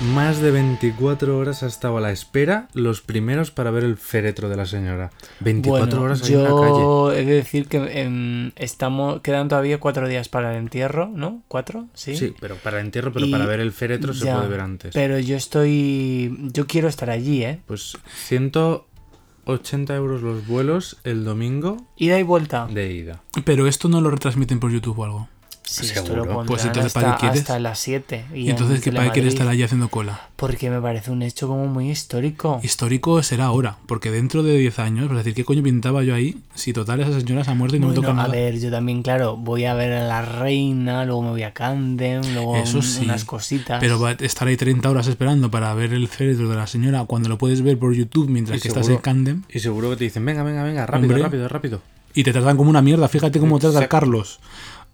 Más 0.02 0.40
de 0.42 0.50
24 0.50 1.38
horas 1.38 1.62
ha 1.62 1.68
estado 1.68 1.98
a 1.98 2.02
la 2.02 2.12
espera 2.12 2.68
los 2.74 3.02
primeros 3.02 3.52
para 3.52 3.70
ver 3.70 3.84
el 3.84 3.98
féretro 3.98 4.50
de 4.50 4.56
la 4.58 4.66
señora. 4.66 5.12
24 5.42 5.86
Bueno, 5.86 6.02
horas 6.04 6.24
ahí 6.24 6.34
en 6.34 6.44
la 6.44 6.50
calle. 6.50 6.80
yo 6.80 7.12
he 7.14 7.24
de 7.24 7.34
decir 7.36 7.68
que 7.68 7.78
em, 8.02 8.52
estamos 8.56 9.22
quedan 9.22 9.48
todavía 9.48 9.80
cuatro 9.80 10.08
días 10.08 10.28
para 10.28 10.52
el 10.54 10.58
entierro, 10.58 11.08
¿no? 11.08 11.44
¿Cuatro? 11.48 11.86
Sí. 11.94 12.16
Sí, 12.16 12.34
pero 12.40 12.56
para 12.56 12.80
el 12.80 12.86
entierro, 12.88 13.14
pero 13.14 13.28
Y- 13.28 13.32
para 13.32 13.46
ver 13.46 13.60
el 13.60 13.72
féretro 13.72 14.12
se 14.16 14.26
puede 14.26 14.48
ver 14.48 14.62
antes. 14.62 14.92
Pero 14.96 15.20
yo 15.20 15.36
estoy. 15.38 16.36
Yo 16.52 16.66
quiero 16.66 16.88
estar 16.88 17.12
allí, 17.12 17.44
¿eh? 17.44 17.60
Pues 17.68 17.96
180 18.26 19.96
euros 19.96 20.24
los 20.24 20.48
vuelos 20.48 20.98
el 21.04 21.24
domingo 21.24 21.78
Ida 21.96 22.18
y 22.20 22.24
vuelta. 22.24 22.66
de 22.66 22.92
ida. 22.92 23.22
Pero 23.46 23.68
esto 23.68 23.88
no 23.88 24.02
lo 24.02 24.10
retransmiten 24.10 24.60
por 24.60 24.72
YouTube 24.72 24.98
o 24.98 25.04
algo. 25.06 25.30
Sí, 25.72 25.86
Seguro. 25.86 26.02
esto 26.02 26.16
lo 26.18 26.24
pondrán 26.26 26.46
Pues 26.48 26.66
entonces, 26.66 26.92
¿para 26.92 27.12
hasta, 27.12 27.18
qué 27.18 27.22
quieres? 27.30 27.42
hasta 27.50 27.60
las 27.60 27.80
7. 27.80 28.26
¿Y 28.36 28.50
entonces 28.50 28.82
qué 28.82 28.92
para 28.92 29.06
qué 29.06 29.12
quieres 29.14 29.34
estar 29.36 29.48
allí 29.48 29.64
haciendo 29.64 29.88
cola? 29.88 30.28
Porque 30.36 30.70
me 30.70 30.82
parece 30.82 31.12
un 31.12 31.22
hecho 31.22 31.48
como 31.48 31.68
muy 31.68 31.90
histórico. 31.90 32.60
Histórico 32.62 33.24
será 33.24 33.46
ahora, 33.46 33.78
porque 33.86 34.12
dentro 34.12 34.44
de 34.44 34.58
10 34.58 34.80
años, 34.80 35.10
es 35.10 35.16
decir, 35.18 35.34
¿qué 35.34 35.46
coño 35.46 35.64
pintaba 35.64 36.04
yo 36.04 36.14
ahí? 36.14 36.38
Si 36.56 36.74
total 36.74 37.00
esa 37.00 37.18
señora 37.18 37.46
se 37.46 37.52
ha 37.52 37.54
muerto 37.54 37.78
y 37.78 37.80
no 37.80 37.88
me 37.88 37.94
toca 37.94 38.12
a 38.12 38.14
nada. 38.14 38.28
ver, 38.28 38.60
yo 38.60 38.70
también, 38.70 39.02
claro, 39.02 39.38
voy 39.38 39.64
a 39.64 39.74
ver 39.74 39.94
a 39.94 40.04
la 40.06 40.22
reina, 40.24 41.06
luego 41.06 41.22
me 41.22 41.30
voy 41.30 41.44
a 41.44 41.54
Camden, 41.54 42.34
luego 42.34 42.58
Eso 42.58 42.78
un- 42.80 42.84
sí, 42.84 43.06
unas 43.06 43.24
cositas. 43.24 43.80
Pero 43.80 43.98
va 43.98 44.10
a 44.10 44.12
estar 44.14 44.50
ahí 44.50 44.58
30 44.58 44.90
horas 44.90 45.08
esperando 45.08 45.50
para 45.50 45.74
ver 45.74 45.94
el 45.94 46.10
féretro 46.10 46.50
de 46.50 46.56
la 46.58 46.68
señora 46.68 47.06
cuando 47.06 47.30
lo 47.30 47.38
puedes 47.38 47.62
ver 47.62 47.80
por 47.80 47.94
YouTube 47.94 48.28
mientras 48.30 48.58
Y 48.58 48.62
que 48.62 48.68
estás 48.68 48.90
en 48.90 48.98
Camden 48.98 49.46
Y 49.50 49.60
seguro 49.60 49.90
que 49.92 49.96
te 49.96 50.04
dicen, 50.04 50.26
venga, 50.26 50.44
venga, 50.44 50.64
venga, 50.64 50.86
rápido, 50.86 51.08
Hombre. 51.14 51.24
rápido, 51.24 51.48
rápido. 51.48 51.82
y 52.14 52.26
te 52.26 52.34
tratan 52.34 52.58
como 52.58 52.70
una 52.70 52.82
mierda. 52.82 53.08
Fíjate 53.08 53.40
cómo 53.40 53.58
trata. 53.58 53.88
Carlos 53.88 54.42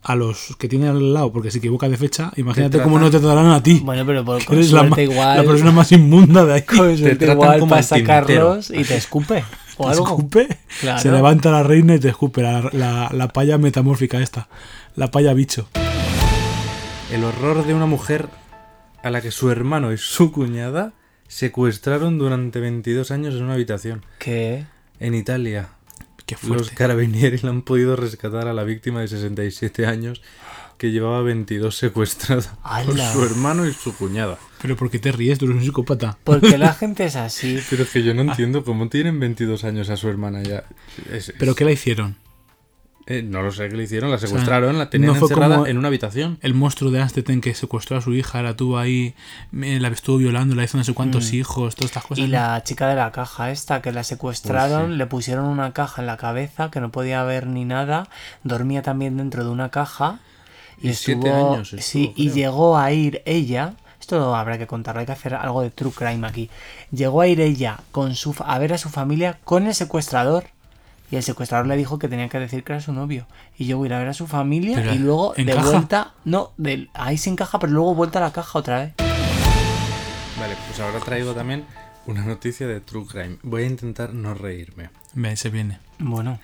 a 0.04 0.16
los 0.16 0.56
que 0.58 0.68
tiene 0.70 0.88
al 0.88 1.14
lado 1.14 1.32
porque 1.34 1.52
se 1.52 1.58
equivoca 1.58 1.90
de 1.90 1.98
fecha. 1.98 2.32
Imagínate 2.38 2.78
Te 2.78 2.84
cómo 2.84 2.98
no 3.00 3.10
te 3.12 3.20
tratarán 3.20 3.52
a 3.52 3.62
ti. 3.62 3.82
Bueno, 3.84 4.06
pero 4.06 4.24
por, 4.24 4.42
eres 4.54 4.72
la, 4.72 4.86
igual. 5.02 5.38
la 5.38 5.44
persona 5.44 5.72
más 5.72 5.92
inmunda 5.92 6.46
de 6.46 6.54
ahí. 6.54 6.62
con 6.62 6.98
suerte 6.98 7.16
tratan 7.18 7.34
igual 7.38 7.60
como 7.60 7.76
pasa. 7.76 8.02
Carlos 8.04 8.70
y 8.72 8.84
te 8.84 8.96
escupe. 8.96 9.44
O 9.80 9.84
Te 9.86 9.92
algo. 9.92 10.06
escupe, 10.08 10.48
Claro. 10.80 11.00
se 11.00 11.12
levanta 11.12 11.52
la 11.52 11.62
reina 11.62 11.94
y 11.94 12.00
te 12.00 12.10
escupe 12.10 12.42
la, 12.42 12.68
la, 12.74 13.10
la 13.14 13.28
palla 13.28 13.60
metamórfica 13.60 14.20
esta, 14.20 14.48
la 14.96 15.12
palla 15.12 15.36
bicho. 15.36 15.68
El 17.14 17.24
horror 17.24 17.64
de 17.64 17.76
una 17.76 17.86
mujer 17.86 18.28
a 19.04 19.12
la 19.12 19.22
que 19.22 19.30
su 19.30 19.52
hermano 19.52 19.94
y 19.94 20.00
su 20.00 20.32
cuñada 20.32 20.94
secuestraron 21.28 22.18
durante 22.18 22.60
22 22.60 23.12
años 23.12 23.36
en 23.36 23.44
una 23.44 23.54
habitación. 23.54 24.04
¿Qué? 24.18 24.66
En 25.00 25.14
Italia, 25.14 25.70
Qué 26.28 26.36
los 26.60 26.74
le 27.44 27.50
han 27.50 27.62
podido 27.64 27.96
rescatar 27.96 28.48
a 28.48 28.54
la 28.54 28.64
víctima 28.64 29.02
de 29.02 29.08
67 29.08 29.86
años 29.88 30.22
que 30.78 30.92
llevaba 30.92 31.22
22 31.24 31.76
secuestrada 31.76 32.56
por 32.86 32.96
su 33.14 33.24
hermano 33.24 33.66
y 33.66 33.74
su 33.74 33.96
cuñada. 33.96 34.38
Pero 34.62 34.76
¿por 34.76 34.92
qué 34.92 35.00
te 35.00 35.12
ríes? 35.12 35.40
Tú 35.40 35.46
eres 35.46 35.58
un 35.58 35.64
psicópata. 35.64 36.18
Porque 36.24 36.58
la 36.58 36.74
gente 36.74 37.06
es 37.06 37.16
así. 37.16 37.60
Pero 37.70 37.84
es 37.84 37.90
que 37.90 38.04
yo 38.04 38.14
no 38.14 38.22
entiendo 38.22 38.64
cómo 38.64 38.88
tienen 38.90 39.20
22 39.20 39.64
años 39.64 39.90
a 39.90 39.98
su 39.98 40.08
hermana 40.10 40.44
ya. 40.44 40.66
Es- 41.12 41.34
¿Pero 41.40 41.56
qué 41.56 41.66
la 41.66 41.72
hicieron? 41.72 42.18
Eh, 43.08 43.24
no 43.24 43.42
lo 43.42 43.52
sé 43.52 43.70
qué 43.70 43.76
le 43.78 43.84
hicieron, 43.84 44.12
la 44.12 44.18
secuestraron, 44.18 44.78
la 44.78 44.90
tenían 44.90 45.14
no 45.14 45.20
encerrada 45.20 45.68
en 45.70 45.78
una 45.78 45.88
habitación. 45.88 46.38
El 46.42 46.54
monstruo 46.54 46.92
de 46.92 47.02
Amsterdam 47.02 47.42
que 47.42 47.54
secuestró 47.56 47.98
a 47.98 48.02
su 48.02 48.14
hija, 48.14 48.42
la 48.42 48.56
tuvo 48.56 48.78
ahí, 48.78 49.16
me- 49.52 49.80
la 49.80 49.88
estuvo 49.88 50.18
violando, 50.18 50.56
la 50.56 50.64
hizo 50.66 50.78
no 50.78 50.84
sé 50.84 50.94
cuántos 50.94 51.32
hijos, 51.34 51.76
todas 51.76 51.92
estas 51.92 52.04
cosas. 52.04 52.20
Mm. 52.20 52.28
Y 52.28 52.32
¿no? 52.32 52.38
la 52.38 52.64
chica 52.64 52.88
de 52.90 52.96
la 52.96 53.12
caja 53.12 53.50
esta 53.52 53.82
que 53.82 53.92
la 53.92 54.04
secuestraron, 54.04 54.82
Pues 54.84 54.92
sí. 54.92 54.98
le 54.98 55.06
pusieron 55.08 55.46
una 55.46 55.74
caja 55.74 56.02
en 56.02 56.08
la 56.08 56.18
cabeza 56.18 56.70
que 56.70 56.82
no 56.82 56.92
podía 56.92 57.24
ver 57.24 57.48
ni 57.48 57.66
nada, 57.66 58.10
dormía 58.44 58.82
también 58.82 59.18
dentro 59.18 59.44
de 59.44 59.50
una 59.50 59.70
caja 59.70 60.20
y, 60.82 60.90
Y 60.90 60.94
siete 60.94 61.28
estuvo, 61.30 61.54
años 61.54 61.74
estuvo, 61.74 61.82
sí, 61.82 62.14
y 62.16 62.32
llegó 62.32 62.78
a 62.78 62.92
ir 62.92 63.22
ella, 63.26 63.74
esto 64.00 64.36
habrá 64.36 64.58
que 64.58 64.68
contarlo, 64.68 65.00
hay 65.00 65.06
que 65.06 65.12
hacer 65.14 65.34
algo 65.34 65.62
de 65.62 65.72
true 65.72 65.92
crime 65.92 66.28
aquí. 66.28 66.50
Llegó 66.92 67.22
a 67.22 67.28
ir 67.28 67.42
ella 67.42 67.80
con 67.92 68.16
su 68.16 68.36
a 68.46 68.60
ver 68.60 68.74
a 68.74 68.78
su 68.78 68.90
familia 68.90 69.40
con 69.44 69.66
el 69.66 69.74
secuestrador. 69.74 70.46
Y 71.10 71.16
el 71.16 71.24
secuestrador 71.24 71.68
le 71.68 71.78
dijo 71.78 72.00
que 72.00 72.08
tenía 72.08 72.28
que 72.28 72.40
decir 72.40 72.64
que 72.64 72.74
era 72.74 72.82
su 72.82 72.92
novio. 72.92 73.28
Y 73.58 73.66
yo 73.66 73.78
voy 73.78 73.86
a 73.86 73.90
ir 73.90 73.94
a 73.94 74.00
ver 74.00 74.08
a 74.10 74.14
su 74.14 74.28
familia 74.28 74.76
Pero, 74.78 74.94
y 74.94 74.98
luego 74.98 75.34
¿en 75.38 75.46
de 75.46 75.54
caja? 75.54 75.70
vuelta. 75.70 76.14
No, 76.26 76.52
de, 76.58 76.90
ahí 76.94 77.18
sin 77.18 77.36
caja, 77.36 77.60
pero 77.60 77.72
luego 77.72 77.96
vuelta 77.96 78.20
a 78.20 78.24
la 78.24 78.34
caja 78.34 78.60
otra 78.60 78.80
vez. 78.80 78.94
Vale, 80.40 80.56
pues 80.68 80.80
ahora 80.80 81.00
traigo 81.00 81.34
también 81.34 81.66
una 82.06 82.26
noticia 82.26 82.68
de 82.68 82.82
True 82.82 83.06
Crime. 83.06 83.38
Voy 83.44 83.64
a 83.64 83.68
intentar 83.68 84.14
no 84.14 84.34
reírme. 84.34 84.90
Ve, 85.14 85.36
se 85.38 85.50
viene. 85.50 85.80
Bueno. 86.00 86.40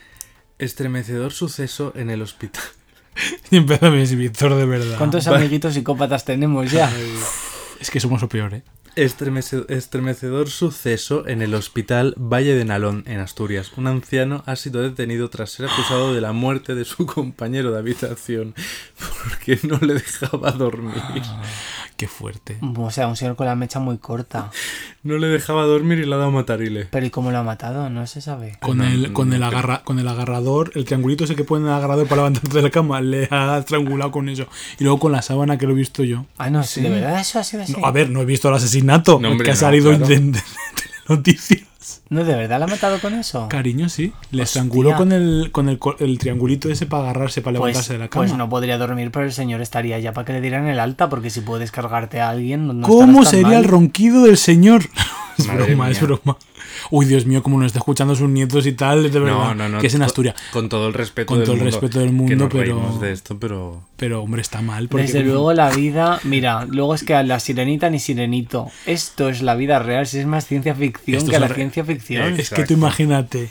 Estremecedor 0.60 1.34
suceso 1.34 1.92
en 1.96 2.10
el 2.10 2.22
hospital. 2.22 2.64
Y 3.52 3.58
empieza 3.58 3.92
mi 3.92 4.04
Víctor 4.04 4.56
de 4.56 4.66
verdad. 4.66 4.98
¿Cuántos 4.98 5.28
amiguitos 5.28 5.76
psicópatas 5.76 6.26
tenemos 6.26 6.72
ya? 6.72 6.92
Es 7.80 7.92
que 7.92 8.00
somos 8.00 8.22
lo 8.22 8.28
peor, 8.28 8.56
¿eh? 8.56 8.64
Estremece- 8.96 9.66
estremecedor 9.70 10.50
suceso 10.52 11.28
en 11.28 11.42
el 11.42 11.56
hospital 11.56 12.14
Valle 12.16 12.54
de 12.54 12.64
Nalón, 12.64 13.04
en 13.08 13.20
Asturias. 13.22 13.72
Un 13.76 13.88
anciano 13.88 14.44
ha 14.46 14.56
sido 14.56 14.84
detenido 14.84 15.30
tras 15.32 15.50
ser 15.50 15.66
acusado 15.66 16.14
de 16.14 16.22
la 16.22 16.32
muerte 16.32 16.76
de 16.76 16.86
su 16.86 17.08
compañero 17.08 17.72
de 17.72 17.80
habitación 17.80 18.54
porque 19.30 19.60
no 19.68 19.80
le 19.80 19.96
dejaba 19.96 20.52
dormir. 20.52 21.24
Qué 21.96 22.08
fuerte. 22.08 22.58
O 22.78 22.90
sea, 22.92 23.08
un 23.08 23.16
señor 23.16 23.36
con 23.36 23.46
la 23.46 23.56
mecha 23.56 23.80
muy 23.80 23.98
corta. 23.98 24.50
No 25.04 25.18
le 25.18 25.28
dejaba 25.28 25.64
dormir 25.66 25.98
y 26.00 26.06
le 26.06 26.16
ha 26.16 26.18
dado 26.18 26.32
matarile. 26.32 26.88
Pero 26.90 27.06
¿y 27.06 27.10
cómo 27.10 27.30
lo 27.30 27.38
ha 27.38 27.44
matado? 27.44 27.90
No 27.90 28.08
se 28.08 28.22
sabe. 28.22 28.58
Con, 28.62 28.78
No, 28.78 28.86
el, 28.86 29.12
con, 29.12 29.28
no, 29.28 29.36
el 29.36 29.42
no, 29.42 29.48
agarra, 29.48 29.84
con 29.84 30.00
el 30.00 30.08
agarrador, 30.08 30.72
el 30.76 30.86
triangulito 30.86 31.26
ese 31.26 31.36
que 31.36 31.44
pone 31.44 31.64
en 31.66 31.68
el 31.72 31.74
agarrador 31.76 32.08
para 32.08 32.22
levantarte 32.22 32.56
de 32.56 32.62
la 32.62 32.70
cama, 32.70 33.02
le 33.02 33.28
ha 33.30 33.58
estrangulado 33.58 34.12
con 34.12 34.30
eso. 34.30 34.48
Y 34.80 34.86
luego 34.86 35.00
con 35.00 35.12
la 35.12 35.22
sábana 35.22 35.58
que 35.58 35.66
lo 35.68 35.74
he 35.74 35.76
visto 35.76 36.06
yo. 36.06 36.26
Ah, 36.38 36.50
no, 36.50 36.64
sí. 36.64 36.80
¿De 36.80 36.88
verdad 36.90 37.20
eso 37.20 37.38
ha 37.38 37.44
sido 37.44 37.64
así? 37.64 37.74
No, 37.74 37.86
a 37.86 37.92
ver, 37.92 38.10
no 38.12 38.22
he 38.22 38.26
visto 38.26 38.48
el 38.48 38.56
asesinato 38.56 39.20
No, 39.20 39.32
hombre, 39.32 39.44
que 39.44 39.52
ha 39.52 39.56
no, 39.56 39.60
salido 39.60 39.90
claro. 39.90 40.08
de, 40.08 40.16
de- 40.20 40.32
de 40.32 40.42
noticias. 41.10 41.62
No, 42.10 42.24
¿de 42.24 42.36
verdad 42.36 42.60
lo 42.60 42.66
ha 42.66 42.68
matado 42.68 43.00
con 43.00 43.14
eso? 43.14 43.48
Cariño, 43.50 43.90
sí. 43.90 44.14
Le 44.32 44.44
Hostia. 44.44 44.62
estranguló 44.62 44.96
con 44.96 45.12
el, 45.12 45.50
con 45.52 45.70
el, 45.70 46.18
triangulito 46.20 46.70
ese 46.70 46.86
para 46.86 47.04
agarrarse, 47.04 47.42
para 47.42 47.60
Pues, 47.60 47.70
levantarse 47.74 47.94
de 47.94 48.00
la 48.00 48.08
cama. 48.10 48.26
pues 48.26 48.38
no 48.38 48.50
podría 48.50 48.78
dormir, 48.78 49.12
pero 49.12 49.26
el 49.26 49.34
señor 49.34 49.62
estaría 49.62 50.00
ya 50.00 50.14
para 50.14 50.26
que 50.26 50.34
le 50.34 50.42
dieran 50.42 50.68
el 50.68 50.80
alta, 50.80 51.10
porque 51.10 51.30
si 51.30 51.42
puedes 51.42 51.72
cargarte 51.72 52.22
a 52.22 52.30
alguien, 52.30 52.80
no, 52.80 52.88
¿Cómo 52.88 53.22
tan 53.24 53.32
sería 53.32 53.48
mal. 53.48 53.58
el 53.58 53.64
ronquido 53.66 54.24
del 54.24 54.38
señor? 54.38 54.84
es 55.38 55.48
Madre 55.48 55.66
broma, 55.66 55.90
es 55.90 56.02
broma. 56.02 56.38
Uy, 56.90 57.06
Dios 57.06 57.26
mío, 57.26 57.44
como 57.44 57.58
nos 57.58 57.68
está 57.68 57.80
escuchando 57.80 58.16
sus 58.16 58.30
nietos 58.30 58.66
y 58.66 58.74
tal, 58.74 59.04
de 59.12 59.20
verdad. 59.20 59.34
No, 59.36 59.56
no, 59.56 59.70
no. 59.70 59.80
Que 59.80 59.88
es 59.88 59.94
en 59.96 60.02
Asturias. 60.02 60.36
Con 60.52 60.70
todo 60.70 60.88
el 60.88 60.94
respeto 60.94 61.28
Con 61.28 61.38
del 61.40 61.46
todo 61.46 61.56
el 61.56 61.62
mundo. 61.62 61.72
respeto 61.80 62.00
del 62.00 62.08
que 62.10 62.14
mundo, 62.14 62.36
nos 62.36 62.50
pero- 62.52 62.62
reímos 62.64 63.02
de 63.02 63.12
esto, 63.12 63.38
pero... 63.40 63.84
Pero, 63.98 64.22
hombre, 64.24 64.42
está 64.42 64.62
mal. 64.62 64.88
Porque 64.90 65.06
Desde 65.06 65.22
luego 65.24 65.54
la 65.54 65.70
vida, 65.72 66.20
mira, 66.24 66.66
luego 66.66 66.94
es 66.96 67.04
que 67.04 67.14
a 67.16 67.24
la 67.24 67.40
sirenita 67.40 67.90
ni 67.90 68.00
sirenito. 68.00 68.70
Esto 68.86 69.30
es 69.30 69.42
la 69.42 69.56
vida 69.56 69.80
real, 69.80 70.08
si 70.08 70.20
es 70.20 70.26
más 70.26 70.46
ciencia 70.46 70.76
ficción 70.76 71.18
Esto 71.18 71.32
que 71.32 71.40
la 71.40 71.48
re- 71.48 71.56
ciencia 71.56 71.86
ficción. 71.86 72.40
Es 72.40 72.50
que 72.50 72.66
tú 72.66 72.74
imagínate 72.74 73.50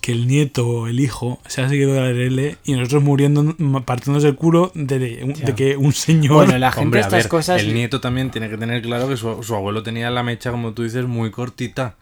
que 0.00 0.12
el 0.12 0.26
nieto 0.28 0.66
o 0.68 0.86
el 0.86 1.00
hijo 1.00 1.40
se 1.46 1.62
ha 1.62 1.68
seguido 1.68 1.92
de 1.94 2.00
la 2.00 2.12
RL 2.12 2.58
y 2.64 2.72
nosotros 2.74 3.02
muriendo, 3.02 3.54
partiéndose 3.84 4.28
el 4.28 4.36
culo 4.36 4.70
de, 4.74 4.98
de 4.98 5.54
que 5.54 5.76
un 5.76 5.92
señor. 5.92 6.32
Bueno, 6.34 6.56
la 6.58 6.70
gente 6.70 6.84
Hombre, 6.84 7.00
estas 7.00 7.12
ver, 7.24 7.28
cosas... 7.28 7.60
el 7.60 7.74
nieto 7.74 8.00
también 8.00 8.30
tiene 8.30 8.48
que 8.48 8.56
tener 8.56 8.82
claro 8.82 9.08
que 9.08 9.16
su, 9.16 9.42
su 9.42 9.54
abuelo 9.54 9.82
tenía 9.82 10.10
la 10.10 10.22
mecha, 10.22 10.50
como 10.50 10.72
tú 10.72 10.82
dices, 10.84 11.06
muy 11.06 11.30
cortita. 11.30 11.96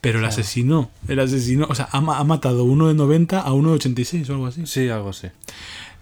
Pero 0.00 0.20
el 0.20 0.24
asesino, 0.26 0.90
el 1.08 1.18
asesino, 1.18 1.66
o 1.68 1.74
sea, 1.74 1.88
ha, 1.90 1.98
ha 1.98 2.24
matado 2.24 2.62
uno 2.64 2.86
de 2.86 2.94
90 2.94 3.40
a 3.40 3.52
uno 3.52 3.70
de 3.70 3.74
86 3.76 4.30
o 4.30 4.34
algo 4.34 4.46
así. 4.46 4.64
Sí, 4.64 4.88
algo 4.88 5.08
así. 5.10 5.26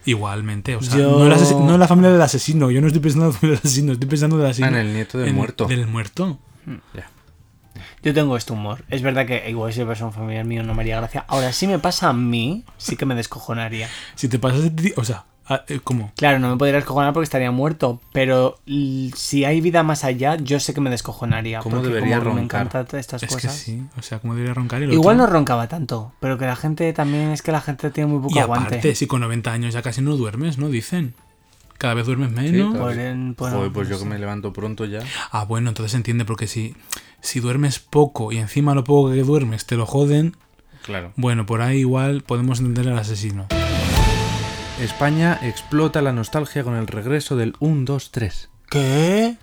Igualmente, 0.05 0.77
o 0.77 0.83
sea, 0.83 0.99
Yo- 0.99 1.19
no, 1.27 1.35
asesi- 1.35 1.59
no 1.59 1.75
en 1.75 1.81
la 1.81 1.89
familia 1.89 2.13
del 2.13 2.21
asesino. 2.23 2.71
Yo 2.71 2.81
no 2.81 2.87
estoy 2.87 3.01
pensando 3.03 3.25
en 3.27 3.33
la 3.33 3.39
familia 3.39 3.57
del 3.59 3.67
asesino, 3.67 3.93
estoy 3.93 4.09
pensando 4.09 4.37
del 4.39 4.47
asesino. 4.47 4.67
Ah, 4.69 4.71
en 4.81 4.87
el 4.87 4.93
nieto 4.95 5.19
del 5.19 5.29
en- 5.31 5.35
muerto. 5.35 5.65
Del 5.67 5.87
muerto. 5.87 6.39
Ya. 6.95 7.11
Yo 8.07 8.15
tengo 8.15 8.37
este 8.37 8.53
humor. 8.53 8.85
Es 8.89 9.03
verdad 9.03 9.27
que 9.27 9.51
igual 9.51 9.73
si 9.73 9.85
fuese 9.85 10.05
un 10.05 10.13
familiar 10.13 10.45
mío 10.45 10.63
no 10.63 10.75
me 10.75 10.83
haría 10.83 10.97
gracia. 11.01 11.25
Ahora, 11.27 11.53
si 11.53 11.67
me 11.67 11.79
pasa 11.81 12.09
a 12.09 12.13
mí, 12.13 12.65
sí 12.79 12.95
que 12.97 13.05
me 13.05 13.17
descojonaría. 13.17 13.89
Si 14.15 14.29
te 14.29 14.39
pasas, 14.39 14.63
de 14.63 14.71
ti- 14.71 14.93
o 14.97 15.03
sea, 15.05 15.25
ah, 15.49 15.65
eh, 15.67 15.81
¿cómo? 15.83 16.13
Claro, 16.17 16.39
no 16.39 16.49
me 16.51 16.57
podría 16.57 16.77
descojonar 16.77 17.13
porque 17.13 17.25
estaría 17.25 17.51
muerto, 17.51 18.01
pero 18.13 18.61
si 19.17 19.45
hay 19.45 19.61
vida 19.61 19.83
más 19.83 20.05
allá, 20.05 20.37
yo 20.37 20.61
sé 20.61 20.73
que 20.73 20.81
me 20.81 20.89
descojonaría. 20.89 21.59
¿Cómo 21.59 21.77
porque 21.79 21.89
debería 21.95 22.19
como 22.21 22.35
me 22.35 22.41
roncar? 22.43 22.61
encantan 22.63 22.87
todas 22.87 23.01
estas 23.01 23.23
Es 23.25 23.29
que 23.29 23.35
cosas. 23.35 23.55
sí, 23.57 23.83
o 23.99 24.03
sea, 24.03 24.21
¿cómo 24.21 24.35
debería 24.37 24.55
roncar 24.55 24.83
el 24.83 24.93
Igual 24.93 25.17
no 25.17 25.27
roncaba 25.27 25.67
tanto, 25.69 26.13
pero 26.21 26.39
que 26.39 26.47
la 26.47 26.55
gente 26.57 26.93
también 26.93 27.31
es 27.33 27.43
que 27.43 27.51
la 27.51 27.61
gente 27.61 27.91
tiene 27.91 28.11
muy 28.13 28.21
poco 28.23 28.37
Y 28.37 28.39
aguante. 28.39 28.69
aparte, 28.69 28.95
si 28.95 29.09
con 29.09 29.21
90 29.23 29.53
años 29.53 29.75
ya 29.75 29.83
casi 29.83 30.01
no 30.01 30.17
duermes, 30.17 30.59
¿no? 30.59 30.69
Dicen. 30.69 31.15
Cada 31.79 31.93
vez 31.93 32.07
duermes 32.07 32.31
menos. 32.31 32.71
claro. 32.71 32.87
Por 32.87 32.99
en- 32.99 33.35
por- 33.35 33.51
Joder, 33.53 33.71
pues 33.71 33.89
yo 33.89 33.97
no 33.97 34.03
que 34.05 34.09
me 34.09 34.19
levanto 34.19 34.51
pronto 34.55 34.87
ya. 34.87 35.01
Ah, 35.31 35.45
bueno, 35.45 35.69
entonces 35.69 35.95
entiende, 35.95 36.25
porque 36.25 36.47
si, 36.47 36.75
si 37.27 37.41
duermes 37.41 37.79
poco 37.81 38.33
y 38.33 38.39
encima 38.39 38.75
lo 38.75 38.85
poco 38.85 39.11
que 39.13 39.23
duermes 39.23 39.67
te 39.67 39.77
lo 39.77 39.85
joden, 39.87 40.37
Claro. 40.85 41.13
bueno, 41.17 41.45
por 41.47 41.61
ahí 41.61 41.79
igual 41.79 42.23
podemos 42.23 42.61
entender 42.61 42.89
al 42.89 42.99
asesino. 42.99 43.47
España 44.81 45.39
explota 45.43 46.03
la 46.03 46.13
nostalgia 46.13 46.63
con 46.63 46.75
el 46.75 46.87
regreso 46.87 47.35
del 47.37 47.55
1, 47.61 47.85
2, 47.85 48.11
3. 48.11 48.51
¿Qué? 48.71 49.37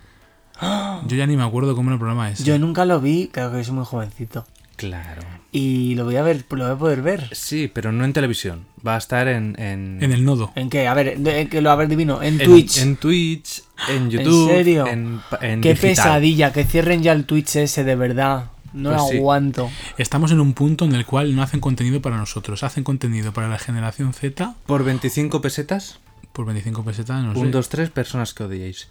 Yo 1.06 1.16
ya 1.16 1.26
ni 1.26 1.36
me 1.36 1.42
acuerdo 1.42 1.74
cómo 1.74 1.90
era 1.90 1.94
el 1.94 1.98
programa 1.98 2.30
ese. 2.30 2.44
Yo 2.44 2.58
nunca 2.58 2.84
lo 2.84 3.00
vi, 3.00 3.28
creo 3.32 3.50
que 3.52 3.62
soy 3.64 3.74
muy 3.74 3.84
jovencito. 3.84 4.46
Claro. 4.76 5.22
Y 5.52 5.94
lo 5.94 6.04
voy 6.04 6.16
a 6.16 6.22
ver, 6.22 6.44
lo 6.50 6.64
voy 6.64 6.72
a 6.72 6.76
poder 6.76 7.00
ver. 7.02 7.28
Sí, 7.32 7.70
pero 7.72 7.92
no 7.92 8.04
en 8.04 8.12
televisión. 8.12 8.66
Va 8.86 8.96
a 8.96 8.98
estar 8.98 9.28
en... 9.28 9.54
En, 9.58 9.98
En 10.02 10.12
el 10.12 10.24
nodo. 10.24 10.52
¿En 10.56 10.68
qué? 10.68 10.88
A 10.88 10.94
ver, 10.94 11.16
de- 11.18 11.48
que 11.48 11.60
lo 11.62 11.70
a 11.70 11.76
ver 11.76 11.88
divino. 11.88 12.22
En, 12.22 12.40
en- 12.40 12.46
Twitch. 12.50 12.78
En 12.78 12.96
Twitch, 12.96 13.62
en 13.88 14.10
YouTube. 14.10 14.48
serio? 14.50 14.86
En, 14.86 15.20
pa- 15.30 15.38
en 15.42 15.60
qué 15.60 15.70
digital. 15.70 15.90
pesadilla, 15.90 16.52
que 16.52 16.64
cierren 16.64 17.02
ya 17.02 17.12
el 17.12 17.24
Twitch 17.24 17.56
ese 17.56 17.84
de 17.84 17.94
verdad. 17.96 18.46
No 18.72 18.90
Pues 18.90 19.02
lo 19.02 19.08
sí. 19.08 19.16
aguanto. 19.18 19.70
Estamos 19.96 20.32
en 20.32 20.40
un 20.40 20.52
punto 20.54 20.84
en 20.84 20.96
el 20.96 21.06
cual 21.06 21.36
no 21.36 21.42
hacen 21.44 21.60
contenido 21.60 22.02
para 22.02 22.16
nosotros, 22.16 22.64
hacen 22.64 22.82
contenido 22.82 23.32
para 23.32 23.48
la 23.48 23.58
generación 23.60 24.12
Z 24.12 24.56
Por 24.66 24.82
25 24.82 25.40
pesetas, 25.40 26.00
por 26.32 26.46
25 26.46 26.84
pesetas, 26.84 27.22
no 27.22 27.32
sé. 27.34 27.38
1, 27.38 27.50
2, 27.52 27.68
3 27.68 27.90
personas 27.90 28.34
que 28.34 28.42
odiéis. 28.42 28.88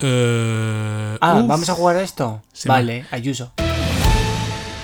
Eh, 0.00 1.16
Ah, 1.22 1.38
uf, 1.40 1.46
¿vamos 1.48 1.68
a 1.70 1.74
jugar 1.74 1.96
a 1.96 2.02
esto? 2.02 2.42
Se 2.52 2.68
me- 2.68 2.74
vale, 2.74 3.04
Ayuso. 3.10 3.54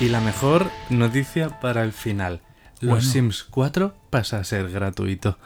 Y 0.01 0.11
la 0.11 0.21
mejor 0.21 0.71
noticia 0.91 1.59
para 1.61 1.83
el 1.83 1.93
final. 1.93 2.41
Los 2.81 2.91
Bueno. 2.91 3.05
Sims 3.05 3.45
4 3.51 3.95
pasa 4.11 4.39
a 4.39 4.45
ser 4.45 4.71
gratuito. 4.71 5.39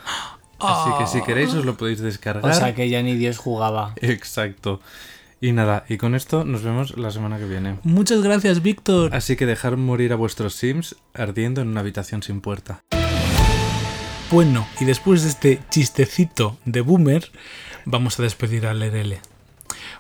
Así 0.59 0.91
que 0.99 1.07
si 1.07 1.23
queréis 1.23 1.55
os 1.55 1.65
lo 1.65 1.77
podéis 1.77 2.01
descargar. 2.01 2.51
O 2.51 2.55
sea 2.55 2.75
que 2.75 2.89
ya 2.91 3.03
ni 3.03 3.17
Dios 3.17 3.39
jugaba. 3.39 3.95
Exacto. 3.97 4.81
Y 5.41 5.53
nada, 5.53 5.85
y 5.89 5.97
con 5.97 6.15
esto 6.15 6.45
nos 6.45 6.63
vemos 6.63 6.99
la 6.99 7.11
semana 7.11 7.39
que 7.39 7.47
viene. 7.47 7.79
Muchas 7.83 8.23
gracias, 8.23 8.63
Víctor. 8.63 9.15
Así 9.15 9.37
que 9.37 9.47
dejar 9.47 9.79
morir 9.79 10.13
a 10.13 10.17
vuestros 10.17 10.55
Sims 10.55 10.97
ardiendo 11.15 11.63
en 11.63 11.69
una 11.69 11.81
habitación 11.81 12.23
sin 12.23 12.43
puerta. 12.43 12.81
Bueno, 14.31 14.69
y 14.81 14.85
después 14.85 15.23
de 15.23 15.29
este 15.31 15.61
chistecito 15.71 16.59
de 16.67 16.83
boomer, 16.83 17.33
vamos 17.87 18.21
a 18.21 18.23
despedir 18.23 18.67
al 18.67 18.81
LRL. 18.81 19.19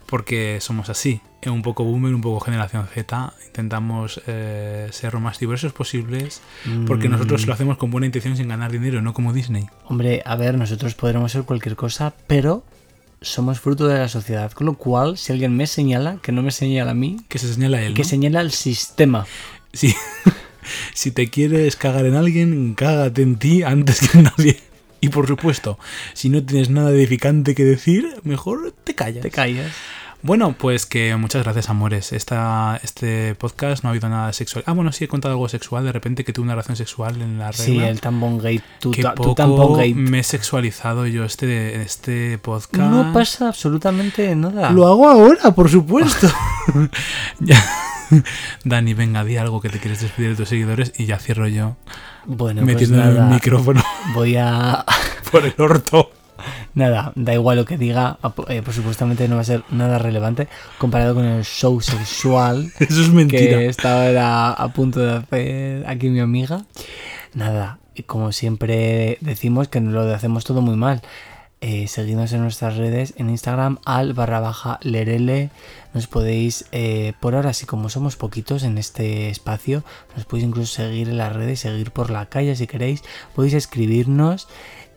Porque 0.07 0.59
somos 0.61 0.91
así, 0.91 1.23
un 1.51 1.63
poco 1.63 1.85
boomer, 1.85 2.15
un 2.15 2.21
poco 2.21 2.41
generación 2.41 2.87
Z. 2.87 3.33
Intentamos 3.47 4.21
eh, 4.27 4.89
ser 4.93 5.15
lo 5.15 5.21
más 5.21 5.39
diversos 5.39 5.73
posibles. 5.73 6.41
Porque 6.87 7.09
Mm. 7.09 7.13
nosotros 7.13 7.47
lo 7.47 7.53
hacemos 7.55 7.77
con 7.79 7.91
buena 7.91 8.07
intención 8.07 8.37
sin 8.37 8.49
ganar 8.49 8.71
dinero, 8.73 9.03
no 9.03 9.13
como 9.15 9.33
Disney. 9.33 9.67
Hombre, 9.87 10.23
a 10.25 10.37
ver, 10.37 10.57
nosotros 10.59 10.95
podremos 10.95 11.33
ser 11.33 11.43
cualquier 11.45 11.77
cosa, 11.77 12.13
pero 12.27 12.65
somos 13.21 13.61
fruto 13.61 13.87
de 13.87 13.99
la 13.99 14.09
sociedad. 14.09 14.51
Con 14.53 14.67
lo 14.67 14.75
cual, 14.75 15.17
si 15.19 15.33
alguien 15.33 15.57
me 15.57 15.67
señala, 15.67 16.19
que 16.23 16.33
no 16.33 16.43
me 16.43 16.51
señala 16.51 16.91
a 16.91 16.95
mí, 16.95 17.19
Que 17.29 17.39
se 17.39 17.53
señala 17.53 17.81
él. 17.83 17.95
que 17.95 18.03
¿no? 18.03 18.09
señala 18.09 18.41
al 18.41 18.51
sistema. 18.53 19.27
Sí. 19.73 19.95
si 20.95 21.11
te 21.11 21.29
quieres 21.31 21.77
cagar 21.77 22.07
en 22.07 22.15
alguien, 22.15 22.75
cágate 22.75 23.23
en 23.23 23.37
ti 23.37 23.63
antes 23.63 24.01
que 24.09 24.19
en 24.19 24.25
nadie. 24.25 24.61
Y 25.01 25.09
por 25.09 25.27
supuesto, 25.27 25.79
si 26.15 26.29
no 26.29 26.45
tienes 26.45 26.71
nada 26.71 26.91
edificante 26.93 27.55
que 27.57 27.65
decir, 27.65 28.09
mejor 28.23 28.73
te 28.85 28.95
callas. 28.95 29.23
Te 29.23 29.31
callas. 29.33 29.73
Bueno, 30.25 30.55
pues 30.57 30.87
que 30.87 31.17
muchas 31.17 31.43
gracias, 31.43 31.69
amores. 31.69 32.13
Esta, 32.13 32.79
este 32.85 33.35
podcast 33.35 33.83
no 33.83 33.89
ha 33.89 33.91
habido 33.91 34.09
nada 34.09 34.33
sexual. 34.33 34.63
Ah, 34.69 34.73
bueno, 34.73 34.93
sí 34.93 35.03
he 35.03 35.09
contado 35.09 35.35
algo 35.35 35.49
sexual. 35.49 35.85
De 35.85 35.91
repente 35.91 36.25
que 36.25 36.33
tuve 36.33 36.45
una 36.45 36.53
relación 36.55 36.77
sexual 36.77 37.21
en 37.21 37.39
la 37.39 37.51
regla. 37.51 37.65
Sí, 37.65 37.79
el 37.81 38.01
tampon 38.01 38.39
gate. 38.39 38.63
Tu, 38.79 38.93
que 38.93 39.03
ta- 39.03 39.17
tu 39.17 39.35
poco 39.35 39.75
gate. 39.75 39.95
me 39.97 40.21
he 40.21 40.23
sexualizado 40.23 41.09
yo 41.09 41.25
este, 41.25 41.83
este 41.83 42.39
podcast. 42.39 42.89
No 42.89 43.13
pasa 43.13 43.49
absolutamente 43.49 44.33
nada. 44.37 44.71
Lo 44.71 44.87
hago 44.87 45.09
ahora, 45.09 45.51
por 45.51 45.69
supuesto. 45.69 46.29
Dani, 48.65 48.95
venga, 48.95 49.25
di 49.25 49.39
algo 49.39 49.61
que 49.61 49.71
te 49.71 49.81
quieres 49.81 50.03
despedir 50.03 50.31
de 50.31 50.37
tus 50.37 50.49
seguidores 50.51 50.93
y 50.99 51.07
ya 51.07 51.19
cierro 51.19 51.49
yo 51.49 51.77
Bueno, 52.27 52.61
pues 52.63 52.75
metiendo 52.75 52.99
nada, 52.99 53.25
el 53.27 53.35
micrófono 53.35 53.83
voy 54.15 54.37
a... 54.37 54.85
por 55.33 55.45
el 55.45 55.55
orto. 55.59 56.11
Nada, 56.75 57.13
da 57.17 57.35
igual 57.35 57.59
lo 57.59 57.65
que 57.67 57.77
diga, 57.77 58.19
ap- 58.23 58.49
eh, 58.51 58.63
por 58.63 58.73
supuestamente 58.73 59.29
no 59.29 59.35
va 59.37 59.43
a 59.43 59.45
ser 59.45 59.63
nada 59.71 59.99
relevante 59.99 60.49
comparado 60.79 61.15
con 61.15 61.25
el 61.27 61.45
show 61.45 61.81
sexual 61.83 62.73
Eso 62.81 63.03
es 63.03 63.11
mentira. 63.11 63.59
que 63.59 63.67
estaba 63.67 64.07
era 64.07 64.51
a 64.53 64.69
punto 64.73 65.01
de 65.01 65.17
hacer 65.17 65.87
aquí 65.87 66.09
mi 66.09 66.21
amiga. 66.21 66.65
Nada, 67.35 67.79
y 67.95 68.05
como 68.05 68.33
siempre 68.33 69.19
decimos 69.21 69.69
que 69.69 69.81
lo 69.81 70.03
hacemos 70.15 70.45
todo 70.45 70.63
muy 70.63 70.77
mal. 70.77 71.03
Eh, 71.65 71.87
seguidnos 71.87 72.33
en 72.33 72.41
nuestras 72.41 72.77
redes, 72.77 73.15
en 73.19 73.31
Instagram 73.31 73.79
al 73.85 74.15
barra 74.15 74.41
baja 74.41 74.81
lerele. 74.83 75.51
Nos 75.95 76.09
podéis, 76.09 76.65
eh, 76.73 77.13
por 77.21 77.37
ahora, 77.37 77.51
así 77.51 77.67
como 77.67 77.89
somos 77.89 78.17
poquitos 78.17 78.65
en 78.65 78.79
este 78.79 79.29
espacio, 79.29 79.85
nos 80.17 80.25
podéis 80.25 80.49
incluso 80.49 80.75
seguir 80.75 81.09
en 81.09 81.19
las 81.19 81.33
redes, 81.33 81.61
seguir 81.61 81.93
por 81.93 82.11
la 82.11 82.27
calle 82.27 82.57
si 82.57 82.67
queréis. 82.67 83.03
Podéis 83.37 83.55
escribirnos. 83.55 84.49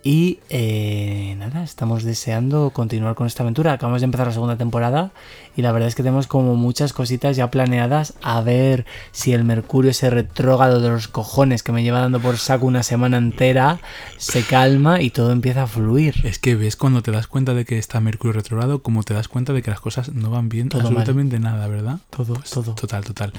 Y 0.07 0.37
eh, 0.49 1.35
nada, 1.39 1.63
estamos 1.63 2.03
deseando 2.03 2.69
continuar 2.69 3.15
con 3.15 3.25
esta 3.25 3.41
aventura. 3.41 3.73
Acabamos 3.73 4.01
de 4.01 4.05
empezar 4.05 4.27
la 4.27 4.33
segunda 4.33 4.55
temporada 4.55 5.09
y 5.55 5.61
la 5.61 5.71
verdad 5.71 5.87
es 5.87 5.95
que 5.95 6.03
tenemos 6.03 6.27
como 6.27 6.55
muchas 6.55 6.93
cositas 6.93 7.35
ya 7.35 7.49
planeadas. 7.51 8.13
A 8.21 8.41
ver 8.41 8.85
si 9.11 9.33
el 9.33 9.43
Mercurio, 9.43 9.91
ese 9.91 10.09
retrógrado 10.09 10.81
de 10.81 10.89
los 10.89 11.07
cojones 11.07 11.63
que 11.63 11.71
me 11.71 11.83
lleva 11.83 11.99
dando 11.99 12.19
por 12.19 12.37
saco 12.37 12.65
una 12.65 12.83
semana 12.83 13.17
entera, 13.17 13.79
se 14.17 14.43
calma 14.43 15.01
y 15.01 15.09
todo 15.09 15.31
empieza 15.31 15.63
a 15.63 15.67
fluir. 15.67 16.15
Es 16.23 16.39
que 16.39 16.55
ves 16.55 16.75
cuando 16.75 17.01
te 17.01 17.11
das 17.11 17.27
cuenta 17.27 17.53
de 17.53 17.65
que 17.65 17.77
está 17.77 17.99
Mercurio 17.99 18.33
retrogrado, 18.33 18.81
como 18.81 19.03
te 19.03 19.13
das 19.13 19.27
cuenta 19.27 19.53
de 19.53 19.61
que 19.61 19.71
las 19.71 19.79
cosas 19.79 20.13
no 20.13 20.29
van 20.29 20.49
bien 20.49 20.69
Todo 20.69 20.81
mal. 20.83 20.91
absolutamente 20.91 21.39
nada, 21.39 21.67
¿verdad? 21.67 21.99
Todo, 22.09 22.35
todo. 22.51 22.73
Total, 22.75 23.03
total. 23.03 23.33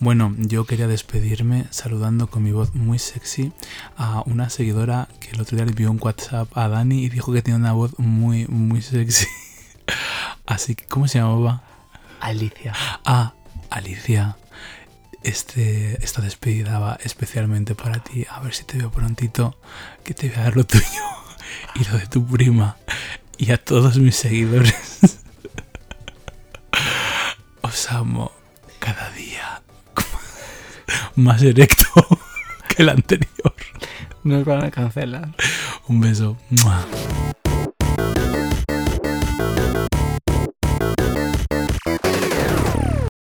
Bueno, 0.00 0.34
yo 0.38 0.64
quería 0.64 0.86
despedirme 0.86 1.66
saludando 1.70 2.28
con 2.28 2.42
mi 2.42 2.52
voz 2.52 2.74
muy 2.74 2.98
sexy 2.98 3.52
a 3.96 4.22
una 4.26 4.50
seguidora 4.50 5.08
que 5.20 5.30
el 5.30 5.40
otro 5.40 5.56
día 5.56 5.64
le 5.64 5.70
envió 5.72 5.90
un 5.90 5.98
WhatsApp 6.00 6.48
a 6.56 6.68
Dani 6.68 7.04
y 7.04 7.08
dijo 7.08 7.32
que 7.32 7.42
tenía 7.42 7.58
una 7.58 7.72
voz 7.72 7.98
muy, 7.98 8.46
muy 8.46 8.82
sexy. 8.82 9.26
Así 10.46 10.74
que, 10.74 10.84
¿cómo 10.86 11.08
se 11.08 11.18
llamaba? 11.18 11.62
Alicia. 12.20 12.72
Ah, 13.04 13.34
Alicia. 13.70 14.36
Este, 15.22 16.02
esta 16.04 16.22
despedida 16.22 16.78
va 16.78 16.98
especialmente 17.02 17.74
para 17.74 17.98
ti. 17.98 18.26
A 18.30 18.40
ver 18.40 18.54
si 18.54 18.64
te 18.64 18.78
veo 18.78 18.90
prontito. 18.90 19.58
Que 20.04 20.14
te 20.14 20.28
voy 20.28 20.38
a 20.38 20.42
dar 20.44 20.56
lo 20.56 20.64
tuyo 20.64 20.84
y 21.74 21.84
lo 21.84 21.98
de 21.98 22.06
tu 22.06 22.26
prima. 22.26 22.76
Y 23.38 23.52
a 23.52 23.62
todos 23.62 23.98
mis 23.98 24.16
seguidores. 24.16 24.74
Os 27.62 27.90
amo 27.90 28.32
cada 28.78 29.10
día. 29.10 29.62
Más 31.16 31.42
erecto 31.42 31.86
que 32.68 32.82
el 32.82 32.88
anterior. 32.90 33.54
Nos 34.22 34.44
van 34.44 34.64
a 34.64 34.70
cancelar. 34.70 35.34
Un 35.88 36.00
beso. 36.00 36.36